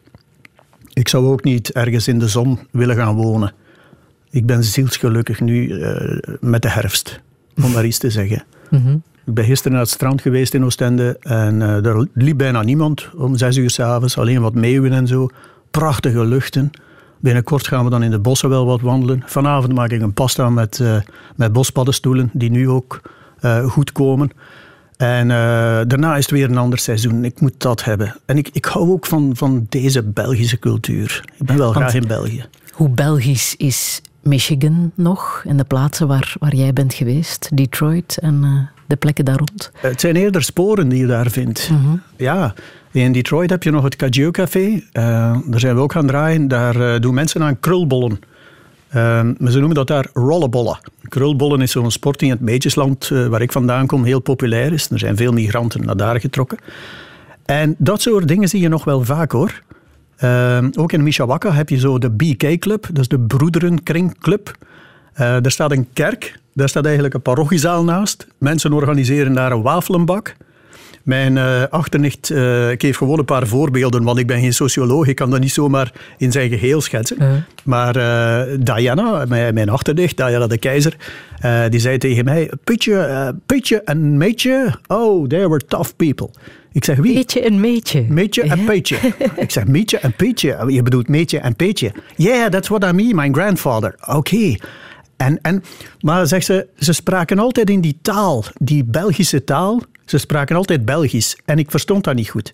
Ik 0.93 1.09
zou 1.09 1.27
ook 1.27 1.45
niet 1.45 1.73
ergens 1.73 2.09
in 2.09 2.19
de 2.19 2.29
zon 2.29 2.59
willen 2.71 2.97
gaan 2.97 3.15
wonen. 3.15 3.53
Ik 4.33 4.47
ben 4.47 4.65
zielsgelukkig 4.65 5.41
nu 5.41 5.81
eh, 5.81 6.19
met 6.41 6.63
de 6.63 6.69
herfst, 6.71 7.21
om 7.63 7.71
maar 7.73 7.85
iets 7.85 7.99
te 7.99 8.11
zeggen. 8.11 8.45
Ik 9.27 9.35
ben 9.35 9.45
gisteren 9.45 9.73
naar 9.73 9.81
het 9.81 9.91
strand 9.91 10.21
geweest 10.21 10.55
in 10.55 10.65
Oostende 10.65 11.17
en 11.21 11.63
eh, 11.63 11.87
er 11.87 12.07
liep 12.15 12.39
bijna 12.39 12.63
niemand 12.63 13.09
om 13.17 13.37
zes 13.37 13.57
uur 13.57 13.71
s'avonds. 13.71 14.19
Alleen 14.19 14.41
wat 14.41 14.55
meeuwen 14.55 14.93
en 14.93 15.07
zo. 15.07 15.29
Prachtige 15.71 16.25
luchten. 16.25 16.71
Binnenkort 17.21 17.67
gaan 17.67 17.85
we 17.85 17.91
dan 17.91 18.03
in 18.03 18.11
de 18.11 18.19
bossen 18.19 18.49
wel 18.49 18.67
wat 18.67 18.81
wandelen. 18.81 19.23
Vanavond 19.27 19.75
maak 19.75 19.91
ik 19.91 20.01
een 20.01 20.13
pasta 20.13 20.51
met, 20.51 20.81
eh, 20.81 20.97
met 21.37 21.53
bospaddenstoelen, 21.53 22.31
die 22.33 22.51
nu 22.51 22.69
ook 22.69 23.01
goed 23.67 23.93
komen. 23.93 24.31
En 24.97 25.29
daarna 25.89 26.17
is 26.17 26.23
het 26.23 26.31
weer 26.31 26.51
een 26.51 26.57
ander 26.59 26.79
seizoen. 26.79 27.25
Ik 27.25 27.41
moet 27.41 27.55
dat 27.57 27.85
hebben. 27.85 28.17
En 28.27 28.37
ik, 28.39 28.49
ik 28.53 28.65
hou 28.65 28.91
ook 28.91 29.07
van, 29.07 29.37
van 29.37 29.67
deze 29.69 30.03
Belgische 30.03 30.59
cultuur. 30.59 31.25
Ik 31.39 31.47
ben 31.47 31.57
wel 31.57 31.73
Want- 31.73 31.77
graag 31.77 31.95
in 31.95 32.07
België. 32.07 32.45
Hoe 32.73 32.89
Belgisch 32.89 33.57
is 33.57 34.01
Michigan 34.23 34.93
nog 34.95 35.43
en 35.47 35.57
de 35.57 35.65
plaatsen 35.65 36.07
waar, 36.07 36.35
waar 36.39 36.55
jij 36.55 36.73
bent 36.73 36.95
geweest? 36.95 37.57
Detroit 37.57 38.19
en 38.21 38.41
eh, 38.43 38.81
de 38.87 38.97
plekken 38.97 39.25
daar 39.25 39.37
rond? 39.37 39.71
Het 39.77 40.01
zijn 40.01 40.17
eerder 40.17 40.43
sporen 40.43 40.89
die 40.89 40.99
je 40.99 41.07
daar 41.07 41.31
vindt. 41.31 41.71
Ja, 42.17 42.55
in 42.91 43.13
Detroit 43.13 43.51
heb 43.51 43.63
je 43.63 43.71
nog 43.71 43.85
het 43.85 43.97
Cajou 43.97 44.31
Café. 44.31 44.83
Eh, 44.93 45.03
daar 45.47 45.61
zijn 45.61 45.75
we 45.75 45.81
ook 45.81 45.93
gaan 45.93 46.07
draaien. 46.07 46.49
Daar 46.49 46.95
eh, 46.95 47.01
doen 47.01 47.15
mensen 47.15 47.43
aan 47.43 47.61
krulbollen. 47.61 48.19
Eh, 48.93 49.23
maar 49.39 49.51
ze 49.51 49.59
noemen 49.59 49.75
dat 49.75 49.87
daar 49.87 50.07
rollenbollen. 50.13 50.79
Krulbollen 51.09 51.61
is 51.61 51.71
zo'n 51.71 51.91
sport 51.91 52.23
in 52.23 52.31
het 52.31 52.41
Meetjesland, 52.41 53.11
eh, 53.11 53.27
waar 53.27 53.43
ik 53.43 53.53
vandaan 53.53 53.87
kom, 53.87 54.05
heel 54.05 54.21
populair 54.21 54.73
is. 54.73 54.91
Er 54.91 54.99
zijn 54.99 55.17
veel 55.17 55.33
migranten 55.33 55.85
naar 55.85 55.97
daar 55.97 56.21
getrokken. 56.21 56.59
En 57.45 57.75
dat 57.79 58.03
soort 58.03 58.29
dingen 58.29 58.49
zie 58.49 58.61
je 58.61 58.69
nog 58.69 58.85
wel 58.85 59.05
vaak 59.05 59.33
hoor. 59.33 59.63
Eh, 60.23 60.59
ook 60.79 60.93
in 60.93 61.03
Mishawaka 61.03 61.53
heb 61.53 61.69
je 61.69 61.79
zo 61.79 61.99
de 61.99 62.11
BK 62.11 62.59
Club, 62.59 62.87
dat 62.87 62.99
is 62.99 63.09
de 63.09 63.19
Broederenkringclub. 63.19 64.57
Eh 65.13 65.37
daar 65.41 65.51
staat 65.51 65.73
een 65.73 65.87
kerk, 65.93 66.39
daar 66.53 66.69
staat 66.69 66.85
eigenlijk 66.85 67.15
een 67.15 67.23
parochiezaal 67.23 67.85
naast. 67.85 68.27
Mensen 68.39 68.73
organiseren 68.73 69.33
daar 69.33 69.53
een 69.53 69.63
wafelenbak. 69.63 70.35
Mijn 71.03 71.39
eh, 71.39 71.63
achternicht, 71.71 72.31
eh, 72.31 72.71
ik 72.71 72.81
geef 72.81 72.97
gewoon 72.97 73.19
een 73.19 73.25
paar 73.25 73.47
voorbeelden, 73.47 74.03
want 74.03 74.19
ik 74.19 74.27
ben 74.27 74.41
geen 74.41 74.55
socioloog, 74.55 75.07
ik 75.07 75.17
kan 75.17 75.31
dat 75.31 75.41
niet 75.41 75.53
zomaar 75.53 75.93
in 76.19 76.33
zijn 76.33 76.49
geheel 76.49 76.81
schetsen. 76.81 77.47
Maar 77.65 77.93
Diana, 78.59 79.25
mijn, 79.29 79.55
mijn 79.55 79.69
achternicht, 79.69 80.17
Diana 80.17 80.47
de 80.47 80.59
Keizer, 80.59 80.97
die 81.69 81.81
zei 81.81 81.99
tegen 81.99 82.25
mij, 82.25 82.51
Pietje, 82.65 82.99
eh, 82.99 83.29
Pietje 83.47 83.83
en 83.83 84.17
Meetje, 84.17 84.75
oh, 84.87 85.29
they 85.29 85.49
were 85.49 85.67
tough 85.67 85.91
people. 85.97 86.31
Ik 86.73 86.85
zeg, 86.85 86.97
wie? 86.97 87.15
Meetje 87.15 87.41
en 87.41 87.61
meetje. 87.61 88.05
Meetje 88.09 88.43
en. 88.43 88.65
Peetje. 88.65 88.97
Ik 89.37 89.51
zeg 89.51 89.67
Meetje 89.67 89.99
en 89.99 90.13
Peetje. 90.17 90.65
Je 90.69 90.83
bedoelt 90.83 91.09
Meetje 91.09 91.39
en 91.39 91.57
Peetje. 91.57 91.93
Yeah, 92.17 92.51
that's 92.51 92.69
what 92.69 92.85
I 92.85 92.93
mean, 92.93 93.15
my 93.15 93.29
grandfather. 93.33 93.95
Oké. 94.07 94.55
En, 95.17 95.39
en, 95.43 95.65
maar 96.01 96.27
zegt 96.27 96.47
ze, 96.47 96.67
ze 96.79 96.93
spraken 96.93 97.39
altijd 97.39 97.71
in 97.71 97.81
die 97.81 97.99
taal, 98.03 98.45
die 98.59 98.85
Belgische 98.85 99.45
taal. 99.45 99.83
Ze 100.05 100.19
spraken 100.19 100.57
altijd 100.57 100.85
Belgisch. 100.85 101.39
En 101.45 101.59
ik 101.59 101.71
verstond 101.71 102.05
dat 102.05 102.15
niet 102.15 102.31
goed. 102.31 102.53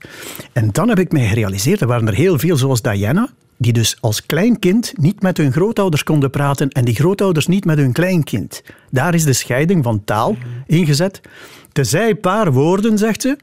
En 0.52 0.68
dan 0.72 0.88
heb 0.88 0.98
ik 0.98 1.12
mij 1.12 1.28
gerealiseerd, 1.28 1.80
er 1.80 1.86
waren 1.86 2.08
er 2.08 2.14
heel 2.14 2.38
veel, 2.38 2.56
zoals 2.56 2.82
Diana, 2.82 3.28
die 3.56 3.72
dus 3.72 3.96
als 4.00 4.26
klein 4.26 4.58
kind 4.58 4.92
niet 4.96 5.22
met 5.22 5.36
hun 5.36 5.52
grootouders 5.52 6.02
konden 6.02 6.30
praten 6.30 6.68
en 6.68 6.84
die 6.84 6.94
grootouders 6.94 7.46
niet 7.46 7.64
met 7.64 7.78
hun 7.78 7.92
kleinkind. 7.92 8.62
Daar 8.90 9.14
is 9.14 9.24
de 9.24 9.32
scheiding 9.32 9.84
van 9.84 10.04
taal 10.04 10.36
ingezet. 10.66 11.20
Tezij 11.72 12.10
een 12.10 12.20
paar 12.20 12.52
woorden, 12.52 12.98
zegt 12.98 13.22
ze, 13.22 13.36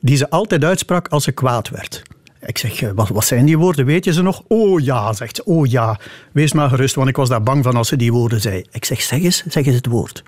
die 0.00 0.16
ze 0.16 0.30
altijd 0.30 0.64
uitsprak 0.64 1.08
als 1.08 1.24
ze 1.24 1.32
kwaad 1.32 1.68
werd. 1.68 2.02
Ik 2.40 2.58
zeg, 2.58 2.82
eh, 2.82 2.90
wat, 2.94 3.08
wat 3.08 3.24
zijn 3.24 3.46
die 3.46 3.58
woorden? 3.58 3.86
Weet 3.86 4.04
je 4.04 4.12
ze 4.12 4.22
nog? 4.22 4.42
Oh 4.48 4.80
ja, 4.80 5.12
zegt 5.12 5.36
ze. 5.36 5.44
Oh 5.44 5.66
ja, 5.66 5.98
wees 6.32 6.52
maar 6.52 6.68
gerust, 6.68 6.94
want 6.94 7.08
ik 7.08 7.16
was 7.16 7.28
daar 7.28 7.42
bang 7.42 7.64
van 7.64 7.76
als 7.76 7.88
ze 7.88 7.96
die 7.96 8.12
woorden 8.12 8.40
zei. 8.40 8.64
Ik 8.70 8.84
zeg, 8.84 9.02
zeg 9.02 9.22
eens, 9.22 9.42
zeg 9.46 9.66
eens 9.66 9.76
het 9.76 9.86
woord. 9.86 10.22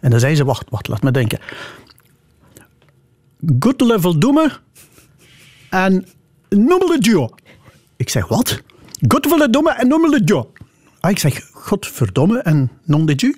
En 0.00 0.10
dan 0.10 0.20
zei 0.20 0.34
ze, 0.34 0.44
wacht, 0.44 0.70
wacht, 0.70 0.88
laat 0.88 1.02
me 1.02 1.10
denken. 1.10 1.38
Good 3.58 3.80
level 3.80 4.18
doeme 4.18 4.58
en 5.70 6.06
noemele 6.48 6.98
Dio. 6.98 7.28
Ik 7.96 8.08
zeg, 8.08 8.28
wat? 8.28 8.62
Good 9.08 9.24
level 9.24 9.50
doeme 9.50 9.70
en 9.70 9.88
noemele 9.88 10.24
Dio. 10.24 10.52
Ah, 11.00 11.10
ik 11.10 11.18
zeg, 11.18 11.50
godverdomme 11.52 12.38
en 12.38 12.70
non 12.84 13.06
de? 13.06 13.36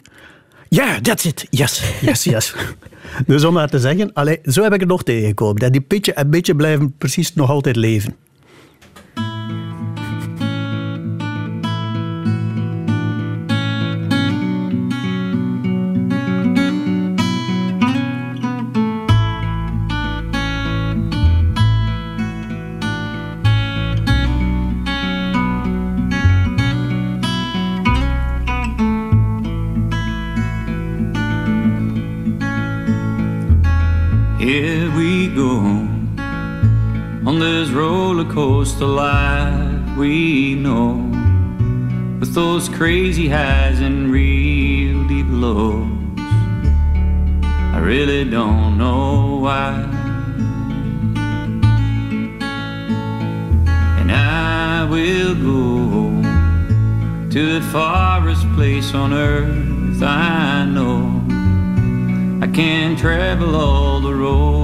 Ja, 0.68 1.00
that's 1.00 1.24
it. 1.24 1.46
Yes, 1.50 1.82
yes, 2.00 2.24
yes. 2.24 2.54
Dus 3.26 3.44
om 3.44 3.52
maar 3.52 3.68
te 3.68 3.78
zeggen, 3.78 4.12
allee, 4.12 4.38
zo 4.44 4.62
heb 4.62 4.74
ik 4.74 4.80
het 4.80 4.88
nog 4.88 5.02
tegengekomen. 5.02 5.56
Dat 5.56 5.72
die 5.72 5.80
pitje 5.80 6.12
en 6.12 6.30
beetje 6.30 6.56
blijven 6.56 6.94
precies 6.98 7.34
nog 7.34 7.50
altijd 7.50 7.76
leven. 7.76 8.14
Go 35.34 35.58
on 37.26 37.40
this 37.40 37.68
roller 37.70 38.24
coaster 38.24 38.86
life 38.86 39.96
we 39.98 40.54
know, 40.54 40.94
with 42.20 42.32
those 42.34 42.68
crazy 42.68 43.28
highs 43.28 43.80
and 43.80 44.12
real 44.12 45.08
deep 45.08 45.26
lows. 45.28 45.90
I 47.74 47.80
really 47.82 48.30
don't 48.30 48.78
know 48.78 49.40
why. 49.40 49.72
And 53.98 54.12
I 54.12 54.84
will 54.88 55.34
go 55.34 56.22
to 57.30 57.58
the 57.58 57.66
farthest 57.72 58.46
place 58.54 58.94
on 58.94 59.12
earth 59.12 60.00
I 60.00 60.64
know. 60.64 61.22
I 62.40 62.46
can 62.46 62.94
travel 62.96 63.56
all 63.56 64.00
the 64.00 64.14
roads 64.14 64.63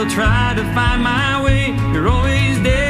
Will 0.00 0.08
try 0.08 0.54
to 0.56 0.64
find 0.72 1.02
my 1.02 1.44
way. 1.44 1.76
You're 1.92 2.08
always 2.08 2.62
there 2.62 2.89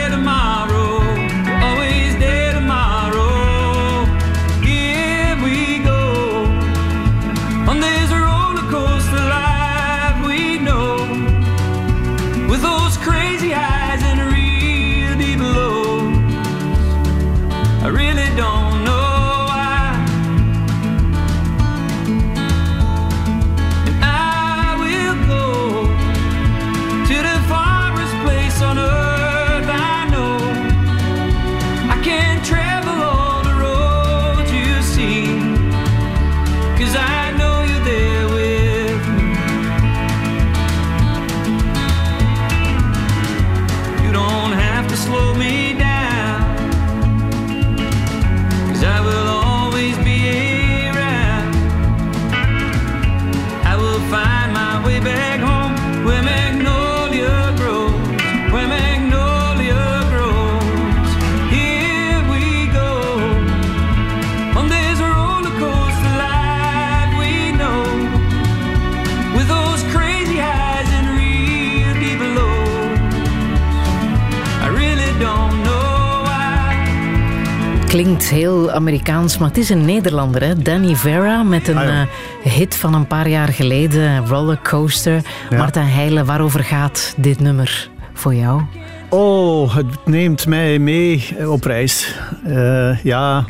Klinkt 77.91 78.29
heel 78.31 78.71
Amerikaans, 78.71 79.39
maar 79.39 79.49
het 79.49 79.57
is 79.59 79.69
een 79.69 79.85
Nederlander, 79.85 80.43
hè? 80.43 80.57
Danny 80.57 80.95
Vera, 80.97 81.43
met 81.43 81.69
een 81.69 81.77
Ah, 81.79 81.85
ja. 81.85 82.07
eh, 82.45 82.53
hit 82.53 82.77
van 82.77 82.95
een 82.95 83.07
paar 83.07 83.29
jaar 83.29 83.49
geleden, 83.49 84.27
Rollercoaster. 84.27 85.23
Ja. 85.51 85.57
Martijn 85.57 85.89
Heijlen, 85.89 86.27
waarover 86.27 86.65
gaat 86.65 87.15
dit 87.17 87.41
nummer 87.41 87.91
voor 88.13 88.35
jou? 88.35 88.63
Oh, 89.09 89.75
het 89.77 89.87
neemt 90.07 90.47
mij 90.47 90.79
mee 90.79 91.25
op 91.49 91.65
reis. 91.65 92.15
Eh, 92.45 93.05
ja, 93.05 93.45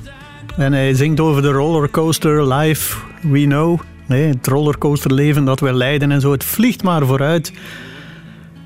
en 0.56 0.72
hij 0.72 0.94
zingt 0.94 1.20
over 1.20 1.42
de 1.42 1.50
rollercoaster 1.50 2.52
life 2.54 2.96
we 3.22 3.44
know. 3.44 3.80
Nee, 4.06 4.28
het 4.28 4.46
rollercoasterleven 4.46 5.44
dat 5.44 5.60
we 5.60 5.72
leiden 5.72 6.10
en 6.10 6.20
zo. 6.20 6.32
Het 6.32 6.44
vliegt 6.44 6.82
maar 6.82 7.06
vooruit. 7.06 7.52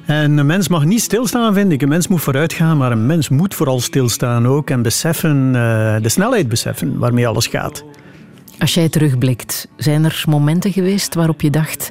En 0.06 0.38
een 0.38 0.46
mens 0.46 0.68
mag 0.68 0.84
niet 0.84 1.00
stilstaan, 1.00 1.54
vind 1.54 1.72
ik. 1.72 1.82
Een 1.82 1.88
mens 1.88 2.08
moet 2.08 2.20
vooruit 2.20 2.52
gaan, 2.52 2.76
maar 2.76 2.92
een 2.92 3.06
mens 3.06 3.28
moet 3.28 3.54
vooral 3.54 3.80
stilstaan 3.80 4.46
ook. 4.46 4.70
En 4.70 4.82
beseffen, 4.82 5.46
eh, 5.46 5.96
de 6.02 6.08
snelheid 6.08 6.48
beseffen 6.48 6.98
waarmee 6.98 7.26
alles 7.28 7.46
gaat. 7.46 7.84
Als 8.58 8.74
jij 8.74 8.88
terugblikt, 8.88 9.68
zijn 9.76 10.04
er 10.04 10.24
momenten 10.28 10.72
geweest 10.72 11.14
waarop 11.14 11.40
je 11.40 11.50
dacht... 11.50 11.90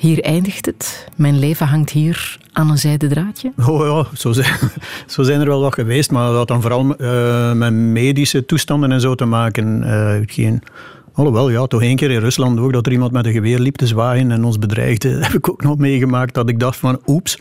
Hier 0.00 0.22
eindigt 0.22 0.66
het. 0.66 1.08
Mijn 1.16 1.38
leven 1.38 1.66
hangt 1.66 1.90
hier 1.90 2.38
aan 2.52 2.70
een 2.70 2.78
zijden 2.78 3.08
draadje. 3.08 3.52
Oh 3.66 3.86
ja, 3.86 4.16
zo 4.16 4.32
zijn, 4.32 4.54
zo 5.06 5.22
zijn 5.22 5.40
er 5.40 5.46
wel 5.46 5.60
wat 5.60 5.74
geweest, 5.74 6.10
maar 6.10 6.26
dat 6.26 6.36
had 6.36 6.48
dan 6.48 6.60
vooral 6.60 6.96
eh, 6.96 7.52
met 7.52 7.72
medische 7.72 8.46
toestanden 8.46 8.92
en 8.92 9.00
zo 9.00 9.14
te 9.14 9.24
maken. 9.24 9.82
Eh, 9.82 10.20
geen, 10.26 10.62
alhoewel, 11.12 11.50
ja, 11.50 11.66
toch 11.66 11.82
één 11.82 11.96
keer 11.96 12.10
in 12.10 12.20
Rusland 12.20 12.58
ook, 12.60 12.72
dat 12.72 12.86
er 12.86 12.92
iemand 12.92 13.12
met 13.12 13.26
een 13.26 13.32
geweer 13.32 13.58
liep 13.58 13.76
te 13.76 13.86
zwaaien 13.86 14.30
en 14.30 14.44
ons 14.44 14.58
bedreigde. 14.58 15.08
Heb 15.24 15.32
ik 15.32 15.48
ook 15.50 15.62
nog 15.62 15.78
meegemaakt, 15.78 16.34
dat 16.34 16.48
ik 16.48 16.60
dacht 16.60 16.78
van 16.78 17.00
oeps. 17.06 17.38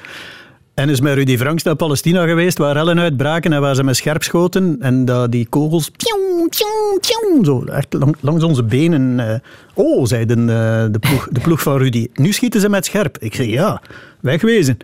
En 0.73 0.89
is 0.89 1.01
met 1.01 1.13
Rudy 1.13 1.37
Franks 1.37 1.63
naar 1.63 1.75
Palestina 1.75 2.25
geweest, 2.25 2.57
waar 2.57 2.73
rellen 2.73 2.99
uitbraken 2.99 3.53
en 3.53 3.61
waar 3.61 3.75
ze 3.75 3.83
met 3.83 3.95
scherp 3.95 4.23
schoten. 4.23 4.77
En 4.79 5.05
dat 5.05 5.31
die 5.31 5.47
kogels, 5.49 5.89
pjong, 5.89 6.49
pjong, 6.49 6.99
pjong, 7.01 7.45
zo 7.45 7.63
echt 7.63 7.93
lang- 7.93 8.15
langs 8.19 8.43
onze 8.43 8.63
benen. 8.63 9.19
eh, 9.19 9.39
oh, 9.73 10.05
zeiden 10.05 10.39
eh, 10.39 10.85
de, 10.91 10.99
ploeg, 10.99 11.27
de 11.31 11.39
ploeg 11.39 11.61
van 11.61 11.77
Rudy. 11.77 12.07
Nu 12.13 12.31
schieten 12.31 12.61
ze 12.61 12.69
met 12.69 12.85
scherp. 12.85 13.17
Ik 13.17 13.35
zeg 13.35 13.45
ja, 13.45 13.81
wegwezen. 14.19 14.77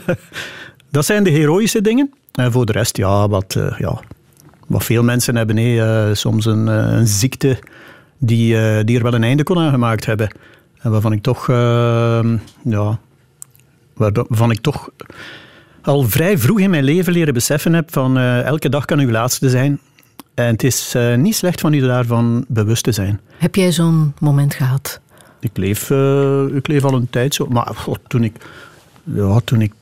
dat 0.90 1.04
zijn 1.04 1.24
de 1.24 1.30
heroïsche 1.30 1.80
dingen. 1.80 2.12
En 2.32 2.52
voor 2.52 2.66
de 2.66 2.72
rest, 2.72 2.96
ja, 2.96 3.28
wat, 3.28 3.54
eh, 3.56 3.78
ja, 3.78 4.00
wat 4.66 4.84
veel 4.84 5.02
mensen 5.02 5.36
hebben. 5.36 6.16
soms 6.16 6.44
een, 6.44 6.66
een 6.66 7.06
ziekte 7.06 7.58
die, 8.18 8.58
eh, 8.58 8.84
die 8.84 8.96
er 8.96 9.02
wel 9.02 9.14
een 9.14 9.24
einde 9.24 9.42
kon 9.42 9.58
aan 9.58 9.70
gemaakt 9.70 10.06
hebben. 10.06 10.28
En 10.86 10.92
waarvan 10.92 11.12
ik 11.12 11.22
toch, 11.22 11.48
eh, 11.48 12.24
ja, 12.62 12.98
waarvan 13.94 14.50
ik 14.50 14.60
toch 14.60 14.88
al 15.82 16.02
vrij 16.02 16.38
vroeg 16.38 16.60
in 16.60 16.70
mijn 16.70 16.84
leven 16.84 17.12
leren 17.12 17.34
beseffen 17.34 17.72
heb 17.72 17.92
van 17.92 18.18
eh, 18.18 18.42
elke 18.42 18.68
dag 18.68 18.84
kan 18.84 18.98
uw 18.98 19.10
laatste 19.10 19.50
zijn. 19.50 19.80
En 20.34 20.46
het 20.46 20.64
is 20.64 20.94
eh, 20.94 21.14
niet 21.14 21.36
slecht 21.36 21.60
van 21.60 21.72
u 21.72 21.80
daarvan 21.80 22.44
bewust 22.48 22.84
te 22.84 22.92
zijn. 22.92 23.20
Heb 23.38 23.54
jij 23.54 23.72
zo'n 23.72 24.14
moment 24.20 24.54
gehad? 24.54 25.00
Ik 25.40 25.56
leef, 25.56 25.90
ik 26.54 26.66
leef 26.66 26.84
al 26.84 26.94
een 26.94 27.10
tijd 27.10 27.34
zo. 27.34 27.46
Maar 27.46 27.74
god, 27.74 27.98
toen, 28.06 28.24
ik, 28.24 28.36
ja, 29.04 29.40
toen 29.44 29.60
ik 29.60 29.72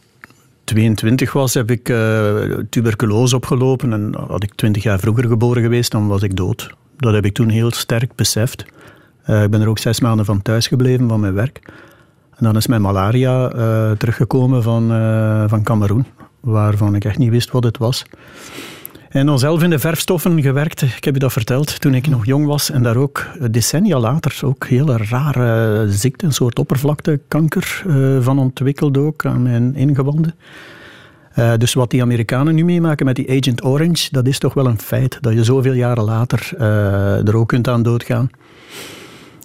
22 0.65 1.33
was, 1.33 1.55
heb 1.55 1.71
ik 1.71 1.85
tuberculose 2.71 3.37
opgelopen. 3.37 3.93
En 3.93 4.15
had 4.29 4.43
ik 4.43 4.55
20 4.55 4.83
jaar 4.83 4.99
vroeger 4.99 5.25
geboren 5.25 5.63
geweest, 5.63 5.91
dan 5.91 6.07
was 6.07 6.23
ik 6.23 6.37
dood. 6.37 6.71
Dat 6.97 7.15
heb 7.15 7.25
ik 7.25 7.35
toen 7.35 7.49
heel 7.49 7.73
sterk 7.73 8.15
beseft. 8.15 8.65
Eh, 9.25 9.43
ik 9.43 9.51
ben 9.51 9.61
er 9.61 9.69
ook 9.69 9.79
zes 9.79 10.01
maanden 10.01 10.25
van 10.25 10.43
thuis 10.43 10.67
gebleven 10.67 11.09
van 11.09 11.21
mijn 11.21 11.35
werk. 11.35 11.61
En 12.37 12.45
dan 12.45 12.57
is 12.57 12.67
mijn 12.67 12.83
malaria 12.83 13.51
eh, 13.51 13.91
teruggekomen 13.91 14.63
van, 14.63 14.93
eh, 14.93 15.45
van 15.47 15.63
Cameroen, 15.63 16.07
waarvan 16.41 16.95
ik 16.95 17.05
echt 17.05 17.19
niet 17.19 17.31
wist 17.31 17.51
wat 17.51 17.65
het 17.65 17.79
was. 17.79 18.05
En 19.09 19.27
dan 19.27 19.39
zelf 19.39 19.63
in 19.63 19.71
de 19.71 19.79
verfstoffen 19.79 20.43
gewerkt, 20.43 20.83
ik 20.83 21.05
heb 21.05 21.15
je 21.15 21.21
dat 21.21 21.33
verteld, 21.33 21.81
toen 21.81 21.95
ik 21.95 22.09
nog 22.09 22.27
jong 22.27 22.47
was. 22.47 22.71
En 22.71 22.83
daar 22.83 22.97
ook 22.97 23.27
decennia 23.51 23.99
later 23.99 24.41
ook 24.45 24.67
hele 24.67 24.97
rare 24.97 25.85
ziekte, 25.91 26.27
een 26.27 26.33
soort 26.33 26.59
oppervlaktekanker 26.59 27.85
van 28.21 28.39
ontwikkeld 28.39 28.99
ook 28.99 29.27
aan 29.27 29.43
mijn 29.43 29.75
ingewanden. 29.75 30.35
Eh, 31.35 31.53
dus 31.59 31.75
wat 31.75 31.91
die 31.91 32.03
Amerikanen 32.03 32.55
nu 32.55 32.65
meemaken 32.65 33.07
met 33.07 33.17
die 33.17 33.31
Agent 33.31 33.65
Orange, 33.65 34.09
dat 34.11 34.27
is 34.27 34.39
toch 34.39 34.55
wel 34.55 34.67
een 34.67 34.79
feit. 34.79 35.19
Dat 35.21 35.33
je 35.33 35.45
zoveel 35.45 35.73
jaren 35.73 36.05
later 36.05 36.51
eh, 36.59 37.29
er 37.29 37.37
ook 37.37 37.49
kunt 37.49 37.69
aan 37.69 37.83
doodgaan. 37.83 38.31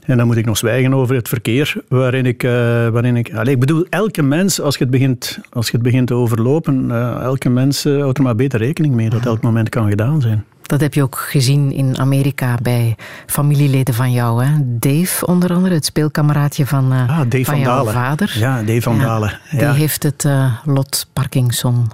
En 0.06 0.18
dan 0.18 0.28
moet 0.28 0.38
ik 0.38 0.45
nog 0.45 0.57
zwijgen 0.57 0.94
over 0.94 1.16
het 1.16 1.28
verkeer 1.28 1.76
waarin 1.88 2.26
ik... 2.26 2.44
eh, 2.44 2.52
waarin 2.88 3.16
ik, 3.16 3.34
Allee, 3.34 3.53
ik 3.53 3.60
bedoel, 3.60 3.86
elke 3.90 4.22
mens, 4.22 4.61
als 4.61 4.78
je 4.78 4.84
het 4.84 4.91
begint, 4.91 5.40
als 5.49 5.66
je 5.66 5.72
het 5.72 5.82
begint 5.82 6.07
te 6.07 6.14
overlopen, 6.14 6.91
elke 7.22 7.49
mens 7.49 7.84
houdt 7.84 8.18
er 8.18 8.24
maar 8.24 8.36
beter 8.36 8.60
rekening 8.60 8.94
mee 8.94 9.10
dat 9.10 9.26
elk 9.26 9.41
moment 9.41 9.70
kan 9.70 9.90
gedaan 9.90 10.22
zijn. 10.22 10.45
Dat 10.70 10.82
heb 10.82 10.94
je 10.94 11.02
ook 11.04 11.18
gezien 11.18 11.72
in 11.72 11.98
Amerika 11.98 12.58
bij 12.62 12.96
familieleden 13.26 13.94
van 13.94 14.12
jou. 14.12 14.44
Hè? 14.46 14.52
Dave 14.66 15.26
onder 15.26 15.54
andere, 15.54 15.74
het 15.76 15.86
speelkameraadje 15.86 16.66
van, 16.66 16.91
Ah, 16.91 17.08
Dave 17.08 17.28
van 17.30 17.44
van 17.46 17.60
jouw 17.60 17.76
Dalen. 17.76 17.94
vader. 17.94 18.36
Ja, 18.40 18.62
Dave 18.64 18.82
van 18.82 18.96
Ja, 18.96 19.02
Dalen. 19.04 19.40
Die 19.52 19.60
Ja. 19.60 19.74
heeft 19.74 20.04
het 20.04 20.26
eh, 20.26 20.54
lot 20.66 21.10
Parkinson 21.14 21.88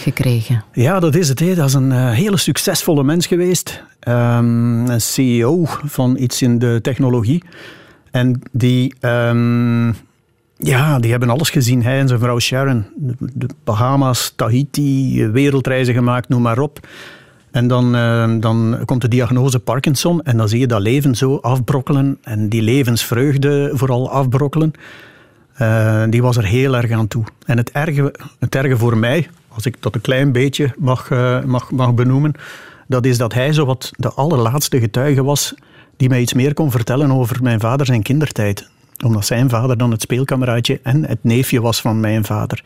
gekregen. 0.00 0.64
Ja, 0.72 1.00
dat 1.00 1.14
is 1.14 1.28
het. 1.28 1.38
Hè. 1.38 1.54
Dat 1.54 1.68
is 1.68 1.74
een 1.74 1.92
eh, 1.92 2.10
hele 2.10 2.36
succesvolle 2.36 3.04
mens 3.04 3.26
geweest. 3.26 3.82
Ehm, 4.00 4.90
een 4.90 5.00
CEO 5.00 5.62
van 5.84 6.16
iets 6.18 6.42
in 6.42 6.58
de 6.58 6.78
technologie. 6.82 7.42
En 8.10 8.40
die, 8.52 8.94
ehm, 9.00 9.86
ja, 10.56 10.98
die 10.98 11.10
hebben 11.10 11.30
alles 11.30 11.50
gezien. 11.50 11.82
Hij 11.82 11.98
en 11.98 12.08
zijn 12.08 12.20
vrouw 12.20 12.38
Sharon. 12.40 12.86
De 13.34 13.46
Bahama's, 13.64 14.32
Tahiti, 14.36 15.26
wereldreizen 15.28 15.94
gemaakt, 15.94 16.28
noem 16.28 16.42
maar 16.42 16.58
op. 16.58 16.86
En 17.56 17.68
dan, 17.68 17.94
eh, 17.94 18.34
dan 18.40 18.78
komt 18.84 19.00
de 19.00 19.08
diagnose 19.08 19.58
Parkinson 19.58 20.22
en 20.22 20.36
dan 20.36 20.48
zie 20.48 20.60
je 20.60 20.66
dat 20.66 20.80
leven 20.80 21.14
zo 21.14 21.36
afbrokkelen 21.36 22.18
en 22.22 22.48
die 22.48 22.62
levensvreugde 22.62 23.70
vooral 23.72 24.10
afbrokkelen. 24.10 24.72
Eh, 25.54 26.02
die 26.10 26.22
was 26.22 26.36
er 26.36 26.44
heel 26.44 26.76
erg 26.76 26.90
aan 26.90 27.08
toe. 27.08 27.24
En 27.46 27.56
het 27.56 27.70
erge, 27.70 28.14
het 28.38 28.54
erge 28.54 28.76
voor 28.76 28.96
mij, 28.96 29.28
als 29.48 29.66
ik 29.66 29.76
dat 29.80 29.94
een 29.94 30.00
klein 30.00 30.32
beetje 30.32 30.74
mag, 30.78 31.10
eh, 31.10 31.44
mag, 31.44 31.70
mag 31.70 31.94
benoemen, 31.94 32.32
dat 32.86 33.06
is 33.06 33.18
dat 33.18 33.34
hij 33.34 33.52
zo 33.52 33.64
wat 33.64 33.90
de 33.96 34.12
allerlaatste 34.12 34.80
getuige 34.80 35.24
was 35.24 35.54
die 35.96 36.08
mij 36.08 36.20
iets 36.20 36.34
meer 36.34 36.54
kon 36.54 36.70
vertellen 36.70 37.10
over 37.10 37.42
mijn 37.42 37.60
vader 37.60 37.86
zijn 37.86 38.02
kindertijd. 38.02 38.68
Omdat 39.04 39.26
zijn 39.26 39.48
vader 39.48 39.78
dan 39.78 39.90
het 39.90 40.02
speelkameraadje 40.02 40.80
en 40.82 41.04
het 41.04 41.24
neefje 41.24 41.60
was 41.60 41.80
van 41.80 42.00
mijn 42.00 42.24
vader. 42.24 42.64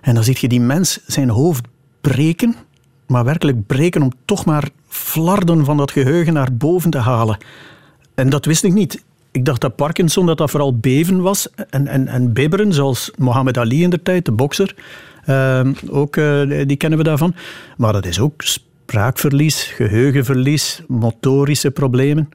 En 0.00 0.14
dan 0.14 0.24
zie 0.24 0.36
je 0.40 0.48
die 0.48 0.60
mens 0.60 1.00
zijn 1.06 1.28
hoofd 1.28 1.64
breken, 2.00 2.56
maar 3.06 3.24
werkelijk 3.24 3.66
breken 3.66 4.02
om 4.02 4.12
toch 4.24 4.44
maar 4.44 4.68
flarden 4.88 5.64
van 5.64 5.76
dat 5.76 5.90
geheugen 5.90 6.32
naar 6.32 6.52
boven 6.52 6.90
te 6.90 6.98
halen. 6.98 7.38
En 8.14 8.28
dat 8.28 8.44
wist 8.44 8.64
ik 8.64 8.72
niet. 8.72 9.04
Ik 9.30 9.44
dacht 9.44 9.60
dat 9.60 9.76
Parkinson 9.76 10.26
dat 10.26 10.38
dat 10.38 10.50
vooral 10.50 10.76
beven 10.76 11.20
was 11.20 11.48
en, 11.70 11.86
en, 11.86 12.08
en 12.08 12.32
bibberen, 12.32 12.72
zoals 12.72 13.10
Mohammed 13.16 13.58
Ali 13.58 13.82
in 13.82 13.90
de 13.90 14.02
tijd, 14.02 14.24
de 14.24 14.32
bokser. 14.32 14.74
Ehm, 15.24 15.72
ook, 15.90 16.16
eh, 16.16 16.66
die 16.66 16.76
kennen 16.76 16.98
we 16.98 17.04
daarvan. 17.04 17.34
Maar 17.76 17.92
dat 17.92 18.06
is 18.06 18.20
ook 18.20 18.42
spraakverlies, 18.42 19.62
geheugenverlies, 19.62 20.82
motorische 20.88 21.70
problemen. 21.70 22.28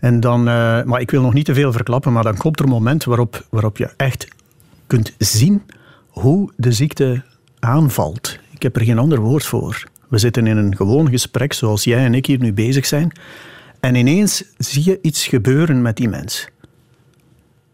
En 0.00 0.20
dan, 0.20 0.48
eh, 0.48 0.82
maar 0.82 1.00
ik 1.00 1.10
wil 1.10 1.22
nog 1.22 1.32
niet 1.32 1.44
te 1.44 1.54
veel 1.54 1.72
verklappen, 1.72 2.12
maar 2.12 2.22
dan 2.22 2.36
komt 2.36 2.58
er 2.58 2.64
een 2.64 2.70
moment 2.70 3.04
waarop, 3.04 3.46
waarop 3.50 3.76
je 3.76 3.90
echt 3.96 4.28
kunt 4.86 5.14
zien 5.18 5.62
hoe 6.08 6.52
de 6.56 6.72
ziekte 6.72 7.22
aanvalt. 7.58 8.38
Ik 8.58 8.64
heb 8.64 8.76
er 8.76 8.84
geen 8.84 8.98
ander 8.98 9.20
woord 9.20 9.46
voor. 9.46 9.84
We 10.08 10.18
zitten 10.18 10.46
in 10.46 10.56
een 10.56 10.76
gewoon 10.76 11.08
gesprek 11.10 11.52
zoals 11.52 11.84
jij 11.84 12.04
en 12.04 12.14
ik 12.14 12.26
hier 12.26 12.38
nu 12.38 12.52
bezig 12.52 12.86
zijn. 12.86 13.12
En 13.80 13.94
ineens 13.94 14.44
zie 14.56 14.84
je 14.84 14.98
iets 15.02 15.26
gebeuren 15.26 15.82
met 15.82 15.96
die 15.96 16.08
mens. 16.08 16.48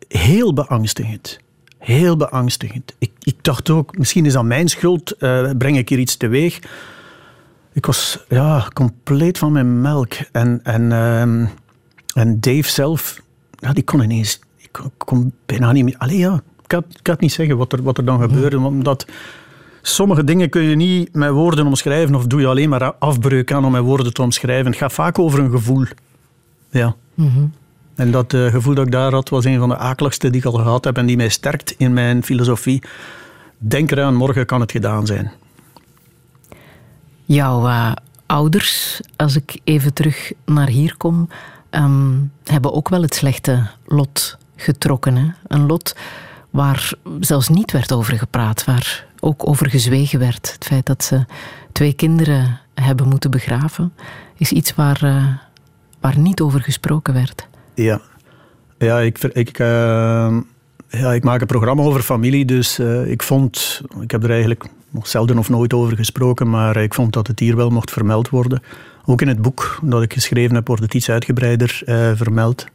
Heel 0.08 0.52
beangstigend. 0.52 1.38
Heel 1.78 2.16
beangstigend. 2.16 2.94
Ik, 2.98 3.10
ik 3.22 3.36
dacht 3.40 3.70
ook, 3.70 3.98
misschien 3.98 4.26
is 4.26 4.32
dat 4.32 4.44
mijn 4.44 4.68
schuld, 4.68 5.10
eh, 5.10 5.50
breng 5.58 5.76
ik 5.76 5.88
hier 5.88 5.98
iets 5.98 6.16
teweeg. 6.16 6.58
Ik 7.72 7.86
was 7.86 8.24
ja, 8.28 8.68
compleet 8.72 9.38
van 9.38 9.52
mijn 9.52 9.80
melk. 9.80 10.12
En, 10.32 10.60
en, 10.62 10.92
ehm, 10.92 11.46
en 12.14 12.40
Dave 12.40 12.70
zelf, 12.70 13.22
ja, 13.58 13.72
die 13.72 13.84
kon 13.84 14.02
ineens, 14.02 14.40
ik 14.56 14.68
kon, 14.72 14.90
kon 14.96 15.32
bijna 15.46 15.72
niet 15.72 15.84
meer. 15.84 15.98
Allee, 15.98 16.18
ja, 16.18 16.34
ik 16.34 16.68
kan, 16.68 16.84
ik 16.88 17.02
kan 17.02 17.12
het 17.12 17.22
niet 17.22 17.32
zeggen 17.32 17.56
wat 17.56 17.72
er, 17.72 17.82
wat 17.82 17.98
er 17.98 18.04
dan 18.04 18.20
gebeurde, 18.20 18.58
omdat 18.58 19.06
sommige 19.86 20.24
dingen 20.24 20.48
kun 20.48 20.62
je 20.62 20.76
niet 20.76 21.14
met 21.14 21.30
woorden 21.30 21.66
omschrijven 21.66 22.14
of 22.14 22.26
doe 22.26 22.40
je 22.40 22.46
alleen 22.46 22.68
maar 22.68 22.92
afbreuk 22.92 23.52
aan 23.52 23.64
om 23.64 23.72
met 23.72 23.82
woorden 23.82 24.12
te 24.12 24.22
omschrijven. 24.22 24.66
Het 24.66 24.76
gaat 24.76 24.92
vaak 24.92 25.18
over 25.18 25.38
een 25.38 25.50
gevoel. 25.50 25.84
Ja. 26.70 26.96
En 27.94 28.10
dat 28.10 28.34
eh, 28.34 28.46
gevoel 28.46 28.74
dat 28.74 28.86
ik 28.86 28.92
daar 28.92 29.12
had, 29.12 29.28
was 29.28 29.44
een 29.44 29.58
van 29.58 29.68
de 29.68 29.76
akeligste 29.76 30.30
die 30.30 30.40
ik 30.40 30.46
al 30.46 30.52
gehad 30.52 30.84
heb 30.84 30.96
en 30.96 31.06
die 31.06 31.16
mij 31.16 31.28
sterkt 31.28 31.74
in 31.76 31.92
mijn 31.92 32.22
filosofie. 32.22 32.82
Denk 33.58 33.90
eraan, 33.90 34.14
morgen 34.14 34.46
kan 34.46 34.60
het 34.60 34.72
gedaan 34.72 35.06
zijn. 35.06 35.32
Jouw 37.24 37.66
eh, 37.66 37.92
ouders, 38.26 39.00
als 39.16 39.36
ik 39.36 39.60
even 39.64 39.92
terug 39.92 40.32
naar 40.44 40.68
hier 40.68 40.96
kom, 40.96 41.28
ehm, 41.70 42.12
hebben 42.44 42.72
ook 42.72 42.88
wel 42.88 43.02
het 43.02 43.14
slechte 43.14 43.66
lot 43.86 44.38
getrokken. 44.56 45.16
Hè? 45.16 45.26
Een 45.46 45.66
lot 45.66 45.96
waar 46.50 46.92
zelfs 47.20 47.48
niet 47.48 47.72
werd 47.72 47.92
over 47.92 48.18
gepraat, 48.18 48.64
waar 48.64 49.06
ook 49.24 49.48
over 49.48 49.70
gezwegen 49.70 50.18
werd. 50.18 50.52
Het 50.52 50.64
feit 50.64 50.86
dat 50.86 51.04
ze 51.04 51.24
twee 51.72 51.92
kinderen 51.92 52.60
hebben 52.74 53.08
moeten 53.08 53.30
begraven, 53.30 53.92
is 54.36 54.52
iets 54.52 54.74
waar, 54.74 55.02
eh, 55.02 55.26
waar 56.00 56.18
niet 56.18 56.40
over 56.40 56.60
gesproken 56.60 57.14
werd. 57.14 57.48
Ja, 57.74 58.00
ja 58.78 59.00
ik, 59.00 59.18
eh, 59.18 60.36
ja, 60.88 61.12
ik 61.12 61.24
maak 61.24 61.40
een 61.40 61.46
programma 61.46 61.82
over 61.82 62.02
familie, 62.02 62.44
dus 62.44 62.78
eh, 62.78 63.10
ik 63.10 63.22
vond, 63.22 63.82
ik 64.00 64.10
heb 64.10 64.22
er 64.22 64.30
eigenlijk 64.30 64.64
nog 64.90 65.06
zelden 65.06 65.38
of 65.38 65.48
nooit 65.48 65.72
over 65.72 65.96
gesproken, 65.96 66.50
maar 66.50 66.76
ik 66.76 66.94
vond 66.94 67.12
dat 67.12 67.26
het 67.26 67.38
hier 67.38 67.56
wel 67.56 67.70
mocht 67.70 67.90
vermeld 67.90 68.28
worden. 68.28 68.62
Ook 69.04 69.22
in 69.22 69.28
het 69.28 69.42
boek 69.42 69.78
dat 69.82 70.02
ik 70.02 70.12
geschreven 70.12 70.54
heb, 70.54 70.66
wordt 70.66 70.82
het 70.82 70.94
iets 70.94 71.10
uitgebreider 71.10 71.82
vermeld. 72.16 72.66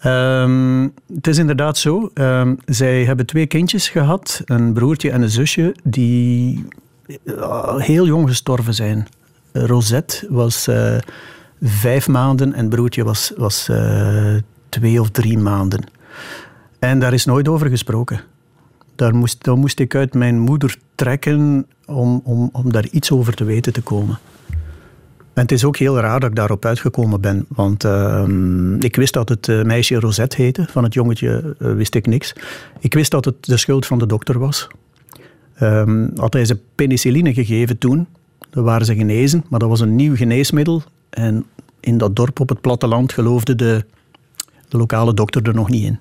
Ehm, 0.00 0.88
het 1.14 1.26
is 1.26 1.38
inderdaad 1.38 1.78
zo. 1.78 2.10
ehm, 2.14 2.54
zij 2.64 3.04
hebben 3.04 3.26
twee 3.26 3.46
kindjes 3.46 3.88
gehad, 3.88 4.42
een 4.44 4.72
broertje 4.72 5.10
en 5.10 5.22
een 5.22 5.30
zusje, 5.30 5.74
die 5.84 6.66
eh, 7.24 7.76
heel 7.76 8.06
jong 8.06 8.28
gestorven 8.28 8.74
zijn. 8.74 9.06
Rosette 9.52 10.26
was 10.28 10.66
eh, 10.68 10.96
vijf 11.62 12.08
maanden 12.08 12.52
en 12.52 12.68
broertje 12.68 13.04
was, 13.04 13.32
was 13.36 13.68
eh, 13.68 14.34
twee 14.68 15.00
of 15.00 15.10
drie 15.10 15.38
maanden. 15.38 15.84
En 16.78 16.98
daar 16.98 17.12
is 17.12 17.24
nooit 17.24 17.48
over 17.48 17.68
gesproken. 17.68 18.20
Daar 18.94 19.14
moest, 19.14 19.44
daar 19.44 19.56
moest 19.56 19.78
ik 19.78 19.94
uit 19.94 20.14
mijn 20.14 20.38
moeder 20.38 20.76
trekken 20.94 21.66
om, 21.86 22.20
om, 22.24 22.48
om 22.52 22.72
daar 22.72 22.86
iets 22.90 23.10
over 23.10 23.34
te 23.34 23.44
weten 23.44 23.72
te 23.72 23.82
komen. 23.82 24.18
En 25.40 25.46
het 25.46 25.54
is 25.54 25.64
ook 25.64 25.76
heel 25.76 25.98
raar 25.98 26.20
dat 26.20 26.30
ik 26.30 26.36
daarop 26.36 26.64
uitgekomen 26.64 27.20
ben. 27.20 27.46
Want 27.48 27.84
ehm, 27.84 28.74
ik 28.74 28.96
wist 28.96 29.12
dat 29.12 29.28
het 29.28 29.48
eh, 29.48 29.62
meisje 29.62 30.00
Rosette 30.00 30.42
heette. 30.42 30.66
Van 30.70 30.84
het 30.84 30.94
jongetje 30.94 31.56
eh, 31.58 31.72
wist 31.72 31.94
ik 31.94 32.06
niks. 32.06 32.32
Ik 32.80 32.94
wist 32.94 33.10
dat 33.10 33.24
het 33.24 33.44
de 33.44 33.56
schuld 33.56 33.86
van 33.86 33.98
de 33.98 34.06
dokter 34.06 34.38
was. 34.38 34.68
Ehm, 35.54 36.08
had 36.16 36.32
hij 36.32 36.44
ze 36.44 36.58
penicilline 36.74 37.34
gegeven 37.34 37.78
toen, 37.78 38.06
dan 38.50 38.64
waren 38.64 38.86
ze 38.86 38.94
genezen. 38.94 39.44
Maar 39.48 39.58
dat 39.58 39.68
was 39.68 39.80
een 39.80 39.96
nieuw 39.96 40.16
geneesmiddel. 40.16 40.82
En 41.10 41.44
in 41.80 41.98
dat 41.98 42.16
dorp 42.16 42.40
op 42.40 42.48
het 42.48 42.60
platteland 42.60 43.12
geloofde 43.12 43.54
de, 43.54 43.84
de 44.68 44.76
lokale 44.76 45.14
dokter 45.14 45.42
er 45.42 45.54
nog 45.54 45.68
niet 45.68 45.84
in. 45.84 45.98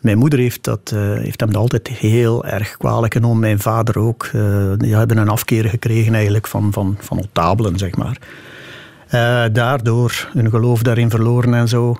Mijn 0.00 0.18
moeder 0.18 0.38
heeft, 0.38 0.64
dat, 0.64 0.92
eh, 0.94 1.00
heeft 1.00 1.40
hem 1.40 1.52
dat 1.52 1.60
altijd 1.60 1.88
heel 1.88 2.44
erg 2.44 2.76
kwalijk 2.76 3.12
genomen. 3.12 3.38
Mijn 3.38 3.58
vader 3.58 3.98
ook. 3.98 4.24
Eh, 4.32 4.72
die 4.76 4.94
hebben 4.94 5.16
een 5.16 5.28
afkeer 5.28 5.64
gekregen 5.64 6.14
eigenlijk 6.14 6.46
van, 6.46 6.72
van, 6.72 6.96
van 6.98 7.16
notabelen, 7.16 7.78
zeg 7.78 7.96
maar. 7.96 8.18
Eh, 9.08 9.44
daardoor 9.52 10.28
hun 10.32 10.50
geloof 10.50 10.82
daarin 10.82 11.10
verloren 11.10 11.54
en 11.54 11.68
zo. 11.68 11.96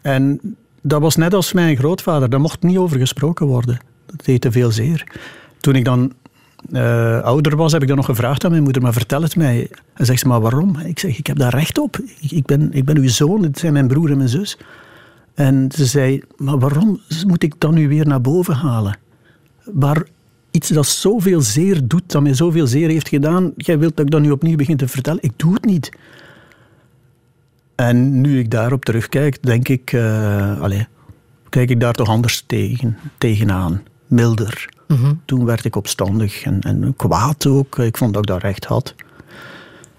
En 0.00 0.40
dat 0.82 1.00
was 1.00 1.16
net 1.16 1.34
als 1.34 1.52
mijn 1.52 1.76
grootvader. 1.76 2.30
Daar 2.30 2.40
mocht 2.40 2.62
niet 2.62 2.78
over 2.78 2.98
gesproken 2.98 3.46
worden. 3.46 3.78
Dat 4.06 4.24
deed 4.24 4.40
te 4.40 4.52
veel 4.52 4.70
zeer. 4.70 5.04
Toen 5.60 5.74
ik 5.74 5.84
dan 5.84 6.12
ouder 7.22 7.56
was, 7.56 7.72
heb 7.72 7.82
ik 7.82 7.88
dan 7.88 7.96
nog 7.96 8.06
gevraagd 8.06 8.44
aan 8.44 8.50
mijn 8.50 8.62
moeder, 8.62 8.82
maar 8.82 8.92
vertel 8.92 9.22
het 9.22 9.36
mij. 9.36 9.70
En 9.94 10.06
zegt 10.06 10.20
ze, 10.20 10.26
maar 10.26 10.40
waarom? 10.40 10.78
Ik 10.78 10.98
zeg, 10.98 11.18
ik 11.18 11.26
heb 11.26 11.38
daar 11.38 11.54
recht 11.54 11.78
op. 11.78 11.98
Ik, 12.20 12.30
ik, 12.30 12.46
ben, 12.46 12.72
ik 12.72 12.84
ben 12.84 12.96
uw 12.96 13.08
zoon, 13.08 13.42
het 13.42 13.58
zijn 13.58 13.72
mijn 13.72 13.88
broer 13.88 14.10
en 14.10 14.16
mijn 14.16 14.28
zus. 14.28 14.58
En 15.34 15.68
ze 15.74 15.84
zei, 15.86 16.22
maar 16.36 16.58
waarom 16.58 17.00
moet 17.26 17.42
ik 17.42 17.54
dan 17.58 17.74
nu 17.74 17.88
weer 17.88 18.06
naar 18.06 18.20
boven 18.20 18.54
halen? 18.54 18.98
Waar 19.64 20.02
iets 20.50 20.68
dat 20.68 20.86
zoveel 20.86 21.40
zeer 21.40 21.86
doet, 21.86 22.02
dat 22.12 22.22
mij 22.22 22.34
zoveel 22.34 22.66
zeer 22.66 22.88
heeft 22.88 23.08
gedaan, 23.08 23.52
jij 23.56 23.78
wilt 23.78 23.96
dat 23.96 24.04
ik 24.04 24.10
dat 24.10 24.20
nu 24.20 24.30
opnieuw 24.30 24.56
begin 24.56 24.76
te 24.76 24.88
vertellen? 24.88 25.22
Ik 25.22 25.32
doe 25.36 25.54
het 25.54 25.64
niet. 25.64 25.90
En 27.74 28.20
nu 28.20 28.38
ik 28.38 28.50
daarop 28.50 28.84
terugkijk, 28.84 29.42
denk 29.42 29.68
ik, 29.68 29.94
allee, 30.60 30.86
kijk 31.48 31.70
ik 31.70 31.80
daar 31.80 31.94
toch 31.94 32.08
anders 32.08 32.42
tegen, 32.46 32.98
tegenaan. 33.18 33.82
Milder. 34.06 34.68
Toen 35.24 35.44
werd 35.44 35.64
ik 35.64 35.76
opstandig 35.76 36.42
en, 36.42 36.60
en 36.60 36.94
kwaad 36.96 37.46
ook. 37.46 37.78
Ik 37.78 37.96
vond 37.96 38.12
dat 38.14 38.22
ik 38.22 38.28
dat 38.28 38.42
recht 38.42 38.64
had. 38.64 38.94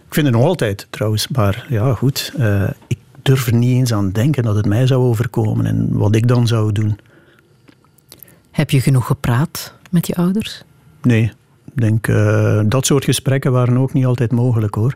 Ik 0.08 0.14
vind 0.14 0.26
het 0.26 0.36
nog 0.36 0.46
altijd 0.46 0.88
trouwens, 0.90 1.28
maar 1.28 1.66
ja, 1.70 1.94
goed. 1.94 2.34
eh, 2.38 2.70
ik 2.88 2.98
durf 3.26 3.48
er 3.48 3.54
niet 3.54 3.78
eens 3.78 3.94
aan 3.94 4.12
denken 4.12 4.44
dat 4.44 4.56
het 4.56 4.66
mij 4.66 4.88
zou 4.88 5.02
overkomen 5.04 5.66
en 5.66 5.88
wat 5.92 6.16
ik 6.16 6.28
dan 6.28 6.48
zou 6.48 6.72
doen. 6.72 6.98
Heb 8.52 8.70
je 8.70 8.82
genoeg 8.82 9.06
gepraat 9.06 9.74
met 9.90 10.08
je 10.08 10.16
ouders? 10.16 10.64
Nee, 11.02 11.32
ik 11.66 11.82
denk, 11.82 12.08
eh, 12.08 12.62
dat 12.66 12.86
soort 12.86 13.04
gesprekken 13.04 13.52
waren 13.52 13.78
ook 13.78 13.94
niet 13.94 14.06
altijd 14.06 14.32
mogelijk 14.32 14.76
hoor. 14.76 14.96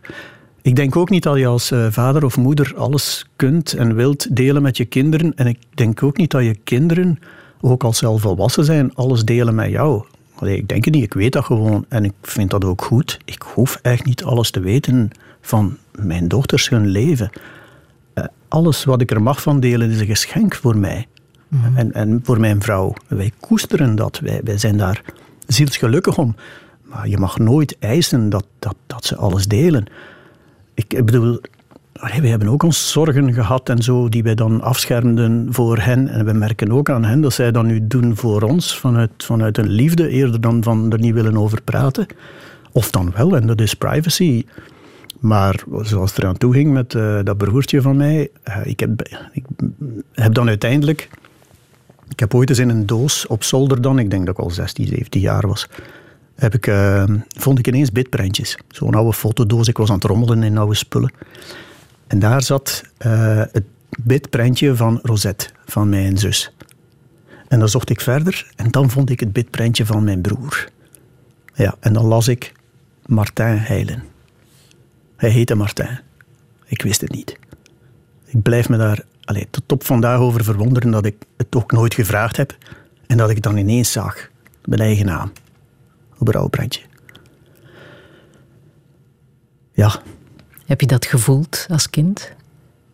Ik 0.61 0.75
denk 0.75 0.95
ook 0.95 1.09
niet 1.09 1.23
dat 1.23 1.37
je 1.37 1.47
als 1.47 1.71
eh, 1.71 1.87
vader 1.89 2.25
of 2.25 2.37
moeder 2.37 2.73
alles 2.77 3.25
kunt 3.35 3.73
en 3.73 3.95
wilt 3.95 4.35
delen 4.35 4.61
met 4.61 4.77
je 4.77 4.85
kinderen. 4.85 5.35
En 5.35 5.47
ik 5.47 5.57
denk 5.73 6.03
ook 6.03 6.17
niet 6.17 6.31
dat 6.31 6.43
je 6.43 6.55
kinderen, 6.63 7.19
ook 7.61 7.83
als 7.83 7.97
ze 7.97 8.05
al 8.05 8.17
volwassen 8.17 8.65
zijn, 8.65 8.95
alles 8.95 9.23
delen 9.25 9.55
met 9.55 9.69
jou. 9.69 10.05
Allee, 10.35 10.57
ik 10.57 10.67
denk 10.67 10.85
het 10.85 10.93
niet, 10.93 11.03
ik 11.03 11.13
weet 11.13 11.33
dat 11.33 11.45
gewoon. 11.45 11.85
En 11.89 12.05
ik 12.05 12.13
vind 12.21 12.49
dat 12.49 12.65
ook 12.65 12.81
goed. 12.81 13.19
Ik 13.25 13.41
hoef 13.41 13.79
echt 13.81 14.05
niet 14.05 14.23
alles 14.23 14.51
te 14.51 14.59
weten 14.59 15.09
van 15.41 15.77
mijn 15.91 16.27
dochters 16.27 16.69
hun 16.69 16.87
leven. 16.87 17.29
Alles 18.55 18.83
wat 18.83 19.01
ik 19.01 19.11
er 19.11 19.21
mag 19.21 19.41
van 19.41 19.59
delen 19.59 19.89
is 19.89 19.99
een 19.99 20.05
geschenk 20.05 20.55
voor 20.55 20.77
mij. 20.77 21.07
En, 21.75 21.93
en 21.93 22.19
voor 22.23 22.39
mijn 22.39 22.61
vrouw. 22.61 22.93
Wij 23.07 23.31
koesteren 23.39 23.95
dat. 23.95 24.19
Wij, 24.19 24.41
wij 24.43 24.57
zijn 24.57 24.77
daar 24.77 25.01
zielsgelukkig 25.47 26.17
om. 26.17 26.35
Maar 26.81 27.07
je 27.07 27.17
mag 27.17 27.37
nooit 27.37 27.77
eisen 27.79 28.29
dat, 28.29 28.45
dat, 28.59 28.75
dat 28.87 29.05
ze 29.05 29.15
alles 29.15 29.47
delen. 29.47 29.85
Ik, 30.73 30.93
ik 30.93 31.05
bedoel, 31.05 31.39
we 31.93 32.27
hebben 32.27 32.47
ook 32.47 32.63
ons 32.63 32.91
zorgen 32.91 33.33
gehad 33.33 33.69
en 33.69 33.83
zo, 33.83 34.09
die 34.09 34.23
wij 34.23 34.35
dan 34.35 34.61
afschermden 34.61 35.47
voor 35.49 35.77
hen. 35.77 36.07
En 36.07 36.25
we 36.25 36.33
merken 36.33 36.71
ook 36.71 36.89
aan 36.89 37.05
hen 37.05 37.21
dat 37.21 37.33
zij 37.33 37.51
dat 37.51 37.63
nu 37.63 37.87
doen 37.87 38.15
voor 38.15 38.41
ons, 38.41 38.79
vanuit, 38.79 39.11
vanuit 39.17 39.57
een 39.57 39.69
liefde, 39.69 40.09
eerder 40.09 40.41
dan 40.41 40.63
van 40.63 40.91
er 40.91 40.99
niet 40.99 41.13
willen 41.13 41.37
over 41.37 41.61
praten. 41.61 42.05
Of 42.71 42.91
dan 42.91 43.11
wel, 43.15 43.35
en 43.35 43.47
dat 43.47 43.61
is 43.61 43.73
privacy. 43.73 44.45
Maar 45.25 45.63
zoals 45.81 46.09
het 46.09 46.19
eraan 46.19 46.37
toe 46.37 46.53
ging 46.53 46.73
met 46.73 46.95
eh, 46.95 47.19
dat 47.23 47.37
broertje 47.37 47.81
van 47.81 47.97
mij, 47.97 48.29
eh, 48.43 48.57
ik, 48.63 48.79
heb, 48.79 49.01
ik 49.31 49.43
heb 50.13 50.33
dan 50.33 50.47
uiteindelijk... 50.47 51.09
Ik 52.09 52.19
heb 52.19 52.33
ooit 52.33 52.49
eens 52.49 52.59
in 52.59 52.69
een 52.69 52.85
doos 52.85 53.27
op 53.27 53.43
zolder 53.43 53.81
dan, 53.81 53.99
ik 53.99 54.09
denk 54.09 54.25
dat 54.25 54.37
ik 54.37 54.43
al 54.43 54.51
16, 54.51 54.87
17 54.87 55.21
jaar 55.21 55.47
was, 55.47 55.69
heb 56.35 56.53
ik, 56.53 56.67
eh, 56.67 57.03
vond 57.27 57.59
ik 57.59 57.67
ineens 57.67 57.91
bitprentjes. 57.91 58.57
Zo'n 58.67 58.95
oude 58.95 59.13
fotodoos, 59.13 59.67
ik 59.67 59.77
was 59.77 59.89
aan 59.89 59.95
het 59.95 60.03
rommelen 60.03 60.43
in 60.43 60.57
oude 60.57 60.75
spullen. 60.75 61.11
En 62.07 62.19
daar 62.19 62.43
zat 62.43 62.83
het 62.97 63.63
bitprentje 64.03 64.75
van 64.75 64.99
Rosette, 65.01 65.49
van 65.65 65.89
mijn 65.89 66.17
zus. 66.17 66.53
En 67.47 67.59
dan 67.59 67.69
zocht 67.69 67.89
ik 67.89 68.01
verder 68.01 68.51
en 68.55 68.71
dan 68.71 68.89
vond 68.89 69.09
ik 69.09 69.19
het 69.19 69.33
bitprentje 69.33 69.85
van 69.85 70.03
mijn 70.03 70.21
broer. 70.21 70.69
Ja, 71.53 71.75
en 71.79 71.93
dan 71.93 72.05
las 72.05 72.27
ik 72.27 72.51
Martin 73.05 73.45
Heilen. 73.45 74.14
Hij 75.25 75.33
heette 75.33 75.55
Martin. 75.55 75.99
Ik 76.65 76.81
wist 76.81 77.01
het 77.01 77.11
niet. 77.11 77.37
ik 78.25 78.41
blijf 78.41 78.69
me 78.69 78.77
daar 78.77 79.05
allee, 79.23 79.47
tot 79.49 79.71
op 79.71 79.83
vandaag 79.85 80.19
over 80.19 80.43
verwonderen 80.43 80.91
dat 80.91 81.05
ik 81.05 81.15
het 81.37 81.55
ook 81.55 81.71
nooit 81.71 81.93
gevraagd 81.93 82.37
heb 82.37 82.57
en 83.07 83.17
dat 83.17 83.29
ik 83.29 83.35
het 83.35 83.43
dan 83.43 83.57
ineens 83.57 83.91
zag, 83.91 84.29
mijn 84.65 84.81
eigen 84.81 85.05
naam, 85.05 85.31
op 86.17 86.27
een 86.27 86.33
rouwbrandje. 86.33 86.81
Ja, 89.71 90.01
Heb 90.65 90.81
je 90.81 90.87
dat 90.87 91.05
gevoeld 91.05 91.65
als 91.69 91.89
kind? 91.89 92.31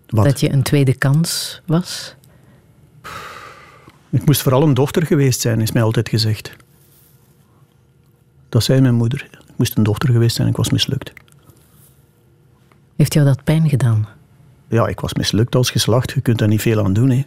wat? 0.08 0.26
Dat 0.26 0.40
je 0.40 0.52
een 0.52 0.64
tweede 0.64 0.94
kans 0.94 1.62
was? 1.66 2.16
Ik 4.10 4.26
moest 4.26 4.42
vooral 4.42 4.64
een 4.64 4.74
dochter 4.74 5.06
geweest 5.06 5.42
zijn, 5.42 5.62
is 5.62 5.72
mij 5.72 5.84
altijd 5.84 6.10
gezegd. 6.10 6.56
Dat 8.50 8.64
zei 8.64 8.82
mijn 8.82 8.96
moeder. 8.96 9.28
Ik 9.32 9.58
moest 9.58 9.78
een 9.78 9.84
dochter 9.84 10.10
geweest 10.10 10.36
zijn 10.36 10.48
en 10.48 10.54
ik 10.54 10.60
was 10.60 10.70
mislukt. 10.70 11.14
Heeft 13.02 13.14
jou 13.14 13.26
dat 13.26 13.44
pijn 13.44 13.70
gedaan? 13.70 14.08
Ja, 14.68 14.88
ik 14.88 15.00
was 15.00 15.14
mislukt 15.14 15.56
als 15.56 15.70
geslacht. 15.70 16.12
Je 16.12 16.22
kunt 16.22 16.38
daar 16.38 16.48
niet 16.48 16.62
veel 16.62 16.84
aan 16.84 16.94
doen. 16.94 17.10
Hè. 17.10 17.26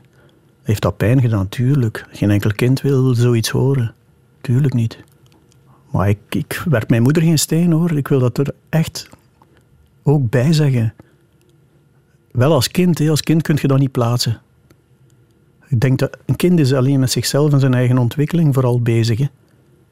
Heeft 0.63 0.83
dat 0.83 0.97
pijn 0.97 1.21
gedaan? 1.21 1.49
Tuurlijk. 1.49 2.07
Geen 2.11 2.31
enkel 2.31 2.51
kind 2.53 2.81
wil 2.81 3.15
zoiets 3.15 3.49
horen. 3.49 3.95
Tuurlijk 4.41 4.75
niet. 4.75 4.99
Maar 5.91 6.09
ik, 6.09 6.19
ik 6.29 6.63
werp 6.69 6.91
mijn 6.91 7.03
moeder 7.03 7.23
geen 7.23 7.39
steen 7.39 7.73
hoor. 7.73 7.97
Ik 7.97 8.09
wil 8.09 8.19
dat 8.19 8.39
er 8.39 8.55
echt 8.69 9.09
ook 10.03 10.31
bij 10.31 10.53
zeggen. 10.53 10.95
Wel 12.31 12.53
als 12.53 12.69
kind, 12.69 12.99
hè. 12.99 13.11
als 13.11 13.23
kind 13.23 13.43
kun 13.43 13.59
je 13.61 13.69
dat 13.69 13.79
niet 13.79 13.93
plaatsen. 13.93 14.41
Ik 15.69 15.81
denk 15.81 15.99
dat 15.99 16.17
een 16.27 16.37
kind 16.37 16.59
is 16.59 16.73
alleen 16.73 17.01
met 17.01 17.11
zichzelf 17.11 17.53
en 17.53 17.61
zijn 17.61 17.75
eigen 17.75 17.99
ontwikkeling 17.99 18.55
vooral 18.55 18.81
bezig. 18.81 19.19
Hè. 19.19 19.27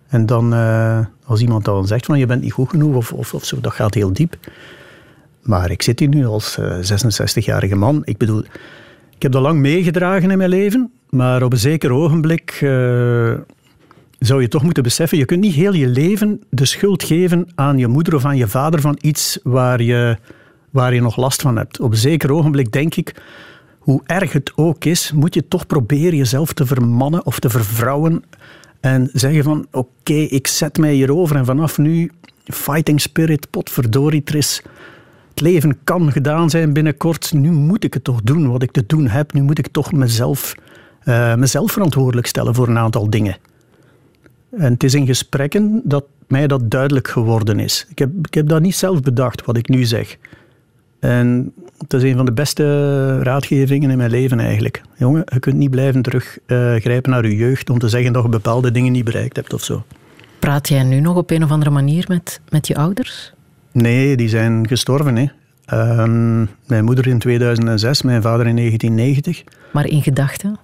En 0.09 0.27
dan, 0.27 0.55
eh, 0.55 0.99
als 1.25 1.41
iemand 1.41 1.65
dan 1.65 1.87
zegt 1.87 2.07
van 2.07 2.19
je 2.19 2.27
bent 2.27 2.43
niet 2.43 2.53
goed 2.53 2.71
genoeg 2.71 2.95
of, 2.95 3.13
of, 3.13 3.35
of 3.35 3.45
zo, 3.45 3.61
dat 3.61 3.73
gaat 3.73 3.95
heel 3.95 4.13
diep. 4.13 4.37
Maar 5.43 5.71
ik 5.71 5.83
zit 5.83 5.99
hier 5.99 6.09
nu 6.09 6.27
als 6.27 6.59
eh, 6.59 6.77
66-jarige 6.77 7.77
man. 7.77 8.03
Ik 8.05 8.17
bedoel, 8.17 8.45
ik 9.15 9.23
heb 9.23 9.33
dat 9.33 9.43
lang 9.43 9.61
meegedragen 9.61 10.31
in 10.31 10.39
mijn 10.39 10.51
leven, 10.51 10.93
maar 11.11 11.43
op 11.43 11.53
een 11.53 11.59
zeker 11.59 11.93
ogenblik 11.93 12.51
eh, 12.51 13.35
zou 14.19 14.41
je 14.41 14.49
toch 14.49 14.63
moeten 14.63 14.83
beseffen, 14.83 15.19
je 15.19 15.25
kunt 15.25 15.41
niet 15.41 15.55
heel 15.55 15.73
je 15.73 15.87
leven 15.87 16.41
de 16.51 16.65
schuld 16.65 17.03
geven 17.03 17.49
aan 17.55 17.79
je 17.79 17.87
moeder 17.87 18.15
of 18.15 18.25
aan 18.25 18.37
je 18.37 18.49
vader 18.49 18.81
van 18.81 18.99
iets 19.01 19.39
waar 19.43 19.83
je, 19.83 20.17
waar 20.71 20.95
je 20.95 21.01
nog 21.01 21.17
last 21.17 21.43
van 21.43 21.57
hebt. 21.57 21.81
Op 21.81 21.91
een 21.91 21.97
zeker 21.97 22.33
ogenblik 22.33 22.73
denk 22.73 22.95
ik, 22.95 23.23
hoe 23.79 24.01
erg 24.07 24.33
het 24.33 24.53
ook 24.55 24.85
is, 24.85 25.13
moet 25.13 25.35
je 25.35 25.49
toch 25.49 25.67
proberen 25.67 26.17
jezelf 26.17 26.53
te 26.53 26.67
vermannen 26.67 27.27
of 27.27 27.39
te 27.39 27.51
vervrouwen 27.51 28.25
en 28.81 29.11
zeggen 29.13 29.45
van 29.45 29.67
oké, 29.71 30.13
ik 30.13 30.47
zet 30.47 30.79
mij 30.79 30.93
hierover 30.93 31.37
en 31.37 31.45
vanaf 31.45 31.79
nu 31.79 32.11
fighting 32.45 33.01
spirit, 33.01 33.51
potverdorie, 33.51 34.23
er 34.25 34.35
is... 34.35 34.63
Het 34.65 34.92
leven 35.43 35.79
kan 35.85 36.13
gedaan 36.13 36.51
zijn 36.51 36.73
binnenkort. 36.73 37.33
Nu 37.33 37.51
moet 37.51 37.85
ik 37.85 37.95
het 37.95 38.05
toch 38.05 38.23
doen 38.23 38.51
wat 38.51 38.63
ik 38.63 38.71
te 38.71 38.85
doen 38.87 39.09
heb. 39.09 39.33
Nu 39.33 39.43
moet 39.43 39.59
ik 39.59 39.69
toch 39.69 39.93
mezelf, 39.93 40.55
eh, 41.01 41.35
mezelf 41.35 41.73
verantwoordelijk 41.73 42.27
stellen 42.27 42.55
voor 42.55 42.69
een 42.69 42.79
aantal 42.79 43.11
dingen. 43.11 43.37
En 44.57 44.73
het 44.73 44.85
is 44.85 44.95
in 44.95 45.07
gesprekken 45.07 45.81
dat 45.85 46.05
mij 46.27 46.47
dat 46.47 46.71
duidelijk 46.71 47.09
geworden 47.09 47.59
is. 47.59 47.87
Ik 47.91 47.99
heb, 47.99 48.11
ik 48.23 48.35
heb 48.35 48.49
dat 48.49 48.63
niet 48.63 48.75
zelf 48.75 49.03
bedacht, 49.03 49.45
wat 49.45 49.57
ik 49.57 49.69
nu 49.69 49.85
zeg. 49.85 50.17
En 51.01 51.53
het 51.79 51.93
is 51.93 52.03
een 52.03 52.17
van 52.17 52.25
de 52.25 52.33
beste 52.33 53.23
raadgevingen 53.23 53.91
in 53.91 53.97
mijn 53.97 54.11
leven 54.11 54.41
eigenlijk. 54.41 54.83
Jongen, 54.97 55.23
je 55.33 55.39
kunt 55.39 55.57
niet 55.57 55.71
blijven 55.71 56.03
teruggrijpen 56.03 57.11
naar 57.11 57.27
je 57.27 57.37
jeugd 57.37 57.71
om 57.71 57.79
te 57.79 57.89
zeggen 57.89 58.13
dat 58.13 58.23
je 58.23 58.29
bepaalde 58.29 58.71
dingen 58.71 58.93
niet 58.93 59.05
bereikt 59.05 59.37
hebt 59.37 59.53
of 59.53 59.63
zo. 59.63 59.85
Praat 60.39 60.69
jij 60.69 60.83
nu 60.83 61.01
nog 61.01 61.17
op 61.17 61.31
een 61.31 61.45
of 61.45 61.51
andere 61.51 61.71
manier 61.71 62.05
met, 62.09 62.41
met 62.49 62.67
je 62.67 62.75
ouders? 62.75 63.33
Nee, 63.73 64.17
die 64.17 64.29
zijn 64.29 64.69
gestorven. 64.69 65.17
Hè. 65.17 65.27
Ehm, 65.65 66.47
mijn 66.67 66.85
moeder 66.85 67.07
in 67.07 67.19
2006, 67.19 68.03
mijn 68.03 68.23
vader 68.23 68.47
in 68.47 68.55
1990. 68.55 69.45
Maar 69.73 69.87
in 69.87 70.03
gedachten? 70.03 70.59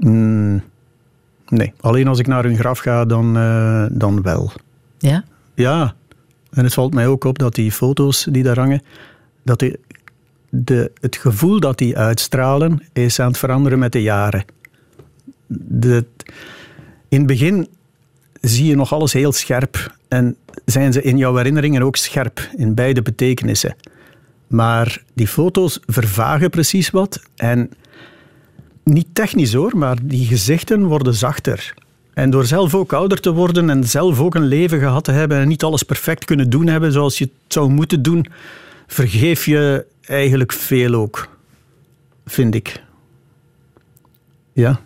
Mm, 0.00 0.62
nee, 1.48 1.72
alleen 1.80 2.08
als 2.08 2.18
ik 2.18 2.26
naar 2.26 2.44
hun 2.44 2.56
graf 2.56 2.78
ga, 2.78 3.04
dan, 3.04 3.36
eh, 3.36 3.86
dan 3.90 4.22
wel. 4.22 4.52
Ja? 4.98 5.24
Ja, 5.54 5.94
en 6.50 6.64
het 6.64 6.74
valt 6.74 6.94
mij 6.94 7.06
ook 7.06 7.24
op 7.24 7.38
dat 7.38 7.54
die 7.54 7.72
foto's 7.72 8.26
die 8.30 8.42
daar 8.42 8.58
hangen, 8.58 8.82
dat 9.42 9.58
die, 9.58 9.76
de, 10.48 10.90
het 11.00 11.16
gevoel 11.16 11.60
dat 11.60 11.78
die 11.78 11.98
uitstralen, 11.98 12.82
is 12.92 13.20
aan 13.20 13.28
het 13.28 13.38
veranderen 13.38 13.78
met 13.78 13.92
de 13.92 14.02
jaren. 14.02 14.44
De, 15.46 16.04
in 17.08 17.18
het 17.18 17.26
begin 17.26 17.68
zie 18.40 18.66
je 18.66 18.76
nog 18.76 18.92
alles 18.92 19.12
heel 19.12 19.32
scherp 19.32 19.94
en 20.08 20.36
zijn 20.64 20.92
ze 20.92 21.02
in 21.02 21.16
jouw 21.16 21.36
herinneringen 21.36 21.82
ook 21.82 21.96
scherp, 21.96 22.48
in 22.56 22.74
beide 22.74 23.02
betekenissen. 23.02 23.76
Maar 24.46 25.02
die 25.14 25.28
foto's 25.28 25.80
vervagen 25.86 26.50
precies 26.50 26.90
wat 26.90 27.22
en 27.36 27.70
niet 28.84 29.06
technisch 29.12 29.52
hoor, 29.52 29.76
maar 29.76 29.96
die 30.02 30.26
gezichten 30.26 30.84
worden 30.84 31.14
zachter. 31.14 31.74
En 32.14 32.30
door 32.30 32.44
zelf 32.44 32.74
ook 32.74 32.92
ouder 32.92 33.20
te 33.20 33.32
worden 33.32 33.70
en 33.70 33.84
zelf 33.84 34.20
ook 34.20 34.34
een 34.34 34.46
leven 34.46 34.78
gehad 34.78 35.04
te 35.04 35.12
hebben 35.12 35.38
en 35.38 35.48
niet 35.48 35.62
alles 35.62 35.82
perfect 35.82 36.24
kunnen 36.24 36.50
doen 36.50 36.66
hebben 36.66 36.92
zoals 36.92 37.18
je 37.18 37.24
het 37.24 37.52
zou 37.52 37.70
moeten 37.70 38.02
doen, 38.02 38.26
vergeef 38.86 39.44
je 39.44 39.86
eigenlijk 40.06 40.52
veel 40.52 40.94
ook, 40.94 41.28
vind 42.26 42.54
ik. 42.54 42.82
Ja. 44.52 44.80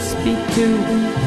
Speak 0.00 0.38
to, 0.54 1.17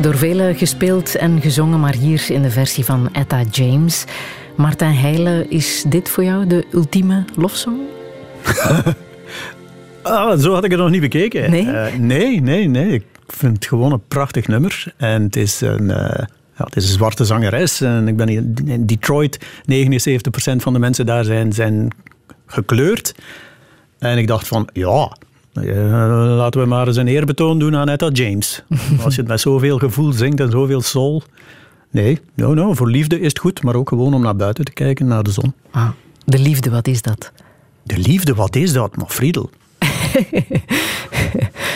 Door 0.00 0.16
velen 0.16 0.54
gespeeld 0.54 1.14
en 1.14 1.40
gezongen, 1.40 1.80
maar 1.80 1.94
hier 1.94 2.26
in 2.28 2.42
de 2.42 2.50
versie 2.50 2.84
van 2.84 3.08
Etta 3.12 3.42
James. 3.50 4.04
Martijn 4.56 4.94
Heijlen, 4.94 5.50
is 5.50 5.84
dit 5.88 6.08
voor 6.08 6.24
jou 6.24 6.46
de 6.46 6.66
ultieme 6.72 7.24
lofsong? 7.36 7.80
Ah, 10.02 10.38
zo 10.38 10.52
had 10.52 10.64
ik 10.64 10.70
het 10.70 10.80
nog 10.80 10.90
niet 10.90 11.00
bekeken. 11.00 11.50
Nee? 11.50 11.70
Eh, 11.70 11.94
nee, 11.94 12.40
nee, 12.40 12.68
nee. 12.68 12.92
Ik 12.94 13.04
vind 13.26 13.56
het 13.56 13.66
gewoon 13.66 13.92
een 13.92 14.06
prachtig 14.08 14.46
nummer. 14.46 14.92
En 14.96 15.22
het 15.22 15.36
is 15.36 15.60
een, 15.60 15.90
eh, 15.90 16.26
ja, 16.56 16.64
het 16.64 16.76
is 16.76 16.84
een 16.84 16.92
zwarte 16.92 17.24
zangeres. 17.24 17.80
En 17.80 18.08
ik 18.08 18.16
ben 18.16 18.28
in 18.28 18.86
Detroit, 18.86 19.46
79% 19.64 20.62
van 20.62 20.72
de 20.72 20.78
mensen 20.78 21.06
daar 21.06 21.24
zijn, 21.24 21.52
zijn 21.52 21.88
gekleurd. 22.46 23.14
En 23.98 24.18
ik 24.18 24.26
dacht 24.26 24.48
van, 24.48 24.68
ja, 24.72 25.16
laten 26.36 26.60
we 26.60 26.66
maar 26.66 26.86
eens 26.86 26.96
een 26.96 27.06
eerbetoon 27.08 27.58
doen 27.58 27.76
aan 27.76 27.88
Etta 27.88 28.08
James. 28.12 28.62
Als 29.04 29.14
je 29.14 29.20
het 29.20 29.30
met 29.30 29.40
zoveel 29.40 29.78
gevoel 29.78 30.12
zingt 30.12 30.40
en 30.40 30.50
zoveel 30.50 30.80
soul. 30.80 31.22
Nee, 31.90 32.18
no, 32.34 32.54
no, 32.54 32.74
voor 32.74 32.90
liefde 32.90 33.20
is 33.20 33.26
het 33.28 33.38
goed, 33.38 33.62
maar 33.62 33.74
ook 33.74 33.88
gewoon 33.88 34.14
om 34.14 34.22
naar 34.22 34.36
buiten 34.36 34.64
te 34.64 34.72
kijken, 34.72 35.06
naar 35.06 35.22
de 35.22 35.30
zon. 35.30 35.52
Ah, 35.70 35.88
de 36.24 36.38
liefde, 36.38 36.70
wat 36.70 36.86
is 36.86 37.02
dat? 37.02 37.32
De 37.82 37.98
liefde, 37.98 38.34
wat 38.34 38.56
is 38.56 38.72
dat? 38.72 38.96
Maar 38.96 39.08
Friedel, 39.08 39.50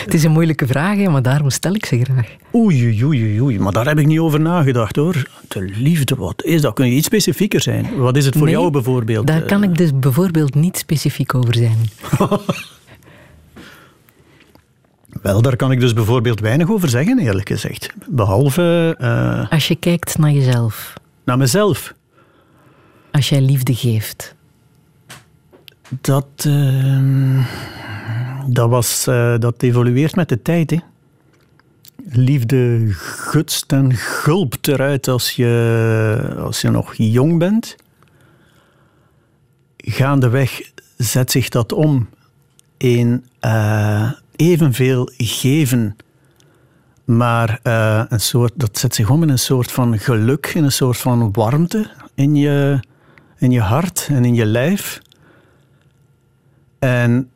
Het 0.05 0.13
is 0.13 0.23
een 0.23 0.31
moeilijke 0.31 0.67
vraag, 0.67 0.97
hè, 0.97 1.09
maar 1.09 1.21
daarom 1.21 1.49
stel 1.49 1.73
ik 1.73 1.85
ze 1.85 1.99
graag. 2.03 2.27
Oei, 2.55 3.03
oei, 3.03 3.05
oei, 3.05 3.41
oei, 3.41 3.59
maar 3.59 3.71
daar 3.71 3.85
heb 3.87 3.99
ik 3.99 4.05
niet 4.05 4.19
over 4.19 4.39
nagedacht 4.39 4.95
hoor. 4.95 5.23
De 5.47 5.61
liefde, 5.75 6.15
wat 6.15 6.43
is 6.43 6.61
dat? 6.61 6.73
Kun 6.73 6.85
je 6.85 6.91
iets 6.95 7.05
specifieker 7.05 7.61
zijn? 7.61 7.97
Wat 7.97 8.17
is 8.17 8.25
het 8.25 8.35
voor 8.35 8.45
Nee, 8.45 8.53
jou 8.55 8.71
bijvoorbeeld? 8.71 9.27
Daar 9.27 9.41
Eh, 9.41 9.47
kan 9.47 9.63
ik 9.63 9.77
dus 9.77 9.89
bijvoorbeeld 9.99 10.55
niet 10.55 10.77
specifiek 10.77 11.35
over 11.35 11.55
zijn. 11.55 11.77
Wel, 15.21 15.41
daar 15.41 15.55
kan 15.55 15.71
ik 15.71 15.79
dus 15.79 15.93
bijvoorbeeld 15.93 16.39
weinig 16.39 16.69
over 16.71 16.89
zeggen, 16.89 17.19
eerlijk 17.19 17.47
gezegd. 17.47 17.93
Behalve 18.09 18.95
eh, 18.99 19.51
Als 19.51 19.67
je 19.67 19.75
kijkt 19.75 20.17
naar 20.17 20.31
jezelf, 20.31 20.93
naar 21.23 21.37
mezelf. 21.37 21.93
als 23.11 23.29
jij 23.29 23.41
liefde 23.41 23.75
geeft, 23.75 24.35
Dat, 26.01 26.27
eh, 26.37 27.47
dat, 28.47 28.69
was, 28.69 29.07
eh, 29.07 29.35
dat 29.39 29.61
evolueert 29.61 30.15
met 30.15 30.29
de 30.29 30.41
tijd. 30.41 30.69
Hè. 30.69 30.77
Liefde 32.09 32.87
gutst 32.91 33.71
en 33.71 33.93
gulpt 33.95 34.67
eruit 34.67 35.07
als 35.07 35.31
je, 35.31 36.35
als 36.39 36.61
je 36.61 36.69
nog 36.69 36.93
jong 36.97 37.37
bent. 37.39 37.75
Gaandeweg 39.77 40.61
zet 40.97 41.31
zich 41.31 41.49
dat 41.49 41.71
om 41.73 42.09
in 42.77 43.25
eh, 43.39 44.11
evenveel 44.39 45.11
geven. 45.17 45.95
Maar 47.05 47.59
eh, 47.63 48.03
een 48.09 48.19
soort, 48.19 48.53
dat 48.55 48.77
zet 48.77 48.95
zich 48.95 49.09
om 49.09 49.23
in 49.23 49.29
een 49.29 49.39
soort 49.39 49.71
van 49.71 49.99
geluk, 49.99 50.51
in 50.55 50.63
een 50.63 50.71
soort 50.71 50.97
van 50.97 51.31
warmte 51.31 51.89
in 52.15 52.35
je, 52.35 52.79
in 53.37 53.51
je 53.51 53.61
hart 53.61 54.07
en 54.11 54.25
in 54.25 54.35
je 54.35 54.45
lijf. 54.45 55.01
En 56.79 57.29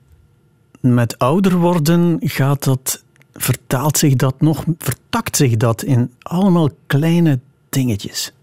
met 0.79 1.17
ouder 1.17 1.57
worden 1.57 2.17
gaat 2.19 2.63
dat, 2.63 3.03
vertaalt 3.33 3.97
zich 3.97 4.15
dat 4.15 4.41
nog, 4.41 4.63
vertakt 4.77 5.35
zich 5.35 5.57
dat 5.57 5.83
in 5.83 6.11
allemaal 6.21 6.69
kleine 6.87 7.39
dingetjes. 7.69 8.33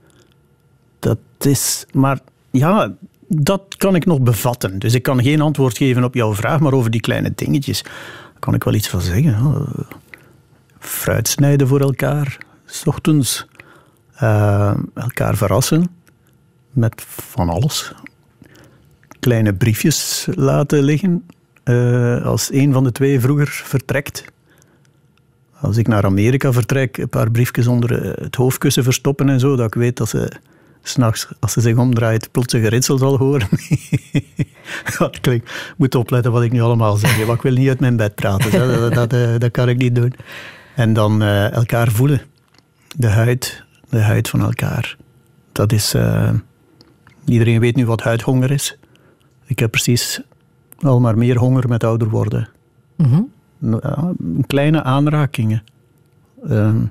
Dat 0.99 1.19
is, 1.39 1.87
maar 1.93 2.21
ja, 2.51 2.95
dat 3.29 3.63
kan 3.77 3.95
ik 3.95 4.07
nog 4.07 4.21
bevatten. 4.21 4.79
Dus 4.79 4.95
ik 4.95 5.03
kan 5.03 5.23
geen 5.23 5.41
antwoord 5.41 5.77
geven 5.77 6.05
op 6.05 6.15
jouw 6.15 6.35
vraag, 6.35 6.61
maar 6.61 6.73
over 6.73 6.91
die 6.91 7.01
kleine 7.01 7.33
dingetjes 7.35 7.85
kan 8.41 8.55
ik 8.55 8.65
wel 8.65 8.75
iets 8.75 8.89
van 8.89 9.01
zeggen. 9.01 9.65
Fruit 10.79 11.29
snijden 11.29 11.69
voor 11.69 11.81
elkaar, 11.81 12.39
s 12.65 12.87
ochtends. 12.87 13.47
Eh, 14.15 14.75
elkaar 14.95 15.37
verrassen 15.37 15.91
met 16.73 17.03
van 17.07 17.49
alles 17.49 17.93
kleine 19.21 19.55
briefjes 19.55 20.29
laten 20.35 20.83
liggen 20.83 21.27
eh, 21.63 22.25
als 22.25 22.53
een 22.53 22.73
van 22.73 22.85
de 22.85 22.93
twee 22.93 23.21
vroeger 23.21 23.63
vertrekt. 23.65 24.25
Als 25.61 25.77
ik 25.77 25.89
naar 25.89 26.05
Amerika 26.05 26.53
vertrek, 26.53 26.97
een 26.97 27.09
paar 27.09 27.31
briefjes 27.31 27.67
onder 27.67 28.21
het 28.23 28.35
hoofdkussen 28.35 28.85
verstoppen 28.85 29.29
en 29.29 29.41
zo, 29.41 29.57
dat 29.57 29.67
ik 29.67 29.75
weet 29.75 29.97
dat 29.97 30.09
ze 30.09 30.33
s'nachts, 30.83 31.29
als 31.41 31.53
ze 31.53 31.61
zich 31.61 31.77
omdraait, 31.77 32.31
plots 32.31 32.55
een 32.55 32.61
geritsel 32.61 32.99
zal 32.99 33.19
horen. 33.19 33.49
dat 34.99 35.21
klinkt, 35.21 35.49
ik 35.51 35.75
moet 35.77 35.95
opletten 35.95 36.33
wat 36.33 36.43
ik 36.43 36.53
nu 36.53 36.61
allemaal 36.61 36.97
zeg, 36.97 37.17
want 37.27 37.37
ik 37.37 37.43
wil 37.43 37.53
niet 37.53 37.69
uit 37.69 37.81
mijn 37.81 37.97
bed 37.97 38.15
praten. 38.15 38.51
Dat, 38.51 38.79
dat, 38.81 38.95
dat, 38.95 39.13
eh, 39.13 39.39
dat 39.39 39.51
kan 39.51 39.69
ik 39.69 39.77
niet 39.79 39.95
doen. 39.95 40.13
En 40.75 40.93
dan 40.93 41.23
eh, 41.23 41.53
elkaar 41.53 41.89
voelen. 41.91 42.21
De 42.97 43.09
huid, 43.09 43.65
de 43.89 44.01
huid 44.01 44.29
van 44.29 44.41
elkaar. 44.41 44.97
Dat 45.53 45.73
is... 45.73 45.95
eh, 45.95 46.31
iedereen 47.25 47.61
weet 47.61 47.77
nu 47.77 47.87
wat 47.87 48.03
huidhonger 48.03 48.51
is. 48.51 48.79
Ik 49.47 49.59
heb 49.59 49.71
precies 49.71 50.21
al 50.81 51.01
maar 51.01 51.19
meer 51.19 51.39
honger 51.39 51.69
met 51.69 51.85
ouder 51.85 52.09
worden. 52.09 52.49
Mhm. 52.97 53.23
Ja, 53.59 54.13
kleine 54.47 54.83
aanrakingen. 54.83 55.63
Ehm, 56.49 56.83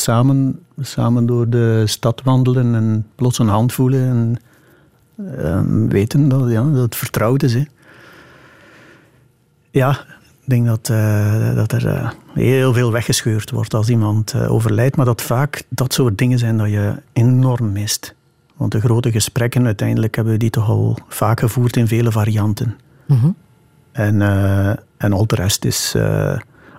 samen, 0.00 0.60
samen 0.80 1.26
door 1.26 1.48
de 1.48 1.82
stad 1.86 2.22
wandelen 2.24 2.74
en 2.74 3.06
plots 3.14 3.38
een 3.38 3.48
hand 3.48 3.72
voelen 3.72 4.08
en 4.08 4.36
ehm, 5.36 5.88
weten 5.88 6.28
dat, 6.28 6.50
ja, 6.50 6.62
dat 6.62 6.82
het 6.82 6.96
vertrouwd 6.96 7.42
is. 7.42 7.54
Hè. 7.54 7.64
Ja, 9.70 9.90
ik 10.46 10.52
denk 10.52 10.66
dat, 10.66 10.88
eh, 10.88 11.54
dat 11.54 11.72
er 11.72 11.86
eh, 11.86 12.10
heel 12.34 12.72
veel 12.72 12.92
weggescheurd 12.92 13.50
wordt 13.50 13.74
als 13.74 13.88
iemand 13.88 14.32
eh, 14.32 14.52
overlijdt, 14.52 14.96
maar 14.96 15.04
dat 15.04 15.22
vaak 15.22 15.62
dat 15.68 15.92
soort 15.92 16.18
dingen 16.18 16.38
zijn 16.38 16.56
dat 16.56 16.70
je 16.70 16.94
enorm 17.12 17.72
mist. 17.72 18.14
Want 18.56 18.72
de 18.72 18.80
grote 18.80 19.10
gesprekken, 19.10 19.64
uiteindelijk 19.64 20.14
hebben 20.14 20.32
we 20.32 20.38
die 20.38 20.50
toch 20.50 20.68
al 20.68 20.98
vaak 21.08 21.40
gevoerd 21.40 21.76
in 21.76 21.86
vele 21.86 22.12
varianten. 22.12 22.76
Mhm. 23.06 23.30
En, 23.92 24.20
en 24.96 25.12
al, 25.12 25.26
de 25.26 25.34
rest 25.34 25.64
is, 25.64 25.94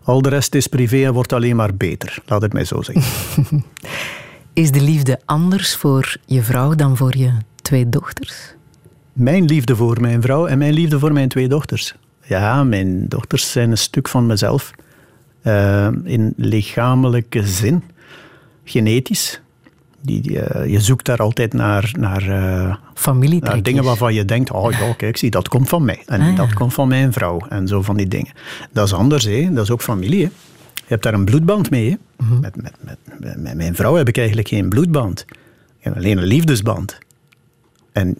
al 0.08 0.22
de 0.22 0.30
rest 0.30 0.56
is 0.56 0.68
privé 0.68 1.06
en 1.06 1.14
wordt 1.14 1.34
alleen 1.34 1.56
maar 1.56 1.76
beter. 1.76 2.18
Laat 2.26 2.42
het 2.42 2.54
mij 2.54 2.66
zo 2.66 2.82
zeggen. 2.82 3.04
Is 4.54 4.72
de 4.72 4.82
liefde 4.82 5.20
anders 5.26 5.76
voor 5.76 6.18
je 6.26 6.44
vrouw 6.44 6.76
dan 6.76 6.98
voor 6.98 7.18
je 7.18 7.32
twee 7.62 7.90
dochters? 7.90 8.56
mijn 9.18 9.46
liefde 9.46 9.76
voor 9.76 10.02
mijn 10.02 10.22
vrouw 10.22 10.48
en 10.48 10.58
mijn 10.58 10.74
liefde 10.74 11.00
voor 11.00 11.14
mijn 11.14 11.30
twee 11.30 11.48
dochters. 11.48 11.96
Ja, 12.24 12.64
mijn 12.64 13.08
dochters 13.08 13.52
zijn 13.52 13.72
een 13.72 13.78
stuk 13.78 14.08
van 14.08 14.26
mezelf. 14.26 14.72
Eh, 15.42 15.88
in 16.04 16.34
lichamelijke 16.36 17.48
zin. 17.48 17.84
Genetisch. 18.64 19.42
Die, 20.08 20.22
die, 20.22 20.40
eh, 20.40 20.72
je 20.72 20.80
zoekt 20.80 21.06
daar 21.06 21.18
altijd 21.18 21.54
naar, 21.54 21.92
naar, 22.00 22.22
eh, 22.22 22.76
naar 23.40 23.64
dingen 23.64 23.84
waarvan 23.84 24.14
je 24.14 24.26
denkt, 24.26 24.52
oh 24.52 24.72
ja, 24.72 24.94
kijk, 24.94 25.18
zie, 25.18 25.30
dat 25.30 25.48
komt 25.48 25.70
van 25.70 25.86
mij. 25.86 26.04
En 26.06 26.22
Ah, 26.22 26.28
ja. 26.28 26.36
dat 26.36 26.54
komt 26.54 26.74
van 26.74 26.88
mijn 26.88 27.14
vrouw. 27.14 27.46
En 27.50 27.68
zo 27.68 27.82
van 27.82 27.98
die 27.98 28.08
dingen. 28.08 28.32
Dat 28.72 28.86
is 28.86 28.94
anders, 28.94 29.24
hè. 29.24 29.54
dat 29.54 29.64
is 29.64 29.72
ook 29.72 29.82
familie. 29.82 30.24
Hè. 30.24 30.30
Je 30.74 30.94
hebt 30.94 31.04
daar 31.04 31.14
een 31.14 31.26
bloedband 31.26 31.70
mee. 31.70 31.90
Hè. 31.90 32.26
Mhm. 32.26 32.40
Met, 32.40 32.56
met, 32.56 32.74
met, 32.80 32.98
met, 33.20 33.38
met 33.38 33.56
mijn 33.56 33.76
vrouw 33.76 33.96
heb 33.96 34.08
ik 34.08 34.18
eigenlijk 34.18 34.48
geen 34.48 34.70
bloedband. 34.70 35.26
Ik 35.78 35.84
heb 35.84 35.96
alleen 35.96 36.18
een 36.18 36.26
liefdesband. 36.26 36.98
En 37.92 38.18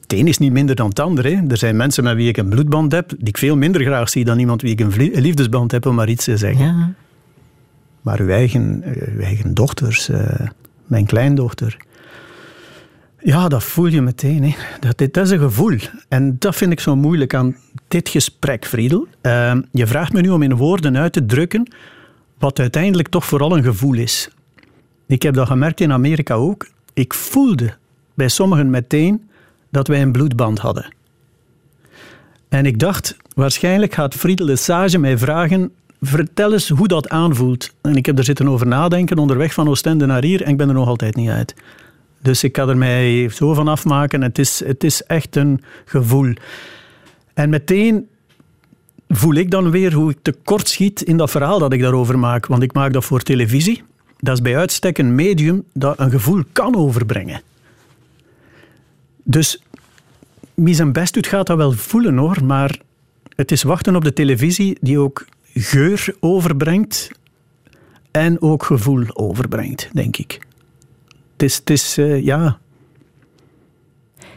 het 0.00 0.12
een 0.12 0.26
is 0.26 0.38
niet 0.38 0.52
minder 0.52 0.74
dan 0.74 0.88
het 0.88 1.00
ander. 1.00 1.24
Hè. 1.24 1.40
Er 1.48 1.56
zijn 1.56 1.76
mensen 1.76 2.04
met 2.04 2.16
wie 2.16 2.28
ik 2.28 2.36
een 2.36 2.48
bloedband 2.48 2.92
heb, 2.92 3.08
die 3.08 3.28
ik 3.28 3.38
veel 3.38 3.56
minder 3.56 3.82
graag 3.82 4.08
zie 4.08 4.24
dan 4.24 4.38
iemand 4.38 4.62
wie 4.62 4.72
ik 4.72 4.80
een 4.80 5.20
liefdesband 5.20 5.70
heb, 5.70 5.86
om 5.86 5.94
maar 5.94 6.08
iets 6.08 6.24
te 6.24 6.36
zeggen. 6.36 6.64
Ja. 6.64 6.92
Maar 8.00 8.20
uw 8.20 8.28
eigen, 8.28 8.82
uw 9.14 9.20
eigen 9.20 9.54
dochters, 9.54 10.08
eh, 10.08 10.46
mijn 10.88 11.06
kleindochter. 11.06 11.76
Ja, 13.20 13.48
dat 13.48 13.64
voel 13.64 13.86
je 13.86 14.02
meteen. 14.02 14.44
Hè. 14.44 14.54
Dat, 14.80 14.98
dit- 14.98 15.16
is 15.16 15.30
een 15.30 15.38
gevoel. 15.38 15.76
En 16.08 16.36
dat 16.38 16.56
vind 16.56 16.72
ik 16.72 16.80
zo 16.80 16.96
moeilijk 16.96 17.34
aan 17.34 17.56
dit 17.88 18.08
gesprek, 18.08 18.66
Friedel. 18.66 19.06
Eh, 19.20 19.54
je 19.72 19.86
vraagt 19.86 20.12
me 20.12 20.20
nu 20.20 20.28
om 20.28 20.42
in 20.42 20.56
woorden 20.56 20.96
uit 20.96 21.12
te 21.12 21.26
drukken 21.26 21.72
wat 22.38 22.58
uiteindelijk 22.58 23.08
toch 23.08 23.24
vooral 23.24 23.56
een 23.56 23.62
gevoel 23.62 23.94
is. 23.94 24.28
Ik 25.06 25.22
heb 25.22 25.34
dat 25.34 25.46
gemerkt 25.46 25.80
in 25.80 25.92
Amerika 25.92 26.34
ook. 26.34 26.68
Ik 26.94 27.14
voelde 27.14 27.74
bij 28.14 28.28
sommigen 28.28 28.70
meteen 28.70 29.28
dat 29.70 29.88
wij 29.88 30.02
een 30.02 30.12
bloedband 30.12 30.58
hadden. 30.58 30.92
En 32.48 32.66
ik 32.66 32.78
dacht, 32.78 33.16
waarschijnlijk 33.34 33.94
gaat 33.94 34.14
Friedel 34.14 34.46
de 34.46 34.56
Sage 34.56 34.98
mij 34.98 35.18
vragen, 35.18 35.72
vertel 36.00 36.52
eens 36.52 36.68
hoe 36.68 36.88
dat 36.88 37.08
aanvoelt. 37.08 37.74
En 37.80 37.96
ik 37.96 38.06
heb 38.06 38.18
er 38.18 38.24
zitten 38.24 38.48
over 38.48 38.66
nadenken 38.66 39.18
onderweg 39.18 39.52
van 39.52 39.68
Oostende 39.68 40.06
naar 40.06 40.22
hier 40.22 40.42
en 40.42 40.50
ik 40.50 40.56
ben 40.56 40.68
er 40.68 40.74
nog 40.74 40.88
altijd 40.88 41.16
niet 41.16 41.30
uit. 41.30 41.54
Dus 42.22 42.44
ik 42.44 42.52
kan 42.52 42.68
er 42.68 42.76
mij 42.76 43.28
zo 43.28 43.54
van 43.54 43.68
afmaken. 43.68 44.22
Het 44.22 44.38
is, 44.38 44.64
het 44.64 44.84
is 44.84 45.02
echt 45.02 45.36
een 45.36 45.62
gevoel. 45.84 46.34
En 47.34 47.50
meteen 47.50 48.08
voel 49.08 49.34
ik 49.34 49.50
dan 49.50 49.70
weer 49.70 49.92
hoe 49.92 50.10
ik 50.10 50.18
tekort 50.22 50.68
schiet 50.68 51.02
in 51.02 51.16
dat 51.16 51.30
verhaal 51.30 51.58
dat 51.58 51.72
ik 51.72 51.80
daarover 51.80 52.18
maak. 52.18 52.46
Want 52.46 52.62
ik 52.62 52.72
maak 52.72 52.92
dat 52.92 53.04
voor 53.04 53.22
televisie. 53.22 53.82
Dat 54.18 54.34
is 54.34 54.42
bij 54.42 54.56
uitstek 54.56 54.98
een 54.98 55.14
medium 55.14 55.64
dat 55.72 55.98
een 55.98 56.10
gevoel 56.10 56.42
kan 56.52 56.76
overbrengen. 56.76 57.42
Dus 59.22 59.62
wie 60.54 60.74
zijn 60.74 60.92
best 60.92 61.14
doet, 61.14 61.26
gaat 61.26 61.46
dat 61.46 61.56
wel 61.56 61.72
voelen 61.72 62.16
hoor. 62.16 62.44
Maar 62.44 62.78
het 63.36 63.52
is 63.52 63.62
wachten 63.62 63.96
op 63.96 64.04
de 64.04 64.12
televisie 64.12 64.78
die 64.80 64.98
ook 64.98 65.24
geur 65.60 66.14
overbrengt. 66.20 67.10
en 68.10 68.42
ook 68.42 68.64
gevoel 68.64 69.04
overbrengt, 69.12 69.88
denk 69.92 70.16
ik. 70.16 70.46
Het 71.32 71.42
is, 71.42 71.56
het 71.56 71.70
is 71.70 71.98
eh, 71.98 72.24
ja, 72.24 72.58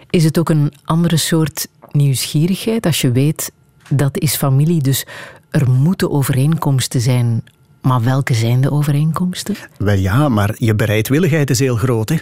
Is 0.10 0.23
het 0.23 0.39
ook 0.39 0.49
een 0.49 0.73
andere 0.84 1.18
soort 1.18 1.68
nieuwsgierigheid 1.91 2.85
als 2.85 3.02
je 3.02 3.11
weet 3.11 3.52
dat 3.89 4.19
is 4.19 4.35
familie, 4.35 4.81
dus 4.81 5.06
er 5.49 5.69
moeten 5.69 6.11
overeenkomsten 6.11 7.02
zijn. 7.02 7.43
Maar 7.81 8.03
welke 8.03 8.34
zijn 8.34 8.61
de 8.61 8.72
overeenkomsten? 8.72 9.56
Wel 9.77 9.95
ja, 9.95 10.30
maar 10.30 10.56
je 10.57 10.76
bereidwilligheid 10.76 11.49
is 11.49 11.60
heel 11.60 11.76
groot. 11.76 12.10
Hè? 12.10 12.18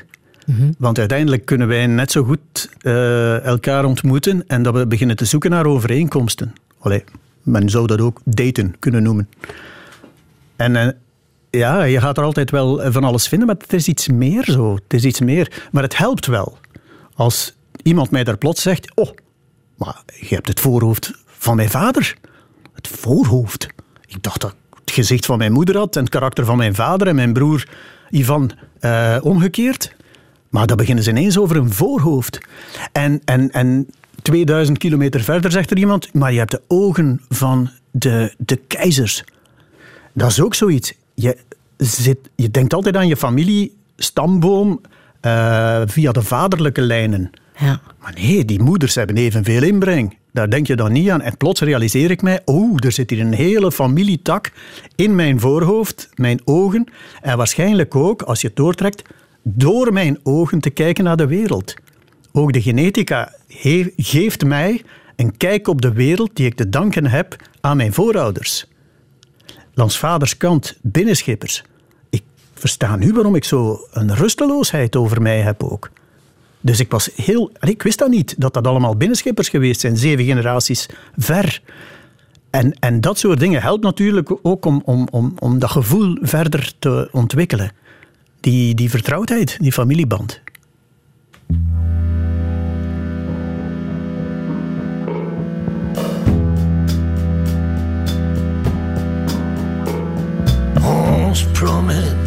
Want 0.77 0.99
uiteindelijk 0.99 1.45
kunnen 1.45 1.67
wij 1.67 1.87
net 1.87 2.11
zo 2.11 2.23
goed 2.23 2.69
eh, 2.79 3.45
elkaar 3.45 3.85
ontmoeten 3.85 4.43
en 4.47 4.63
dat 4.63 4.73
we 4.73 4.87
beginnen 4.87 5.15
te 5.15 5.25
zoeken 5.25 5.49
naar 5.49 5.65
overeenkomsten. 5.65 6.53
Allee, 6.79 7.03
men 7.43 7.69
zou 7.69 7.87
dat 7.87 8.01
ook 8.01 8.21
daten 8.23 8.75
kunnen 8.79 9.03
noemen. 9.03 9.29
En 10.55 10.75
eh, 10.75 10.89
ja, 11.49 11.83
je 11.83 11.99
gaat 11.99 12.17
er 12.17 12.23
altijd 12.23 12.51
wel 12.51 12.91
van 12.91 13.03
alles 13.03 13.27
vinden, 13.27 13.47
maar 13.47 13.57
het 13.57 13.73
is 13.73 13.87
iets 13.87 14.07
meer 14.07 14.43
zo. 14.43 14.73
Het 14.73 14.93
is 14.93 15.05
iets 15.05 15.19
meer. 15.19 15.67
Maar 15.71 15.83
het 15.83 15.97
helpt 15.97 16.25
wel. 16.25 16.57
Als 17.13 17.55
iemand 17.83 18.11
mij 18.11 18.23
daar 18.23 18.37
plots 18.37 18.61
zegt, 18.61 18.95
oh, 18.95 19.09
maar 19.75 20.01
je 20.19 20.35
hebt 20.35 20.47
het 20.47 20.59
voorhoofd 20.59 21.11
van 21.25 21.55
mijn 21.55 21.69
vader. 21.69 22.15
Het 22.73 22.87
voorhoofd. 22.87 23.67
Ik 24.05 24.23
dacht 24.23 24.41
dat 24.41 24.55
het 24.79 24.91
gezicht 24.91 25.25
van 25.25 25.37
mijn 25.37 25.51
moeder 25.51 25.77
had 25.77 25.95
en 25.95 26.01
het 26.01 26.11
karakter 26.11 26.45
van 26.45 26.57
mijn 26.57 26.75
vader 26.75 27.07
en 27.07 27.15
mijn 27.15 27.33
broer 27.33 27.67
Ivan 28.09 28.51
eh, 28.79 29.17
omgekeerd. 29.21 29.95
Maar 30.49 30.67
dan 30.67 30.77
beginnen 30.77 31.03
ze 31.03 31.09
ineens 31.09 31.37
over 31.37 31.55
een 31.55 31.73
voorhoofd. 31.73 32.39
En, 32.91 33.21
en, 33.25 33.51
en 33.51 33.87
2000 34.21 34.77
kilometer 34.77 35.21
verder 35.21 35.51
zegt 35.51 35.71
er 35.71 35.77
iemand, 35.77 36.13
maar 36.13 36.31
je 36.31 36.37
hebt 36.37 36.51
de 36.51 36.61
ogen 36.67 37.21
van 37.29 37.69
de, 37.91 38.33
de 38.37 38.55
keizers. 38.55 39.23
Dat 40.13 40.29
is 40.29 40.41
ook 40.41 40.55
zoiets. 40.55 40.93
Je, 41.13 41.37
zit, 41.77 42.17
je 42.35 42.51
denkt 42.51 42.73
altijd 42.73 42.95
aan 42.95 43.07
je 43.07 43.17
familie, 43.17 43.75
stamboom, 43.95 44.81
eh, 45.21 45.81
via 45.85 46.11
de 46.11 46.21
vaderlijke 46.21 46.81
lijnen. 46.81 47.29
Ja. 47.59 47.81
Maar 48.01 48.13
nee, 48.15 48.45
die 48.45 48.61
moeders 48.61 48.95
hebben 48.95 49.17
evenveel 49.17 49.63
inbreng. 49.63 50.17
Daar 50.31 50.49
denk 50.49 50.67
je 50.67 50.75
dan 50.75 50.91
niet 50.91 51.09
aan. 51.09 51.21
En 51.21 51.37
plots 51.37 51.61
realiseer 51.61 52.11
ik 52.11 52.21
mij, 52.21 52.41
oh, 52.45 52.75
er 52.79 52.91
zit 52.91 53.09
hier 53.09 53.19
een 53.19 53.33
hele 53.33 53.71
familietak 53.71 54.51
in 54.95 55.15
mijn 55.15 55.39
voorhoofd, 55.39 56.09
mijn 56.15 56.41
ogen. 56.45 56.87
En 57.21 57.37
waarschijnlijk 57.37 57.95
ook, 57.95 58.21
als 58.21 58.41
je 58.41 58.47
het 58.47 58.55
doortrekt, 58.55 59.01
door 59.43 59.93
mijn 59.93 60.19
ogen 60.23 60.59
te 60.59 60.69
kijken 60.69 61.03
naar 61.03 61.17
de 61.17 61.27
wereld. 61.27 61.73
Ook 62.31 62.53
de 62.53 62.61
genetica 62.61 63.33
geeft 63.97 64.45
mij 64.45 64.83
een 65.15 65.37
kijk 65.37 65.67
op 65.67 65.81
de 65.81 65.93
wereld 65.93 66.29
die 66.33 66.45
ik 66.45 66.55
te 66.55 66.69
danken 66.69 67.05
heb 67.05 67.35
aan 67.61 67.77
mijn 67.77 67.93
voorouders. 67.93 68.65
Langs 69.73 69.97
vaders 69.97 70.37
kant, 70.37 70.77
binnenschippers. 70.81 71.63
Ik 72.09 72.23
versta 72.53 72.95
nu 72.95 73.13
waarom 73.13 73.35
ik 73.35 73.43
zo 73.43 73.87
een 73.91 74.15
rusteloosheid 74.15 74.95
over 74.95 75.21
mij 75.21 75.41
heb 75.41 75.63
ook. 75.63 75.89
Dus 76.61 76.79
ik 76.79 76.91
was 76.91 77.09
heel... 77.15 77.51
Ik 77.59 77.83
wist 77.83 77.99
dat 77.99 78.09
niet, 78.09 78.35
dat 78.37 78.53
dat 78.53 78.67
allemaal 78.67 78.95
binnenschippers 78.95 79.49
geweest 79.49 79.79
zijn, 79.79 79.97
zeven 79.97 80.25
generaties 80.25 80.89
ver. 81.17 81.61
En, 82.49 82.73
en 82.79 83.01
dat 83.01 83.19
soort 83.19 83.39
dingen 83.39 83.61
helpt 83.61 83.83
natuurlijk 83.83 84.31
ook 84.41 84.65
om, 84.65 84.81
om, 84.85 85.07
om, 85.11 85.33
om 85.39 85.59
dat 85.59 85.69
gevoel 85.69 86.17
verder 86.21 86.73
te 86.79 87.09
ontwikkelen. 87.11 87.71
Die, 88.39 88.75
die 88.75 88.89
vertrouwdheid, 88.89 89.57
die 89.59 89.71
familieband. 89.71 90.41
On 100.83 101.33
se 101.33 101.45
promène 101.45 102.17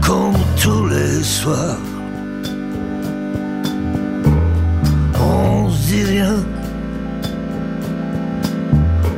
comme 0.00 0.38
tous 0.60 0.86
les 0.88 1.22
soirs. 1.22 1.78
On 5.20 5.70
se 5.70 5.78
dit 5.88 6.04
rien, 6.04 6.36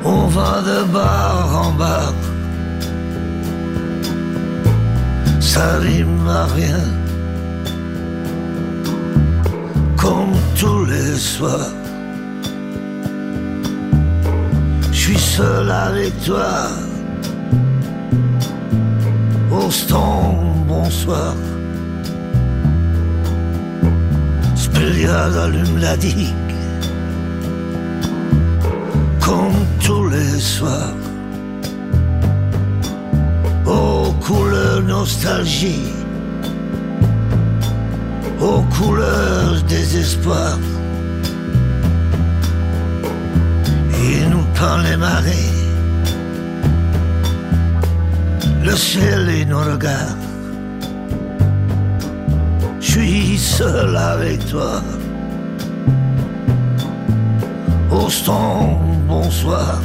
on 0.05 0.27
va 0.27 0.63
de 0.63 0.85
bar 0.93 1.67
en 1.67 1.73
bar. 1.73 2.13
Ça 5.41 5.79
rime 5.79 6.27
à 6.29 6.47
rien, 6.47 6.85
comme 9.97 10.35
tous 10.59 10.85
les 10.85 11.17
soirs. 11.17 11.80
Suis 15.11 15.19
seul 15.19 15.71
avec 15.71 16.13
toi. 16.25 16.69
Austin, 19.51 20.35
bonsoir. 20.69 21.35
Spéliade 24.55 25.37
allume 25.37 25.79
la 25.79 25.97
digue. 25.97 26.55
Comme 29.21 29.61
tous 29.85 30.09
les 30.09 30.39
soirs. 30.39 30.95
Aux 33.67 34.13
couleurs 34.27 34.83
nostalgie. 34.83 35.93
Aux 38.41 38.63
couleurs 38.77 39.61
désespoir. 39.69 40.59
Peint 44.61 44.83
les 44.83 44.97
marées, 44.99 45.55
le 48.63 48.77
ciel 48.77 49.31
et 49.31 49.47
nos 49.47 49.61
regards. 49.61 50.19
Je 52.79 52.91
suis 52.91 53.39
seul 53.39 53.97
avec 53.97 54.47
toi. 54.51 54.83
Austin, 57.91 58.77
bonsoir. 59.09 59.81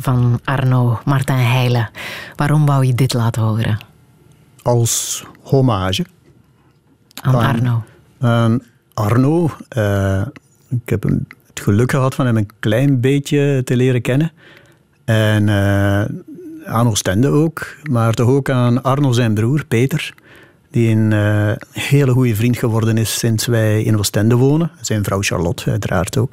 Van 0.00 0.40
Arno 0.44 0.98
Martin 1.04 1.34
Heijlen. 1.36 1.90
Waarom 2.36 2.66
wou 2.66 2.84
je 2.86 2.94
dit 2.94 3.12
laten 3.14 3.42
horen? 3.42 3.78
Als 4.62 5.24
hommage 5.42 6.04
Aan 7.22 7.34
Aan- 7.36 7.44
Arno. 7.54 7.82
aan 8.20 8.62
Arno. 8.94 9.50
eh, 9.68 10.22
ik 10.70 10.88
heb 10.88 11.02
het 11.02 11.14
geluk 11.54 11.90
gehad 11.90 12.14
van 12.14 12.26
hem 12.26 12.36
een 12.36 12.50
klein 12.58 13.00
beetje 13.00 13.60
te 13.64 13.76
leren 13.76 14.02
kennen. 14.02 14.32
En 15.04 15.48
eh, 15.48 16.00
aan 16.74 16.88
Oostende 16.88 17.28
ook. 17.28 17.66
Maar 17.90 18.12
toch 18.14 18.28
ook 18.28 18.50
aan 18.50 18.82
Arno 18.82 19.12
zijn 19.12 19.34
broer, 19.34 19.64
Peter. 19.68 20.14
Die 20.70 20.96
een 20.96 21.12
eh, 21.12 21.52
hele 21.82 22.12
goede 22.12 22.34
vriend 22.34 22.56
geworden 22.58 22.96
is 22.98 23.18
sinds 23.18 23.46
wij 23.46 23.82
in 23.82 23.98
Oostende 23.98 24.34
wonen. 24.34 24.70
Zijn 24.80 25.04
vrouw 25.04 25.22
Charlotte 25.22 25.70
uiteraard 25.70 26.16
ook. 26.16 26.32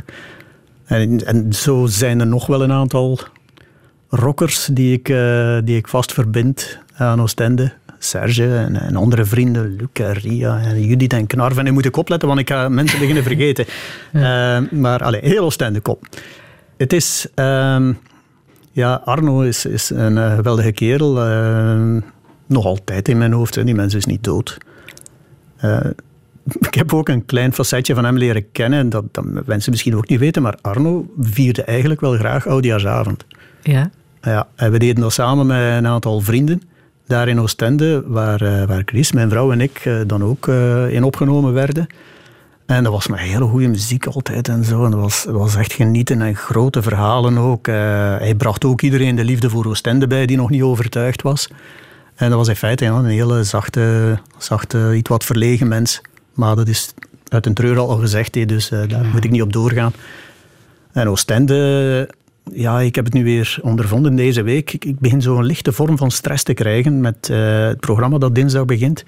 En, 0.86 1.26
en 1.26 1.54
zo 1.54 1.86
zijn 1.86 2.20
er 2.20 2.28
nog 2.28 2.48
wel 2.48 2.64
een 2.64 2.72
aantal 2.72 3.20
rockers 4.10 4.70
die 4.72 4.94
ik, 4.94 5.10
eh, 5.10 5.58
die 5.64 5.78
ik 5.78 5.88
vast 5.88 6.14
verbind 6.14 6.80
aan 6.94 7.22
Oostende. 7.22 7.74
Serge 8.00 8.56
en, 8.56 8.82
en 8.82 8.96
andere 8.96 9.26
vrienden, 9.26 9.76
Luc 9.76 9.88
en 9.94 10.14
Ria 10.14 10.60
en 10.60 10.82
Judith 10.82 11.14
en 11.14 11.28
Knarf. 11.28 11.58
En 11.58 11.64
nu 11.64 11.72
moet 11.72 11.86
ik 11.86 11.98
opletten, 11.98 12.28
want 12.28 12.40
ik 12.40 12.50
ga 12.50 12.70
mensen 12.70 13.00
beginnen 13.00 13.24
vergeten. 13.34 13.66
Eh, 14.12 14.60
maar 14.72 15.04
allez, 15.04 15.22
heel 15.22 15.44
Oostende, 15.44 15.80
kom. 15.80 15.98
Het 16.78 16.94
is... 16.94 17.28
ehm, 17.34 17.94
ja, 18.72 19.02
Arno 19.06 19.42
is, 19.42 19.66
is 19.66 19.90
een 19.90 20.18
eh, 20.18 20.36
geweldige 20.36 20.72
kerel. 20.72 21.14
nog 22.46 22.66
altijd 22.66 23.08
in 23.08 23.18
mijn 23.18 23.32
hoofd. 23.32 23.56
Hè. 23.56 23.64
Die 23.64 23.76
mens 23.76 23.94
is 23.94 24.06
niet 24.06 24.24
dood. 24.24 24.58
Ik 26.60 26.74
heb 26.74 26.94
ook 26.94 27.10
een 27.10 27.26
klein 27.26 27.54
facetje 27.54 27.96
van 27.96 28.06
hem 28.06 28.18
leren 28.18 28.52
kennen. 28.52 28.90
Dat, 28.90 29.04
dat 29.12 29.46
mensen 29.46 29.72
misschien 29.72 29.96
ook 29.96 30.08
niet 30.08 30.20
weten. 30.20 30.42
Maar 30.42 30.58
Arno 30.62 31.06
vierde 31.20 31.64
eigenlijk 31.64 32.02
wel 32.02 32.14
graag 32.14 32.48
Oudjaarsavond. 32.48 33.26
Ja. 33.72 33.90
Ja, 34.22 34.48
en 34.56 34.72
we 34.72 34.80
deden 34.80 35.02
dat 35.02 35.14
samen 35.14 35.48
met 35.48 35.78
een 35.78 35.88
aantal 35.88 36.22
vrienden. 36.22 36.62
Daar 37.08 37.28
in 37.28 37.40
Oostende, 37.40 38.04
waar, 38.08 38.42
eh, 38.42 38.68
waar 38.68 38.82
Chris, 38.86 39.12
mijn 39.12 39.30
vrouw 39.30 39.52
en 39.52 39.62
ik 39.62 39.82
eh, 39.84 39.96
dan 40.08 40.24
ook 40.24 40.48
eh, 40.48 40.90
in 40.90 41.04
opgenomen 41.04 41.54
werden. 41.54 41.88
En 42.66 42.84
dat 42.84 42.92
was 42.92 43.08
met 43.08 43.20
hele 43.20 43.46
goede 43.46 43.68
muziek 43.68 44.06
altijd 44.06 44.48
en 44.48 44.64
zo. 44.64 44.86
En 44.86 44.92
dat 44.92 45.00
was, 45.00 45.24
dat 45.24 45.34
was 45.34 45.56
echt 45.56 45.74
genieten 45.74 46.22
en 46.22 46.36
grote 46.36 46.82
verhalen 46.82 47.38
ook. 47.38 47.66
Hij 47.66 48.36
bracht 48.38 48.66
ook 48.66 48.82
iedereen 48.82 49.16
de 49.16 49.24
liefde 49.24 49.50
voor 49.50 49.66
Oostende 49.66 50.08
bij 50.08 50.26
die 50.26 50.38
nog 50.38 50.50
niet 50.50 50.62
overtuigd 50.62 51.22
was. 51.22 51.50
En 52.16 52.30
dat 52.30 52.38
was 52.38 52.48
in 52.48 52.56
feite 52.56 52.84
ja, 52.84 52.94
een 52.94 53.06
hele 53.06 53.44
zachte, 53.44 54.18
zachte, 54.38 54.94
iets 54.96 55.10
wat 55.10 55.24
verlegen 55.24 55.68
mens. 55.68 56.02
Maar 56.34 56.56
dat 56.56 56.68
is 56.68 56.94
uit 57.28 57.46
een 57.46 57.54
treur 57.54 57.78
al 57.78 57.98
gezegd, 57.98 58.36
hè, 58.36 58.46
dus 58.46 58.70
daar 58.70 59.06
moet 59.14 59.24
ik 59.24 59.32
niet 59.32 59.42
op 59.42 59.54
doorgaan. 59.54 59.94
En 60.92 61.10
Oostende, 61.10 62.10
ja, 62.54 62.80
ik 62.80 62.96
heb 62.96 63.06
het 63.06 63.14
nu 63.14 63.24
weer 63.24 63.60
ondervonden 63.62 64.16
deze 64.16 64.42
week. 64.42 64.74
Ik, 64.74 64.86
ik 64.86 65.00
begin 65.00 65.22
zo'n 65.22 65.46
lichte 65.46 65.72
vorm 65.72 65.98
van 65.98 66.12
stress 66.12 66.44
te 66.44 66.54
krijgen 66.54 67.02
met 67.02 67.30
eh, 67.30 67.66
het 67.68 67.80
programma 67.80 68.18
dat 68.18 68.36
dinsdag 68.36 68.66
begint. 68.66 69.04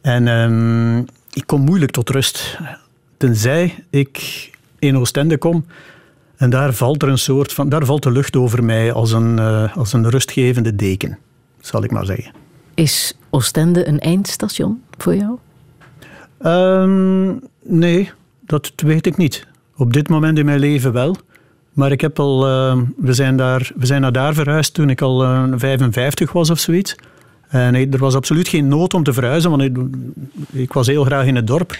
En 0.00 0.28
ehm, 0.28 0.98
ik 1.32 1.46
kom 1.46 1.60
moeilijk 1.60 1.90
tot 1.90 2.10
rust. 2.10 2.58
Tenzij 3.16 3.84
ik 3.90 4.50
in 4.78 4.96
Oostende 4.96 5.38
kom 5.38 5.64
en 6.36 6.50
daar 6.50 6.72
valt 6.74 7.02
er 7.02 7.08
een 7.08 7.18
soort 7.18 7.52
van, 7.52 7.68
daar 7.68 7.84
valt 7.84 8.02
de 8.02 8.10
lucht 8.10 8.36
over 8.36 8.64
mij 8.64 8.92
als 8.92 9.12
een, 9.12 9.38
eh, 9.38 9.76
als 9.76 9.92
een 9.92 10.10
rustgevende 10.10 10.76
deken, 10.76 11.18
zal 11.60 11.84
ik 11.84 11.90
maar 11.90 12.06
zeggen. 12.06 12.32
Is 12.74 13.16
Oostende 13.30 13.88
een 13.88 14.00
eindstation 14.00 14.82
voor 14.98 15.14
jou? 15.14 15.38
Ehm, 16.38 17.34
nee, 17.62 18.10
dat 18.40 18.72
weet 18.76 19.06
ik 19.06 19.16
niet. 19.16 19.46
Op 19.76 19.92
dit 19.92 20.08
moment 20.08 20.38
in 20.38 20.44
mijn 20.44 20.60
leven 20.60 20.92
wel. 20.92 21.16
Maar 21.76 21.92
ik 21.92 22.00
heb 22.00 22.18
al, 22.18 22.46
ehm, 22.46 22.84
we, 22.96 23.12
zijn 23.12 23.36
daar, 23.36 23.70
we 23.76 23.86
zijn 23.86 24.00
naar 24.00 24.12
daar 24.12 24.34
verhuisd 24.34 24.74
toen 24.74 24.90
ik 24.90 25.00
al 25.00 25.24
eh, 25.24 25.44
55 25.56 26.32
was 26.32 26.50
of 26.50 26.58
zoiets. 26.58 26.96
En 27.48 27.72
nee, 27.72 27.88
er 27.88 27.98
was 27.98 28.14
absoluut 28.14 28.48
geen 28.48 28.68
nood 28.68 28.94
om 28.94 29.02
te 29.02 29.12
verhuizen, 29.12 29.50
want 29.50 29.62
ik, 29.62 29.76
ik 30.52 30.72
was 30.72 30.86
heel 30.86 31.04
graag 31.04 31.26
in 31.26 31.36
het 31.36 31.46
dorp. 31.46 31.78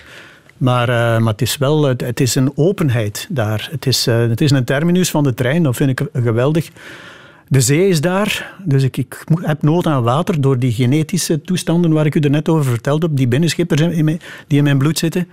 Maar, 0.57 0.89
eh, 0.89 1.19
maar 1.19 1.33
het 1.33 1.43
is 1.43 1.57
wel 1.57 1.85
het, 1.85 2.21
is 2.21 2.35
een 2.35 2.53
openheid 2.55 3.27
daar. 3.31 3.69
Het 3.71 3.87
is, 3.87 4.07
eh, 4.07 4.19
het 4.19 4.41
is 4.41 4.51
een 4.51 4.65
terminus 4.65 5.11
van 5.11 5.23
de 5.23 5.35
trein, 5.35 5.63
dat 5.63 5.77
vind 5.77 6.01
ik 6.01 6.09
geweldig. 6.13 6.71
De 7.49 7.61
zee 7.61 7.89
is 7.89 8.01
daar, 8.01 8.55
dus 8.65 8.83
ik, 8.83 8.97
ik 8.97 9.25
heb 9.41 9.63
nood 9.63 9.87
aan 9.87 10.03
water 10.03 10.41
door 10.41 10.59
die 10.59 10.73
genetische 10.73 11.41
toestanden 11.43 11.93
waar 11.93 12.07
ik 12.07 12.15
u 12.15 12.21
er 12.21 12.31
net 12.31 12.49
over 12.49 12.65
verteld 12.71 13.03
heb, 13.03 13.11
die 13.15 13.29
binnenschippers 13.29 13.81
die 14.47 14.59
in 14.59 14.65
mijn 14.65 14.79
bloed 14.79 14.99
zitten. 14.99 15.29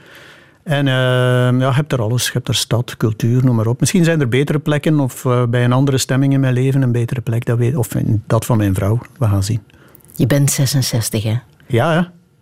En 0.64 0.88
eh, 0.88 0.94
ja, 0.94 1.68
je 1.68 1.73
hebt 1.73 1.91
er 1.91 2.02
alles. 2.02 2.26
Je 2.26 2.31
hebt 2.34 2.48
er 2.48 2.56
stad, 2.56 2.98
cultuur, 2.98 3.45
noem 3.45 3.56
maar 3.56 3.68
op. 3.68 3.80
Misschien 3.80 4.03
zijn 4.03 4.22
er 4.22 4.30
betere 4.30 4.60
plekken 4.60 4.99
of 4.99 5.26
eh, 5.26 5.45
bij 5.45 5.64
een 5.64 5.73
andere 5.73 5.98
stemming 5.98 6.34
in 6.34 6.40
mijn 6.40 6.53
leven 6.53 6.81
een 6.81 6.91
betere 6.91 7.22
plek. 7.22 7.45
Dat 7.45 7.57
weet, 7.57 7.76
of 7.76 7.88
dat 8.27 8.45
van 8.45 8.57
mijn 8.57 8.73
vrouw. 8.73 8.99
We 9.18 9.26
gaan 9.26 9.44
zien. 9.44 9.61
Je 10.15 10.27
bent 10.27 10.52
66, 10.52 11.23
hè? 11.23 11.35
Ja, 11.68 11.94
hè? 11.94 12.02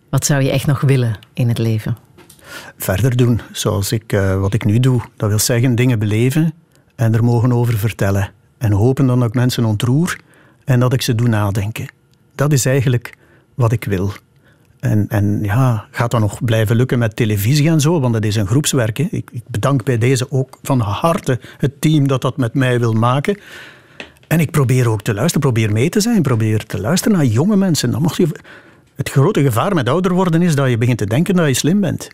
Wat 0.10 0.26
zou 0.26 0.44
je 0.44 0.52
echt 0.52 0.68
nog 0.68 0.82
willen 0.82 1.18
in 1.34 1.48
het 1.48 1.58
leven? 1.58 1.98
verder 2.78 3.16
doen 3.16 3.42
zoals 3.52 3.92
ik, 3.92 4.14
eh, 4.14 4.40
wat 4.40 4.54
ik 4.54 4.66
nu 4.66 4.80
doe. 4.80 5.02
Dat 5.18 5.30
wil 5.30 5.40
zeggen 5.40 5.76
dingen 5.76 6.00
beleven 6.00 6.54
en 6.96 7.14
er 7.14 7.24
mogen 7.24 7.54
over 7.54 7.78
vertellen. 7.78 8.32
En 8.58 8.72
hopen 8.72 9.06
dan 9.08 9.20
dat 9.20 9.28
ik 9.28 9.34
mensen 9.34 9.66
ontroer 9.66 10.20
en 10.64 10.80
dat 10.80 10.94
ik 10.94 11.02
ze 11.02 11.16
doe 11.16 11.28
nadenken. 11.28 11.92
Dat 12.36 12.54
is 12.54 12.66
eigenlijk 12.66 13.18
wat 13.56 13.72
ik 13.72 13.84
wil. 13.84 14.12
En, 14.82 15.06
en 15.08 15.40
ja, 15.44 15.86
gaat 15.92 16.12
dat 16.12 16.20
nog 16.20 16.44
blijven 16.44 16.76
lukken 16.76 17.00
met 17.00 17.16
televisie 17.16 17.70
en 17.70 17.82
zo? 17.82 18.00
Want 18.00 18.14
dat 18.14 18.26
is 18.26 18.36
een 18.36 18.48
groepswerk. 18.48 18.98
Hè. 18.98 19.08
Ik, 19.12 19.30
ik 19.32 19.42
bedank 19.48 19.84
bij 19.84 19.98
deze 19.98 20.32
ook 20.32 20.60
van 20.62 20.80
harte 20.80 21.40
het 21.58 21.82
team 21.82 22.08
dat 22.08 22.22
dat 22.22 22.38
met 22.38 22.54
mij 22.54 22.80
wil 22.80 22.94
maken. 22.94 23.38
En 24.28 24.40
ik 24.40 24.52
probeer 24.52 24.90
ook 24.90 25.02
te 25.02 25.14
luisteren, 25.14 25.42
probeer 25.42 25.72
mee 25.72 25.90
te 25.90 26.00
zijn, 26.00 26.22
probeer 26.22 26.66
te 26.66 26.80
luisteren 26.82 27.18
naar 27.18 27.26
jonge 27.26 27.56
mensen. 27.56 27.92
Dan 27.92 28.02
mag 28.02 28.18
je, 28.18 28.28
het 28.96 29.10
grote 29.10 29.42
gevaar 29.42 29.74
met 29.74 29.90
ouder 29.90 30.14
worden 30.14 30.42
is 30.42 30.56
dat 30.56 30.70
je 30.70 30.78
begint 30.78 30.98
te 30.98 31.06
denken 31.06 31.36
dat 31.36 31.48
je 31.48 31.54
slim 31.54 31.80
bent. 31.80 32.10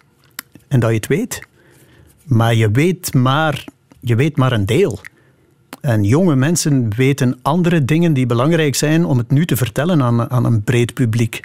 En 0.68 0.80
dat 0.80 0.89
je 0.89 0.95
het 0.95 1.07
weet. 1.07 1.48
Maar 2.23 2.56
je 2.56 2.72
weet 2.72 3.14
maar, 3.14 3.65
je 3.99 4.15
weet 4.15 4.38
maar 4.38 4.52
een 4.52 4.65
deel. 4.65 4.99
En 5.81 6.03
jonge 6.03 6.35
mensen 6.35 6.95
weten 6.95 7.39
andere 7.41 7.85
dingen 7.85 8.14
die 8.14 8.26
belangrijk 8.26 8.76
zijn 8.76 9.06
om 9.06 9.18
het 9.18 9.31
nu 9.31 9.45
te 9.45 9.56
vertellen 9.56 10.02
aan, 10.02 10.30
aan 10.30 10.45
een 10.45 10.64
breed 10.64 10.94
publiek. 10.94 11.41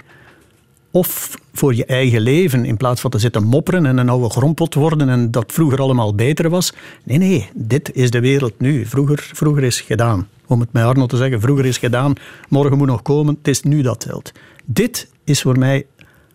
Of 0.95 1.37
voor 1.53 1.75
je 1.75 1.85
eigen 1.85 2.21
leven, 2.21 2.65
in 2.65 2.77
plaats 2.77 3.01
van 3.01 3.11
te 3.11 3.19
zitten 3.19 3.43
mopperen 3.43 3.85
en 3.85 3.97
een 3.97 4.09
oude 4.09 4.29
grondpot 4.29 4.73
worden 4.73 5.09
en 5.09 5.31
dat 5.31 5.51
vroeger 5.51 5.79
allemaal 5.79 6.15
beter 6.15 6.49
was. 6.49 6.73
Nee, 7.03 7.17
nee, 7.17 7.49
dit 7.53 7.93
is 7.93 8.11
de 8.11 8.19
wereld 8.19 8.59
nu. 8.59 8.85
Vroeger, 8.85 9.29
vroeger 9.33 9.63
is 9.63 9.81
gedaan. 9.81 10.27
Om 10.47 10.59
het 10.59 10.73
met 10.73 10.83
Arno 10.83 11.05
te 11.05 11.17
zeggen, 11.17 11.41
vroeger 11.41 11.65
is 11.65 11.77
gedaan, 11.77 12.13
morgen 12.49 12.77
moet 12.77 12.87
nog 12.87 13.01
komen, 13.01 13.35
het 13.37 13.47
is 13.47 13.61
nu 13.61 13.81
dat 13.81 13.99
telt. 13.99 14.31
Dit 14.65 15.09
is 15.23 15.41
voor 15.41 15.57
mij 15.57 15.85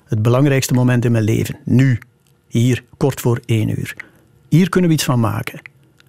het 0.04 0.22
belangrijkste 0.22 0.74
moment 0.74 1.04
in 1.04 1.12
mijn 1.12 1.24
leven. 1.24 1.56
Nu, 1.64 1.98
hier, 2.48 2.84
kort 2.96 3.20
voor 3.20 3.40
één 3.44 3.68
uur. 3.68 3.96
Hier 4.48 4.68
kunnen 4.68 4.90
we 4.90 4.96
iets 4.96 5.04
van 5.04 5.20
maken. 5.20 5.58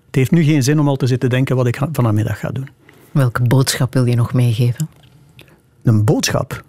Het 0.05 0.15
heeft 0.15 0.31
nu 0.31 0.43
geen 0.43 0.63
zin 0.63 0.79
om 0.79 0.87
al 0.87 0.95
te 0.95 1.07
zitten 1.07 1.29
denken 1.29 1.55
wat 1.55 1.67
ik 1.67 1.79
vanmiddag 1.91 2.39
ga 2.39 2.49
doen. 2.49 2.69
Welke 3.11 3.41
boodschap 3.41 3.93
wil 3.93 4.05
je 4.05 4.15
nog 4.15 4.33
meegeven? 4.33 4.89
Een 5.83 6.05
boodschap. 6.05 6.63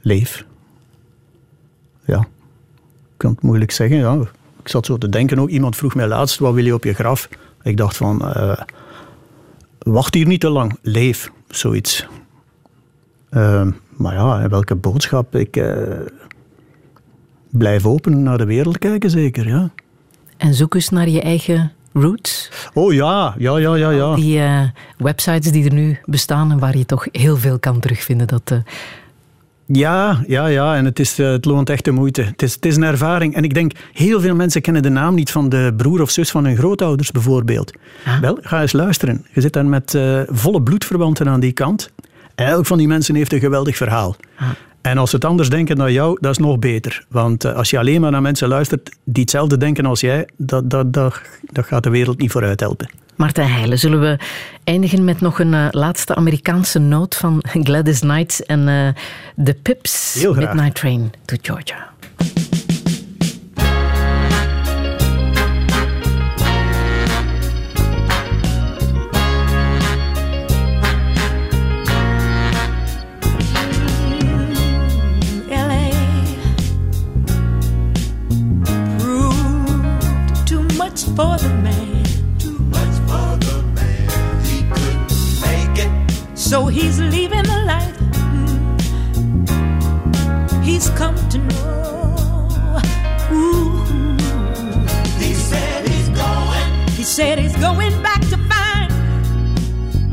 Leef. 0.00 0.44
Ja, 2.04 2.18
ik 2.18 3.16
kan 3.16 3.30
het 3.30 3.42
moeilijk 3.42 3.70
zeggen. 3.70 3.96
Ja. 3.96 4.18
Ik 4.62 4.68
zat 4.68 4.86
zo 4.86 4.98
te 4.98 5.08
denken 5.08 5.38
ook. 5.38 5.48
Iemand 5.48 5.76
vroeg 5.76 5.94
mij 5.94 6.06
laatst, 6.06 6.38
wat 6.38 6.54
wil 6.54 6.64
je 6.64 6.74
op 6.74 6.84
je 6.84 6.92
graf? 6.92 7.28
Ik 7.62 7.76
dacht 7.76 7.96
van, 7.96 8.34
eh, 8.34 8.60
wacht 9.78 10.14
hier 10.14 10.26
niet 10.26 10.40
te 10.40 10.48
lang. 10.48 10.78
Leef, 10.82 11.30
zoiets. 11.48 12.06
Eh, 13.30 13.66
maar 13.96 14.14
ja, 14.14 14.48
welke 14.48 14.74
boodschap? 14.74 15.36
Ik 15.36 15.56
eh, 15.56 15.72
blijf 17.50 17.86
open 17.86 18.22
naar 18.22 18.38
de 18.38 18.44
wereld 18.44 18.78
kijken, 18.78 19.10
zeker, 19.10 19.48
ja. 19.48 19.70
En 20.36 20.54
zoek 20.54 20.74
eens 20.74 20.88
naar 20.88 21.08
je 21.08 21.20
eigen 21.20 21.72
roots. 21.92 22.50
Oh 22.74 22.92
ja, 22.92 23.34
ja, 23.38 23.58
ja, 23.58 23.74
ja, 23.74 23.90
ja. 23.90 24.14
Die 24.14 24.40
eh, 24.40 24.62
websites 24.98 25.52
die 25.52 25.64
er 25.64 25.72
nu 25.72 25.98
bestaan 26.04 26.50
en 26.50 26.58
waar 26.58 26.76
je 26.76 26.86
toch 26.86 27.06
heel 27.12 27.36
veel 27.36 27.58
kan 27.58 27.80
terugvinden. 27.80 28.26
Dat, 28.26 28.52
Ja, 29.66 30.24
ja, 30.26 30.46
ja. 30.46 30.76
En 30.76 30.84
het, 30.84 30.98
is, 30.98 31.18
eh, 31.18 31.30
het 31.30 31.44
loont 31.44 31.70
echt 31.70 31.84
de 31.84 31.90
moeite. 31.90 32.22
Het 32.22 32.42
is, 32.42 32.54
het 32.54 32.66
is 32.66 32.76
een 32.76 32.82
ervaring. 32.82 33.34
En 33.34 33.44
ik 33.44 33.54
denk, 33.54 33.72
heel 33.92 34.20
veel 34.20 34.34
mensen 34.34 34.60
kennen 34.60 34.82
de 34.82 34.88
naam 34.88 35.14
niet 35.14 35.30
van 35.30 35.48
de 35.48 35.72
broer 35.76 36.00
of 36.02 36.10
zus 36.10 36.30
van 36.30 36.44
hun 36.44 36.56
grootouders, 36.56 37.10
bijvoorbeeld. 37.10 37.72
Wel, 38.20 38.38
ga 38.40 38.60
eens 38.60 38.72
luisteren. 38.72 39.26
Je 39.32 39.40
zit 39.40 39.52
daar 39.52 39.66
met 39.66 39.94
eh, 39.94 40.20
volle 40.26 40.62
bloedverwanten 40.62 41.28
aan 41.28 41.40
die 41.40 41.52
kant. 41.52 41.90
Elk 42.34 42.66
van 42.66 42.78
die 42.78 42.88
mensen 42.88 43.14
heeft 43.14 43.32
een 43.32 43.40
geweldig 43.40 43.76
verhaal. 43.76 44.16
En 44.80 44.98
als 44.98 45.10
ze 45.10 45.16
het 45.16 45.24
anders 45.24 45.48
denken 45.48 45.76
dan 45.76 45.92
jou, 45.92 46.16
dat 46.20 46.30
is 46.30 46.38
nog 46.38 46.58
beter. 46.58 47.04
Want 47.08 47.44
eh, 47.44 47.54
als 47.54 47.70
je 47.70 47.78
alleen 47.78 48.00
maar 48.00 48.10
naar 48.10 48.22
mensen 48.22 48.48
luistert 48.48 48.90
die 49.04 49.22
hetzelfde 49.22 49.56
denken 49.56 49.86
als 49.86 50.00
jij, 50.00 50.28
dat, 50.36 50.70
dat, 50.70 50.92
dat, 50.92 51.20
dat 51.42 51.66
gaat 51.66 51.82
de 51.82 51.90
wereld 51.90 52.18
niet 52.18 52.30
vooruit 52.30 52.60
helpen. 52.60 52.88
Martijn 53.16 53.50
Heijlen, 53.50 53.78
zullen 53.78 54.00
we 54.00 54.18
eindigen 54.64 55.04
met 55.04 55.20
nog 55.20 55.38
een 55.38 55.54
eh, 55.54 55.66
laatste 55.70 56.14
Amerikaanse 56.14 56.78
noot 56.78 57.14
van 57.14 57.44
Gladys 57.62 57.98
Knight 57.98 58.46
en 58.46 58.68
eh, 58.68 59.02
de 59.34 59.54
Pips 59.54 60.14
Heel 60.14 60.32
graag. 60.32 60.54
Midnight 60.54 60.74
Train 60.74 61.12
to 61.24 61.36
Georgia. 61.42 61.92
LA 75.48 75.90
proved 78.98 80.46
too 80.46 80.62
much 80.76 81.04
for 81.16 81.38
the 81.38 81.48
man. 81.62 81.93
So 86.44 86.66
he's 86.66 87.00
leaving 87.00 87.42
the 87.42 87.62
life 87.64 87.96
mm, 87.96 88.78
he's 90.62 90.90
come 90.90 91.16
to 91.30 91.38
know. 91.38 92.80
Ooh. 93.32 93.72
He 95.18 95.32
said 95.32 95.88
he's 95.88 96.08
going. 96.10 96.88
He 96.90 97.02
said 97.02 97.38
he's 97.38 97.56
going 97.56 97.94
back 98.02 98.20
to 98.28 98.36
find. 98.52 98.90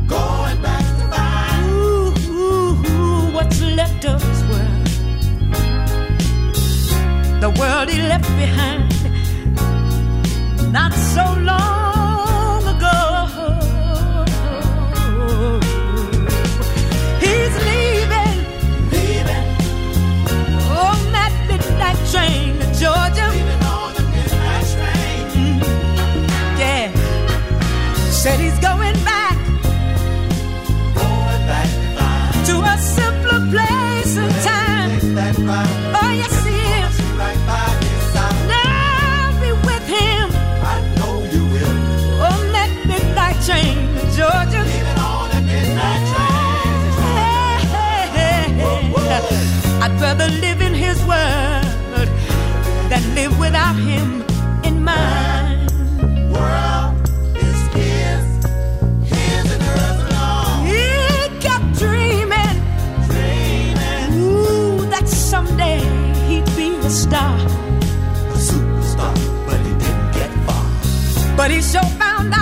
Going 0.08 0.62
back 0.62 0.84
to 1.00 1.06
find. 1.14 1.70
Ooh, 1.70 2.14
ooh, 2.30 2.86
ooh, 2.86 3.32
what's 3.34 3.60
left 3.60 4.06
of 4.06 4.22
his 4.22 4.42
world 4.44 4.88
the 7.42 7.50
world 7.60 7.88
he 7.90 8.00
left 8.00 8.28
behind 8.38 8.88
not 10.72 10.92
so 10.94 11.24
long 11.40 11.81
train 22.12 22.58
to 22.60 22.66
Georgia. 22.82 23.28
The. 23.32 24.52
Yeah, 26.60 26.92
said 28.10 28.38
he's 28.38 28.58
going 28.58 28.98
back, 29.02 29.36
going 30.94 31.42
back 31.48 31.70
to 32.48 32.54
a 32.72 32.76
simpler 32.76 33.40
place 33.52 34.14
and 34.22 34.34
time. 34.44 34.90
Oh, 36.00 36.10
yes, 36.22 36.34
he 36.44 36.58
is. 36.80 36.94
Now 38.52 39.32
be 39.40 39.50
with 39.68 39.86
him. 39.98 40.26
Oh, 40.32 40.72
I 40.72 40.76
know 40.98 41.14
you 41.32 41.42
will. 41.52 41.76
On 42.28 42.40
that 42.56 42.70
midnight 42.86 43.38
train 43.46 43.76
to 43.96 44.02
Georgia. 44.18 44.62
I'd 49.84 50.00
rather 50.00 50.28
live 50.28 50.61
without 53.52 53.76
him 53.76 54.22
in 54.64 54.82
mine. 54.82 55.66
World 56.32 56.96
is 57.36 57.60
his, 57.76 58.24
his 59.12 59.44
and 59.54 59.62
hers 59.62 59.98
alone. 60.08 60.64
He 60.72 60.88
kept 61.46 61.68
dreaming, 61.82 62.56
dreaming. 63.12 64.08
Ooh, 64.24 64.88
that 64.88 65.06
someday 65.06 65.80
he'd 66.28 66.48
be 66.56 66.76
a 66.76 66.88
star. 66.88 67.36
A 68.36 68.38
superstar, 68.48 69.14
but 69.46 69.60
he 69.66 69.72
didn't 69.84 70.12
get 70.18 70.30
far. 70.46 71.36
But 71.36 71.50
he 71.50 71.60
sure 71.60 71.90
found 72.00 72.32
out 72.32 72.41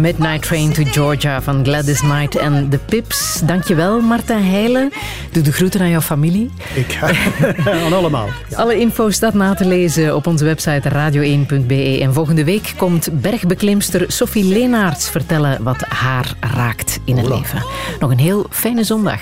Midnight 0.00 0.42
Train 0.42 0.72
to 0.72 0.82
Georgia 0.84 1.42
van 1.42 1.64
Gladys 1.64 2.00
Knight 2.00 2.36
en 2.36 2.70
de 2.70 2.78
Pips. 2.78 3.40
Dankjewel, 3.44 4.00
Martijn 4.00 4.44
Heijlen. 4.44 4.92
Doe 5.32 5.42
de 5.42 5.52
groeten 5.52 5.80
aan 5.80 5.88
jouw 5.88 6.00
familie. 6.00 6.50
Ik 6.74 6.92
ga 6.92 7.10
aan 7.84 7.92
allemaal. 7.92 8.28
Alle 8.54 8.78
info 8.78 9.10
staat 9.10 9.34
na 9.34 9.54
te 9.54 9.66
lezen 9.66 10.16
op 10.16 10.26
onze 10.26 10.44
website 10.44 10.88
radio1.be. 10.88 11.98
En 12.00 12.14
volgende 12.14 12.44
week 12.44 12.72
komt 12.76 13.20
bergbeklimster 13.20 14.12
Sophie 14.12 14.44
Leenaerts 14.44 15.10
vertellen 15.10 15.62
wat 15.62 15.84
haar 15.88 16.34
raakt 16.40 16.98
in 17.04 17.16
het 17.16 17.28
leven. 17.28 17.64
Nog 18.00 18.10
een 18.10 18.18
heel 18.18 18.46
fijne 18.50 18.84
zondag. 18.84 19.20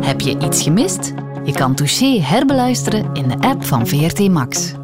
Heb 0.00 0.20
je 0.20 0.38
iets 0.38 0.62
gemist? 0.62 1.12
Je 1.44 1.52
kan 1.52 1.74
Touché 1.74 2.20
herbeluisteren 2.20 3.10
in 3.12 3.28
de 3.28 3.38
app 3.38 3.64
van 3.64 3.86
VRT 3.86 4.28
Max. 4.28 4.74